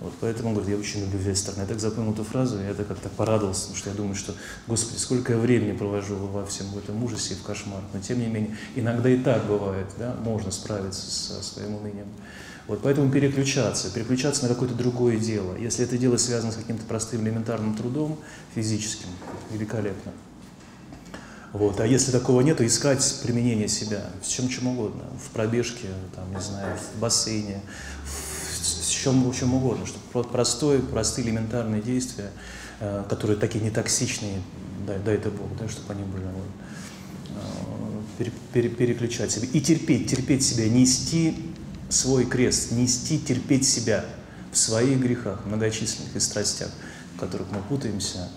Вот, 0.00 0.14
поэтому 0.20 0.48
он 0.48 0.54
говорит, 0.54 0.74
я 0.74 0.80
очень 0.80 1.00
люблю 1.02 1.18
вестерн. 1.18 1.60
Я 1.60 1.66
так 1.66 1.78
запомнил 1.78 2.14
эту 2.14 2.24
фразу, 2.24 2.58
и 2.58 2.64
я 2.64 2.72
так 2.72 2.88
как-то 2.88 3.10
порадовался, 3.10 3.62
потому 3.62 3.76
что 3.76 3.90
я 3.90 3.96
думаю, 3.96 4.14
что, 4.14 4.34
Господи, 4.66 4.98
сколько 4.98 5.34
я 5.34 5.38
времени 5.38 5.76
провожу 5.76 6.16
во 6.16 6.46
всем 6.46 6.66
этом 6.78 7.04
ужасе 7.04 7.34
и 7.34 7.36
в 7.36 7.42
кошмар. 7.42 7.82
Но 7.92 8.00
тем 8.00 8.18
не 8.18 8.26
менее, 8.26 8.56
иногда 8.74 9.10
и 9.10 9.18
так 9.18 9.44
бывает, 9.46 9.86
да, 9.98 10.16
можно 10.24 10.50
справиться 10.50 11.10
со 11.10 11.42
своим 11.42 11.74
унынием. 11.74 12.06
Вот, 12.66 12.80
поэтому 12.82 13.10
переключаться, 13.10 13.90
переключаться 13.92 14.44
на 14.44 14.48
какое-то 14.48 14.74
другое 14.74 15.18
дело. 15.18 15.54
Если 15.56 15.84
это 15.84 15.98
дело 15.98 16.16
связано 16.16 16.52
с 16.52 16.56
каким-то 16.56 16.84
простым 16.86 17.22
элементарным 17.22 17.74
трудом 17.74 18.18
физическим, 18.54 19.08
великолепно. 19.52 20.12
Вот. 21.52 21.80
А 21.80 21.86
если 21.86 22.12
такого 22.12 22.42
нет, 22.42 22.58
то 22.58 22.66
искать 22.66 23.20
применение 23.22 23.68
себя 23.68 24.04
в 24.22 24.28
чем 24.28 24.48
чем 24.48 24.68
угодно. 24.68 25.02
В 25.24 25.30
пробежке, 25.30 25.88
там, 26.14 26.32
не 26.32 26.40
знаю, 26.40 26.76
в 26.76 27.00
бассейне, 27.00 27.60
чем, 29.02 29.30
в 29.30 29.36
чем 29.36 29.54
угодно, 29.54 29.86
что 29.86 30.22
простое, 30.22 30.80
простые 30.80 31.26
элементарные 31.26 31.80
действия, 31.80 32.30
э, 32.80 33.04
которые 33.08 33.38
такие 33.38 33.64
нетоксичные, 33.64 34.42
дай, 34.86 34.98
дай 34.98 35.14
это 35.14 35.30
Бог, 35.30 35.48
да, 35.58 35.68
чтобы 35.68 35.92
они 35.92 36.04
были 36.04 36.24
вот, 36.24 36.44
э, 37.30 38.24
пере, 38.24 38.32
пере, 38.52 38.68
переключать 38.68 39.30
себя 39.30 39.48
и 39.52 39.60
терпеть, 39.60 40.10
терпеть 40.10 40.44
себя, 40.44 40.68
нести 40.68 41.52
свой 41.88 42.26
крест, 42.26 42.72
нести, 42.72 43.18
терпеть 43.18 43.66
себя 43.66 44.04
в 44.52 44.58
своих 44.58 45.00
грехах, 45.00 45.44
многочисленных 45.46 46.14
и 46.14 46.20
страстях, 46.20 46.70
в 47.16 47.20
которых 47.20 47.50
мы 47.50 47.62
путаемся, 47.62 48.28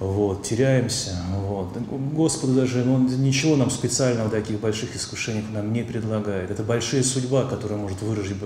вот, 0.00 0.42
теряемся. 0.42 1.16
Вот. 1.30 1.76
Господу 2.12 2.54
даже 2.54 2.82
он 2.82 3.06
ничего 3.22 3.54
нам 3.54 3.70
специального 3.70 4.28
таких 4.28 4.58
больших 4.58 4.96
искушений 4.96 5.44
нам 5.52 5.72
не 5.72 5.84
предлагает. 5.84 6.50
Это 6.50 6.64
большая 6.64 7.04
судьба, 7.04 7.44
которая 7.44 7.78
может 7.78 8.02
выразить, 8.02 8.36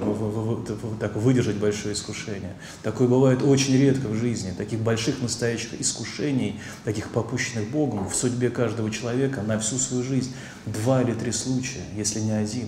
так, 1.01 1.17
выдержать 1.17 1.57
большое 1.57 1.95
искушение. 1.95 2.53
Такое 2.83 3.09
бывает 3.09 3.43
очень 3.43 3.77
редко 3.77 4.09
в 4.09 4.15
жизни. 4.15 4.53
Таких 4.57 4.81
больших 4.81 5.23
настоящих 5.23 5.81
искушений, 5.81 6.61
таких 6.85 7.09
попущенных 7.11 7.71
Богом 7.71 8.09
в 8.09 8.15
судьбе 8.15 8.51
каждого 8.51 8.91
человека 8.91 9.41
на 9.43 9.59
всю 9.59 9.77
свою 9.77 10.03
жизнь 10.03 10.35
два 10.67 11.01
или 11.03 11.15
три 11.15 11.33
случая, 11.33 11.85
если 11.97 12.21
не 12.21 12.33
один. 12.33 12.67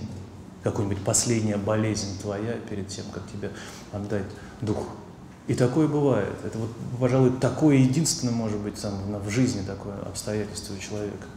Какая-нибудь 0.63 1.03
последняя 1.03 1.57
болезнь 1.57 2.19
твоя 2.19 2.53
перед 2.69 2.87
тем, 2.87 3.05
как 3.13 3.23
тебе 3.31 3.51
отдать 3.91 4.25
Дух 4.61 4.85
и 5.51 5.53
такое 5.53 5.85
бывает. 5.85 6.33
Это 6.45 6.57
вот, 6.57 6.69
пожалуй, 6.97 7.31
такое 7.31 7.75
единственное 7.75 8.33
может 8.33 8.57
быть 8.59 8.81
там, 8.81 8.93
в 9.21 9.29
жизни 9.29 9.61
такое 9.65 9.99
обстоятельство 10.03 10.73
у 10.73 10.77
человека. 10.77 11.27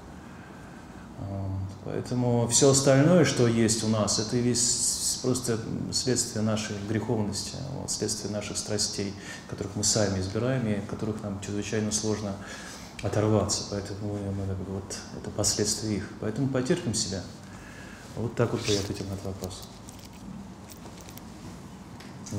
Поэтому 1.84 2.46
все 2.46 2.70
остальное, 2.70 3.24
что 3.24 3.48
есть 3.48 3.82
у 3.82 3.88
нас, 3.88 4.20
это 4.20 4.36
весь 4.36 5.18
просто 5.20 5.58
следствие 5.90 6.44
нашей 6.44 6.76
греховности, 6.88 7.56
вот, 7.72 7.90
следствие 7.90 8.32
наших 8.32 8.56
страстей, 8.56 9.12
которых 9.50 9.74
мы 9.74 9.82
сами 9.82 10.20
избираем 10.20 10.64
и 10.68 10.74
от 10.74 10.86
которых 10.86 11.20
нам 11.24 11.40
чрезвычайно 11.40 11.90
сложно 11.90 12.36
оторваться. 13.02 13.64
Поэтому 13.70 14.12
мы, 14.12 14.30
мы, 14.30 14.54
вот, 14.68 14.96
это 15.20 15.30
последствия 15.30 15.96
их. 15.96 16.08
Поэтому 16.20 16.46
потерпим 16.46 16.94
себя. 16.94 17.20
Вот 18.16 18.36
так 18.36 18.52
вот 18.52 18.64
я 18.66 18.78
ответил 18.78 19.06
на 19.06 19.14
этот 19.14 19.26
вопрос. 19.26 19.62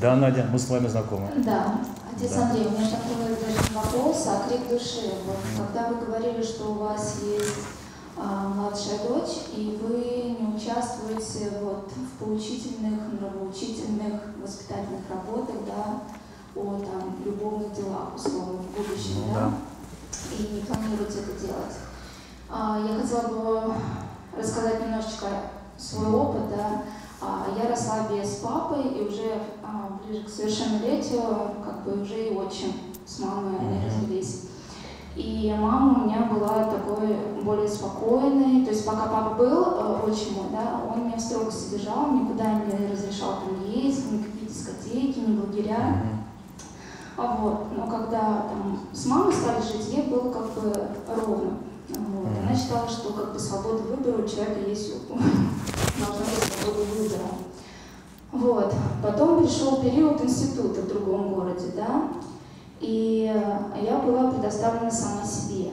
Да, 0.01 0.15
Надя, 0.15 0.45
мы 0.51 0.59
с 0.59 0.69
вами 0.69 0.87
знакомы. 0.87 1.29
Да. 1.37 1.79
Отец 2.13 2.33
да. 2.33 2.43
Андрей, 2.43 2.67
у 2.67 2.71
меня 2.71 2.89
такой 2.89 3.35
даже 3.35 3.73
вопрос, 3.73 4.27
а 4.27 4.47
крик 4.47 4.67
души. 4.67 5.13
Вот, 5.25 5.37
когда 5.57 5.87
вы 5.89 6.05
говорили, 6.05 6.43
что 6.43 6.71
у 6.71 6.73
вас 6.73 7.15
есть 7.23 7.55
а, 8.17 8.47
младшая 8.49 8.99
дочь, 9.07 9.47
и 9.55 9.79
вы 9.81 10.37
не 10.39 10.55
участвуете 10.55 11.51
вот, 11.61 11.91
в 11.91 12.23
поучительных, 12.23 12.99
нравоучительных, 13.19 14.21
воспитательных 14.41 15.09
работах, 15.09 15.55
да, 15.65 16.01
о 16.55 16.79
там, 16.79 17.15
любовных 17.25 17.73
делах, 17.73 18.15
условно, 18.15 18.61
в 18.61 18.77
будущем, 18.77 19.27
ну, 19.27 19.33
да? 19.33 19.39
да, 19.41 19.53
и 20.37 20.55
не 20.55 20.61
планируете 20.61 21.19
это 21.19 21.39
делать. 21.39 21.75
А, 22.49 22.79
я 22.79 23.01
хотела 23.01 23.27
бы 23.27 23.73
рассказать 24.37 24.81
немножечко 24.81 25.27
свой 25.77 26.07
опыт, 26.07 26.49
да, 26.55 26.83
я 27.21 27.69
росла 27.69 28.07
без 28.11 28.35
папы, 28.35 28.81
и 28.81 29.01
уже 29.01 29.41
а, 29.63 29.99
ближе 30.05 30.23
к 30.23 30.29
совершеннолетию, 30.29 31.21
как 31.63 31.83
бы 31.83 32.01
уже 32.01 32.29
и 32.29 32.35
отчим 32.35 32.73
с 33.05 33.19
мамой 33.19 33.57
они 33.59 33.85
развелись. 33.85 34.49
И 35.15 35.55
мама 35.57 36.01
у 36.01 36.05
меня 36.05 36.23
была 36.23 36.65
такой 36.65 37.15
более 37.41 37.69
спокойной, 37.69 38.65
то 38.65 38.71
есть 38.71 38.85
пока 38.85 39.05
папа 39.05 39.35
был 39.35 39.63
э, 39.63 40.11
отчимом, 40.11 40.51
да, 40.51 40.81
он 40.91 41.05
меня 41.07 41.15
в 41.15 41.21
строгости 41.21 41.75
держал, 41.75 42.11
никуда 42.11 42.55
не 42.55 42.91
разрешал 42.91 43.35
там 43.45 43.71
ездить, 43.71 44.11
ни 44.11 44.23
какие 44.23 44.49
дискотеки, 44.49 45.19
ни 45.19 45.39
лагеря. 45.39 46.03
А 47.17 47.37
вот, 47.37 47.67
но 47.77 47.87
когда 47.87 48.47
там 48.49 48.79
с 48.91 49.05
мамой 49.05 49.33
стали 49.33 49.61
жить, 49.61 49.93
ей 49.93 50.03
было 50.03 50.33
как 50.33 50.51
бы 50.53 50.73
ровно. 51.07 51.51
Вот. 51.89 52.27
Она 52.41 52.55
считала, 52.55 52.89
что 52.89 53.13
как 53.13 53.33
бы 53.33 53.39
свобода 53.39 53.83
выбора 53.83 54.23
у 54.23 54.27
человека 54.27 54.67
есть 54.67 54.91
должна 55.09 56.25
быть 56.25 56.53
свобода 56.53 56.83
выбора. 56.97 57.29
Вот. 58.31 58.73
Потом 59.01 59.43
пришел 59.43 59.81
период 59.81 60.21
института 60.21 60.81
в 60.81 60.87
другом 60.87 61.33
городе, 61.33 61.71
да, 61.75 62.09
и 62.81 63.31
я 63.81 63.97
была 63.99 64.31
предоставлена 64.31 64.91
сама 64.91 65.23
себе. 65.23 65.71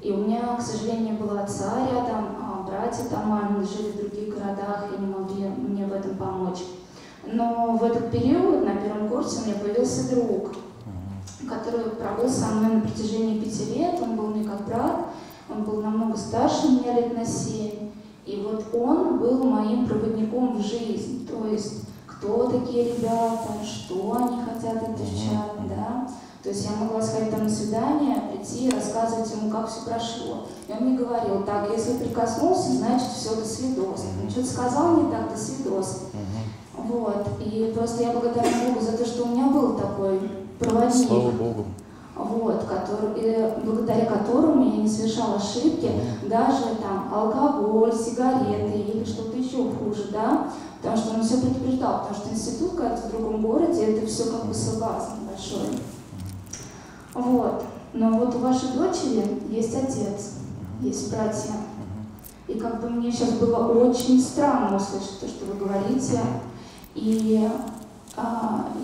И 0.00 0.12
у 0.12 0.18
меня, 0.18 0.56
к 0.56 0.62
сожалению, 0.62 1.16
было 1.16 1.40
отца 1.40 1.86
рядом, 1.90 2.26
а 2.40 2.64
братья 2.66 3.04
там 3.10 3.28
мамины 3.28 3.66
жили 3.66 3.92
в 3.92 3.96
других 3.96 4.34
городах 4.34 4.86
и 4.96 5.00
не 5.00 5.06
могли 5.06 5.48
мне 5.48 5.86
в 5.86 5.92
этом 5.92 6.16
помочь. 6.16 6.60
Но 7.26 7.76
в 7.76 7.84
этот 7.84 8.10
период, 8.10 8.64
на 8.64 8.76
первом 8.76 9.08
курсе, 9.08 9.40
у 9.40 9.46
меня 9.46 9.56
появился 9.56 10.14
друг, 10.14 10.52
который 11.48 11.90
пробыл 11.90 12.28
со 12.28 12.46
мной 12.46 12.76
на 12.76 12.80
протяжении 12.82 13.40
пяти 13.40 13.74
лет. 13.74 14.00
Он 14.00 14.16
был 14.16 14.28
мне 14.28 14.44
как 14.44 14.66
брат, 14.66 15.06
он 15.50 15.64
был 15.64 15.82
намного 15.82 16.16
старше 16.16 16.68
меня 16.68 16.94
лет 16.94 17.16
на 17.16 17.24
семь. 17.24 17.90
И 18.26 18.44
вот 18.44 18.66
он 18.74 19.18
был 19.18 19.44
моим 19.44 19.86
проводником 19.86 20.58
в 20.58 20.60
жизнь. 20.60 21.26
То 21.26 21.46
есть, 21.46 21.84
кто 22.06 22.48
такие 22.48 22.94
ребята, 22.94 23.54
что 23.64 24.16
они 24.16 24.42
хотят 24.42 24.82
от 24.82 24.96
девчат, 24.96 25.52
да. 25.68 26.08
То 26.42 26.50
есть 26.50 26.66
я 26.66 26.76
могла 26.76 27.02
сказать 27.02 27.30
там 27.30 27.44
на 27.44 27.50
свидание, 27.50 28.22
прийти 28.30 28.68
и 28.68 28.70
рассказывать 28.70 29.30
ему, 29.32 29.50
как 29.50 29.68
все 29.68 29.82
прошло. 29.84 30.46
И 30.68 30.72
он 30.72 30.84
мне 30.84 30.98
говорил, 30.98 31.42
так, 31.44 31.70
если 31.74 31.94
прикоснулся, 31.94 32.72
значит 32.72 33.08
все, 33.08 33.34
до 33.34 33.44
свидос. 33.44 34.04
Ну, 34.22 34.30
что-то 34.30 34.46
сказал 34.46 35.02
не 35.02 35.10
так, 35.10 35.30
до 35.30 35.36
свидос. 35.36 36.02
Вот. 36.74 37.26
И 37.40 37.72
просто 37.74 38.02
я 38.04 38.12
благодарна 38.12 38.68
Богу 38.68 38.80
за 38.84 38.96
то, 38.96 39.04
что 39.04 39.24
у 39.24 39.28
меня 39.28 39.48
был 39.48 39.76
такой 39.76 40.20
проводник. 40.58 41.08
Слава 41.08 41.30
Богу. 41.30 41.64
Вот, 42.16 42.64
который, 42.64 43.62
благодаря 43.64 44.06
которому 44.06 44.64
я 44.64 44.82
не 44.82 44.88
совершала 44.88 45.36
ошибки, 45.36 45.88
даже 46.28 46.74
там 46.82 47.08
алкоголь, 47.14 47.94
сигареты 47.94 48.76
или 48.76 49.04
что-то 49.04 49.36
еще 49.36 49.70
хуже, 49.70 50.08
да, 50.12 50.48
потому 50.82 50.96
что 50.96 51.14
он 51.14 51.22
все 51.22 51.38
предупреждал, 51.38 52.00
потому 52.00 52.16
что 52.16 52.34
институт, 52.34 52.72
когда 52.76 52.96
ты 52.96 53.06
в 53.06 53.10
другом 53.12 53.40
городе, 53.40 53.84
это 53.84 54.06
все 54.06 54.32
как 54.32 54.46
бы 54.46 54.54
соблазн 54.54 55.12
большой. 55.30 55.78
Вот. 57.14 57.62
Но 57.92 58.10
вот 58.18 58.34
у 58.34 58.38
вашей 58.38 58.70
дочери 58.72 59.40
есть 59.48 59.74
отец, 59.76 60.32
есть 60.80 61.10
братья. 61.12 61.52
И 62.48 62.58
как 62.58 62.80
бы 62.80 62.88
мне 62.88 63.12
сейчас 63.12 63.30
было 63.32 63.68
очень 63.68 64.20
странно 64.20 64.76
услышать 64.76 65.20
то, 65.20 65.28
что 65.28 65.44
вы 65.46 65.54
говорите. 65.54 66.20
И 66.94 67.48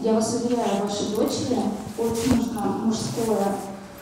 я 0.03 0.15
вас 0.15 0.35
уверяю, 0.43 0.83
вашей 0.85 1.15
дочери 1.17 1.59
очень 1.99 2.37
нужно 2.37 2.61
мужское 2.85 3.57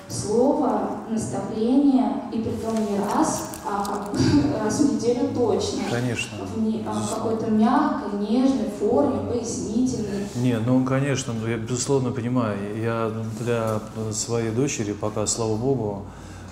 слово, 0.08 0.98
наставление, 1.08 2.22
и 2.32 2.38
при 2.38 2.50
том 2.52 2.74
не 2.90 2.98
раз, 2.98 3.50
а 3.64 3.84
как 3.84 4.14
раз 4.64 4.80
в 4.80 4.94
неделю 4.94 5.28
точно. 5.34 5.82
Конечно. 5.90 6.36
В 6.44 6.60
не- 6.60 6.84
а, 6.86 7.14
какой-то 7.14 7.50
мягкой, 7.50 8.18
нежной 8.20 8.68
форме, 8.78 9.30
пояснительной. 9.30 10.26
Не, 10.36 10.58
ну, 10.58 10.84
конечно, 10.84 11.32
ну, 11.32 11.46
я 11.46 11.56
безусловно 11.56 12.10
понимаю. 12.10 12.58
Я 12.78 13.10
для 13.40 13.80
своей 14.12 14.50
дочери 14.50 14.92
пока, 14.92 15.26
слава 15.26 15.56
богу, 15.56 16.02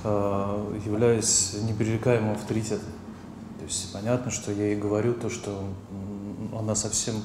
э, 0.04 0.78
являюсь 0.86 1.56
непререкаемым 1.62 2.32
авторитетом. 2.32 2.88
То 3.58 3.64
есть 3.66 3.92
понятно, 3.92 4.30
что 4.30 4.52
я 4.52 4.66
ей 4.68 4.76
говорю 4.76 5.12
то, 5.12 5.28
что 5.28 5.50
она 6.60 6.74
совсем 6.74 7.16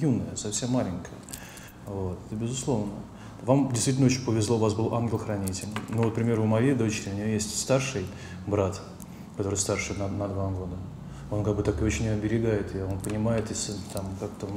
юная, 0.00 0.36
совсем 0.36 0.70
маленькая. 0.70 1.18
Вот, 1.86 2.18
это 2.26 2.36
безусловно. 2.36 2.92
Вам 3.42 3.70
действительно 3.72 4.06
очень 4.06 4.24
повезло, 4.24 4.56
у 4.56 4.60
вас 4.60 4.74
был 4.74 4.94
ангел-хранитель. 4.94 5.68
Ну, 5.88 6.02
вот, 6.02 6.12
к 6.12 6.14
примеру, 6.14 6.44
у 6.44 6.46
моей 6.46 6.74
дочери, 6.74 7.10
у 7.10 7.14
нее 7.14 7.34
есть 7.34 7.58
старший 7.58 8.06
брат, 8.46 8.80
который 9.36 9.56
старше 9.56 9.94
на, 9.94 10.08
на 10.08 10.28
два 10.28 10.48
года. 10.48 10.76
Он 11.30 11.42
как 11.44 11.56
бы 11.56 11.62
так 11.62 11.80
и 11.80 11.84
очень 11.84 12.08
оберегает 12.08 12.74
ее, 12.74 12.84
он 12.84 12.98
понимает, 13.00 13.50
если 13.50 13.74
там 13.92 14.06
как-то 14.20 14.48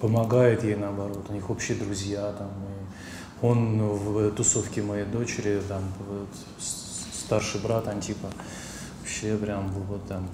помогает 0.00 0.64
ей 0.64 0.76
наоборот, 0.76 1.26
у 1.28 1.32
них 1.32 1.48
общие 1.48 1.78
друзья 1.78 2.32
там. 2.32 2.48
И 2.48 3.46
он 3.46 3.80
в 3.80 4.30
тусовке 4.32 4.82
моей 4.82 5.06
дочери, 5.06 5.62
там, 5.66 5.82
вот, 6.08 6.28
старший 6.58 7.60
брат 7.60 7.88
Антипа, 7.88 8.28
вообще 9.00 9.36
прям 9.36 9.68
вот 9.88 10.06
там 10.06 10.28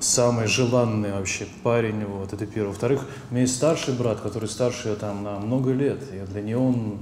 самый 0.00 0.46
желанный 0.46 1.12
вообще 1.12 1.46
парень, 1.62 2.04
вот, 2.04 2.32
это 2.32 2.46
первое. 2.46 2.70
Во-вторых, 2.70 3.04
у 3.30 3.34
меня 3.34 3.42
есть 3.42 3.56
старший 3.56 3.94
брат, 3.94 4.20
который 4.20 4.48
старше 4.48 4.88
ее 4.88 4.96
там 4.96 5.22
на 5.22 5.38
много 5.38 5.72
лет, 5.72 6.02
и 6.12 6.26
для 6.26 6.42
нее 6.42 6.58
он 6.58 6.98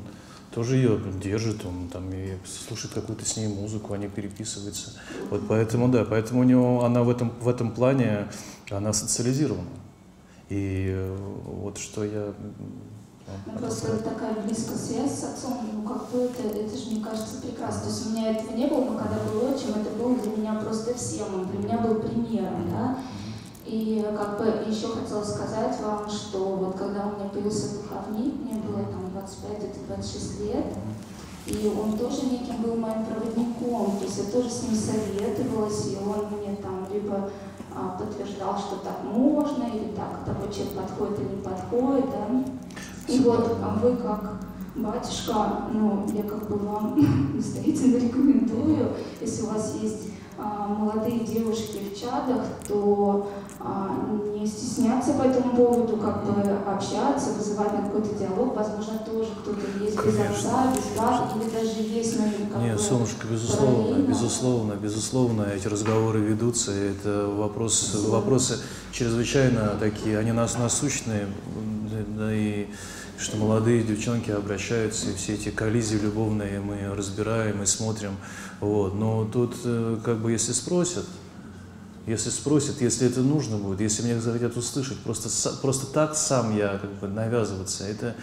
тоже 0.52 0.76
ее 0.76 1.00
держит, 1.22 1.64
он 1.64 1.88
там 1.88 2.12
и 2.12 2.32
слушает 2.44 2.94
какую-то 2.94 3.24
с 3.24 3.36
ней 3.36 3.46
музыку, 3.46 3.94
они 3.94 4.08
переписываются. 4.08 4.92
Вот 5.30 5.42
поэтому, 5.48 5.88
да, 5.88 6.04
поэтому 6.04 6.40
у 6.40 6.44
него, 6.44 6.84
она 6.84 7.02
в 7.02 7.10
этом, 7.10 7.32
в 7.40 7.48
этом 7.48 7.70
плане, 7.70 8.28
она 8.70 8.92
социализирована. 8.92 9.68
И 10.48 10.88
э, 10.90 11.16
вот 11.44 11.78
что 11.78 12.04
я... 12.04 12.32
Ну, 13.46 13.58
просто 13.58 13.98
такая 13.98 14.34
близкая 14.42 14.76
связь 14.76 15.18
с 15.18 15.24
отцом, 15.24 15.58
ну 15.72 15.88
как 15.88 16.10
бы 16.10 16.18
это, 16.20 16.48
это 16.48 16.76
же, 16.76 16.90
мне 16.90 17.04
кажется, 17.04 17.40
прекрасно. 17.42 17.82
То 17.82 17.88
есть 17.88 18.06
у 18.06 18.10
меня 18.10 18.30
этого 18.32 18.56
не 18.56 18.66
было, 18.66 18.84
но 18.84 18.98
когда 18.98 19.16
был 19.24 19.48
отчим, 19.48 19.70
это 19.70 19.90
был 19.98 20.16
для 20.16 20.36
меня 20.36 20.60
просто 20.60 20.94
всем, 20.94 21.34
он 21.34 21.46
для 21.46 21.58
меня 21.58 21.78
был 21.78 21.96
примером, 21.96 22.70
да. 22.70 22.98
И 23.66 24.02
как 24.16 24.38
бы 24.38 24.46
еще 24.66 24.88
хотела 24.88 25.22
сказать 25.22 25.78
вам, 25.82 26.08
что 26.08 26.38
вот 26.56 26.76
когда 26.76 27.06
у 27.06 27.16
меня 27.16 27.28
появился 27.28 27.76
духовник, 27.76 28.34
мне 28.40 28.54
было 28.62 28.82
там 28.84 29.10
25, 29.12 29.58
где-то 29.58 29.78
26 29.88 30.40
лет, 30.40 30.66
и 31.46 31.72
он 31.82 31.98
тоже 31.98 32.26
неким 32.26 32.62
был 32.62 32.76
моим 32.76 33.04
проводником, 33.04 33.98
то 33.98 34.04
есть 34.04 34.18
я 34.18 34.24
тоже 34.24 34.50
с 34.50 34.62
ним 34.62 34.74
советовалась, 34.74 35.86
и 35.86 35.96
он 35.96 36.38
мне 36.38 36.56
там 36.56 36.86
либо 36.90 37.30
а, 37.74 37.98
подтверждал, 37.98 38.58
что 38.58 38.76
так 38.76 39.04
можно, 39.04 39.64
или 39.64 39.92
так 39.94 40.24
такой 40.24 40.52
человек 40.52 40.74
подходит 40.74 41.20
или 41.20 41.36
не 41.36 41.42
подходит, 41.42 42.06
да. 42.10 42.44
И 43.08 43.18
вот 43.20 43.58
а 43.62 43.78
вы 43.82 43.96
как 43.96 44.38
батюшка, 44.74 45.64
ну, 45.72 46.06
я 46.14 46.22
как 46.22 46.48
бы 46.48 46.56
вам 46.58 47.34
настоятельно 47.34 47.96
рекомендую, 47.96 48.90
если 49.20 49.42
у 49.42 49.46
вас 49.46 49.74
есть 49.80 50.08
а, 50.40 50.68
молодые 50.68 51.20
девушки 51.20 51.80
в 51.92 51.98
чадах, 51.98 52.44
то 52.68 53.28
а, 53.58 53.90
не 54.38 54.46
стесняться 54.46 55.14
по 55.14 55.22
этому 55.22 55.56
поводу, 55.56 55.96
как 55.96 56.24
бы 56.24 56.40
общаться, 56.64 57.32
вызывать 57.32 57.72
на 57.72 57.82
какой-то 57.82 58.14
диалог. 58.14 58.54
Возможно, 58.54 58.98
тоже 59.04 59.30
кто-то 59.40 59.60
есть 59.82 59.96
без 59.96 60.14
Конечно. 60.14 60.30
отца, 60.30 60.72
без 60.76 60.96
брата, 60.96 61.34
или 61.34 61.50
даже 61.50 61.82
есть, 61.82 62.18
как 62.52 62.62
Нет, 62.62 62.80
солнышко, 62.80 63.26
безусловно, 63.26 63.84
параллельно. 63.84 64.08
безусловно, 64.08 64.72
безусловно, 64.74 65.42
эти 65.42 65.66
разговоры 65.66 66.20
ведутся, 66.20 66.72
и 66.72 66.92
это 66.92 67.26
вопрос, 67.26 67.96
вопросы 68.06 68.58
чрезвычайно 68.92 69.76
такие, 69.80 70.18
они 70.18 70.30
нас 70.30 70.56
насущные, 70.56 71.26
да 72.16 72.32
и 72.32 72.68
что 73.18 73.36
молодые 73.36 73.82
девчонки 73.82 74.30
обращаются, 74.30 75.10
и 75.10 75.14
все 75.14 75.34
эти 75.34 75.50
коллизии 75.50 75.96
любовные 75.96 76.60
мы 76.60 76.94
разбираем 76.94 77.62
и 77.62 77.66
смотрим, 77.66 78.16
вот, 78.60 78.94
но 78.94 79.24
тут 79.24 79.56
э, 79.64 79.98
как 80.04 80.18
бы 80.18 80.30
если 80.32 80.52
спросят, 80.52 81.04
если 82.06 82.30
спросят, 82.30 82.80
если 82.80 83.08
это 83.08 83.20
нужно 83.20 83.58
будет, 83.58 83.80
если 83.80 84.02
меня 84.04 84.20
захотят 84.20 84.56
услышать, 84.56 84.98
просто, 84.98 85.28
просто 85.60 85.86
так 85.86 86.14
сам 86.14 86.56
я 86.56 86.78
как 86.78 86.92
бы 87.00 87.08
навязываться, 87.08 87.84
это 87.84 88.14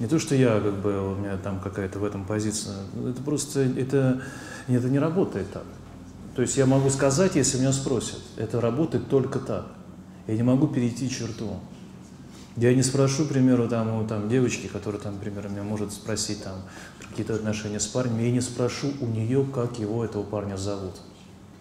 не 0.00 0.06
то, 0.06 0.18
что 0.18 0.34
я 0.34 0.60
как 0.60 0.80
бы, 0.80 1.12
у 1.12 1.14
меня 1.14 1.36
там 1.36 1.60
какая-то 1.60 1.98
в 2.00 2.04
этом 2.04 2.24
позиция, 2.24 2.74
это 3.08 3.22
просто, 3.22 3.60
это, 3.60 4.20
это 4.66 4.88
не 4.88 4.98
работает 4.98 5.50
так. 5.52 5.64
То 6.34 6.42
есть 6.42 6.56
я 6.56 6.66
могу 6.66 6.90
сказать, 6.90 7.36
если 7.36 7.58
меня 7.58 7.72
спросят, 7.72 8.20
это 8.36 8.60
работает 8.60 9.08
только 9.08 9.38
так. 9.38 9.66
Я 10.26 10.36
не 10.36 10.42
могу 10.42 10.68
перейти 10.68 11.10
черту. 11.10 11.60
Я 12.60 12.74
не 12.74 12.82
спрошу, 12.82 13.24
к 13.24 13.28
примеру, 13.28 13.68
там, 13.68 14.02
у 14.02 14.06
там, 14.06 14.28
девочки, 14.28 14.66
которая, 14.66 15.00
там, 15.00 15.16
к 15.16 15.20
примеру, 15.20 15.48
меня 15.48 15.62
может 15.62 15.94
спросить 15.94 16.44
там, 16.44 16.56
какие-то 17.08 17.34
отношения 17.34 17.80
с 17.80 17.86
парнем, 17.86 18.20
я 18.20 18.30
не 18.30 18.42
спрошу 18.42 18.92
у 19.00 19.06
нее, 19.06 19.46
как 19.46 19.78
его, 19.78 20.04
этого 20.04 20.24
парня 20.24 20.58
зовут. 20.58 20.92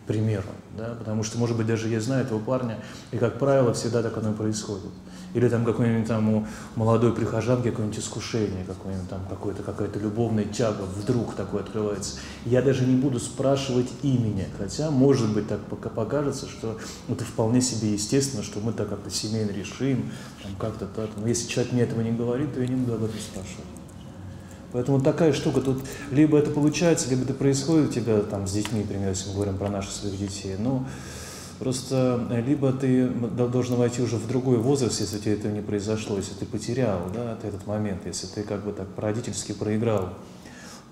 К 0.04 0.08
примеру, 0.10 0.50
да, 0.78 0.96
потому 1.00 1.24
что, 1.24 1.38
может 1.38 1.56
быть, 1.56 1.68
даже 1.68 1.88
я 1.88 2.02
знаю 2.02 2.26
этого 2.26 2.40
парня, 2.40 2.80
и, 3.14 3.18
как 3.18 3.40
правило, 3.40 3.74
всегда 3.74 4.04
так 4.04 4.18
оно 4.18 4.34
и 4.34 4.36
происходит. 4.36 4.92
Или 5.34 5.48
там 5.48 5.64
какой-нибудь 5.66 6.08
там 6.08 6.34
у 6.34 6.48
молодой 6.76 7.14
прихожанки 7.14 7.70
какое-нибудь 7.70 8.00
искушение, 8.00 8.64
какое-нибудь 8.66 9.10
там 9.10 9.22
какое-то, 9.30 9.64
какая-то 9.64 10.00
любовная 10.00 10.46
тяга 10.46 10.84
вдруг 10.84 11.36
такое 11.36 11.62
открывается. 11.62 12.18
Я 12.46 12.62
даже 12.62 12.86
не 12.86 12.96
буду 12.96 13.20
спрашивать 13.20 13.90
имени, 14.02 14.48
хотя, 14.58 14.90
может 14.90 15.34
быть, 15.34 15.48
так 15.48 15.60
пока 15.62 15.90
покажется, 15.90 16.48
что 16.48 16.78
это 17.08 17.24
вполне 17.24 17.62
себе 17.62 17.94
естественно, 17.94 18.44
что 18.44 18.60
мы 18.60 18.74
так 18.74 18.90
как-то 18.90 19.10
семейно 19.12 19.52
решим, 19.52 20.12
там 20.44 20.52
как-то 20.58 20.88
так. 20.88 21.10
Но 21.18 21.28
если 21.28 21.48
человек 21.48 21.74
мне 21.74 21.84
этого 21.84 22.02
не 22.02 22.12
говорит, 22.12 22.54
то 22.54 22.62
я 22.62 22.68
не 22.68 22.76
буду 22.76 22.96
об 22.96 23.04
этом 23.04 23.20
спрашивать. 23.20 23.66
Поэтому 24.72 25.02
такая 25.02 25.34
штука, 25.34 25.62
тут 25.62 25.84
либо 26.12 26.38
это 26.38 26.52
получается, 26.52 27.10
либо 27.10 27.24
это 27.24 27.34
происходит 27.34 27.90
у 27.90 27.92
тебя 27.92 28.20
там 28.22 28.48
с 28.48 28.52
детьми, 28.52 28.82
например, 28.82 29.10
если 29.10 29.30
мы 29.30 29.36
говорим 29.36 29.58
про 29.58 29.70
наших 29.70 29.92
своих 29.92 30.18
детей. 30.18 30.56
Ну, 30.60 30.86
просто 31.60 32.26
э, 32.30 32.42
либо 32.42 32.72
ты 32.72 33.08
должен 33.08 33.76
войти 33.76 34.02
уже 34.02 34.16
в 34.16 34.28
другой 34.28 34.58
возраст, 34.58 35.00
если 35.02 35.18
у 35.18 35.20
тебя 35.20 35.34
этого 35.34 35.52
не 35.52 35.62
произошло, 35.62 36.18
если 36.18 36.34
ты 36.34 36.46
потерял 36.46 37.02
да, 37.14 37.38
этот 37.44 37.68
момент, 37.68 38.06
если 38.06 38.28
ты 38.28 38.44
как 38.44 38.64
бы 38.64 38.72
так 38.72 38.88
родительски 38.98 39.52
проиграл, 39.52 40.14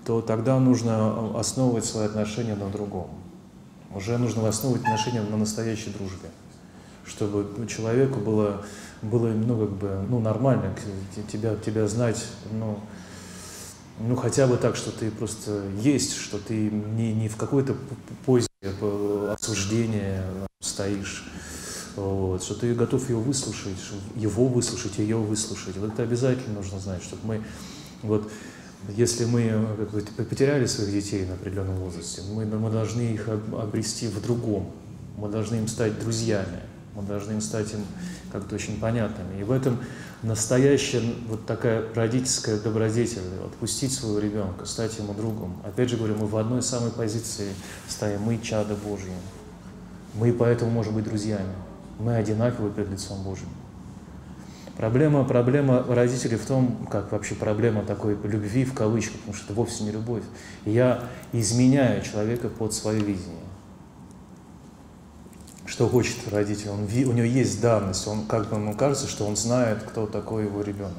то 0.04 0.20
тогда 0.20 0.58
нужно 0.60 0.90
э, 1.34 1.38
основывать 1.38 1.84
свои 1.84 2.06
отношения 2.06 2.54
на 2.54 2.68
другом. 2.68 3.08
Уже 3.94 4.18
нужно 4.18 4.46
основывать 4.46 4.82
отношения 4.82 5.22
на 5.22 5.38
настоящей 5.38 5.90
дружбе, 5.90 6.28
чтобы 7.06 7.66
человеку 7.66 8.20
было, 8.20 8.62
было 9.00 9.28
ну, 9.28 9.58
как 9.58 9.70
бы, 9.70 10.06
ну, 10.10 10.20
нормально 10.20 10.74
тебя, 11.32 11.56
тебя 11.56 11.88
знать, 11.88 12.22
ну, 12.52 12.78
ну, 13.98 14.14
хотя 14.14 14.46
бы 14.46 14.58
так, 14.58 14.76
что 14.76 14.92
ты 14.92 15.10
просто 15.10 15.62
есть, 15.80 16.14
что 16.16 16.38
ты 16.38 16.70
не, 16.70 17.14
не 17.14 17.28
в 17.28 17.36
какой-то 17.36 17.74
позе 18.26 18.47
э, 18.62 19.34
осуждения 19.38 20.24
стоишь, 20.60 21.24
вот, 21.96 22.42
что 22.42 22.54
ты 22.54 22.74
готов 22.74 23.08
ее 23.08 23.16
выслушать, 23.16 23.78
его 24.16 24.46
выслушать, 24.46 24.98
ее 24.98 25.16
выслушать. 25.16 25.76
Вот 25.76 25.92
это 25.92 26.02
обязательно 26.02 26.54
нужно 26.54 26.80
знать, 26.80 27.02
чтобы 27.02 27.22
мы, 27.24 27.42
вот, 28.02 28.30
если 28.88 29.24
мы 29.24 29.42
э, 29.42 29.76
как 29.76 29.90
бы, 29.90 30.24
потеряли 30.24 30.66
своих 30.66 30.92
детей 30.92 31.26
на 31.26 31.34
определенном 31.34 31.76
возрасте, 31.76 32.22
мы, 32.32 32.44
мы 32.46 32.70
должны 32.70 33.00
их 33.02 33.28
об- 33.28 33.54
обрести 33.56 34.08
в 34.08 34.20
другом, 34.22 34.72
мы 35.16 35.28
должны 35.28 35.56
им 35.56 35.68
стать 35.68 35.98
друзьями, 35.98 36.60
мы 36.94 37.02
должны 37.02 37.32
им 37.32 37.40
стать 37.40 37.72
им 37.72 37.84
как-то 38.32 38.54
очень 38.54 38.78
понятными. 38.80 39.40
И 39.40 39.44
в 39.44 39.52
этом 39.52 39.78
настоящая 40.22 41.02
вот 41.28 41.46
такая 41.46 41.84
родительская 41.94 42.58
добродетель, 42.58 43.22
отпустить 43.44 43.92
своего 43.92 44.18
ребенка, 44.18 44.66
стать 44.66 44.98
ему 44.98 45.14
другом. 45.14 45.56
Опять 45.64 45.90
же 45.90 45.96
говорю, 45.96 46.16
мы 46.16 46.26
в 46.26 46.36
одной 46.36 46.62
самой 46.62 46.90
позиции 46.90 47.48
стоим, 47.88 48.22
мы 48.22 48.38
чада 48.38 48.74
Божьи. 48.74 49.12
Мы 50.14 50.32
поэтому 50.32 50.70
можем 50.70 50.94
быть 50.94 51.04
друзьями. 51.04 51.52
Мы 51.98 52.14
одинаковы 52.16 52.70
перед 52.70 52.90
лицом 52.90 53.22
Божьим. 53.22 53.48
Проблема, 54.76 55.24
проблема 55.24 55.84
родителей 55.88 56.36
в 56.36 56.46
том, 56.46 56.86
как 56.88 57.10
вообще 57.10 57.34
проблема 57.34 57.82
такой 57.84 58.16
любви 58.22 58.64
в 58.64 58.74
кавычках, 58.74 59.16
потому 59.18 59.34
что 59.34 59.46
это 59.46 59.54
вовсе 59.54 59.82
не 59.82 59.90
любовь. 59.90 60.22
Я 60.64 61.04
изменяю 61.32 62.02
человека 62.02 62.48
под 62.48 62.72
свое 62.72 63.00
видение. 63.00 63.47
Что 65.68 65.86
хочет 65.86 66.16
родитель? 66.32 66.70
Он, 66.70 66.84
у 66.84 67.12
него 67.12 67.26
есть 67.26 67.60
данность, 67.60 68.06
он 68.06 68.24
как 68.24 68.48
бы 68.48 68.56
ему 68.56 68.74
кажется, 68.74 69.06
что 69.06 69.26
он 69.26 69.36
знает, 69.36 69.82
кто 69.82 70.06
такой 70.06 70.44
его 70.44 70.62
ребенок. 70.62 70.94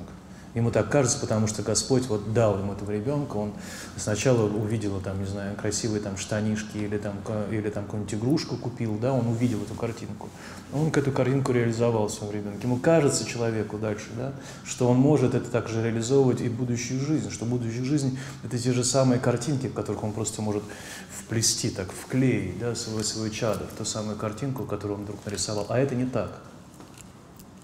Ему 0.55 0.71
так 0.71 0.89
кажется, 0.89 1.19
потому 1.19 1.45
что 1.45 1.61
Господь 1.61 2.07
вот 2.07 2.33
дал 2.33 2.57
ему 2.57 2.73
этого 2.73 2.89
ребенка, 2.89 3.37
он 3.37 3.53
сначала 3.97 4.49
увидел, 4.49 4.99
там, 4.99 5.19
не 5.19 5.27
знаю, 5.27 5.55
красивые 5.55 6.01
там 6.01 6.17
штанишки 6.17 6.77
или 6.77 6.97
там, 6.97 7.17
или 7.51 7.69
там 7.69 7.85
какую-нибудь 7.85 8.15
игрушку 8.15 8.57
купил, 8.57 8.97
да, 8.97 9.13
он 9.13 9.27
увидел 9.27 9.61
эту 9.61 9.75
картинку. 9.75 10.27
Он 10.73 10.87
эту 10.87 11.11
картинку 11.11 11.51
реализовал 11.51 12.07
в 12.07 12.11
своем 12.11 12.33
ребенке. 12.33 12.63
Ему 12.63 12.77
кажется 12.77 13.25
человеку 13.25 13.77
дальше, 13.77 14.07
да, 14.17 14.33
что 14.63 14.87
он 14.87 14.97
может 14.97 15.35
это 15.35 15.49
также 15.51 15.83
реализовывать 15.83 16.41
и 16.41 16.49
будущую 16.49 16.99
жизнь, 16.99 17.29
что 17.29 17.45
будущая 17.45 17.83
жизнь– 17.83 18.17
это 18.43 18.57
те 18.57 18.73
же 18.73 18.83
самые 18.83 19.19
картинки, 19.19 19.67
в 19.67 19.73
которых 19.73 20.03
он 20.03 20.13
просто 20.13 20.41
может 20.41 20.63
вплести, 21.11 21.69
так, 21.69 21.91
вклеить, 21.91 22.57
да, 22.57 22.73
свой, 22.73 23.03
свой 23.03 23.29
чадо, 23.29 23.65
в 23.65 23.77
ту 23.77 23.85
самую 23.85 24.17
картинку, 24.17 24.65
которую 24.65 24.97
он 24.97 25.03
вдруг 25.03 25.23
нарисовал. 25.25 25.67
А 25.69 25.77
это 25.77 25.93
не 25.93 26.05
так. 26.05 26.39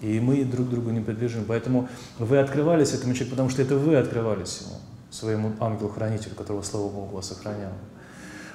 И 0.00 0.20
мы 0.20 0.44
друг 0.44 0.68
другу 0.68 0.90
не 0.90 1.00
принадлежим. 1.00 1.44
Поэтому 1.46 1.88
вы 2.18 2.38
открывались 2.38 2.92
этому 2.92 3.14
человеку, 3.14 3.30
потому 3.30 3.48
что 3.48 3.62
это 3.62 3.76
вы 3.76 3.96
открывались 3.96 4.62
ему, 4.62 4.78
своему 5.10 5.52
ангелу-хранителю, 5.60 6.34
которого, 6.34 6.62
слава 6.62 6.88
Богу, 6.88 7.16
вас 7.16 7.32
охранял. 7.32 7.72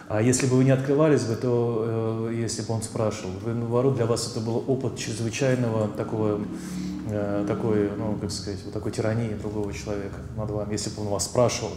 А 0.07 0.21
если 0.21 0.45
бы 0.45 0.57
вы 0.57 0.65
не 0.65 0.71
открывались 0.71 1.23
бы, 1.23 1.35
то 1.35 2.29
э, 2.29 2.35
если 2.35 2.63
бы 2.63 2.73
он 2.73 2.81
спрашивал, 2.81 3.31
вы, 3.43 3.53
наоборот, 3.53 3.95
для 3.95 4.05
вас 4.05 4.29
это 4.29 4.41
был 4.41 4.61
опыт 4.67 4.97
чрезвычайного 4.97 5.87
такого, 5.87 6.41
э, 7.09 7.45
такой, 7.47 7.89
ну, 7.97 8.17
как 8.19 8.29
сказать, 8.29 8.59
вот 8.65 8.73
такой 8.73 8.91
тирании 8.91 9.33
другого 9.33 9.71
человека 9.71 10.17
над 10.35 10.51
вами. 10.51 10.73
Если 10.73 10.89
бы 10.89 11.03
он 11.03 11.07
вас 11.07 11.25
спрашивал, 11.25 11.71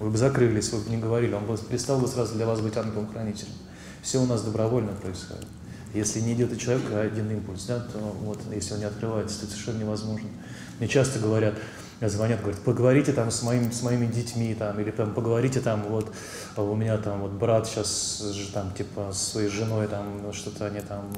вы 0.00 0.10
бы 0.10 0.16
закрылись, 0.16 0.72
вы 0.72 0.80
бы 0.80 0.90
не 0.90 0.96
говорили, 0.96 1.32
он 1.32 1.44
бы 1.44 1.56
перестал 1.56 2.00
бы 2.00 2.08
сразу 2.08 2.34
для 2.34 2.44
вас 2.44 2.60
быть 2.60 2.76
ангелом-хранителем. 2.76 3.52
Все 4.02 4.18
у 4.18 4.26
нас 4.26 4.42
добровольно 4.42 4.92
происходит. 5.00 5.46
Если 5.92 6.20
не 6.20 6.34
идет 6.34 6.52
у 6.52 6.56
человека 6.56 7.00
один 7.00 7.30
импульс, 7.30 7.64
да, 7.64 7.80
то 7.80 7.98
вот, 8.22 8.38
если 8.54 8.74
он 8.74 8.80
не 8.80 8.86
открывается, 8.86 9.40
то 9.40 9.46
это 9.46 9.52
совершенно 9.52 9.80
невозможно. 9.80 10.28
Мне 10.78 10.88
часто 10.88 11.18
говорят, 11.18 11.54
звонят, 12.00 12.40
говорят, 12.40 12.60
поговорите 12.60 13.12
там 13.12 13.30
с, 13.30 13.42
моим, 13.42 13.72
с 13.72 13.82
моими 13.82 14.06
детьми, 14.06 14.54
там, 14.54 14.78
или 14.80 14.90
там, 14.90 15.12
поговорите 15.12 15.60
там, 15.60 15.82
вот, 15.88 16.12
у 16.56 16.74
меня 16.76 16.96
там 16.96 17.22
вот 17.22 17.32
брат 17.32 17.66
сейчас, 17.66 18.22
там, 18.54 18.72
типа, 18.72 19.10
с 19.12 19.32
своей 19.32 19.48
женой, 19.48 19.88
там, 19.88 20.32
что-то 20.32 20.66
они 20.66 20.80
там, 20.80 21.10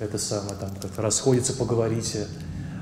это 0.00 0.18
самое, 0.18 0.56
там, 0.56 0.70
как-то 0.80 1.00
расходятся, 1.00 1.54
поговорите. 1.54 2.26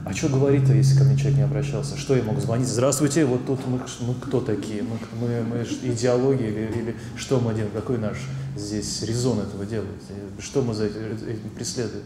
А 0.02 0.14
что 0.14 0.30
говорить-то, 0.30 0.72
если 0.72 0.96
ко 0.96 1.04
мне 1.04 1.16
человек 1.16 1.36
не 1.36 1.44
обращался? 1.44 1.98
Что 1.98 2.16
я 2.16 2.22
мог 2.22 2.40
звонить? 2.40 2.66
Здравствуйте, 2.66 3.26
вот 3.26 3.44
тут 3.46 3.60
мы, 3.66 3.80
мы 4.00 4.14
кто 4.14 4.40
такие? 4.40 4.82
Мы, 4.82 4.98
мы, 5.20 5.42
мы 5.42 5.62
идеология 5.82 6.48
или, 6.48 6.72
или 6.72 6.96
что 7.16 7.38
мы 7.38 7.52
делаем? 7.52 7.70
Какой 7.74 7.98
наш 7.98 8.16
здесь 8.56 9.02
резон 9.02 9.40
этого 9.40 9.64
делать? 9.66 9.88
Что 10.38 10.62
мы 10.62 10.74
за 10.74 10.86
этим 10.86 11.50
преследуем? 11.54 12.04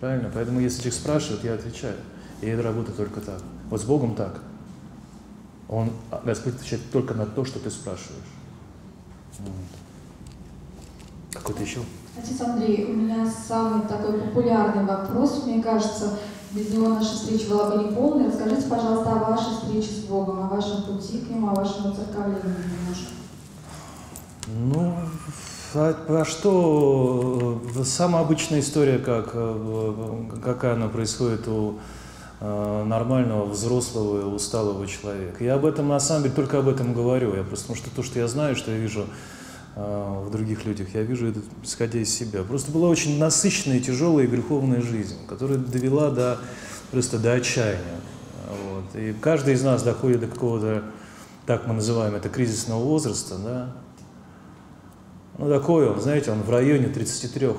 Правильно? 0.00 0.30
Поэтому 0.32 0.60
если 0.60 0.78
человек 0.78 0.94
спрашивает, 0.94 1.44
я 1.44 1.54
отвечаю. 1.54 1.96
И 2.40 2.46
это 2.46 2.62
работает 2.62 2.96
только 2.96 3.20
так. 3.20 3.42
Вот 3.70 3.80
с 3.80 3.84
Богом 3.84 4.14
так. 4.14 4.42
Он, 5.68 5.90
Господь 6.24 6.54
отвечает 6.54 6.82
только 6.92 7.14
на 7.14 7.26
то, 7.26 7.44
что 7.44 7.58
ты 7.58 7.70
спрашиваешь. 7.70 8.22
Вот. 9.38 9.52
Какой-то 11.32 11.62
еще? 11.62 11.80
Отец 12.16 12.40
Андрей, 12.40 12.86
у 12.86 12.94
меня 12.94 13.30
самый 13.30 13.86
такой 13.86 14.18
популярный 14.18 14.84
вопрос, 14.84 15.44
мне 15.44 15.62
кажется, 15.62 16.18
без 16.52 16.70
него 16.70 16.88
наша 16.88 17.14
встреча 17.14 17.50
была 17.50 17.70
бы 17.70 17.84
неполной. 17.84 18.28
Расскажите, 18.28 18.68
пожалуйста, 18.68 19.12
о 19.12 19.30
вашей 19.30 19.56
встрече 19.56 20.00
с 20.00 20.04
Богом, 20.04 20.44
о 20.44 20.48
вашем 20.48 20.84
пути 20.84 21.18
к 21.18 21.28
Нему, 21.28 21.48
о 21.48 21.54
вашем 21.54 21.92
уцерковлении 21.92 22.40
немножко. 22.40 23.10
Ну, 24.46 24.96
а, 25.76 25.94
а 26.08 26.24
что, 26.24 27.62
э, 27.76 27.84
самая 27.84 28.22
обычная 28.22 28.60
история, 28.60 28.98
как, 28.98 29.30
э, 29.34 30.30
какая 30.42 30.74
она 30.74 30.88
происходит 30.88 31.46
у 31.48 31.78
э, 32.40 32.84
нормального, 32.84 33.44
взрослого, 33.44 34.34
усталого 34.34 34.86
человека. 34.86 35.44
Я 35.44 35.54
об 35.54 35.66
этом, 35.66 35.88
на 35.88 36.00
самом 36.00 36.24
деле, 36.24 36.34
только 36.34 36.58
об 36.58 36.68
этом 36.68 36.94
говорю. 36.94 37.34
Я 37.34 37.42
просто, 37.42 37.66
потому 37.66 37.76
что 37.76 37.94
то, 37.94 38.02
что 38.02 38.18
я 38.18 38.26
знаю, 38.26 38.56
что 38.56 38.70
я 38.70 38.78
вижу 38.78 39.06
в 39.74 40.30
других 40.30 40.64
людях, 40.64 40.94
я 40.94 41.02
вижу 41.02 41.26
это, 41.26 41.40
исходя 41.62 41.98
из 41.98 42.08
себя. 42.08 42.42
Просто 42.44 42.72
была 42.72 42.88
очень 42.88 43.18
насыщенная, 43.18 43.78
тяжелая 43.78 44.24
и 44.24 44.26
греховная 44.26 44.80
жизнь, 44.80 45.16
которая 45.28 45.58
довела 45.58 46.08
до, 46.08 46.38
просто 46.90 47.18
до 47.18 47.34
отчаяния. 47.34 48.00
Вот. 48.48 48.98
И 48.98 49.12
каждый 49.20 49.52
из 49.52 49.62
нас 49.62 49.82
доходит 49.82 50.20
до 50.20 50.28
какого-то, 50.28 50.84
так 51.44 51.66
мы 51.66 51.74
называем 51.74 52.14
это, 52.14 52.30
кризисного 52.30 52.82
возраста, 52.82 53.34
да, 53.36 53.72
ну, 55.38 55.48
такой 55.48 55.88
он, 55.88 56.00
знаете, 56.00 56.30
он 56.30 56.42
в 56.42 56.50
районе 56.50 56.88
33 56.88 57.50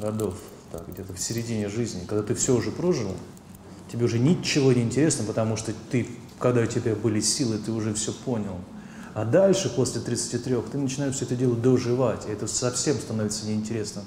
годов, 0.00 0.34
так, 0.72 0.88
где-то 0.88 1.12
в 1.12 1.20
середине 1.20 1.68
жизни, 1.68 2.04
когда 2.06 2.22
ты 2.22 2.34
все 2.34 2.56
уже 2.56 2.70
прожил, 2.70 3.10
тебе 3.90 4.04
уже 4.04 4.18
ничего 4.18 4.72
не 4.72 4.82
интересно, 4.82 5.24
потому 5.24 5.56
что 5.56 5.72
ты, 5.90 6.06
когда 6.38 6.62
у 6.62 6.66
тебя 6.66 6.94
были 6.94 7.20
силы, 7.20 7.58
ты 7.58 7.72
уже 7.72 7.92
все 7.94 8.12
понял. 8.12 8.56
А 9.12 9.24
дальше, 9.24 9.72
после 9.74 10.00
33, 10.00 10.56
ты 10.70 10.78
начинаешь 10.78 11.16
все 11.16 11.24
это 11.24 11.34
дело 11.34 11.56
доживать, 11.56 12.26
и 12.28 12.32
это 12.32 12.46
совсем 12.46 12.96
становится 12.96 13.46
неинтересным. 13.46 14.04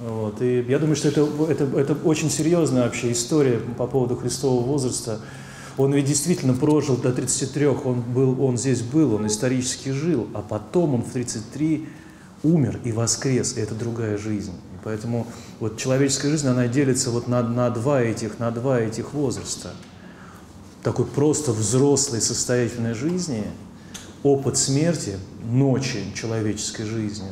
Вот. 0.00 0.42
И 0.42 0.62
я 0.62 0.78
думаю, 0.80 0.96
что 0.96 1.08
это, 1.08 1.28
это, 1.48 1.64
это 1.78 1.94
очень 2.04 2.28
серьезная 2.28 2.84
вообще 2.84 3.12
история 3.12 3.58
по 3.78 3.86
поводу 3.86 4.16
Христового 4.16 4.66
возраста, 4.66 5.20
он 5.78 5.94
ведь 5.94 6.06
действительно 6.06 6.54
прожил 6.54 6.96
до 6.96 7.12
33, 7.12 7.66
он, 7.66 8.00
был, 8.02 8.42
он 8.42 8.58
здесь 8.58 8.82
был, 8.82 9.14
он 9.14 9.26
исторически 9.26 9.90
жил, 9.90 10.28
а 10.34 10.42
потом 10.42 10.94
он 10.94 11.02
в 11.02 11.10
33 11.10 11.88
умер 12.42 12.80
и 12.84 12.92
воскрес, 12.92 13.56
и 13.56 13.60
это 13.60 13.74
другая 13.74 14.18
жизнь. 14.18 14.52
И 14.52 14.84
поэтому 14.84 15.26
вот 15.60 15.78
человеческая 15.78 16.30
жизнь, 16.30 16.48
она 16.48 16.68
делится 16.68 17.10
вот 17.10 17.28
на, 17.28 17.42
на, 17.42 17.70
два 17.70 18.02
этих, 18.02 18.38
на 18.38 18.50
два 18.50 18.80
этих 18.80 19.14
возраста. 19.14 19.70
Такой 20.82 21.06
просто 21.06 21.52
взрослой 21.52 22.20
состоятельной 22.20 22.94
жизни, 22.94 23.44
опыт 24.22 24.58
смерти, 24.58 25.16
ночи 25.44 26.04
человеческой 26.14 26.84
жизни, 26.84 27.28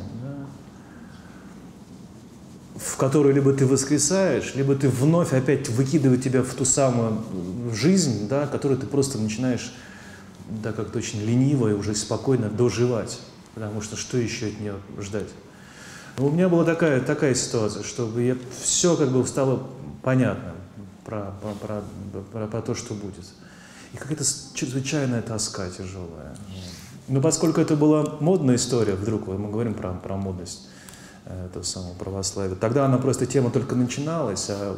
в 2.83 2.97
которой 2.97 3.33
либо 3.33 3.53
ты 3.53 3.65
воскресаешь, 3.65 4.53
либо 4.55 4.75
ты 4.75 4.89
вновь 4.89 5.33
опять 5.33 5.69
выкидывает 5.69 6.23
тебя 6.23 6.41
в 6.41 6.53
ту 6.53 6.65
самую 6.65 7.23
жизнь, 7.73 8.27
да, 8.27 8.47
которую 8.47 8.79
ты 8.79 8.87
просто 8.87 9.19
начинаешь, 9.19 9.73
да, 10.49 10.71
как-то 10.73 10.97
очень 10.97 11.21
лениво 11.21 11.69
и 11.69 11.73
уже 11.73 11.95
спокойно 11.95 12.49
доживать. 12.49 13.19
Потому 13.53 13.81
что 13.81 13.95
что 13.97 14.17
еще 14.17 14.47
от 14.47 14.59
нее 14.59 14.75
ждать? 14.99 15.27
Но 16.17 16.27
у 16.27 16.31
меня 16.31 16.49
была 16.49 16.63
такая, 16.63 17.01
такая 17.01 17.35
ситуация, 17.35 17.83
чтобы 17.83 18.23
я, 18.23 18.37
все 18.63 18.95
как 18.95 19.09
бы 19.09 19.25
стало 19.27 19.67
понятно 20.01 20.53
про, 21.05 21.33
про, 21.41 21.53
про, 21.53 21.83
про, 22.31 22.47
про 22.47 22.61
то, 22.61 22.73
что 22.73 22.93
будет. 22.93 23.25
И 23.93 23.97
какая-то 23.97 24.23
чрезвычайная 24.53 25.21
тоска 25.21 25.69
тяжелая. 25.69 26.35
Но 27.07 27.21
поскольку 27.21 27.61
это 27.61 27.75
была 27.75 28.17
модная 28.19 28.55
история, 28.55 28.93
вдруг 28.93 29.27
мы 29.27 29.49
говорим 29.49 29.73
про, 29.73 29.93
про 29.93 30.15
модность, 30.15 30.69
этого 31.25 31.63
самого 31.63 31.93
православия. 31.93 32.55
Тогда 32.55 32.85
она 32.85 32.97
просто 32.97 33.25
тема 33.25 33.51
только 33.51 33.75
начиналась, 33.75 34.47
а, 34.49 34.77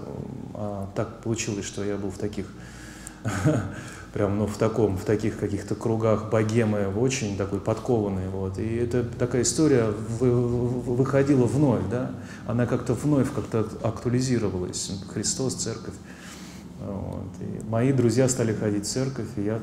а 0.54 0.90
так 0.96 1.22
получилось, 1.22 1.66
что 1.66 1.84
я 1.84 1.98
был 1.98 2.10
в 2.10 2.18
таких, 2.18 2.46
прям, 4.14 4.38
ну, 4.38 4.48
в 4.48 4.58
таком, 4.58 4.98
в 4.98 5.06
таких 5.06 5.40
каких-то 5.40 5.76
кругах 5.76 6.30
богемы, 6.30 6.88
очень 6.88 7.38
такой 7.38 7.60
подкованный, 7.60 8.28
вот. 8.30 8.58
И 8.60 8.76
эта 8.76 9.04
такая 9.04 9.44
история 9.44 9.86
выходила 10.20 11.46
вновь, 11.46 11.88
да, 11.90 12.12
она 12.46 12.66
как-то 12.66 12.94
вновь 12.94 13.32
как-то 13.34 13.68
актуализировалась. 13.82 14.92
Христос, 15.14 15.56
церковь. 15.56 15.96
Вот. 16.82 17.32
И 17.40 17.66
мои 17.70 17.94
друзья 17.94 18.28
стали 18.28 18.54
ходить 18.54 18.86
в 18.86 18.90
церковь, 18.90 19.28
и 19.38 19.44
я, 19.44 19.62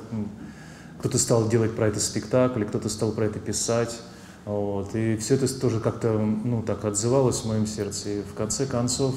кто-то 0.99 1.19
стал 1.19 1.49
делать 1.49 1.77
про 1.77 1.89
это 1.89 2.01
спектакль, 2.01 2.65
кто-то 2.65 2.89
стал 2.89 3.13
про 3.13 3.27
это 3.27 3.39
писать. 3.39 4.01
Вот. 4.45 4.95
И 4.95 5.17
все 5.17 5.35
это 5.35 5.61
тоже 5.61 5.81
как-то 5.81 6.13
ну, 6.19 6.63
так 6.63 6.85
отзывалось 6.85 7.41
в 7.41 7.47
моем 7.47 7.67
сердце. 7.67 8.09
И 8.11 8.23
в 8.23 8.35
конце 8.35 8.67
концов, 8.67 9.15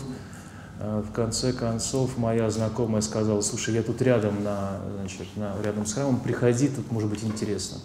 э, 0.80 1.04
в 1.08 1.12
конце 1.12 1.54
концов 1.54 2.18
моя 2.18 2.50
знакомая 2.50 3.02
сказала, 3.02 3.42
слушай, 3.42 3.74
я 3.74 3.84
тут 3.84 4.02
рядом, 4.02 4.44
на, 4.44 4.82
значит, 5.00 5.28
на, 5.36 5.56
рядом 5.64 5.86
с 5.86 5.94
храмом, 5.94 6.20
приходи, 6.20 6.68
тут 6.68 6.92
может 6.92 7.10
быть 7.10 7.24
интересно. 7.24 7.78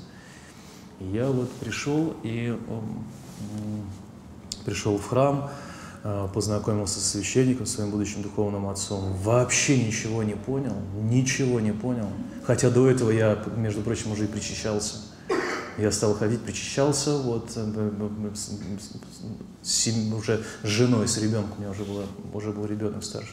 И 1.00 1.04
я 1.04 1.28
вот 1.28 1.50
пришел 1.52 2.14
и 2.24 2.58
пришел 4.64 4.98
в 4.98 5.06
храм, 5.06 5.50
э, 6.04 6.28
познакомился 6.34 7.00
с 7.00 7.12
священником, 7.12 7.64
своим 7.64 7.90
будущим 7.90 8.22
духовным 8.22 8.68
отцом, 8.68 9.14
вообще 9.22 9.82
ничего 9.82 10.22
не 10.22 10.34
понял, 10.34 10.74
ничего 11.00 11.60
не 11.60 11.72
понял. 11.72 12.08
Хотя 12.44 12.68
до 12.68 12.88
этого 12.90 13.10
я, 13.10 13.42
между 13.56 13.80
прочим, 13.80 14.12
уже 14.12 14.24
и 14.24 14.26
причащался. 14.26 14.96
Я 15.78 15.92
стал 15.92 16.14
ходить, 16.14 16.42
причащался, 16.42 17.16
вот, 17.18 17.52
э, 17.54 18.32
с, 19.62 19.88
уже 20.12 20.44
с 20.64 20.66
женой, 20.66 21.06
с 21.06 21.18
ребенком, 21.18 21.52
у 21.56 21.60
меня 21.60 21.70
уже, 21.70 21.84
было, 21.84 22.04
уже 22.34 22.52
был 22.52 22.66
ребенок 22.66 23.04
старше. 23.04 23.30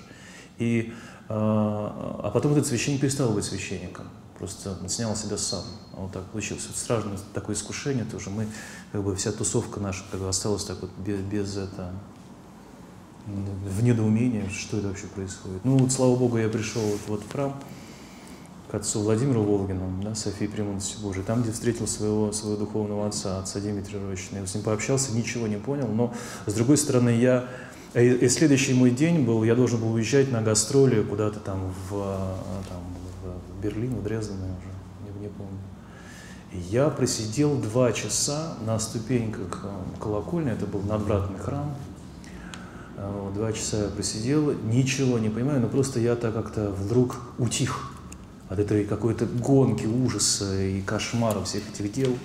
И, 0.60 0.94
а, 1.28 2.22
а 2.24 2.30
потом 2.30 2.52
этот 2.52 2.68
священник 2.68 3.02
перестал 3.02 3.32
быть 3.32 3.46
священником. 3.46 4.06
Просто 4.38 4.78
снял 4.88 5.16
себя 5.16 5.38
сам. 5.38 5.64
Вот 5.94 6.12
так 6.12 6.24
получилось. 6.26 6.66
Вот 6.68 6.78
страшное 6.78 7.18
такое 7.34 7.56
искушение 7.56 8.06
тоже. 8.06 8.30
Мы, 8.30 8.48
как 8.92 9.04
бы, 9.04 9.16
вся 9.16 9.32
тусовка 9.32 9.80
наша 9.80 10.04
как 10.12 10.20
бы, 10.20 10.30
осталась 10.30 10.66
так 10.66 10.80
вот 10.82 10.92
без, 11.00 11.20
без 11.22 11.58
это, 11.58 11.94
в 13.26 13.84
недоумении, 13.84 14.48
что 14.50 14.78
это 14.78 14.90
вообще 14.90 15.08
происходит. 15.08 15.66
Ну 15.66 15.78
вот, 15.78 15.92
слава 15.92 16.16
Богу, 16.16 16.38
я 16.38 16.48
пришел 16.48 16.82
вот, 16.82 17.00
вот 17.08 17.24
в 17.24 17.32
храм 17.32 17.60
отцу 18.76 19.02
Владимиру 19.02 19.42
Волгину, 19.42 20.02
да, 20.04 20.16
Софии 20.16 20.46
Премудрости 20.46 21.02
Божией, 21.02 21.24
там, 21.24 21.42
где 21.42 21.52
встретил 21.52 21.88
своего, 21.88 22.32
своего 22.32 22.58
духовного 22.58 23.08
отца, 23.08 23.40
отца 23.40 23.60
Дмитрия 23.60 24.00
Рощина. 24.00 24.40
Я 24.40 24.48
с 24.48 24.54
ним 24.54 24.64
пообщался, 24.64 25.14
ничего 25.14 25.48
не 25.48 25.58
понял, 25.58 25.88
но, 25.88 26.14
с 26.46 26.54
другой 26.54 26.78
стороны, 26.78 27.10
я 27.10 27.48
и, 27.94 28.10
и 28.10 28.30
следующий 28.30 28.74
мой 28.74 28.92
день 28.92 29.24
был, 29.24 29.44
я 29.44 29.56
должен 29.56 29.80
был 29.80 29.94
уезжать 29.94 30.32
на 30.32 30.42
гастроли 30.42 31.02
куда-то 31.02 31.40
там 31.40 31.74
в, 31.90 31.92
там, 32.70 32.84
в 33.24 33.64
Берлин, 33.64 33.96
в 33.96 34.04
Дрезден, 34.04 34.36
я 34.36 34.44
уже 34.44 35.20
не, 35.20 35.28
не 35.28 35.30
помню. 35.30 35.60
И 36.52 36.58
я 36.58 36.90
просидел 36.90 37.56
два 37.56 37.94
часа 37.94 38.56
на 38.66 38.80
ступеньках 38.80 39.64
э, 39.64 40.02
колокольни, 40.02 40.52
это 40.52 40.66
был 40.66 40.82
надвратный 40.82 41.40
храм, 41.40 41.74
два 43.34 43.52
часа 43.54 43.84
я 43.84 43.90
просидел, 43.90 44.54
ничего 44.54 45.20
не 45.20 45.30
понимаю, 45.30 45.62
но 45.62 45.68
просто 45.68 46.00
я 46.00 46.16
так 46.16 46.34
как-то 46.34 46.72
вдруг 46.72 47.18
утих 47.38 47.95
от 48.50 48.60
этой 48.60 48.86
какой-то 48.86 49.26
гонки, 49.26 49.86
ужаса 49.86 50.62
и 50.62 50.82
кошмара 50.82 51.44
всех 51.44 51.64
этих 51.70 51.92
дел. 51.92 52.16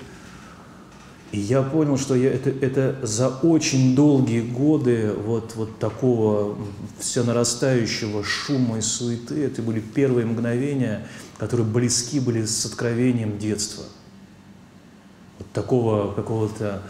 И 1.32 1.38
я 1.38 1.62
понял, 1.62 1.96
что 1.96 2.16
я, 2.16 2.32
это, 2.32 2.50
это 2.50 2.98
за 3.02 3.28
очень 3.28 3.94
долгие 3.94 4.40
годы 4.40 5.12
вот, 5.12 5.54
вот 5.54 5.78
такого 5.78 6.58
все 6.98 7.22
нарастающего 7.22 8.24
шума 8.24 8.78
и 8.78 8.80
суеты, 8.80 9.44
это 9.44 9.62
были 9.62 9.78
первые 9.78 10.26
мгновения, 10.26 11.06
которые 11.38 11.66
близки 11.66 12.18
были 12.18 12.44
с 12.44 12.66
откровением 12.66 13.38
детства. 13.38 13.84
Вот 15.38 15.50
такого 15.52 16.12
какого-то 16.12 16.82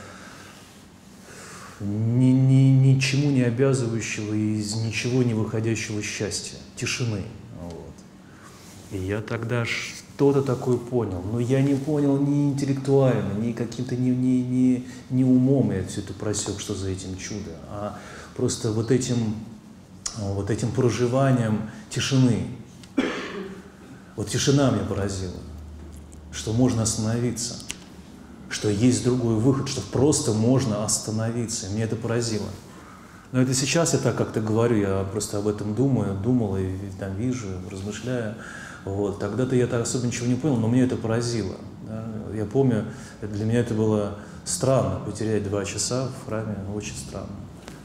ни, 1.80 2.32
ни, 2.32 2.94
ничему 2.94 3.30
не 3.30 3.42
обязывающего 3.42 4.32
и 4.32 4.56
из 4.56 4.74
ничего 4.74 5.22
не 5.22 5.34
выходящего 5.34 6.02
счастья, 6.02 6.56
тишины. 6.76 7.22
И 8.90 8.98
я 8.98 9.20
тогда 9.20 9.64
что-то 9.64 10.42
такое 10.42 10.76
понял, 10.76 11.22
но 11.22 11.38
я 11.40 11.62
не 11.62 11.74
понял 11.74 12.18
ни 12.18 12.50
интеллектуально, 12.50 13.34
ни 13.34 13.52
каким-то 13.52 13.96
ни, 13.96 14.10
ни, 14.10 14.40
ни, 14.40 14.88
ни 15.10 15.24
умом 15.24 15.70
я 15.72 15.84
все 15.84 16.00
это 16.00 16.12
просек, 16.12 16.58
что 16.60 16.74
за 16.74 16.90
этим 16.90 17.16
чудо, 17.16 17.52
а 17.68 17.98
просто 18.36 18.72
вот 18.72 18.90
этим, 18.90 19.34
вот 20.18 20.50
этим 20.50 20.72
проживанием 20.72 21.70
тишины. 21.88 22.46
Вот 24.16 24.28
тишина 24.28 24.70
меня 24.70 24.84
поразила, 24.84 25.38
что 26.32 26.52
можно 26.52 26.82
остановиться– 26.82 27.56
что 28.50 28.68
есть 28.68 29.04
другой 29.04 29.36
выход, 29.36 29.68
что 29.68 29.80
просто 29.80 30.32
можно 30.32 30.84
остановиться. 30.84 31.68
Меня 31.70 31.84
это 31.84 31.96
поразило. 31.96 32.48
Но 33.32 33.40
это 33.40 33.54
сейчас 33.54 33.92
я 33.92 34.00
так 34.00 34.16
как-то 34.16 34.40
говорю, 34.40 34.76
я 34.76 35.04
просто 35.04 35.38
об 35.38 35.46
этом 35.46 35.74
думаю, 35.74 36.18
думал 36.18 36.56
и 36.56 36.74
там 36.98 37.14
вижу, 37.14 37.46
размышляю. 37.70 38.34
Вот. 38.84 39.18
Тогда-то 39.18 39.54
я 39.56 39.66
так 39.66 39.82
особо 39.82 40.06
ничего 40.06 40.26
не 40.26 40.34
понял, 40.34 40.56
но 40.56 40.68
меня 40.68 40.84
это 40.84 40.96
поразило. 40.96 41.56
Да? 41.86 42.04
Я 42.34 42.44
помню, 42.44 42.86
для 43.20 43.44
меня 43.44 43.60
это 43.60 43.74
было 43.74 44.18
странно, 44.44 45.00
потерять 45.04 45.44
два 45.44 45.64
часа 45.64 46.08
в 46.08 46.26
храме, 46.26 46.56
очень 46.74 46.96
странно 46.96 47.28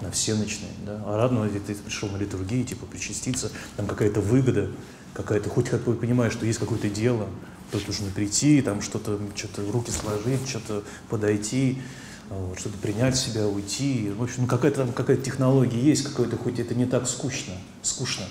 на 0.01 0.11
все 0.11 0.35
ночные. 0.35 0.71
Да? 0.85 1.01
А 1.05 1.17
радно, 1.17 1.47
ты 1.49 1.75
пришел 1.75 2.09
на 2.09 2.17
литургию, 2.17 2.65
типа 2.65 2.85
причаститься, 2.85 3.51
там 3.77 3.87
какая-то 3.87 4.21
выгода, 4.21 4.69
какая-то, 5.13 5.49
хоть 5.49 5.69
как 5.69 5.83
бы 5.83 5.93
понимаешь, 5.93 6.33
что 6.33 6.45
есть 6.45 6.59
какое-то 6.59 6.89
дело, 6.89 7.27
тут 7.71 7.87
нужно 7.87 8.07
прийти, 8.11 8.61
там 8.61 8.81
что-то, 8.81 9.19
что-то 9.35 9.69
руки 9.71 9.91
сложить, 9.91 10.47
что-то 10.47 10.83
подойти, 11.09 11.81
вот, 12.29 12.59
что-то 12.59 12.77
принять 12.77 13.15
себя, 13.15 13.47
уйти. 13.47 14.11
В 14.17 14.23
общем, 14.23 14.43
ну, 14.43 14.47
какая-то 14.47 14.77
там 14.77 14.93
какая-то 14.93 15.23
технология 15.23 15.79
есть, 15.79 16.03
какой-то, 16.03 16.37
хоть 16.37 16.59
это 16.59 16.75
не 16.75 16.85
так 16.85 17.07
скучно, 17.07 17.53
скучно. 17.81 18.25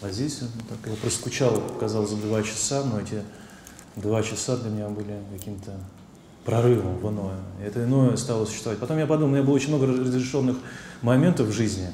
А 0.00 0.10
здесь 0.10 0.38
ну, 0.40 0.48
так, 0.68 0.78
я 0.88 0.96
просто 0.96 1.20
скучал, 1.20 1.60
казалось, 1.80 2.10
за 2.10 2.16
два 2.16 2.42
часа, 2.42 2.84
но 2.84 3.00
эти 3.00 3.22
два 3.96 4.22
часа 4.22 4.56
для 4.56 4.70
меня 4.70 4.88
были 4.88 5.18
каким-то 5.32 5.72
прорывом 6.44 6.98
в 6.98 7.10
иное. 7.10 7.40
И 7.60 7.64
это 7.64 7.84
иное 7.84 8.16
стало 8.16 8.46
существовать. 8.46 8.78
Потом 8.78 8.98
я 8.98 9.06
подумал, 9.06 9.32
у 9.32 9.34
меня 9.34 9.44
было 9.44 9.54
очень 9.54 9.68
много 9.68 9.86
разрешенных 9.86 10.56
моментов 11.02 11.48
в 11.48 11.52
жизни, 11.52 11.88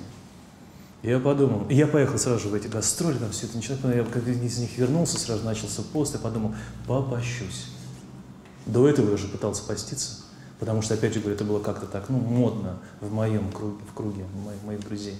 я 1.04 1.18
подумал, 1.18 1.66
и 1.68 1.74
я 1.74 1.86
поехал 1.86 2.18
сразу 2.18 2.48
в 2.48 2.54
эти 2.54 2.66
гастроли, 2.66 3.18
там 3.18 3.30
все 3.30 3.44
это 3.44 3.56
началось, 3.56 3.80
я 3.94 4.04
когда 4.04 4.30
из 4.30 4.58
них 4.58 4.78
вернулся, 4.78 5.18
сразу 5.18 5.44
начался 5.44 5.82
пост, 5.82 6.14
я 6.14 6.18
подумал, 6.18 6.54
попощусь. 6.86 7.66
До 8.64 8.88
этого 8.88 9.08
я 9.08 9.14
уже 9.14 9.28
пытался 9.28 9.64
поститься, 9.64 10.22
потому 10.58 10.80
что, 10.80 10.94
опять 10.94 11.12
же 11.12 11.20
говорю, 11.20 11.34
это 11.34 11.44
было 11.44 11.60
как-то 11.60 11.84
так, 11.84 12.08
ну, 12.08 12.16
модно 12.18 12.78
в 13.02 13.12
моем 13.12 13.52
круге, 13.52 13.76
в 13.90 13.94
круге 13.94 14.24
моих, 14.46 14.62
моих 14.62 14.80
друзей. 14.80 15.16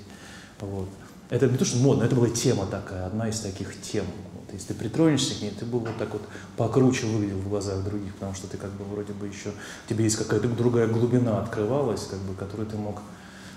Вот. 0.60 0.88
Это 1.30 1.48
не 1.48 1.56
то, 1.56 1.64
что 1.64 1.78
модно, 1.78 2.04
это 2.04 2.14
была 2.14 2.28
тема 2.28 2.66
такая, 2.66 3.06
одна 3.06 3.28
из 3.28 3.40
таких 3.40 3.80
тем. 3.80 4.04
Вот. 4.34 4.52
Если 4.52 4.68
ты 4.68 4.74
притронешься 4.74 5.34
к 5.34 5.42
ней, 5.42 5.50
ты 5.58 5.64
был 5.64 5.80
вот 5.80 5.96
так 5.98 6.12
вот 6.12 6.22
покруче 6.56 7.06
выглядел 7.06 7.38
в 7.38 7.48
глазах 7.48 7.82
других, 7.82 8.14
потому 8.14 8.34
что 8.34 8.46
ты 8.46 8.56
как 8.56 8.70
бы 8.72 8.84
вроде 8.84 9.12
бы 9.12 9.26
еще, 9.26 9.50
тебе 9.88 10.04
есть 10.04 10.16
какая-то 10.16 10.48
другая 10.48 10.86
глубина 10.86 11.40
открывалась, 11.40 12.06
как 12.06 12.18
бы, 12.20 12.34
которую 12.34 12.68
ты 12.68 12.76
мог 12.76 13.00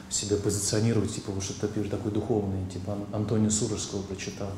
себя 0.10 0.38
позиционировать, 0.38 1.14
типа, 1.14 1.32
вот 1.32 1.44
что-то 1.44 1.68
такой 1.68 2.12
духовный, 2.12 2.66
типа 2.72 2.98
Антония 3.12 3.50
Сурожского 3.50 4.02
прочитал. 4.04 4.50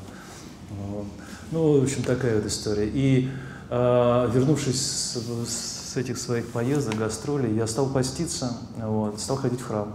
Вот. 0.69 1.05
Ну, 1.51 1.79
в 1.79 1.83
общем, 1.83 2.03
такая 2.03 2.35
вот 2.35 2.45
история. 2.45 2.87
И 2.87 3.29
э, 3.69 4.29
вернувшись 4.33 4.79
с, 4.79 5.89
с 5.91 5.97
этих 5.97 6.17
своих 6.17 6.47
поездок, 6.51 6.95
гастролей, 6.95 7.55
я 7.55 7.65
стал 7.65 7.89
поститься, 7.89 8.57
вот, 8.77 9.19
стал 9.19 9.37
ходить 9.37 9.59
в 9.59 9.65
храм. 9.65 9.93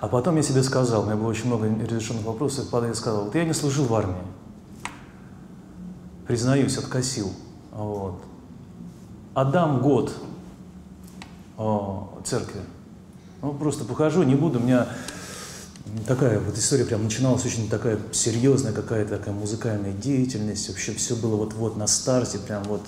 А 0.00 0.08
потом 0.08 0.36
я 0.36 0.42
себе 0.42 0.62
сказал, 0.62 1.02
у 1.02 1.06
меня 1.06 1.16
было 1.16 1.28
очень 1.28 1.46
много 1.46 1.66
разрешенных 1.66 2.24
вопросов, 2.24 2.72
и 2.72 2.86
я 2.86 2.94
сказал, 2.94 3.24
вот 3.24 3.34
я 3.34 3.44
не 3.44 3.54
служил 3.54 3.86
в 3.86 3.94
армии, 3.94 4.16
признаюсь, 6.26 6.76
откосил, 6.76 7.32
вот. 7.72 8.20
Отдам 9.34 9.80
год 9.80 10.12
о, 11.56 12.20
церкви, 12.24 12.60
ну, 13.42 13.52
просто 13.54 13.84
похожу, 13.84 14.22
не 14.22 14.34
буду, 14.34 14.58
у 14.58 14.62
меня 14.62 14.86
такая 16.06 16.40
вот 16.40 16.56
история 16.58 16.84
прям 16.84 17.04
начиналась 17.04 17.44
очень 17.44 17.68
такая 17.68 17.98
серьезная 18.12 18.72
какая-то 18.72 19.16
такая 19.16 19.34
музыкальная 19.34 19.92
деятельность, 19.92 20.68
вообще 20.68 20.92
все 20.92 21.16
было 21.16 21.36
вот-вот 21.36 21.76
на 21.76 21.86
старте, 21.86 22.38
прям 22.38 22.64
вот, 22.64 22.82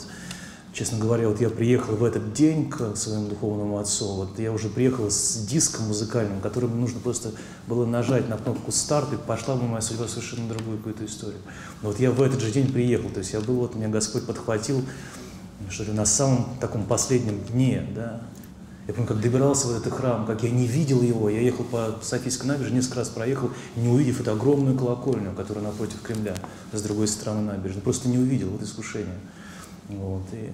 честно 0.78 0.98
говоря, 0.98 1.28
вот 1.28 1.40
я 1.40 1.50
приехал 1.50 1.96
в 1.96 2.05
этот 2.05 2.32
день 2.32 2.70
к 2.70 2.94
своему 2.94 3.28
духовному 3.28 3.78
отцу, 3.78 4.14
вот 4.14 4.38
я 4.38 4.52
уже 4.52 4.68
приехал 4.68 5.10
с 5.10 5.44
диском 5.44 5.88
музыкальным, 5.88 6.40
которым 6.40 6.80
нужно 6.80 7.00
просто 7.00 7.32
было 7.66 7.84
нажать 7.84 8.28
на 8.28 8.36
кнопку 8.36 8.70
старт, 8.70 9.12
и 9.12 9.16
пошла 9.16 9.56
бы 9.56 9.64
моя 9.64 9.80
судьба 9.80 10.06
совершенно 10.06 10.48
другую 10.48 10.76
какую-то 10.76 11.05
историю. 11.05 11.40
Но 11.82 11.88
вот 11.88 11.98
я 11.98 12.12
в 12.12 12.22
этот 12.22 12.40
же 12.40 12.52
день 12.52 12.72
приехал, 12.72 13.09
то 13.09 13.18
есть 13.18 13.32
я 13.32 13.40
был, 13.40 13.56
вот 13.56 13.74
меня 13.74 13.88
Господь 13.88 14.24
подхватил, 14.24 14.84
что 15.68 15.82
ли, 15.82 15.90
на 15.90 16.06
самом 16.06 16.46
таком 16.60 16.84
последнем 16.84 17.40
дне, 17.50 17.84
да, 17.92 18.20
я 18.86 18.94
помню, 18.94 19.09
как 19.09 19.20
добирался 19.20 19.66
в 19.66 19.76
этот 19.76 19.92
храм, 19.92 20.26
как 20.26 20.44
я 20.44 20.50
не 20.50 20.66
видел 20.66 21.02
его. 21.02 21.28
Я 21.28 21.42
ехал 21.42 21.64
по 21.64 21.96
Софийской 22.00 22.46
набережной, 22.46 22.78
несколько 22.78 23.00
раз 23.00 23.10
проехал, 23.10 23.50
не 23.76 23.88
увидев 23.88 24.18
эту 24.20 24.30
огромную 24.32 24.78
колокольню, 24.78 25.34
которая 25.34 25.62
напротив 25.62 26.00
Кремля, 26.02 26.34
с 26.72 26.80
другой 26.80 27.06
стороны 27.06 27.42
набережной. 27.42 27.82
Просто 27.82 28.09
не 28.09 28.16
увидел, 28.16 28.48
вот 28.48 28.62
искушение. 28.62 29.18
Вот, 29.89 30.23
и, 30.32 30.51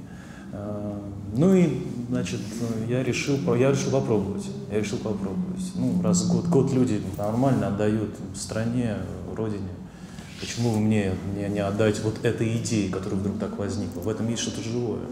э, 0.52 0.98
ну 1.34 1.54
и, 1.54 1.82
значит, 2.08 2.40
я 2.88 3.02
решил, 3.02 3.36
я 3.54 3.70
решил 3.70 3.90
попробовать. 3.90 4.44
Я 4.70 4.78
решил 4.78 4.98
попробовать. 4.98 5.72
Ну, 5.74 6.00
раз 6.02 6.26
год, 6.28 6.46
год 6.46 6.72
люди 6.72 7.00
нормально 7.18 7.68
отдают 7.68 8.10
стране, 8.34 8.96
родине, 9.34 9.68
почему 10.40 10.72
бы 10.72 10.80
мне, 10.80 11.12
мне 11.32 11.48
не 11.48 11.60
отдать 11.60 12.02
вот 12.02 12.24
этой 12.24 12.56
идеи, 12.58 12.88
которая 12.88 13.20
вдруг 13.20 13.38
так 13.38 13.58
возникла? 13.58 14.00
В 14.00 14.08
этом 14.08 14.28
есть 14.28 14.42
что-то 14.42 14.62
живое. 14.62 15.02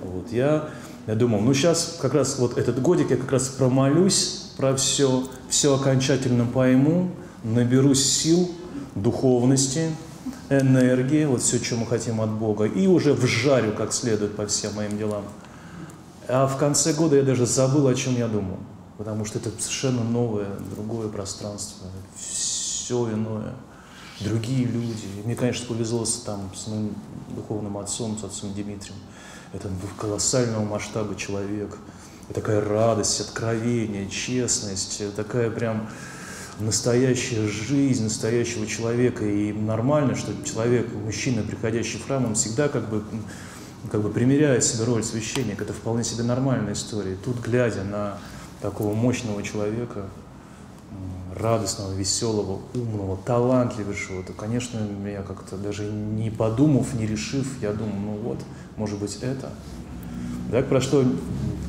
Вот, 0.00 0.32
я 0.32 0.68
я 1.06 1.16
думал, 1.16 1.40
ну 1.40 1.52
сейчас 1.52 1.98
как 2.00 2.14
раз 2.14 2.38
вот 2.38 2.56
этот 2.56 2.80
годик 2.80 3.10
я 3.10 3.16
как 3.16 3.32
раз 3.32 3.48
промолюсь 3.48 4.52
про 4.56 4.76
все, 4.76 5.24
все 5.48 5.74
окончательно 5.74 6.46
пойму, 6.46 7.10
наберусь 7.42 8.04
сил, 8.04 8.48
духовности, 8.94 9.90
энергии, 10.60 11.24
вот 11.24 11.42
все, 11.42 11.62
что 11.62 11.76
мы 11.76 11.86
хотим 11.86 12.20
от 12.20 12.30
Бога, 12.30 12.64
и 12.64 12.86
уже 12.86 13.12
вжарю 13.14 13.72
как 13.72 13.92
следует 13.92 14.36
по 14.36 14.46
всем 14.46 14.74
моим 14.74 14.96
делам. 14.98 15.24
А 16.28 16.46
в 16.46 16.56
конце 16.56 16.92
года 16.92 17.16
я 17.16 17.22
даже 17.22 17.46
забыл, 17.46 17.88
о 17.88 17.94
чем 17.94 18.16
я 18.16 18.28
думал, 18.28 18.58
потому 18.98 19.24
что 19.24 19.38
это 19.38 19.50
совершенно 19.58 20.04
новое, 20.04 20.48
другое 20.74 21.08
пространство, 21.08 21.86
все 22.16 23.12
иное, 23.12 23.52
другие 24.20 24.64
люди. 24.64 25.06
И 25.18 25.26
мне, 25.26 25.34
конечно, 25.34 25.66
повезло 25.66 26.04
с, 26.04 26.20
там, 26.20 26.50
с 26.54 26.68
моим 26.68 26.94
духовным 27.34 27.76
отцом, 27.78 28.18
с 28.18 28.24
отцом 28.24 28.52
Дмитрием 28.54 28.96
это 29.52 29.68
колоссального 29.98 30.64
масштаба 30.64 31.14
человек, 31.14 31.76
такая 32.32 32.64
радость, 32.64 33.20
откровение, 33.20 34.08
честность, 34.08 35.02
такая 35.14 35.50
прям 35.50 35.88
настоящая 36.64 37.46
жизнь 37.46 38.04
настоящего 38.04 38.66
человека. 38.66 39.24
И 39.24 39.52
нормально, 39.52 40.14
что 40.14 40.32
человек, 40.44 40.88
мужчина, 40.94 41.42
приходящий 41.42 41.98
в 41.98 42.06
храм, 42.06 42.24
он 42.24 42.34
всегда 42.34 42.68
как 42.68 42.88
бы, 42.88 43.02
как 43.90 44.02
бы 44.02 44.10
примеряет 44.10 44.64
себе 44.64 44.84
роль 44.84 45.04
священника. 45.04 45.64
Это 45.64 45.72
вполне 45.72 46.04
себе 46.04 46.24
нормальная 46.24 46.72
история. 46.72 47.16
Тут, 47.24 47.40
глядя 47.40 47.84
на 47.84 48.18
такого 48.60 48.94
мощного 48.94 49.42
человека, 49.42 50.06
радостного, 51.34 51.92
веселого, 51.92 52.60
умного, 52.74 53.16
талантливейшего, 53.16 54.22
то, 54.22 54.32
конечно, 54.32 54.78
я 55.06 55.22
как-то 55.22 55.56
даже 55.56 55.84
не 55.84 56.30
подумав, 56.30 56.94
не 56.94 57.06
решив, 57.06 57.46
я 57.60 57.72
думаю, 57.72 58.00
ну 58.00 58.12
вот, 58.22 58.38
может 58.76 58.98
быть, 58.98 59.18
это. 59.22 59.50
Так 60.50 60.68
прошло 60.68 61.04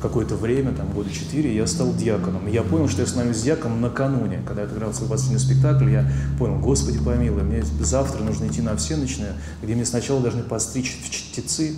какое-то 0.04 0.36
время, 0.36 0.72
там 0.72 0.92
года 0.92 1.10
четыре, 1.10 1.56
я 1.56 1.66
стал 1.66 1.94
диаконом. 1.94 2.46
И 2.46 2.52
я 2.52 2.62
понял, 2.62 2.88
что 2.88 3.00
я 3.00 3.06
становлюсь 3.06 3.40
диаконом 3.40 3.80
накануне. 3.80 4.42
Когда 4.46 4.62
я 4.62 4.68
отыграл 4.68 4.92
свой 4.92 5.08
последний 5.08 5.38
спектакль, 5.38 5.90
я 5.90 6.10
понял, 6.38 6.58
Господи 6.58 6.98
помилуй, 6.98 7.42
мне 7.42 7.64
завтра 7.80 8.22
нужно 8.22 8.46
идти 8.46 8.60
на 8.60 8.76
всеночное, 8.76 9.32
где 9.62 9.74
мне 9.74 9.86
сначала 9.86 10.20
должны 10.20 10.42
постричь 10.42 10.98
в 11.02 11.10
чтецы. 11.10 11.74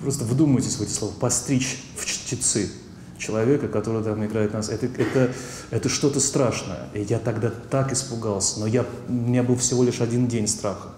Просто 0.00 0.24
вдумайтесь 0.24 0.76
в 0.76 0.82
эти 0.82 0.92
слова, 0.92 1.12
постричь 1.18 1.82
в 1.96 2.06
чтецы 2.06 2.70
человека, 3.18 3.66
который 3.66 4.04
там 4.04 4.24
играет 4.24 4.52
нас. 4.52 4.68
Это, 4.68 4.86
это, 4.86 5.32
это 5.70 5.88
что-то 5.88 6.20
страшное. 6.20 6.88
И 6.94 7.02
я 7.02 7.18
тогда 7.18 7.50
так 7.50 7.92
испугался. 7.92 8.60
Но 8.60 8.66
я, 8.66 8.86
у 9.08 9.12
меня 9.12 9.42
был 9.42 9.56
всего 9.56 9.82
лишь 9.82 10.00
один 10.00 10.28
день 10.28 10.46
страха. 10.46 10.90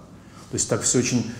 То 0.50 0.56
есть 0.56 0.68
так 0.68 0.82
все 0.82 0.98
очень 0.98 1.30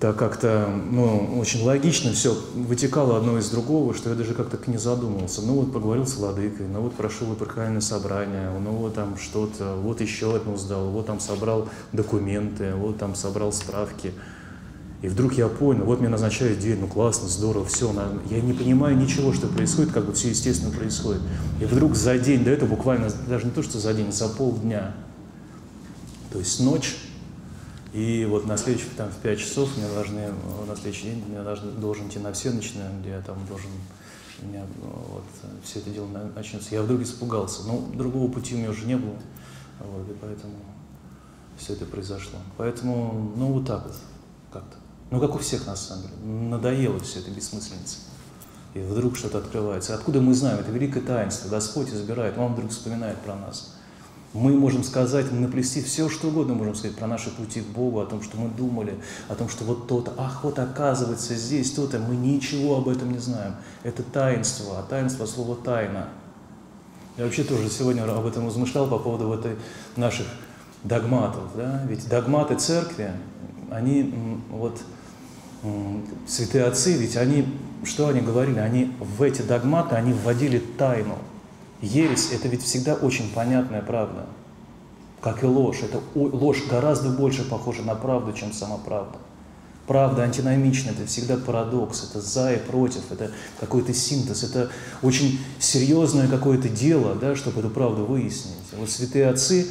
так 0.00 0.16
как-то, 0.16 0.68
ну, 0.90 1.38
очень 1.40 1.64
логично 1.64 2.12
все 2.12 2.36
вытекало 2.54 3.16
одно 3.16 3.36
из 3.38 3.50
другого, 3.50 3.94
что 3.94 4.10
я 4.10 4.14
даже 4.14 4.32
как-то 4.32 4.58
не 4.70 4.76
задумывался. 4.76 5.42
Ну 5.42 5.54
вот 5.54 5.72
поговорил 5.72 6.06
с 6.06 6.14
владыкой, 6.14 6.68
ну 6.68 6.82
вот 6.82 6.94
прошел 6.94 7.32
эпархиальное 7.34 7.80
собрание, 7.80 8.48
ну 8.60 8.70
вот 8.70 8.94
там 8.94 9.18
что-то, 9.18 9.74
вот 9.74 10.00
еще 10.00 10.36
одно 10.36 10.56
сдал, 10.56 10.88
вот 10.90 11.06
там 11.06 11.18
собрал 11.18 11.68
документы, 11.92 12.74
вот 12.74 12.98
там 12.98 13.16
собрал 13.16 13.52
справки. 13.52 14.12
И 15.02 15.08
вдруг 15.08 15.34
я 15.34 15.48
понял, 15.48 15.84
вот 15.84 16.00
мне 16.00 16.08
назначают 16.08 16.60
день, 16.60 16.78
ну 16.80 16.86
классно, 16.86 17.28
здорово, 17.28 17.64
все, 17.64 17.92
я 18.30 18.40
не 18.40 18.52
понимаю 18.52 18.96
ничего, 18.96 19.32
что 19.32 19.48
происходит, 19.48 19.92
как 19.92 20.06
бы 20.06 20.12
все 20.12 20.28
естественно 20.28 20.72
происходит. 20.72 21.22
И 21.60 21.64
вдруг 21.64 21.96
за 21.96 22.18
день 22.18 22.44
до 22.44 22.50
этого, 22.50 22.68
буквально 22.68 23.10
даже 23.28 23.46
не 23.46 23.50
то, 23.50 23.64
что 23.64 23.80
за 23.80 23.94
день, 23.94 24.12
за 24.12 24.28
полдня, 24.28 24.94
то 26.32 26.38
есть 26.38 26.60
ночь, 26.60 26.96
и 27.92 28.26
вот 28.28 28.46
на 28.46 28.56
следующий, 28.56 28.88
там, 28.96 29.10
в 29.10 29.16
5 29.16 29.38
часов 29.38 29.76
мне 29.76 29.86
должны, 29.88 30.32
на 30.66 30.76
следующий 30.76 31.04
день 31.04 31.24
я 31.32 31.42
должен, 31.42 31.80
должен 31.80 32.08
идти 32.08 32.18
на 32.18 32.32
все 32.32 32.50
начинаю, 32.50 32.90
где 33.00 33.10
я 33.10 33.20
там 33.20 33.38
должен, 33.46 33.70
у 34.42 34.46
меня 34.46 34.64
вот, 34.80 35.24
все 35.64 35.80
это 35.80 35.90
дело 35.90 36.06
начнется. 36.34 36.74
Я 36.74 36.82
вдруг 36.82 37.00
испугался, 37.02 37.66
но 37.66 37.88
другого 37.94 38.30
пути 38.30 38.54
у 38.54 38.58
меня 38.58 38.70
уже 38.70 38.86
не 38.86 38.96
было, 38.96 39.16
вот, 39.80 40.08
и 40.10 40.14
поэтому 40.20 40.54
все 41.56 41.72
это 41.72 41.86
произошло. 41.86 42.38
Поэтому, 42.56 43.32
ну, 43.36 43.52
вот 43.52 43.66
так 43.66 43.84
вот, 43.84 43.96
как-то. 44.52 44.76
Ну, 45.10 45.20
как 45.20 45.34
у 45.34 45.38
всех, 45.38 45.66
на 45.66 45.74
самом 45.74 46.02
деле. 46.02 46.14
Надоело 46.24 47.00
все 47.00 47.20
это 47.20 47.30
бессмысленица. 47.30 47.96
И 48.74 48.80
вдруг 48.80 49.16
что-то 49.16 49.38
открывается. 49.38 49.94
Откуда 49.94 50.20
мы 50.20 50.34
знаем? 50.34 50.58
Это 50.60 50.70
великое 50.70 51.00
таинство. 51.00 51.48
Господь 51.48 51.88
избирает, 51.88 52.36
Он 52.36 52.52
вдруг 52.52 52.70
вспоминает 52.70 53.16
про 53.18 53.34
нас. 53.34 53.74
Мы 54.34 54.52
можем 54.52 54.84
сказать, 54.84 55.32
наплести 55.32 55.82
все, 55.82 56.10
что 56.10 56.28
угодно 56.28 56.54
можем 56.54 56.74
сказать 56.74 56.96
про 56.96 57.06
наши 57.06 57.30
пути 57.30 57.62
к 57.62 57.66
Богу, 57.66 58.00
о 58.00 58.06
том, 58.06 58.22
что 58.22 58.36
мы 58.36 58.50
думали, 58.50 58.94
о 59.28 59.34
том, 59.34 59.48
что 59.48 59.64
вот 59.64 59.86
то-то, 59.88 60.12
ах, 60.18 60.44
вот 60.44 60.58
оказывается 60.58 61.34
здесь 61.34 61.72
то-то, 61.72 61.98
мы 61.98 62.14
ничего 62.14 62.76
об 62.76 62.88
этом 62.88 63.10
не 63.10 63.18
знаем. 63.18 63.54
Это 63.84 64.02
таинство, 64.02 64.80
а 64.80 64.82
таинство 64.82 65.24
слово 65.24 65.56
«тайна». 65.56 66.08
Я 67.16 67.24
вообще 67.24 67.42
тоже 67.42 67.70
сегодня 67.70 68.02
об 68.02 68.26
этом 68.26 68.46
размышлял 68.46 68.86
по 68.86 68.98
поводу 68.98 69.28
вот 69.28 69.40
этой 69.40 69.56
наших 69.96 70.26
догматов. 70.84 71.44
Да? 71.56 71.82
Ведь 71.88 72.06
догматы 72.08 72.56
церкви, 72.56 73.12
они 73.70 74.40
вот 74.50 74.78
святые 76.28 76.64
отцы, 76.64 76.92
ведь 76.92 77.16
они, 77.16 77.46
что 77.82 78.08
они 78.08 78.20
говорили? 78.20 78.58
Они 78.58 78.92
в 79.00 79.22
эти 79.22 79.40
догматы, 79.40 79.96
они 79.96 80.12
вводили 80.12 80.58
тайну– 80.58 81.16
Ересь– 81.80 82.30
это 82.32 82.48
ведь 82.48 82.62
всегда 82.62 82.94
очень 82.94 83.32
понятная 83.32 83.82
правда, 83.82 84.26
как 85.20 85.42
и 85.44 85.46
ложь. 85.46 85.82
Это 85.82 86.00
ложь 86.14 86.64
гораздо 86.68 87.10
больше 87.10 87.48
похожа 87.48 87.82
на 87.82 87.94
правду, 87.94 88.32
чем 88.32 88.52
сама 88.52 88.78
правда. 88.78 89.18
Правда 89.86 90.22
антиномична, 90.22 90.90
это 90.90 91.06
всегда 91.06 91.38
парадокс, 91.38 92.10
это 92.10 92.20
за 92.20 92.52
и 92.52 92.58
против, 92.58 93.10
это 93.10 93.30
какой-то 93.58 93.94
синтез, 93.94 94.42
это 94.42 94.70
очень 95.02 95.40
серьезное 95.58 96.28
какое-то 96.28 96.68
дело, 96.68 97.14
да, 97.14 97.34
чтобы 97.34 97.60
эту 97.60 97.70
правду 97.70 98.04
выяснить. 98.04 98.56
Вот 98.76 98.90
святые 98.90 99.28
отцы, 99.28 99.66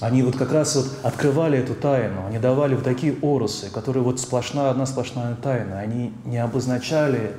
они 0.00 0.24
вот 0.24 0.36
как 0.36 0.50
раз 0.50 0.74
вот 0.74 0.88
открывали 1.04 1.58
эту 1.58 1.74
тайну, 1.74 2.26
они 2.26 2.38
давали 2.38 2.74
в 2.74 2.82
такие 2.82 3.14
оросы, 3.22 3.70
которые 3.70 4.02
вот 4.02 4.18
сплошная, 4.18 4.70
одна 4.70 4.86
сплошная 4.86 5.36
тайна, 5.36 5.78
они 5.78 6.12
не 6.24 6.38
обозначали 6.38 7.36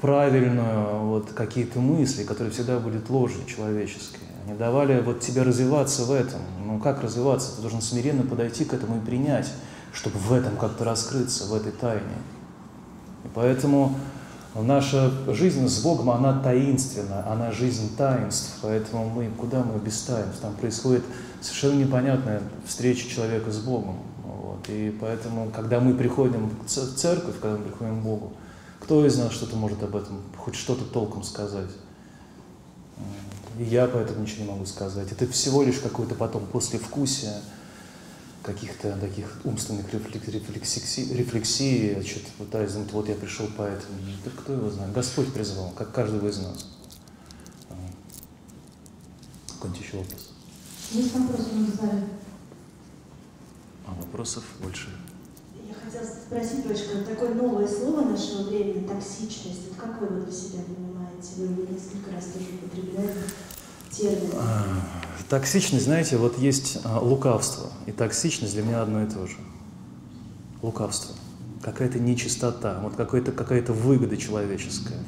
правильную 0.00 1.06
вот 1.06 1.32
какие-то 1.32 1.80
мысли, 1.80 2.24
которые 2.24 2.52
всегда 2.52 2.78
будут 2.78 3.08
ложью 3.10 3.44
человеческой. 3.46 4.20
Они 4.46 4.56
давали 4.56 5.00
вот 5.00 5.20
тебе 5.20 5.42
развиваться 5.42 6.04
в 6.04 6.12
этом. 6.12 6.40
Ну 6.64 6.78
как 6.78 7.02
развиваться? 7.02 7.56
Ты 7.56 7.62
должен 7.62 7.80
смиренно 7.80 8.22
подойти 8.22 8.64
к 8.64 8.74
этому 8.74 8.98
и 8.98 9.00
принять, 9.00 9.50
чтобы 9.92 10.18
в 10.18 10.32
этом 10.32 10.56
как-то 10.56 10.84
раскрыться, 10.84 11.46
в 11.46 11.54
этой 11.54 11.72
тайне. 11.72 12.02
И 13.24 13.28
поэтому 13.34 13.96
наша 14.54 15.10
жизнь 15.32 15.66
с 15.66 15.80
Богом, 15.82 16.10
она 16.10 16.40
таинственна, 16.40 17.30
она 17.30 17.50
жизнь 17.50 17.96
таинств, 17.96 18.58
поэтому 18.62 19.08
мы, 19.08 19.28
куда 19.36 19.62
мы 19.62 19.78
без 19.78 20.00
таинств? 20.02 20.40
Там 20.40 20.54
происходит 20.54 21.04
совершенно 21.40 21.82
непонятная 21.82 22.42
встреча 22.66 23.08
человека 23.08 23.50
с 23.50 23.58
Богом. 23.58 23.96
Вот. 24.24 24.68
И 24.68 24.96
поэтому, 25.00 25.50
когда 25.54 25.80
мы 25.80 25.94
приходим 25.94 26.50
в 26.64 26.68
церковь, 26.68 27.34
когда 27.40 27.56
мы 27.56 27.64
приходим 27.64 28.00
к 28.00 28.04
Богу, 28.04 28.32
кто 28.86 29.04
из 29.04 29.18
нас 29.18 29.32
что-то 29.32 29.56
может 29.56 29.82
об 29.82 29.96
этом, 29.96 30.22
хоть 30.36 30.54
что-то 30.54 30.84
толком 30.84 31.24
сказать? 31.24 31.70
И 33.58 33.64
я 33.64 33.88
поэтому 33.88 34.20
ничего 34.20 34.44
не 34.44 34.50
могу 34.52 34.64
сказать. 34.64 35.10
Это 35.10 35.26
всего 35.26 35.64
лишь 35.64 35.80
какое-то 35.80 36.14
потом 36.14 36.46
послевкусие 36.46 37.34
каких-то 38.44 38.96
таких 38.98 39.40
умственных 39.42 39.92
рефлексий, 39.92 41.12
рефлексий, 41.12 41.96
я 41.96 42.02
что-то 42.04 42.28
пытаюсь 42.38 42.74
думать, 42.74 42.92
вот 42.92 43.08
я 43.08 43.16
пришел 43.16 43.48
по 43.48 43.62
этому. 43.62 43.98
Да 44.24 44.30
кто 44.30 44.52
его 44.52 44.70
знает? 44.70 44.92
Господь 44.92 45.32
призвал, 45.32 45.70
как 45.70 45.90
каждого 45.90 46.28
из 46.28 46.38
нас. 46.38 46.68
Какой-нибудь 49.48 49.82
еще 49.82 49.96
вопрос? 49.96 50.30
Есть 50.92 51.12
вопросы? 51.12 51.50
А 53.84 53.94
вопросов 53.94 54.44
больше 54.62 54.90
хотела 55.86 56.04
спросить, 56.04 56.66
дочка, 56.66 56.98
такое 57.08 57.34
новое 57.34 57.66
слово 57.66 58.02
нашего 58.02 58.48
времени, 58.48 58.86
токсичность. 58.86 59.68
Вот 59.68 59.78
как 59.78 60.00
вы 60.00 60.06
его 60.06 60.24
для 60.24 60.32
себя 60.32 60.62
понимаете? 60.66 61.28
Вы 61.36 61.44
его 61.44 61.72
несколько 61.72 62.12
раз 62.12 62.24
тоже 62.24 62.46
употребляли 62.54 63.14
термин. 63.90 64.32
А, 64.34 64.64
токсичность, 65.28 65.84
знаете, 65.84 66.16
вот 66.16 66.38
есть 66.38 66.80
а, 66.84 66.98
лукавство. 67.00 67.70
И 67.86 67.92
токсичность 67.92 68.54
для 68.54 68.62
меня 68.62 68.82
одно 68.82 69.04
и 69.04 69.06
то 69.06 69.26
же. 69.26 69.36
Лукавство. 70.62 71.14
Какая-то 71.62 71.98
нечистота, 71.98 72.80
вот 72.82 72.96
какая-то 72.96 73.32
какая 73.32 73.62
выгода 73.62 74.16
человеческая 74.16 74.98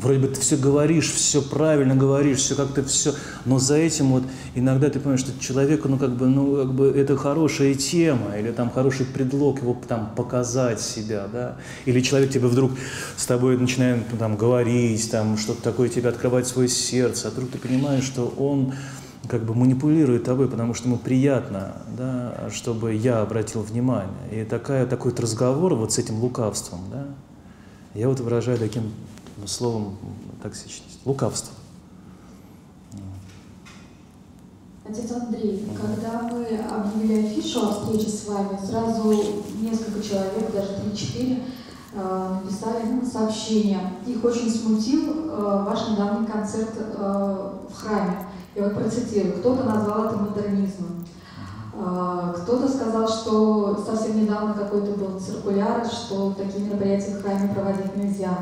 вроде 0.00 0.20
бы 0.20 0.28
ты 0.28 0.40
все 0.40 0.56
говоришь, 0.56 1.10
все 1.12 1.42
правильно 1.42 1.94
говоришь, 1.94 2.38
все 2.38 2.54
как-то 2.54 2.84
все, 2.84 3.14
но 3.44 3.58
за 3.58 3.76
этим 3.76 4.12
вот 4.12 4.24
иногда 4.54 4.88
ты 4.88 5.00
понимаешь, 5.00 5.20
что 5.20 5.38
человеку, 5.40 5.88
ну 5.88 5.98
как 5.98 6.16
бы, 6.16 6.26
ну 6.26 6.56
как 6.56 6.72
бы 6.72 6.88
это 6.88 7.16
хорошая 7.16 7.74
тема, 7.74 8.36
или 8.38 8.50
там 8.50 8.70
хороший 8.70 9.06
предлог 9.06 9.60
его 9.60 9.76
там 9.86 10.12
показать 10.16 10.80
себя, 10.80 11.28
да, 11.32 11.56
или 11.84 12.00
человек 12.00 12.30
тебе 12.30 12.46
вдруг 12.46 12.72
с 13.16 13.26
тобой 13.26 13.56
начинает 13.56 14.04
ну, 14.12 14.18
там 14.18 14.36
говорить, 14.36 15.10
там 15.10 15.36
что-то 15.36 15.62
такое 15.62 15.88
тебе 15.88 16.08
открывать 16.08 16.46
свое 16.46 16.68
сердце, 16.68 17.28
а 17.28 17.30
вдруг 17.30 17.50
ты 17.50 17.58
понимаешь, 17.58 18.04
что 18.04 18.32
он 18.38 18.74
как 19.28 19.44
бы 19.44 19.54
манипулирует 19.54 20.24
тобой, 20.24 20.48
потому 20.48 20.74
что 20.74 20.88
ему 20.88 20.96
приятно, 20.96 21.74
да, 21.96 22.48
чтобы 22.50 22.94
я 22.94 23.20
обратил 23.20 23.62
внимание. 23.62 24.12
И 24.32 24.44
такая, 24.44 24.86
такой 24.86 25.10
вот 25.10 25.20
разговор 25.20 25.74
вот 25.74 25.92
с 25.92 25.98
этим 25.98 26.20
лукавством, 26.20 26.80
да, 26.90 27.06
я 27.94 28.08
вот 28.08 28.20
выражаю 28.20 28.58
таким 28.58 28.92
словом 29.46 29.96
токсичность, 30.42 31.00
лукавство. 31.04 31.54
Отец 34.88 35.12
Андрей, 35.12 35.68
когда 35.76 36.22
мы 36.22 36.46
объявили 36.46 37.26
афишу 37.26 37.66
о 37.66 37.72
встрече 37.72 38.08
с 38.08 38.26
вами, 38.26 38.58
сразу 38.64 39.12
несколько 39.60 40.02
человек, 40.02 40.50
даже 40.50 40.80
3-4, 40.90 41.42
э, 41.92 42.36
написали 42.42 42.84
ну, 42.90 43.04
сообщение. 43.04 43.80
Их 44.06 44.24
очень 44.24 44.50
смутил 44.50 45.28
э, 45.28 45.64
ваш 45.66 45.90
недавний 45.90 46.26
концерт 46.26 46.70
э, 46.78 47.50
в 47.68 47.74
храме. 47.74 48.28
Я 48.54 48.64
вот 48.64 48.76
процитирую. 48.76 49.34
Кто-то 49.40 49.64
назвал 49.64 50.04
это 50.06 50.16
модернизмом. 50.16 51.04
Кто-то 52.42 52.68
сказал, 52.68 53.06
что 53.06 53.84
совсем 53.86 54.20
недавно 54.20 54.52
какой-то 54.52 54.98
был 54.98 55.20
циркуляр, 55.20 55.86
что 55.86 56.34
такие 56.36 56.64
мероприятия 56.64 57.16
в 57.16 57.22
храме 57.22 57.54
проводить 57.54 57.94
нельзя. 57.94 58.36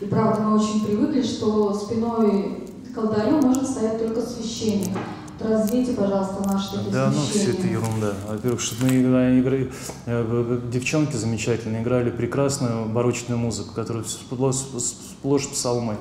И 0.00 0.06
правда, 0.06 0.42
мы 0.42 0.58
очень 0.58 0.84
привыкли, 0.84 1.22
что 1.22 1.74
спиной 1.74 2.64
к 2.94 2.98
алтарю 2.98 3.40
может 3.42 3.68
стоять 3.68 3.98
только 3.98 4.22
священник. 4.22 4.96
Развейте, 5.38 5.92
пожалуйста, 5.92 6.46
наши 6.46 6.72
такие 6.72 6.92
Да, 6.92 7.10
ну 7.10 7.20
все 7.22 7.52
это 7.52 7.66
ерунда. 7.66 8.14
Во-первых, 8.28 8.60
что 8.60 8.84
мы 8.84 9.00
играли, 9.00 9.72
э, 10.04 10.60
девчонки 10.70 11.16
замечательные 11.16 11.82
играли 11.82 12.10
прекрасную 12.10 12.86
барочную 12.86 13.38
музыку, 13.38 13.72
которая 13.74 14.04
сплошь, 14.04 14.56
сплошь 14.56 15.48
псалмы. 15.48 15.96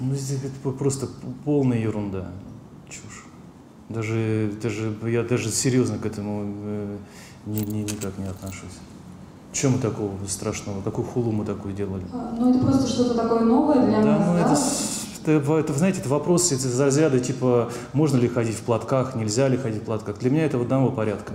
Ну, 0.00 0.12
это 0.12 0.70
просто 0.70 1.08
полная 1.44 1.78
ерунда, 1.78 2.26
чушь. 2.88 3.26
Даже, 3.88 4.52
даже, 4.60 4.92
я 5.04 5.22
даже 5.22 5.50
серьезно 5.50 5.98
к 5.98 6.06
этому 6.06 6.52
э, 6.64 6.96
ни, 7.46 7.60
ни, 7.60 7.82
никак 7.82 8.18
не 8.18 8.24
отношусь. 8.24 8.78
Чем 9.54 9.74
мы 9.74 9.78
такого 9.78 10.12
страшного? 10.26 10.82
Какую 10.82 11.06
хулу 11.06 11.30
мы 11.30 11.44
такую 11.44 11.74
делали? 11.74 12.02
А, 12.12 12.34
ну, 12.36 12.50
это 12.50 12.58
просто 12.58 12.88
что-то 12.88 13.14
такое 13.14 13.40
новое 13.40 13.86
для 13.86 14.02
да, 14.02 14.18
нас, 14.18 14.26
ну, 14.26 14.34
да? 14.34 15.32
Это, 15.32 15.44
это, 15.44 15.58
это, 15.58 15.72
знаете, 15.78 16.00
это 16.00 16.08
вопросы 16.08 16.56
из 16.56 16.80
разряда 16.80 17.20
типа, 17.20 17.70
можно 17.92 18.16
ли 18.16 18.26
ходить 18.26 18.56
в 18.56 18.62
платках, 18.62 19.14
нельзя 19.14 19.46
ли 19.46 19.56
ходить 19.56 19.82
в 19.82 19.84
платках. 19.84 20.18
Для 20.18 20.30
меня 20.30 20.44
это 20.44 20.58
в 20.58 20.62
одного 20.62 20.90
порядка. 20.90 21.34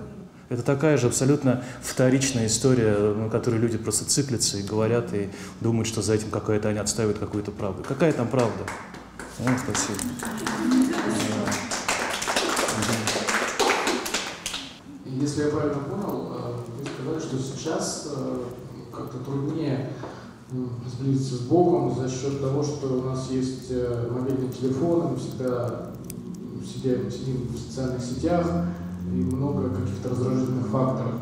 Это 0.50 0.64
такая 0.64 0.98
же 0.98 1.08
абсолютно 1.08 1.64
вторичная 1.82 2.48
история, 2.48 3.14
на 3.14 3.30
которой 3.30 3.56
люди 3.56 3.78
просто 3.78 4.04
циклятся 4.04 4.58
и 4.58 4.64
говорят, 4.64 5.14
и 5.14 5.30
думают, 5.62 5.88
что 5.88 6.02
за 6.02 6.16
этим 6.16 6.30
какая-то 6.30 6.68
они 6.68 6.80
отстаивают 6.80 7.20
какую-то 7.20 7.52
правду. 7.52 7.86
Какая 7.88 8.12
там 8.12 8.28
правда? 8.28 8.66
Ну, 9.40 9.46
спасибо. 9.64 9.98
Если 15.06 15.44
я 15.44 15.50
правильно 15.50 15.80
понял, 15.80 16.39
что 17.30 17.38
сейчас 17.38 18.08
э, 18.16 18.44
как-то 18.92 19.20
труднее 19.20 19.92
сблизиться 20.52 21.36
с 21.36 21.40
Богом 21.42 21.96
за 21.96 22.10
счет 22.10 22.42
того, 22.42 22.64
что 22.64 22.88
у 22.88 23.04
нас 23.04 23.30
есть 23.30 23.68
э, 23.70 24.10
мобильный 24.12 24.50
телефон, 24.50 25.12
мы 25.12 25.16
всегда 25.18 25.92
сидим, 26.66 27.12
сидим 27.12 27.48
в 27.48 27.58
социальных 27.58 28.04
сетях, 28.04 28.48
и 29.14 29.16
много 29.16 29.70
каких-то 29.70 30.10
раздражительных 30.10 30.68
факторов. 30.68 31.16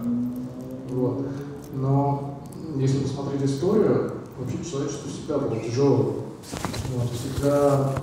Вот. 0.89 1.27
Но 1.73 2.41
если 2.77 2.99
посмотреть 2.99 3.43
историю, 3.43 4.13
вообще 4.39 4.57
человечество 4.63 5.09
всегда 5.09 5.39
было 5.39 5.59
тяжелым. 5.59 6.13
Вот. 6.95 7.11
Всегда 7.11 7.93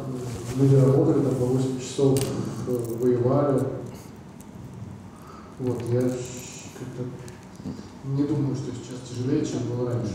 люди 0.56 0.74
работали 0.74 1.22
там 1.22 1.34
по 1.36 1.46
8 1.46 1.80
часов, 1.80 2.18
воевали, 3.00 3.62
вот, 5.60 5.80
я 5.92 6.00
как-то 6.00 7.04
не 8.04 8.24
думаю, 8.24 8.54
что 8.54 8.66
сейчас 8.66 9.08
тяжелее, 9.08 9.44
чем 9.44 9.60
было 9.68 9.90
раньше. 9.90 10.12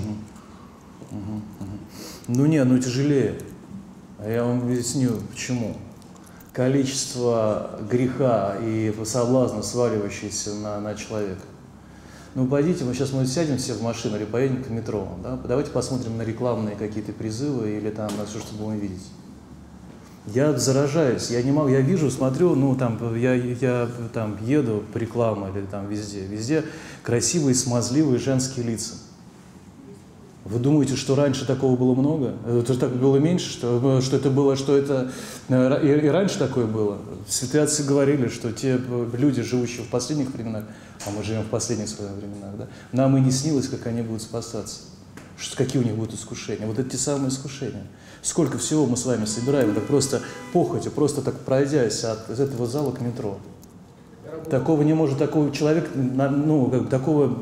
Угу. 1.12 1.20
Угу. 1.20 1.42
Угу. 1.60 1.80
Ну 2.28 2.46
не, 2.46 2.64
ну 2.64 2.78
тяжелее. 2.78 3.40
А 4.20 4.30
я 4.30 4.44
вам 4.44 4.62
объясню, 4.62 5.12
почему. 5.30 5.76
Количество 6.54 7.80
греха 7.90 8.58
и 8.62 8.94
соблазна, 9.06 9.64
сваливающиеся 9.64 10.56
на, 10.56 10.80
на 10.80 10.96
человека. 10.96 11.42
Ну, 12.36 12.48
пойдите, 12.48 12.84
мы 12.84 12.94
сейчас 12.94 13.12
мы 13.12 13.26
сядем 13.26 13.58
все 13.58 13.74
в 13.74 13.82
машину 13.82 14.18
или 14.18 14.26
поедем 14.26 14.64
к 14.64 14.70
метро. 14.70 15.08
Да? 15.24 15.40
Давайте 15.48 15.72
посмотрим 15.72 16.18
на 16.18 16.22
рекламные 16.22 16.76
какие-то 16.76 17.12
призывы 17.12 17.72
или 17.72 17.90
там 17.90 18.10
на 18.18 18.26
все, 18.26 18.40
что 18.40 18.56
будем 18.56 18.80
видеть 18.80 19.08
я 20.34 20.58
заражаюсь, 20.58 21.30
я 21.30 21.42
не 21.42 21.52
могу, 21.52 21.70
я 21.70 21.82
вижу, 21.82 22.10
смотрю, 22.12 22.56
ну 22.56 22.76
там 22.76 23.16
я, 23.16 23.34
я 23.34 23.90
там 24.14 24.38
еду 24.46 24.84
по 24.94 24.98
рекламе 24.98 25.48
или 25.56 25.66
там 25.66 25.88
везде, 25.88 26.26
везде 26.26 26.64
красивые, 27.04 27.56
смазливые 27.56 28.20
женские 28.20 28.66
лица. 28.66 28.96
Вы 30.46 30.58
думаете, 30.58 30.96
что 30.96 31.16
раньше 31.16 31.46
такого 31.46 31.76
было 31.76 31.94
много? 31.94 32.34
Это 32.48 32.74
так 32.80 32.96
было 32.96 33.18
меньше, 33.18 33.52
что, 33.52 34.02
что 34.02 34.16
это 34.16 34.32
было, 34.32 34.56
что 34.56 34.76
это 34.76 35.12
и, 35.48 35.54
и 35.54 36.08
раньше 36.08 36.40
такое 36.40 36.66
было? 36.66 36.98
Святые 37.28 37.66
отцы 37.66 37.84
говорили, 37.84 38.30
что 38.30 38.52
те 38.52 38.80
люди, 39.14 39.44
живущие 39.44 39.84
в 39.84 39.90
последних 39.90 40.34
временах, 40.34 40.64
а 41.06 41.12
мы 41.12 41.24
живем 41.24 41.44
в 41.44 41.50
последних 41.50 41.88
своих 41.88 42.14
временах, 42.14 42.58
да, 42.58 42.68
нам 42.92 43.16
и 43.18 43.22
не 43.22 43.32
снилось, 43.32 43.68
как 43.68 43.86
они 43.86 44.02
будут 44.02 44.24
спасаться, 44.24 44.80
какие 45.56 45.82
у 45.82 45.86
них 45.86 45.96
будут 45.96 46.14
искушения. 46.14 46.68
Вот 46.68 46.78
те 46.90 46.98
самые 46.98 47.30
искушения. 47.30 47.84
Сколько 48.22 48.58
всего 48.58 48.86
мы 48.86 48.98
с 48.98 49.06
вами 49.06 49.26
собираем, 49.26 49.74
так 49.74 49.86
просто 49.86 50.22
похотью, 50.52 50.92
просто 50.92 51.22
так 51.22 51.40
пройдясь 51.40 52.04
от 52.04 52.30
из 52.30 52.40
этого 52.40 52.68
зала 52.68 52.92
к 52.92 53.00
метро. 53.00 53.38
Такого 54.50 54.82
не 54.84 54.94
может, 54.94 55.18
такого 55.18 55.52
человек, 55.52 55.90
ну, 55.96 56.70
как, 56.70 56.90
такого 56.90 57.38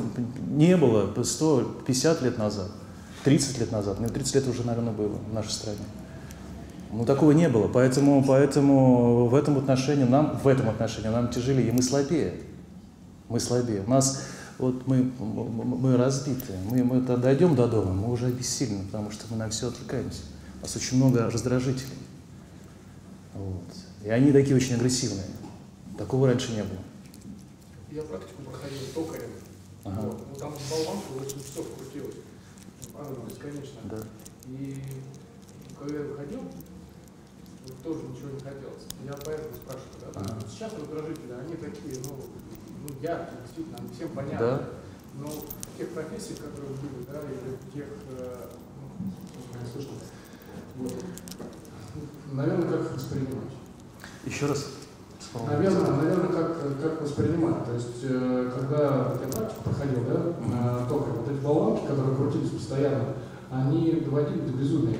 не 0.47 0.77
было 0.77 1.11
150 1.21 2.21
лет 2.21 2.37
назад, 2.37 2.69
30 3.23 3.59
лет 3.59 3.71
назад, 3.71 3.99
ну, 3.99 4.07
30 4.07 4.35
лет 4.35 4.47
уже, 4.47 4.63
наверное, 4.63 4.93
было 4.93 5.17
в 5.29 5.33
нашей 5.33 5.51
стране. 5.51 5.79
Ну, 6.91 7.05
такого 7.05 7.31
не 7.31 7.49
было, 7.49 7.67
поэтому, 7.67 8.23
поэтому 8.25 9.27
в 9.27 9.35
этом 9.35 9.57
отношении 9.57 10.05
нам, 10.05 10.39
в 10.41 10.47
этом 10.47 10.69
отношении 10.69 11.09
нам 11.09 11.29
тяжелее, 11.29 11.67
и 11.67 11.71
мы 11.71 11.81
слабее. 11.81 12.33
Мы 13.29 13.39
слабее. 13.39 13.83
У 13.85 13.89
нас, 13.89 14.23
вот 14.57 14.87
мы, 14.87 15.03
мы 15.19 15.97
разбиты, 15.97 16.53
мы, 16.69 16.83
мы 16.83 17.01
дойдем 17.01 17.55
до 17.55 17.67
дома, 17.67 17.93
мы 17.93 18.11
уже 18.11 18.27
обессилены, 18.27 18.85
потому 18.85 19.11
что 19.11 19.25
мы 19.29 19.37
на 19.37 19.49
все 19.49 19.67
отвлекаемся. 19.67 20.21
У 20.59 20.61
нас 20.61 20.75
очень 20.75 20.97
много 20.97 21.29
раздражителей. 21.29 21.93
Вот. 23.33 23.63
И 24.03 24.09
они 24.09 24.31
такие 24.31 24.55
очень 24.55 24.75
агрессивные. 24.75 25.25
Такого 25.97 26.27
раньше 26.27 26.51
не 26.51 26.63
было. 26.63 26.79
Я 27.91 28.01
практику 28.01 28.41
проходил 28.43 28.79
токарем. 28.93 29.29
Ага. 29.83 30.01
Вот. 30.01 30.27
Ну, 30.29 30.35
там 30.35 30.53
болванка 30.69 31.07
8 31.19 31.39
часов 31.39 31.67
крутилась. 31.77 32.15
Ну, 32.93 33.25
бесконечно. 33.29 33.79
Да. 33.83 33.97
И 34.47 34.81
когда 35.79 35.97
я 35.99 36.03
выходил, 36.03 36.41
тоже 37.83 37.99
ничего 38.03 38.29
не 38.31 38.39
хотелось. 38.39 38.83
Я 39.05 39.13
поэтому 39.23 39.55
спрашиваю, 39.55 40.13
да, 40.13 40.19
ага. 40.19 40.39
сейчас 40.49 40.73
раздражители, 40.73 41.31
они 41.31 41.55
такие, 41.55 42.01
ну, 42.05 42.15
ну 42.87 42.95
яркие, 43.01 43.41
действительно, 43.43 43.77
всем 43.93 44.09
понятны. 44.09 44.39
Да. 44.39 44.61
Но 45.15 45.27
в 45.27 45.77
тех 45.77 45.89
профессиях, 45.89 46.39
которые 46.39 46.71
были, 46.77 47.05
да, 47.11 47.19
или 47.21 47.55
в 47.55 47.73
тех, 47.73 47.85
э, 48.17 48.45
ну, 48.99 49.67
слышно, 49.73 49.93
вот. 50.75 50.93
Наверное, 52.31 52.69
как 52.69 52.81
их 52.81 52.95
воспринимать? 52.95 53.51
Еще 54.25 54.45
раз. 54.45 54.67
Наверное, 55.45 55.91
наверное, 55.91 56.29
как, 56.29 56.81
как 56.81 57.01
воспринимать. 57.01 57.65
То 57.65 57.73
есть, 57.73 58.03
э, 58.03 58.51
когда 58.55 58.83
я 58.83 59.31
практику 59.31 59.63
проходил, 59.63 60.03
да, 60.05 60.13
mm-hmm. 60.13 60.89
только 60.89 61.09
вот 61.09 61.29
эти 61.29 61.39
болванки, 61.39 61.87
которые 61.87 62.15
крутились 62.15 62.51
постоянно, 62.51 63.13
они 63.49 63.91
доводили 64.01 64.41
до 64.41 64.53
безумия. 64.53 64.99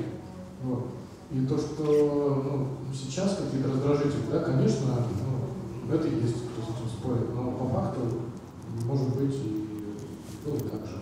Вот. 0.63 0.87
И 1.31 1.45
то, 1.45 1.57
что 1.57 2.43
ну, 2.43 2.67
сейчас 2.93 3.37
какие-то 3.37 3.69
раздражители, 3.69 4.31
да, 4.31 4.39
конечно, 4.39 5.05
ну, 5.85 5.93
это 5.93 6.07
есть, 6.07 6.37
кто 7.07 7.15
с 7.15 7.23
этим 7.23 7.27
спорит, 7.27 7.35
но 7.35 7.51
по 7.51 7.69
факту, 7.69 8.01
может 8.85 9.09
быть, 9.15 9.35
и 9.35 10.45
было 10.45 10.59
так 10.59 10.85
же. 10.87 10.97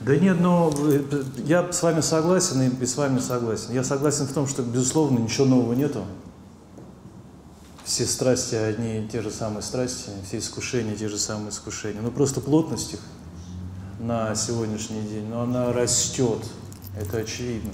Да 0.00 0.16
нет, 0.16 0.40
но 0.40 0.72
э, 0.78 1.22
я 1.44 1.70
с 1.72 1.82
вами 1.82 2.00
согласен 2.00 2.62
и 2.62 2.86
с 2.86 2.96
вами 2.96 3.18
согласен. 3.18 3.72
Я 3.72 3.84
согласен 3.84 4.26
в 4.26 4.32
том, 4.32 4.46
что, 4.46 4.62
безусловно, 4.62 5.18
ничего 5.18 5.46
нового 5.46 5.74
нету. 5.74 6.04
Все 7.84 8.06
страсти 8.06 8.54
одни 8.54 9.04
и 9.04 9.08
те 9.08 9.20
же 9.20 9.30
самые 9.30 9.62
страсти, 9.62 10.10
все 10.26 10.38
искушения 10.38 10.94
те 10.94 11.08
же 11.08 11.18
самые 11.18 11.50
искушения. 11.50 12.00
Но 12.00 12.10
просто 12.10 12.40
плотность 12.40 12.94
их 12.94 13.00
на 13.98 14.34
сегодняшний 14.34 15.02
день, 15.02 15.26
но 15.28 15.42
она 15.42 15.72
растет, 15.72 16.38
это 16.98 17.18
очевидно. 17.18 17.72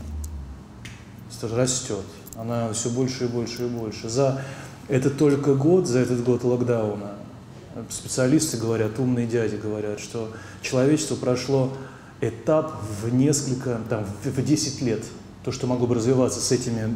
Растет. 1.43 2.05
Она 2.35 2.73
все 2.73 2.89
больше 2.89 3.27
и 3.27 3.28
больше 3.28 3.66
и 3.66 3.68
больше. 3.68 4.09
За 4.09 4.43
это 4.89 5.11
только 5.11 5.55
год, 5.55 5.87
за 5.87 6.01
этот 6.01 6.23
год 6.25 6.45
локдауна, 6.45 7.15
специалисты 7.91 8.57
говорят, 8.57 8.99
умные 8.99 9.27
дяди 9.27 9.57
говорят, 9.57 10.01
что 10.01 10.31
человечество 10.63 11.17
прошло 11.17 11.73
этап 12.21 12.81
в 13.03 13.13
несколько, 13.13 13.81
там, 13.89 14.05
в 14.25 14.43
10 14.43 14.83
лет, 14.83 15.05
то, 15.45 15.53
что 15.53 15.67
могло 15.67 15.87
бы 15.87 15.95
развиваться 15.95 16.41
с 16.41 16.51
этими 16.53 16.95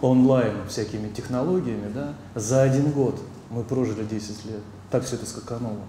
онлайн 0.00 0.54
всякими 0.68 1.08
технологиями, 1.08 1.90
да, 1.92 2.14
за 2.34 2.62
один 2.62 2.90
год 2.90 3.18
мы 3.50 3.64
прожили 3.64 4.04
10 4.04 4.44
лет. 4.46 4.60
Так 4.90 5.04
все 5.04 5.16
это 5.16 5.26
скакануло. 5.26 5.80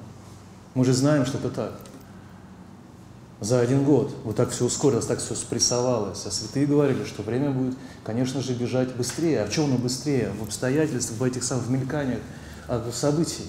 Мы 0.74 0.86
же 0.86 0.94
знаем, 0.94 1.26
что 1.26 1.38
это 1.38 1.50
так. 1.50 1.80
За 3.42 3.62
один 3.62 3.86
год 3.86 4.14
вот 4.26 4.36
так 4.36 4.50
все 4.50 4.66
ускорилось, 4.66 5.06
так 5.06 5.20
все 5.20 5.34
спрессовалось. 5.34 6.26
А 6.26 6.32
святые 6.32 6.66
говорили, 6.66 7.06
что 7.06 7.24
время 7.24 7.52
будет, 7.52 7.76
конечно 8.04 8.42
же, 8.42 8.54
бежать 8.54 8.94
быстрее. 8.96 9.44
А 9.44 9.46
в 9.46 9.52
чем 9.52 9.66
оно 9.66 9.78
быстрее? 9.78 10.32
В 10.40 10.44
обстоятельствах, 10.44 11.20
в 11.20 11.24
этих 11.24 11.44
самых 11.44 11.70
мельканиях 11.70 12.20
событий. 12.94 13.46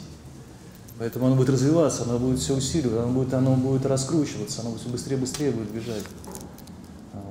Поэтому 0.98 1.26
оно 1.26 1.34
будет 1.34 1.48
развиваться, 1.48 2.02
оно 2.02 2.18
будет 2.18 2.38
все 2.38 2.54
усиливаться, 2.54 3.02
оно 3.02 3.12
будет, 3.12 3.34
оно 3.34 3.54
будет 3.54 3.86
раскручиваться, 3.86 4.60
оно 4.60 4.76
все 4.76 4.88
быстрее 4.90 5.16
и 5.16 5.20
быстрее 5.20 5.50
будет 5.50 5.70
бежать. 5.70 6.04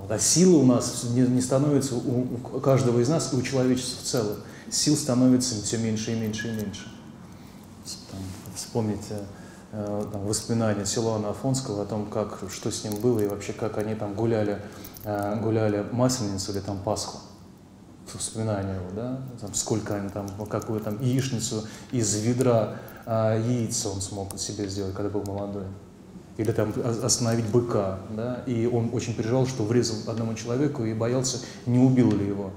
А 0.10 0.18
силы 0.18 0.58
у 0.58 0.66
нас 0.66 1.04
не, 1.12 1.22
не 1.22 1.40
становится 1.42 1.96
у, 1.96 2.28
у 2.54 2.60
каждого 2.60 3.00
из 3.00 3.10
нас 3.10 3.32
и 3.32 3.36
у 3.36 3.42
человечества 3.44 4.00
в 4.02 4.08
целом. 4.08 4.38
Сил 4.72 4.98
становится 4.98 5.56
все 5.64 5.78
меньше 5.78 6.14
и 6.14 6.16
меньше 6.16 6.48
и 6.48 6.52
меньше. 6.52 6.92
Там, 8.12 8.20
вспомните 8.56 9.06
э, 9.12 9.24
там, 9.72 10.26
воспоминания 10.26 10.86
Силуана 10.86 11.30
Афонского 11.30 11.84
о 11.84 11.86
том, 11.86 12.08
как, 12.08 12.40
что 12.52 12.72
с 12.72 12.84
ним 12.84 12.96
было 12.96 13.20
и 13.20 13.28
вообще 13.28 13.54
как 13.54 13.78
они 13.78 13.96
там 13.96 14.16
гуляли, 14.16 14.62
э, 15.04 15.40
гуляли 15.42 15.86
Масленицу 15.92 16.52
или 16.52 16.60
там 16.60 16.80
Пасху. 16.80 17.20
Воспоминания 18.12 18.74
его, 18.74 18.90
да, 18.96 19.22
там, 19.40 19.54
сколько 19.54 19.96
они 19.96 20.10
там, 20.10 20.28
какую 20.50 20.80
там 20.80 21.00
яичницу 21.00 21.68
из 21.92 22.16
ведра 22.16 22.78
э, 23.06 23.44
яиц 23.48 23.86
он 23.86 24.02
смог 24.02 24.38
себе 24.40 24.68
сделать, 24.68 24.96
когда 24.96 25.12
был 25.12 25.24
молодой. 25.24 25.66
Или 26.38 26.52
там 26.52 26.74
остановить 27.04 27.46
быка, 27.48 28.00
да, 28.16 28.42
и 28.48 28.66
он 28.66 28.90
очень 28.94 29.14
переживал, 29.14 29.46
что 29.46 29.64
врезал 29.64 29.98
одному 30.08 30.34
человеку 30.34 30.86
и 30.86 30.94
боялся, 30.94 31.38
не 31.66 31.78
убил 31.78 32.12
ли 32.12 32.26
его. 32.26 32.52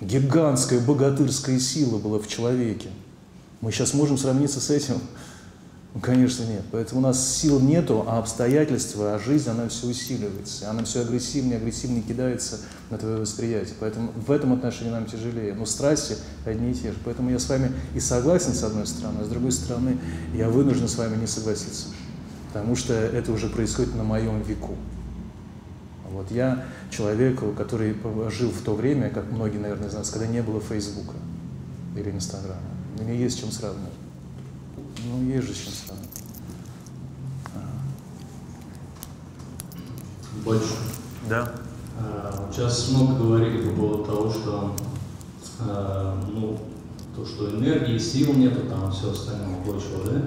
Гигантская 0.00 0.80
богатырская 0.80 1.58
сила 1.58 1.98
была 1.98 2.18
в 2.18 2.28
человеке. 2.28 2.90
Мы 3.60 3.72
сейчас 3.72 3.94
можем 3.94 4.18
сравниться 4.18 4.60
с 4.60 4.70
этим? 4.70 5.00
Конечно, 6.02 6.44
нет. 6.44 6.62
Поэтому 6.70 7.00
у 7.00 7.02
нас 7.02 7.36
сил 7.36 7.60
нету, 7.60 8.04
а 8.06 8.18
обстоятельства, 8.18 9.14
а 9.14 9.18
жизнь, 9.18 9.48
она 9.48 9.68
все 9.68 9.86
усиливается. 9.86 10.70
Она 10.70 10.84
все 10.84 11.00
агрессивнее, 11.00 11.56
агрессивнее 11.56 12.02
кидается 12.02 12.58
на 12.90 12.98
твое 12.98 13.18
восприятие. 13.18 13.74
Поэтому 13.80 14.12
в 14.14 14.30
этом 14.30 14.52
отношении 14.52 14.90
нам 14.90 15.06
тяжелее. 15.06 15.54
Но 15.54 15.64
страсти 15.66 16.16
одни 16.44 16.72
и 16.72 16.74
те 16.74 16.92
же. 16.92 16.98
Поэтому 17.04 17.30
я 17.30 17.38
с 17.38 17.48
вами 17.48 17.72
и 17.94 18.00
согласен, 18.00 18.52
с 18.52 18.62
одной 18.62 18.86
стороны, 18.86 19.20
а 19.22 19.24
с 19.24 19.28
другой 19.28 19.52
стороны, 19.52 19.98
я 20.34 20.50
вынужден 20.50 20.88
с 20.88 20.96
вами 20.96 21.16
не 21.16 21.26
согласиться. 21.26 21.86
Потому 22.52 22.76
что 22.76 22.92
это 22.92 23.32
уже 23.32 23.48
происходит 23.48 23.94
на 23.94 24.04
моем 24.04 24.42
веку. 24.42 24.76
Вот 26.10 26.30
я 26.30 26.64
человек, 26.90 27.40
который 27.56 27.96
жил 28.30 28.50
в 28.50 28.62
то 28.62 28.74
время, 28.74 29.10
как 29.10 29.30
многие, 29.30 29.58
наверное, 29.58 29.90
нас, 29.90 30.10
когда 30.10 30.26
не 30.26 30.42
было 30.42 30.60
Фейсбука 30.60 31.14
или 31.96 32.10
Инстаграма. 32.10 32.60
Мне 32.98 33.16
есть 33.16 33.40
чем 33.40 33.50
сравнивать. 33.50 33.97
Ну, 35.08 35.22
есть 35.26 35.46
же 35.46 35.54
с 35.54 35.56
чем 35.56 35.72
сравнивать. 35.72 36.08
Больше. 40.44 40.74
Да. 41.28 41.52
А, 41.98 42.48
сейчас 42.52 42.90
много 42.90 43.14
говорили 43.14 43.68
по 43.68 43.76
поводу 43.76 44.04
того, 44.04 44.30
что 44.30 44.76
а, 45.60 46.22
ну, 46.30 46.58
то, 47.16 47.24
что 47.24 47.50
энергии, 47.50 47.98
сил 47.98 48.34
нету, 48.34 48.66
там 48.68 48.92
все 48.92 49.10
остальное 49.10 49.62
прочего, 49.64 50.04
да? 50.04 50.22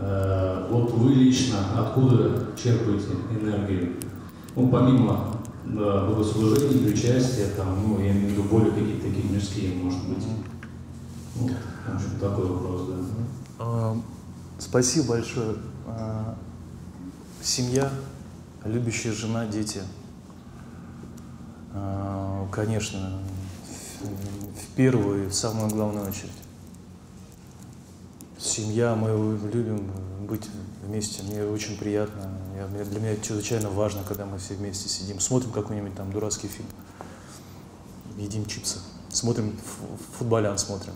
А, 0.00 0.68
вот 0.70 0.92
вы 0.92 1.14
лично 1.14 1.58
откуда 1.76 2.48
черпаете 2.60 3.06
энергию? 3.40 3.94
Ну, 4.56 4.68
помимо 4.68 5.36
богослужения, 5.64 6.92
участия, 6.92 7.48
там, 7.56 7.78
ну, 7.86 8.00
я 8.00 8.10
имею 8.10 8.28
в 8.28 8.32
виду 8.32 8.42
более 8.44 8.72
какие-то 8.72 9.06
такие 9.06 9.24
мирские, 9.30 9.74
может 9.76 10.08
быть. 10.08 10.24
Ну, 11.36 11.48
в 11.48 11.94
общем, 11.94 12.18
такой 12.20 12.46
вопрос, 12.46 12.82
да. 12.88 12.94
А, 13.58 13.96
спасибо 14.58 15.08
большое. 15.08 15.56
А, 15.86 16.36
семья, 17.42 17.90
любящая 18.64 19.12
жена, 19.12 19.46
дети. 19.46 19.82
А, 21.74 22.48
конечно, 22.52 23.20
в 24.00 24.76
первую, 24.76 25.28
в 25.28 25.34
самую 25.34 25.68
главную 25.70 26.08
очередь. 26.08 26.30
Семья, 28.38 28.94
мы 28.94 29.08
любим 29.52 29.90
быть 30.28 30.48
вместе. 30.84 31.24
Мне 31.24 31.42
очень 31.44 31.76
приятно. 31.76 32.30
Для 32.90 33.00
меня 33.00 33.12
это 33.12 33.24
чрезвычайно 33.24 33.68
важно, 33.70 34.02
когда 34.06 34.24
мы 34.24 34.38
все 34.38 34.54
вместе 34.54 34.88
сидим. 34.88 35.18
Смотрим 35.18 35.50
какой-нибудь 35.50 35.96
там 35.96 36.12
дурацкий 36.12 36.48
фильм. 36.48 36.68
Едим 38.16 38.46
чипсы. 38.46 38.78
Смотрим, 39.10 39.56
футболян 40.18 40.58
смотрим. 40.58 40.94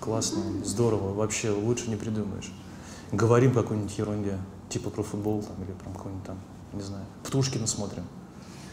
Классно, 0.00 0.42
здорово. 0.64 1.12
Вообще 1.12 1.50
лучше 1.50 1.90
не 1.90 1.96
придумаешь. 1.96 2.50
Говорим 3.12 3.52
какой-нибудь 3.52 3.96
ерунде. 3.98 4.38
Типа 4.68 4.88
про 4.90 5.02
футбол 5.02 5.42
там, 5.42 5.62
или 5.64 5.72
про 5.72 5.90
какой-нибудь 5.90 6.24
там, 6.24 6.38
не 6.72 6.82
знаю, 6.82 7.04
Птушкина 7.24 7.66
смотрим. 7.66 8.04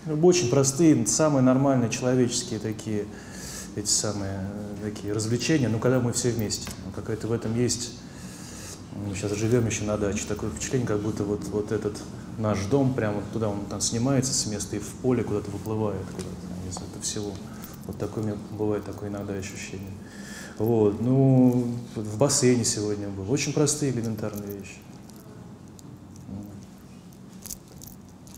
Ну, 0.05 0.25
очень 0.25 0.49
простые, 0.49 1.05
самые 1.07 1.43
нормальные 1.43 1.89
человеческие 1.89 2.59
такие, 2.59 3.07
эти 3.75 3.89
самые 3.89 4.47
такие 4.83 5.11
развлечения, 5.11 5.67
но 5.67 5.79
когда 5.79 5.99
мы 5.99 6.13
все 6.13 6.29
вместе. 6.31 6.69
Ну, 6.85 6.91
какая-то 6.91 7.27
в 7.27 7.31
этом 7.31 7.55
есть 7.55 7.93
мы 8.95 9.15
сейчас 9.15 9.31
живем 9.33 9.65
еще 9.65 9.83
на 9.83 9.97
даче. 9.97 10.25
Такое 10.27 10.49
впечатление, 10.49 10.87
как 10.87 10.99
будто 10.99 11.23
вот, 11.23 11.43
вот 11.49 11.71
этот 11.71 11.97
наш 12.37 12.63
дом, 12.65 12.93
прямо 12.93 13.21
туда 13.33 13.49
он 13.49 13.65
там 13.65 13.81
снимается 13.81 14.33
с 14.33 14.45
места 14.45 14.75
и 14.75 14.79
в 14.79 14.87
поле 15.01 15.23
куда-то 15.23 15.51
выплывает, 15.51 16.05
куда-то, 16.05 16.69
из 16.69 16.77
этого 16.77 17.01
всего. 17.01 17.31
Вот 17.85 17.97
такое 17.97 18.23
у 18.23 18.27
меня 18.27 18.37
бывает 18.51 18.85
такое 18.85 19.09
иногда 19.09 19.33
ощущение. 19.33 19.91
Вот, 20.57 20.99
ну, 21.01 21.67
в 21.95 22.17
бассейне 22.17 22.65
сегодня 22.65 23.09
был. 23.09 23.31
Очень 23.31 23.53
простые 23.53 23.91
элементарные 23.91 24.57
вещи. 24.57 24.77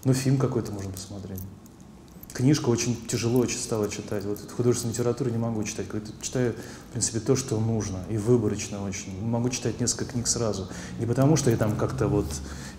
Ну, 0.03 0.13
фильм 0.13 0.37
какой-то 0.37 0.71
можно 0.71 0.91
посмотреть. 0.91 1.39
Книжка 2.33 2.69
очень 2.69 2.95
тяжело 3.07 3.45
стала 3.47 3.89
читать. 3.89 4.23
Вот 4.23 4.39
художественную 4.55 4.93
литературу 4.93 5.29
не 5.29 5.37
могу 5.37 5.63
читать. 5.63 5.87
Читаю, 6.21 6.55
в 6.89 6.91
принципе, 6.91 7.19
то, 7.19 7.35
что 7.35 7.59
нужно, 7.59 7.99
и 8.09 8.17
выборочно 8.17 8.83
очень. 8.83 9.23
Могу 9.23 9.49
читать 9.49 9.79
несколько 9.79 10.05
книг 10.05 10.25
сразу. 10.25 10.67
Не 10.97 11.05
потому, 11.05 11.35
что 11.35 11.51
я 11.51 11.57
там 11.57 11.75
как-то 11.75 12.07
вот 12.07 12.25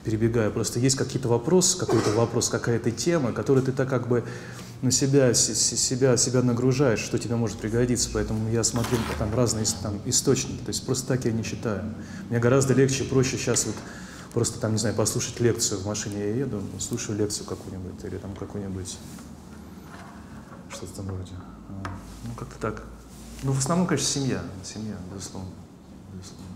перебегаю, 0.02 0.50
просто 0.50 0.80
есть 0.80 0.96
какие-то 0.96 1.28
вопросы, 1.28 1.78
какой-то 1.78 2.10
вопрос, 2.10 2.48
какая-то 2.48 2.90
тема, 2.90 3.32
которую 3.32 3.64
ты 3.64 3.70
так 3.70 3.88
как 3.88 4.08
бы 4.08 4.24
на 4.82 4.90
себя, 4.90 5.32
себя, 5.32 6.16
себя 6.16 6.42
нагружаешь, 6.42 6.98
что 6.98 7.20
тебе 7.20 7.36
может 7.36 7.58
пригодиться. 7.58 8.10
Поэтому 8.12 8.50
я 8.50 8.64
смотрю 8.64 8.98
там 9.16 9.32
разные 9.32 9.64
там, 9.80 10.00
источники. 10.04 10.58
То 10.64 10.70
есть 10.70 10.84
просто 10.84 11.06
так 11.06 11.24
я 11.24 11.30
не 11.30 11.44
читаю. 11.44 11.94
Мне 12.30 12.40
гораздо 12.40 12.74
легче, 12.74 13.04
проще 13.04 13.36
сейчас 13.36 13.64
вот 13.66 13.76
просто 14.34 14.58
там, 14.58 14.72
не 14.72 14.78
знаю, 14.78 14.96
послушать 14.96 15.38
лекцию 15.38 15.82
в 15.82 15.86
машине 15.86 16.18
я 16.18 16.34
еду, 16.34 16.60
слушаю 16.80 17.16
лекцию 17.16 17.46
какую-нибудь 17.46 18.04
или 18.04 18.16
там 18.16 18.34
какую-нибудь 18.34 18.98
что-то 20.68 20.86
в 20.86 20.92
этом 20.94 21.10
роде. 21.10 21.32
А, 21.68 21.90
ну, 22.24 22.34
как-то 22.36 22.58
так. 22.58 22.82
Ну, 23.42 23.52
в 23.52 23.58
основном, 23.58 23.86
конечно, 23.86 24.06
семья. 24.06 24.42
Семья, 24.62 24.96
безусловно. 25.12 25.48
безусловно. 26.12 26.46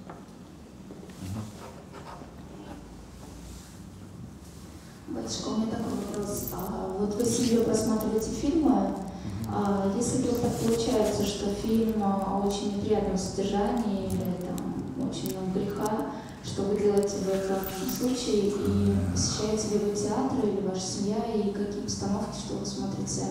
Батюшка, 5.08 5.48
у 5.48 5.56
меня 5.56 5.70
такой 5.70 5.92
вопрос. 5.94 6.50
А, 6.52 6.94
вот 6.98 7.14
вы 7.14 7.24
себе 7.24 7.62
просматриваете 7.62 8.30
фильмы. 8.30 8.94
А, 9.48 9.94
если 9.96 10.18
вдруг 10.18 10.40
так 10.40 10.52
получается, 10.58 11.24
что 11.24 11.54
фильм 11.54 12.02
о 12.02 12.46
очень 12.46 12.76
неприятном 12.76 13.16
содержании 13.16 14.08
или 14.08 14.46
там 14.46 15.08
очень 15.08 15.38
много 15.38 15.60
греха, 15.60 16.12
что 16.42 16.62
вы 16.64 16.78
делаете 16.78 17.16
в 17.16 17.28
этом 17.28 17.60
случае 17.98 18.48
и 18.50 18.96
посещаете 19.10 19.78
ли 19.78 19.84
вы 19.86 19.96
театры 19.96 20.50
или 20.50 20.66
ваша 20.66 20.80
семья 20.80 21.16
и 21.34 21.50
какие 21.50 21.80
постановки, 21.80 22.36
что 22.38 22.56
вы 22.56 22.66
смотрите 22.66 23.22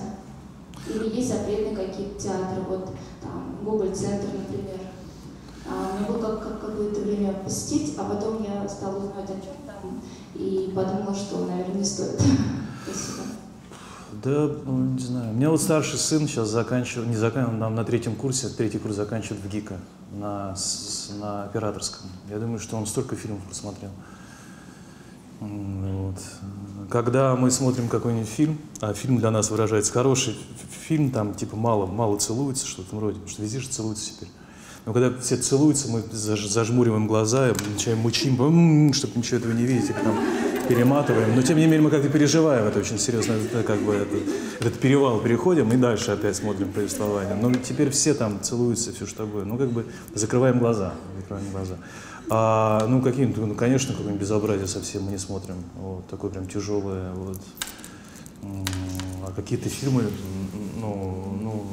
или 0.88 1.16
есть 1.16 1.30
запретные 1.30 1.76
какие-то 1.76 2.22
театры, 2.22 2.62
вот 2.68 2.90
там 3.22 3.58
Гоголь-центр, 3.64 4.28
например. 4.34 4.80
А, 5.66 5.98
мне 5.98 6.08
было 6.08 6.20
как, 6.20 6.44
как 6.44 6.62
какое-то 6.62 7.02
время 7.02 7.34
посетить, 7.34 7.96
а 7.98 8.04
потом 8.04 8.44
я 8.44 8.68
стала 8.68 8.98
узнать 8.98 9.30
о 9.30 9.34
чем 9.34 9.56
там 9.66 10.02
и 10.36 10.72
подумала, 10.76 11.16
что, 11.16 11.46
наверное, 11.46 11.76
не 11.76 11.86
стоит. 11.86 12.20
Спасибо. 12.84 13.24
Да, 14.24 14.50
ну, 14.66 14.94
не 14.94 15.00
знаю. 15.00 15.32
У 15.32 15.36
меня 15.36 15.50
вот 15.50 15.62
старший 15.62 15.98
сын 15.98 16.28
сейчас 16.28 16.50
заканчивает, 16.50 17.10
не 17.10 17.16
заканчивает, 17.16 17.62
он 17.62 17.76
на 17.76 17.84
третьем 17.84 18.16
курсе, 18.16 18.50
третий 18.50 18.78
курс 18.78 18.96
заканчивает 18.96 19.42
в 19.42 19.50
ГИКа 19.50 19.80
на, 20.12 20.56
на 21.20 21.44
операторском. 21.46 22.10
Я 22.30 22.40
думаю, 22.40 22.60
что 22.60 22.78
он 22.78 22.86
столько 22.86 23.16
фильмов 23.16 23.42
просмотрел. 23.44 23.90
Вот. 25.48 26.16
Когда 26.90 27.36
мы 27.36 27.52
смотрим 27.52 27.88
какой-нибудь 27.88 28.30
фильм, 28.30 28.58
а 28.82 28.94
фильм 28.94 29.18
для 29.18 29.32
нас 29.32 29.50
выражается 29.50 29.92
хороший 29.92 30.36
фильм, 30.88 31.12
там 31.12 31.34
типа 31.34 31.56
мало, 31.56 31.86
мало 31.86 32.18
целуется, 32.18 32.68
что-то 32.68 32.96
вроде, 32.96 33.16
потому 33.16 33.30
что 33.30 33.42
везде 33.42 33.60
же 33.60 33.68
целуются 33.68 34.12
теперь. 34.14 34.30
Но 34.86 34.92
когда 34.92 35.18
все 35.20 35.38
целуются, 35.38 35.90
мы 35.90 36.04
зажмуриваем 36.12 37.08
глаза, 37.08 37.54
начинаем 37.74 38.00
мучим, 38.00 38.94
чтобы 38.94 39.18
ничего 39.18 39.38
этого 39.38 39.54
не 39.54 39.64
видеть, 39.64 39.90
и 39.90 39.94
там 39.94 40.20
перематываем. 40.68 41.36
Но 41.36 41.42
тем 41.42 41.58
не 41.58 41.64
менее 41.64 41.82
мы 41.82 41.90
как-то 41.90 42.10
переживаем 42.10 42.66
это 42.66 42.80
очень 42.80 43.00
серьезно, 43.00 43.34
это 43.34 43.64
как 43.64 43.80
бы 43.80 43.94
это, 43.94 44.18
этот 44.60 44.80
перевал 44.80 45.20
переходим 45.20 45.72
и 45.72 45.78
дальше 45.78 46.12
опять 46.12 46.36
смотрим 46.36 46.72
повествование. 46.72 47.36
Но 47.36 47.54
теперь 47.54 47.90
все 47.92 48.14
там 48.14 48.42
целуются, 48.42 48.94
все 48.94 49.06
что 49.06 49.26
такое. 49.26 49.46
Ну 49.46 49.58
как 49.58 49.72
бы 49.72 49.86
закрываем 50.14 50.60
глаза, 50.60 50.94
закрываем 51.18 51.50
глаза. 51.52 51.76
А, 52.30 52.86
ну, 52.88 53.02
какие-то, 53.02 53.42
ну, 53.42 53.56
конечно, 53.56 53.94
какое-нибудь 53.94 54.22
безобразие 54.22 54.68
совсем 54.68 55.04
мы 55.04 55.12
не 55.12 55.18
смотрим. 55.18 55.56
Вот, 55.76 56.08
такое 56.08 56.32
прям 56.32 56.48
тяжелое. 56.48 57.12
Вот. 57.14 57.40
А 59.26 59.32
какие-то 59.36 59.70
фильмы, 59.70 60.10
ну, 60.80 61.38
ну, 61.42 61.66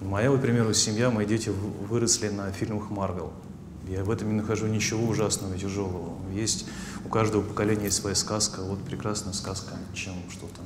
моя, 0.00 0.30
вот, 0.30 0.38
к 0.38 0.42
примеру, 0.42 0.74
семья, 0.74 1.10
мои 1.10 1.26
дети 1.26 1.50
выросли 1.88 2.28
на 2.28 2.52
фильмах 2.52 2.90
Марвел. 2.90 3.32
Я 3.88 4.04
в 4.04 4.10
этом 4.10 4.28
не 4.28 4.34
нахожу 4.34 4.68
ничего 4.68 5.08
ужасного 5.08 5.54
и 5.54 5.58
тяжелого. 5.58 6.12
Есть, 6.32 6.66
у 7.04 7.08
каждого 7.08 7.42
поколения 7.42 7.86
есть 7.86 7.96
своя 7.96 8.14
сказка, 8.14 8.62
вот 8.62 8.80
прекрасная 8.82 9.32
сказка, 9.32 9.74
чем 9.92 10.14
что 10.30 10.46
там. 10.56 10.64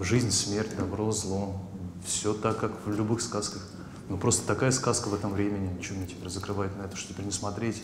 Жизнь, 0.00 0.30
смерть, 0.30 0.74
добро, 0.76 1.12
зло. 1.12 1.60
Все 2.06 2.32
так, 2.32 2.58
как 2.58 2.72
в 2.86 2.90
любых 2.90 3.20
сказках. 3.20 3.66
Ну, 4.08 4.18
просто 4.18 4.46
такая 4.46 4.70
сказка 4.70 5.08
в 5.08 5.14
этом 5.14 5.32
времени. 5.32 5.70
Ничего 5.78 5.96
мне 5.96 6.06
теперь 6.06 6.28
закрывать 6.28 6.76
на 6.76 6.82
это, 6.82 6.96
что 6.96 7.12
теперь 7.12 7.24
не 7.24 7.32
смотреть 7.32 7.82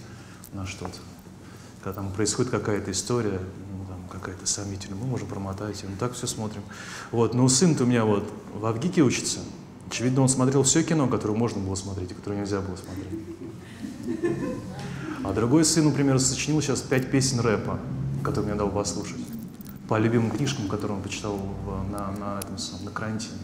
на 0.52 0.66
что-то. 0.66 0.98
когда 1.82 2.02
там 2.02 2.12
происходит 2.12 2.50
какая-то 2.50 2.90
история, 2.90 3.40
ну, 3.40 3.86
там 3.88 4.00
какая-то 4.10 4.46
сомнительная, 4.46 4.98
мы 4.98 5.06
можем 5.06 5.28
промотать, 5.28 5.82
и 5.82 5.86
мы 5.86 5.96
так 5.96 6.12
все 6.12 6.26
смотрим. 6.26 6.62
Вот, 7.10 7.34
но 7.34 7.48
сын-то 7.48 7.84
у 7.84 7.86
меня 7.86 8.04
вот 8.04 8.30
в 8.54 8.66
Авгике 8.66 9.02
учится, 9.02 9.40
очевидно, 9.88 10.22
он 10.22 10.28
смотрел 10.28 10.62
все 10.62 10.82
кино, 10.82 11.08
которое 11.08 11.34
можно 11.34 11.60
было 11.60 11.74
смотреть, 11.74 12.10
и 12.10 12.14
которое 12.14 12.40
нельзя 12.40 12.60
было 12.60 12.76
смотреть. 12.76 13.08
А 15.22 15.32
другой 15.32 15.64
сын, 15.64 15.84
например, 15.84 16.18
сочинил 16.18 16.60
сейчас 16.60 16.80
пять 16.80 17.10
песен 17.10 17.40
рэпа, 17.40 17.78
которые 18.22 18.50
мне 18.50 18.58
дал 18.58 18.70
послушать, 18.70 19.20
по 19.88 19.98
любимым 19.98 20.30
книжкам, 20.30 20.68
которые 20.68 20.96
он 20.98 21.02
почитал 21.02 21.38
на, 21.90 22.10
на, 22.12 22.38
этом, 22.38 22.56
на 22.84 22.90
карантине. 22.90 23.38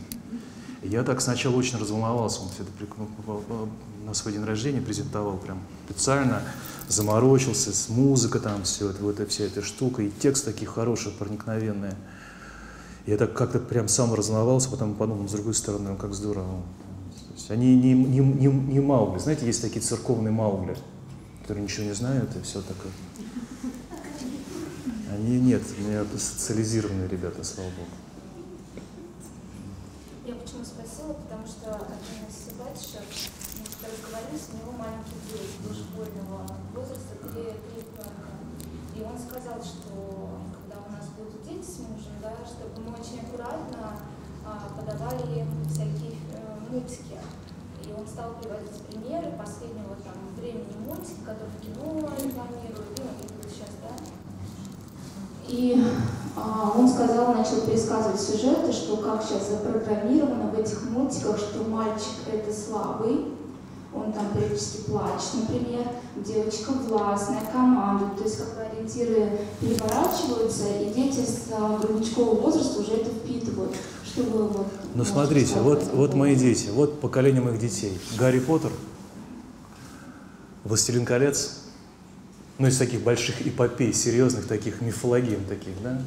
Я 0.89 1.03
так 1.03 1.21
сначала 1.21 1.57
очень 1.57 1.79
разволновался, 1.79 2.43
он 2.43 2.49
все 2.51 2.63
это 2.63 2.73
ну, 2.97 3.69
на 4.05 4.15
свой 4.15 4.35
день 4.35 4.45
рождения 4.45 4.81
презентовал 4.81 5.37
прям 5.37 5.61
специально, 5.89 6.43
заморочился, 6.89 7.73
с 7.73 7.89
музыка 7.89 8.39
там, 8.39 8.63
все 8.63 8.91
это, 8.91 9.03
вот, 9.03 9.19
вся 9.29 9.45
эта 9.45 9.63
штука, 9.63 10.03
и 10.03 10.11
текст 10.11 10.45
такие 10.45 10.69
хорошие, 10.69 11.13
проникновенные. 11.13 11.97
Я 13.07 13.17
так 13.17 13.35
как-то 13.35 13.59
прям 13.59 13.89
сам 13.89 14.15
разволновался, 14.15 14.69
потом 14.69 14.95
подумал, 14.95 15.29
с 15.29 15.33
другой 15.33 15.55
стороны, 15.55 15.91
ну 15.91 15.97
как 15.97 16.15
здорово. 16.15 16.63
они 17.49 17.77
не, 17.77 17.93
не, 17.93 18.21
не, 18.21 18.47
не 18.47 18.81
Маугли, 18.81 19.19
знаете, 19.19 19.47
есть 19.47 19.63
такие 19.63 19.81
церковные 19.81 20.33
Маугли, 20.33 20.77
которые 21.43 21.65
ничего 21.65 21.87
не 21.87 21.95
знают, 21.95 22.35
и 22.37 22.43
все 22.43 22.63
такое. 22.63 22.93
Они 25.13 25.41
нет, 25.41 25.63
у 25.79 25.83
меня 25.83 26.05
социализированные 26.17 27.09
ребята, 27.09 27.43
слава 27.43 27.71
богу. 27.71 28.06
Почему 30.47 30.63
спросила, 30.63 31.13
потому 31.13 31.43
что 31.43 31.75
один 31.75 32.23
из 32.23 32.39
собачек, 32.47 33.03
мы 33.59 33.67
когда 33.67 33.91
разговаривали, 33.91 34.39
у 34.39 34.55
него 34.63 34.73
маленький 34.79 35.19
дети 35.27 35.59
дошкольного 35.59 36.47
возраста, 36.71 37.19
три, 37.19 37.51
три 37.67 37.83
ребенка. 37.83 38.31
И 38.95 39.03
он 39.03 39.19
сказал, 39.19 39.59
что 39.59 40.39
когда 40.55 40.87
у 40.87 40.89
нас 40.95 41.11
будут 41.19 41.43
дети 41.43 41.67
с 41.67 41.83
мужем, 41.83 42.15
да, 42.23 42.31
чтобы 42.47 42.79
мы 42.79 42.95
очень 42.95 43.27
аккуратно 43.27 43.99
а, 44.47 44.71
подавали 44.71 45.43
всякие 45.67 46.15
э, 46.31 46.39
мультики. 46.71 47.19
И 47.83 47.91
он 47.91 48.07
стал 48.07 48.39
приводить 48.39 48.87
примеры 48.87 49.35
последнего 49.35 49.99
там 50.07 50.31
времени 50.39 50.79
мультики, 50.87 51.27
которые 51.27 51.51
в 51.51 51.59
кино 51.59 52.07
рекламируют, 52.23 52.95
ну, 53.03 53.11
и 53.19 53.51
сейчас, 53.51 53.75
да. 53.83 54.16
И 55.49 55.83
а, 56.37 56.73
он 56.77 56.89
сказал, 56.89 57.35
начал 57.35 57.63
пересказывать 57.63 58.21
сюжеты, 58.21 58.73
что 58.73 58.99
как 58.99 59.23
сейчас 59.23 59.49
запрограммировано 59.51 60.51
в 60.51 60.59
этих 60.59 60.83
мультиках, 60.91 61.39
что 61.39 61.65
мальчик 61.65 62.13
это 62.31 62.53
слабый, 62.53 63.27
он 63.95 64.13
там 64.13 64.27
периодически 64.35 64.83
плачет, 64.83 65.49
например, 65.49 65.87
девочка 66.17 66.73
властная, 66.73 67.41
команду, 67.51 68.11
то 68.17 68.25
есть 68.25 68.37
как 68.37 68.67
ориентиры 68.71 69.39
переворачиваются, 69.61 70.65
и 70.69 70.93
дети 70.93 71.21
с 71.21 71.51
а, 71.53 71.79
грудничкового 71.79 72.41
возраста 72.41 72.81
уже 72.81 72.93
это 72.93 73.11
впитывают. 73.11 73.75
Чтобы 74.05 74.49
вот, 74.49 74.67
ну 74.95 75.05
смотрите, 75.05 75.61
вот, 75.61 75.83
вот 75.93 76.15
мои 76.15 76.37
дети, 76.37 76.69
вот 76.73 77.01
поколение 77.01 77.43
моих 77.43 77.59
детей. 77.59 77.99
Гарри 78.19 78.41
Поттер, 78.41 78.71
Властелин 80.65 81.05
колец, 81.05 81.66
ну 82.59 82.67
из 82.67 82.79
таких 82.79 83.03
больших 83.03 83.47
эпопей, 83.47 83.93
серьезных 83.93 84.47
таких 84.47 84.81
мифологем 84.81 85.45
таких, 85.45 85.75
да, 85.83 86.01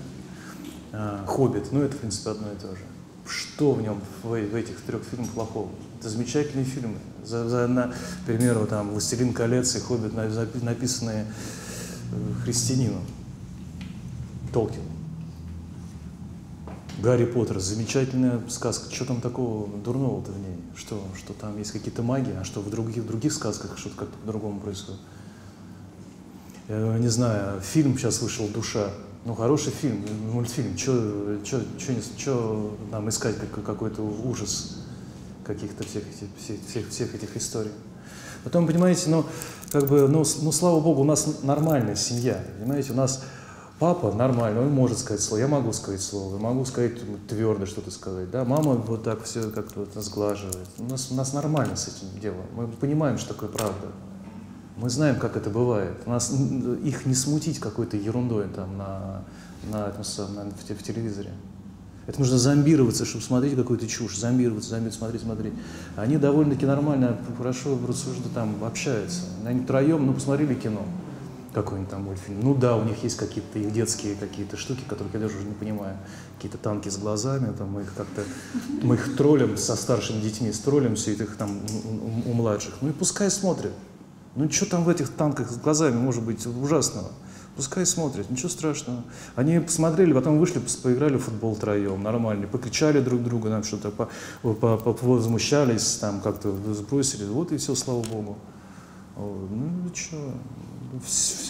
а, 0.91 1.25
Хоббит, 1.27 1.71
ну 1.71 1.81
это, 1.81 1.95
в 1.95 1.99
принципе, 1.99 2.31
одно 2.31 2.51
и 2.51 2.55
то 2.55 2.75
же. 2.75 2.81
Что 3.27 3.73
в 3.73 3.81
нем, 3.81 4.01
в, 4.23 4.29
в 4.29 4.55
этих 4.55 4.81
трех 4.81 5.03
фильмах 5.03 5.29
плохого? 5.29 5.69
Это 5.99 6.09
замечательные 6.09 6.65
фильмы. 6.65 6.97
За, 7.23 7.47
за, 7.47 7.67
на, 7.67 7.89
к 8.23 8.25
примеру, 8.25 8.65
там 8.65 8.89
«Властелин 8.89 9.33
колец» 9.33 9.75
и 9.75 9.79
«Хоббит» 9.79 10.13
написанные 10.63 11.27
э, 12.11 12.43
христианином, 12.43 13.03
Толкин. 14.51 14.81
Гарри 17.03 17.25
Поттер, 17.25 17.59
замечательная 17.59 18.41
сказка. 18.49 18.93
Что 18.93 19.05
там 19.05 19.21
такого 19.21 19.67
дурного-то 19.77 20.31
в 20.31 20.39
ней? 20.39 20.57
Что, 20.75 21.01
что 21.17 21.33
там 21.33 21.57
есть 21.57 21.71
какие-то 21.71 22.01
магии, 22.01 22.33
а 22.33 22.43
что 22.43 22.61
в 22.61 22.69
других, 22.69 23.03
в 23.03 23.07
других 23.07 23.31
сказках 23.31 23.77
что-то 23.77 23.95
как-то 23.95 24.17
по-другому 24.17 24.59
происходит? 24.59 24.99
Я 26.69 26.99
не 26.99 27.07
знаю, 27.07 27.59
фильм 27.61 27.97
сейчас 27.97 28.21
вышел 28.21 28.47
«Душа». 28.47 28.91
Ну, 29.25 29.33
хороший 29.33 29.71
фильм, 29.71 30.05
мультфильм. 30.31 30.77
Что 30.77 32.77
нам 32.91 33.09
искать 33.09 33.37
как, 33.39 33.65
какой-то 33.65 34.03
ужас 34.03 34.77
каких-то 35.43 35.83
всех, 35.83 36.03
всех, 36.13 36.59
всех, 36.67 36.89
всех 36.89 37.15
этих 37.15 37.35
историй? 37.35 37.71
Потом, 38.43 38.67
понимаете, 38.67 39.09
ну, 39.09 39.25
как 39.71 39.87
бы, 39.87 40.07
ну, 40.07 40.23
ну, 40.43 40.51
слава 40.51 40.79
богу, 40.79 41.01
у 41.01 41.05
нас 41.05 41.41
нормальная 41.41 41.95
семья, 41.95 42.39
понимаете, 42.59 42.93
у 42.93 42.95
нас 42.95 43.23
папа 43.79 44.11
нормальный, 44.11 44.61
он 44.61 44.69
может 44.69 44.99
сказать 44.99 45.23
слово, 45.23 45.41
я 45.41 45.47
могу 45.47 45.73
сказать 45.73 46.01
слово, 46.01 46.35
я 46.35 46.39
могу 46.39 46.65
сказать 46.65 46.93
твердо 47.27 47.65
что-то 47.65 47.89
сказать, 47.89 48.29
да, 48.29 48.45
мама 48.45 48.75
вот 48.75 49.03
так 49.03 49.23
все 49.23 49.49
как-то 49.49 49.79
вот 49.79 50.03
сглаживает. 50.03 50.67
У 50.77 50.83
нас, 50.83 51.09
у 51.09 51.15
нас 51.15 51.33
нормально 51.33 51.75
с 51.75 51.87
этим 51.87 52.19
делом, 52.21 52.45
мы 52.55 52.67
понимаем, 52.67 53.17
что 53.17 53.33
такое 53.33 53.49
правда. 53.49 53.87
Мы 54.81 54.89
знаем, 54.89 55.17
как 55.17 55.35
это 55.35 55.49
бывает. 55.49 55.97
У 56.05 56.09
нас 56.09 56.31
их 56.31 57.05
не 57.05 57.13
смутить 57.13 57.59
какой-то 57.59 57.97
ерундой 57.97 58.47
там 58.47 58.77
на, 58.77 59.25
на, 59.69 59.87
на, 59.87 59.91
в, 59.91 60.79
в 60.79 60.83
телевизоре. 60.83 61.31
Это 62.07 62.17
нужно 62.19 62.37
зомбироваться, 62.37 63.03
чтобы 63.03 63.23
смотреть 63.23 63.57
какую-то 63.57 63.87
чушь, 63.87 64.17
зомбироваться, 64.17 64.69
зомбироваться, 64.69 64.99
смотреть, 64.99 65.21
смотреть. 65.21 65.53
Они 65.97 66.15
довольно-таки 66.15 66.65
нормально, 66.65 67.17
хорошо 67.37 67.77
рассуждают, 67.85 68.33
там 68.33 68.55
общаются. 68.63 69.23
Они 69.45 69.59
втроем, 69.59 70.05
ну, 70.05 70.13
посмотрели 70.13 70.55
кино, 70.55 70.85
какой-нибудь 71.53 71.91
там 71.91 72.03
мультфильм. 72.03 72.39
Ну 72.41 72.55
да, 72.55 72.77
у 72.77 72.85
них 72.85 73.03
есть 73.03 73.17
какие-то 73.17 73.59
их 73.59 73.73
детские 73.73 74.15
какие-то 74.15 74.55
штуки, 74.55 74.81
которых 74.87 75.13
я 75.13 75.19
даже 75.19 75.35
уже 75.37 75.45
не 75.45 75.55
понимаю. 75.55 75.97
Какие-то 76.37 76.57
танки 76.57 76.87
с 76.87 76.97
глазами, 76.97 77.53
там 77.55 77.69
мы 77.69 77.81
их 77.81 77.93
как-то, 77.93 78.23
мы 78.81 78.95
их 78.95 79.17
троллим 79.17 79.57
со 79.57 79.75
старшими 79.75 80.21
детьми, 80.21 80.53
с 80.53 80.59
троллим 80.59 80.95
все 80.95 81.11
этих 81.11 81.35
там 81.35 81.59
у, 82.25 82.31
у 82.31 82.33
младших. 82.33 82.75
Ну 82.79 82.89
и 82.89 82.91
пускай 82.93 83.29
смотрят. 83.29 83.73
Ну 84.39 84.49
что 84.49 84.65
там 84.69 84.85
в 84.85 84.89
этих 84.89 85.09
танках 85.09 85.51
с 85.51 85.57
глазами 85.57 85.97
может 85.97 86.23
быть 86.23 86.47
ужасного? 86.47 87.09
Пускай 87.57 87.85
смотрят, 87.85 88.29
ничего 88.29 88.47
страшного. 88.47 89.03
Они 89.35 89.59
посмотрели, 89.59 90.13
потом 90.13 90.39
вышли, 90.39 90.61
поиграли 90.81 91.17
в 91.17 91.23
футбол 91.23 91.57
троем, 91.57 92.01
нормально, 92.01 92.47
покричали 92.47 93.01
друг 93.01 93.21
друга, 93.21 93.49
там 93.49 93.65
что-то 93.65 93.91
по, 93.91 94.07
по, 94.41 94.77
по, 94.77 94.93
возмущались, 95.05 95.97
там 95.97 96.21
как-то 96.21 96.55
сбросили, 96.73 97.25
вот 97.25 97.51
и 97.51 97.57
все, 97.57 97.75
слава 97.75 98.01
богу. 98.01 98.37
Ну 99.17 99.91
что, 99.93 100.15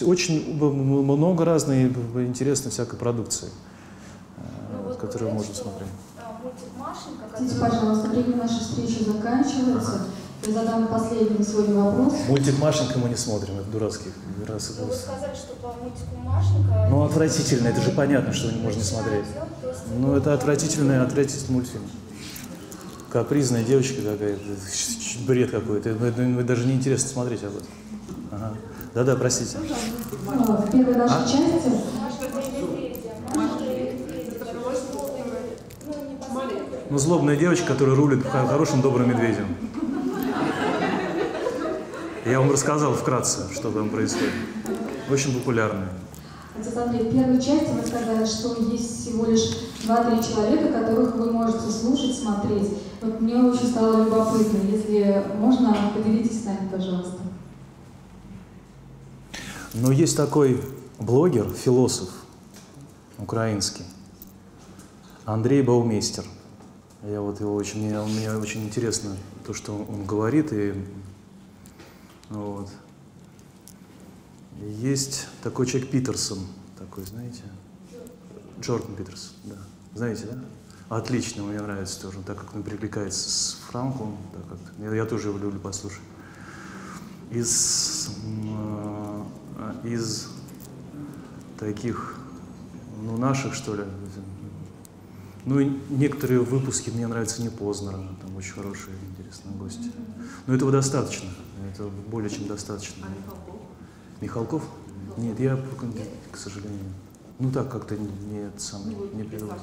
очень 0.04 0.56
много 0.56 1.44
разной 1.44 1.86
интересной 2.26 2.72
всякой 2.72 2.98
продукции, 2.98 3.50
ну, 4.72 4.88
вот 4.88 4.96
которую 4.96 5.32
можем 5.32 5.54
смотреть. 5.54 5.90
Извините, 7.36 7.60
пожалуйста, 7.60 8.08
время 8.08 8.36
нашей 8.36 8.58
встречи 8.58 9.04
заканчивается. 9.04 9.92
Я 9.92 10.19
задам 10.46 10.88
последний 10.88 11.44
свой 11.44 11.72
вопрос. 11.72 12.14
Мультик 12.28 12.58
Машенька 12.58 12.98
мы 12.98 13.08
не 13.08 13.16
смотрим, 13.16 13.58
это 13.58 13.70
дурацкий. 13.70 14.10
Раз, 14.46 14.72
ну, 14.78 14.86
вы 14.86 14.94
сказали, 14.94 15.34
что 15.34 15.54
по 15.56 15.68
мультику 15.68 16.16
Машенька... 16.24 16.88
Ну, 16.90 17.04
отвратительно, 17.04 17.68
это 17.68 17.80
же 17.80 17.90
понятно, 17.90 18.32
что 18.32 18.52
можно 18.56 18.78
не 18.78 18.84
смотреть. 18.84 19.26
Ну, 19.98 20.16
это 20.16 20.34
отвратительный, 20.34 21.00
отвратительный 21.02 21.54
мультфильм. 21.54 21.84
Капризная 23.10 23.64
девочка 23.64 24.02
какая-то, 24.02 24.40
бред 25.26 25.50
какой-то. 25.50 25.90
Это 25.90 26.44
даже 26.44 26.66
не 26.66 26.74
интересно 26.74 27.08
смотреть 27.08 27.42
об 27.42 27.56
этом. 27.56 27.68
Ага. 28.30 28.52
Да-да, 28.94 29.16
простите. 29.16 29.58
Ну, 30.24 30.56
в 30.56 30.70
первой 30.70 30.94
нашей 30.94 31.16
а? 31.16 31.28
части... 31.28 31.70
Ну, 36.88 36.98
злобная 36.98 37.36
девочка, 37.36 37.66
которая 37.66 37.94
рулит 37.94 38.26
хорошим 38.26 38.82
добрым 38.82 39.10
медведем. 39.10 39.46
Я 42.26 42.38
вам 42.38 42.50
рассказал 42.50 42.92
вкратце, 42.92 43.52
что 43.54 43.70
там 43.70 43.88
происходит. 43.88 44.32
Очень 45.10 45.38
популярная. 45.38 45.88
Отец 46.58 46.76
Андрей, 46.76 47.08
в 47.08 47.12
первой 47.12 47.40
части 47.40 47.70
вы 47.72 47.86
сказали, 47.86 48.26
что 48.26 48.60
есть 48.70 49.00
всего 49.00 49.24
лишь 49.24 49.56
2-3 49.86 50.28
человека, 50.28 50.80
которых 50.80 51.14
вы 51.14 51.32
можете 51.32 51.70
слушать, 51.70 52.14
смотреть. 52.14 52.74
Вот 53.00 53.20
мне 53.20 53.36
очень 53.36 53.68
стало 53.68 54.04
любопытно. 54.04 54.58
Если 54.70 55.24
можно, 55.38 55.74
поделитесь 55.94 56.42
с 56.42 56.44
нами, 56.44 56.68
пожалуйста. 56.70 57.20
Ну, 59.72 59.90
есть 59.90 60.16
такой 60.16 60.62
блогер, 60.98 61.48
философ 61.50 62.10
украинский, 63.16 63.84
Андрей 65.24 65.62
Баумейстер. 65.62 66.24
Я 67.02 67.22
вот 67.22 67.40
его 67.40 67.54
очень, 67.54 67.86
мне, 67.86 67.98
мне 68.00 68.30
очень 68.32 68.64
интересно 68.64 69.16
то, 69.46 69.54
что 69.54 69.72
он 69.72 70.04
говорит, 70.04 70.52
и 70.52 70.74
вот. 72.30 72.70
Есть 74.60 75.26
такой 75.42 75.66
человек 75.66 75.90
Питерсон, 75.90 76.38
такой, 76.78 77.04
знаете? 77.04 77.42
Джордан 78.60 78.94
Питерсон, 78.94 79.32
да. 79.44 79.56
Знаете, 79.94 80.26
да? 80.26 80.96
Отлично, 80.96 81.44
мне 81.44 81.60
нравится 81.60 82.02
тоже, 82.02 82.18
так 82.26 82.38
как 82.38 82.54
он 82.54 82.62
перекликается 82.62 83.30
с 83.30 83.58
Франком, 83.70 84.16
так 84.32 84.48
как 84.48 84.58
я, 84.78 84.94
я 84.94 85.04
тоже 85.06 85.28
его 85.28 85.38
люблю 85.38 85.60
послушать. 85.60 86.00
Из, 87.30 88.10
э, 88.24 89.22
из 89.84 90.28
таких, 91.58 92.16
ну, 93.02 93.16
наших, 93.16 93.54
что 93.54 93.76
ли. 93.76 93.84
Ну, 95.46 95.60
и 95.60 95.70
некоторые 95.90 96.40
выпуски 96.40 96.90
мне 96.90 97.06
нравятся 97.06 97.40
не 97.40 97.50
Познера, 97.50 97.98
там 98.20 98.36
очень 98.36 98.52
хорошие, 98.52 98.94
интересные 99.10 99.54
гости. 99.56 99.92
Но 100.46 100.54
этого 100.54 100.72
достаточно, 100.72 101.30
это 101.80 101.90
более 102.10 102.30
чем 102.30 102.46
достаточно. 102.46 103.06
А 103.06 103.10
Михалков? 103.10 103.60
Михалков? 104.20 104.62
Нет, 105.16 105.40
я, 105.40 105.58
к 106.30 106.36
сожалению, 106.36 106.78
ну 107.38 107.50
так 107.50 107.70
как-то 107.70 107.96
не, 107.96 108.38
это 108.38 108.60
самое, 108.60 108.96
Ну, 108.96 109.04
не 109.14 109.22
вот 109.22 109.30
привел. 109.30 109.46
Это 109.48 109.60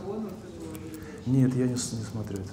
Нет, 1.26 1.56
я 1.56 1.66
не, 1.66 1.72
не 1.72 1.78
смотрю 1.78 2.40
это. 2.40 2.52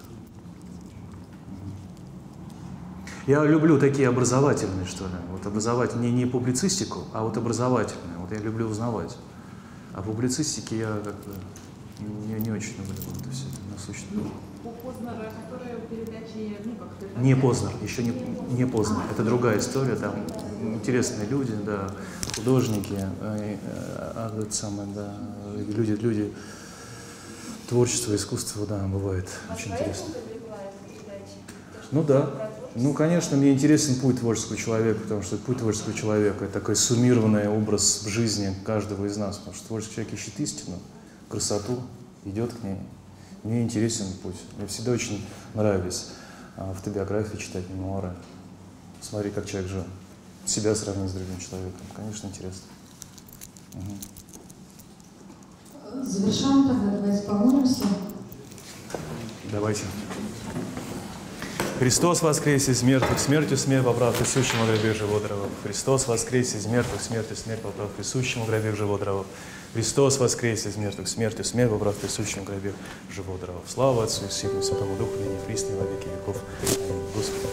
Я 3.27 3.43
люблю 3.45 3.81
такие 3.81 4.09
образовательные, 4.09 4.85
что 4.85 5.05
ли. 5.05 5.15
Вот 5.33 5.47
образовательные, 5.47 6.13
не, 6.13 6.25
не 6.25 6.27
публицистику, 6.27 7.05
а 7.15 7.23
вот 7.25 7.39
образовательные. 7.39 8.19
Вот 8.19 8.31
я 8.33 8.39
люблю 8.39 8.69
узнавать. 8.69 9.17
А 9.95 10.03
публицистики 10.03 10.75
я 10.75 11.01
как 11.03 11.15
бы 11.15 11.33
не, 12.01 12.35
не 12.41 12.51
очень 12.51 12.77
люблю. 12.77 13.03
Вот 13.09 13.23
это 13.23 13.31
все 13.31 13.47
насущное. 13.73 14.25
У 14.63 14.71
Познера, 14.71 15.33
которая 15.43 15.64
передачи, 15.87 16.57
ну, 16.65 16.75
как-то... 16.77 17.21
Не 17.21 17.35
Познер, 17.35 17.71
еще 17.83 18.03
не, 18.03 18.13
не 18.57 18.67
Познер. 18.67 19.03
Это 19.11 19.25
другая 19.25 19.59
история, 19.59 19.97
там 19.97 20.15
интересные 20.75 21.29
люди, 21.29 21.53
да, 21.65 21.89
художники, 22.35 22.95
э, 22.95 23.07
э, 23.21 23.57
а, 23.63 24.47
самое, 24.51 24.89
да, 24.95 25.15
люди, 25.57 25.93
люди, 25.93 26.33
творчество, 27.69 28.15
искусство, 28.15 28.67
да, 28.67 28.79
бывает 28.87 29.29
очень 29.53 29.73
интересно. 29.73 30.07
Ну 31.91 32.03
да. 32.03 32.51
Ну, 32.77 32.93
конечно, 32.93 33.37
мне 33.37 33.53
интересен 33.53 33.95
путь 34.01 34.19
творческого 34.19 34.57
человека, 34.57 35.01
потому 35.01 35.23
что 35.23 35.37
путь 35.37 35.59
творческого 35.59 35.95
человека– 35.95 36.45
это 36.47 36.55
такой 36.55 36.75
суммированный 36.75 37.49
образ 37.49 38.03
в 38.05 38.09
жизни 38.09 38.53
каждого 38.65 39.07
из 39.07 39.17
нас. 39.17 39.39
Потому 39.39 39.55
что 39.55 39.69
творческий 39.69 39.95
человек 39.95 40.15
ищет 40.15 40.41
истину, 40.41 40.79
красоту, 41.29 41.79
идет 42.25 42.53
к 42.53 42.65
ней. 42.65 42.79
Мне 43.45 43.63
интересен 43.63 44.07
путь. 44.23 44.37
Мне 44.57 44.67
всегда 44.67 44.93
очень 44.93 45.25
нравились 45.53 46.09
а, 46.57 46.71
автобиографии 46.71 47.37
читать, 47.37 47.69
мемуары. 47.69 48.15
Смотри, 49.03 49.31
как 49.31 49.47
человек 49.47 49.71
жил. 49.71 49.85
Себя 50.47 50.75
сравнить 50.75 51.11
с 51.11 51.13
другим 51.13 51.39
человеком. 51.39 51.81
Конечно, 51.95 52.27
интересно. 52.27 52.63
Мгм. 53.75 53.99
Завершаем 56.03 56.69
тогда, 56.69 56.91
давайте 56.97 57.23
помолимся. 57.27 57.85
Давайте. 59.53 59.83
Христос 61.79 62.23
воскресе 62.23 62.73
из 62.73 62.83
мертвых, 62.83 63.19
смертью 63.19 63.59
смерть 63.59 63.85
поправ 63.85 64.17
присущему 64.17 64.65
гробе 64.65 64.95
живодрова. 64.95 65.49
Христос 65.63 66.09
воскресе 66.09 66.59
из 66.59 66.67
мертвых, 66.67 67.03
смертью 67.03 67.37
смерть 67.37 67.61
поправ 67.61 67.91
присущему 67.91 68.47
гробе 68.47 68.75
живодрова. 68.75 69.27
Христос 69.75 70.19
воскрес 70.19 70.67
из 70.67 70.77
мертвых, 70.77 71.09
смерть 71.09 71.41
и 71.41 71.43
смерть, 71.43 71.73
убрав 71.73 71.97
присущим 71.97 72.45
гробе 72.45 72.73
живого 73.11 73.39
дрова. 73.41 73.61
Слава 73.67 74.05
Отцу 74.05 74.25
и 74.25 74.31
Сыну 74.31 74.61
и 74.61 74.63
Святому 74.63 74.97
Духу, 74.97 75.15
и 75.19 75.29
не 75.29 75.47
присно, 75.47 75.75
во 75.75 75.83
веки 75.83 76.07
веков. 76.07 76.37
Аминь. 76.63 77.03
Господи, 77.17 77.49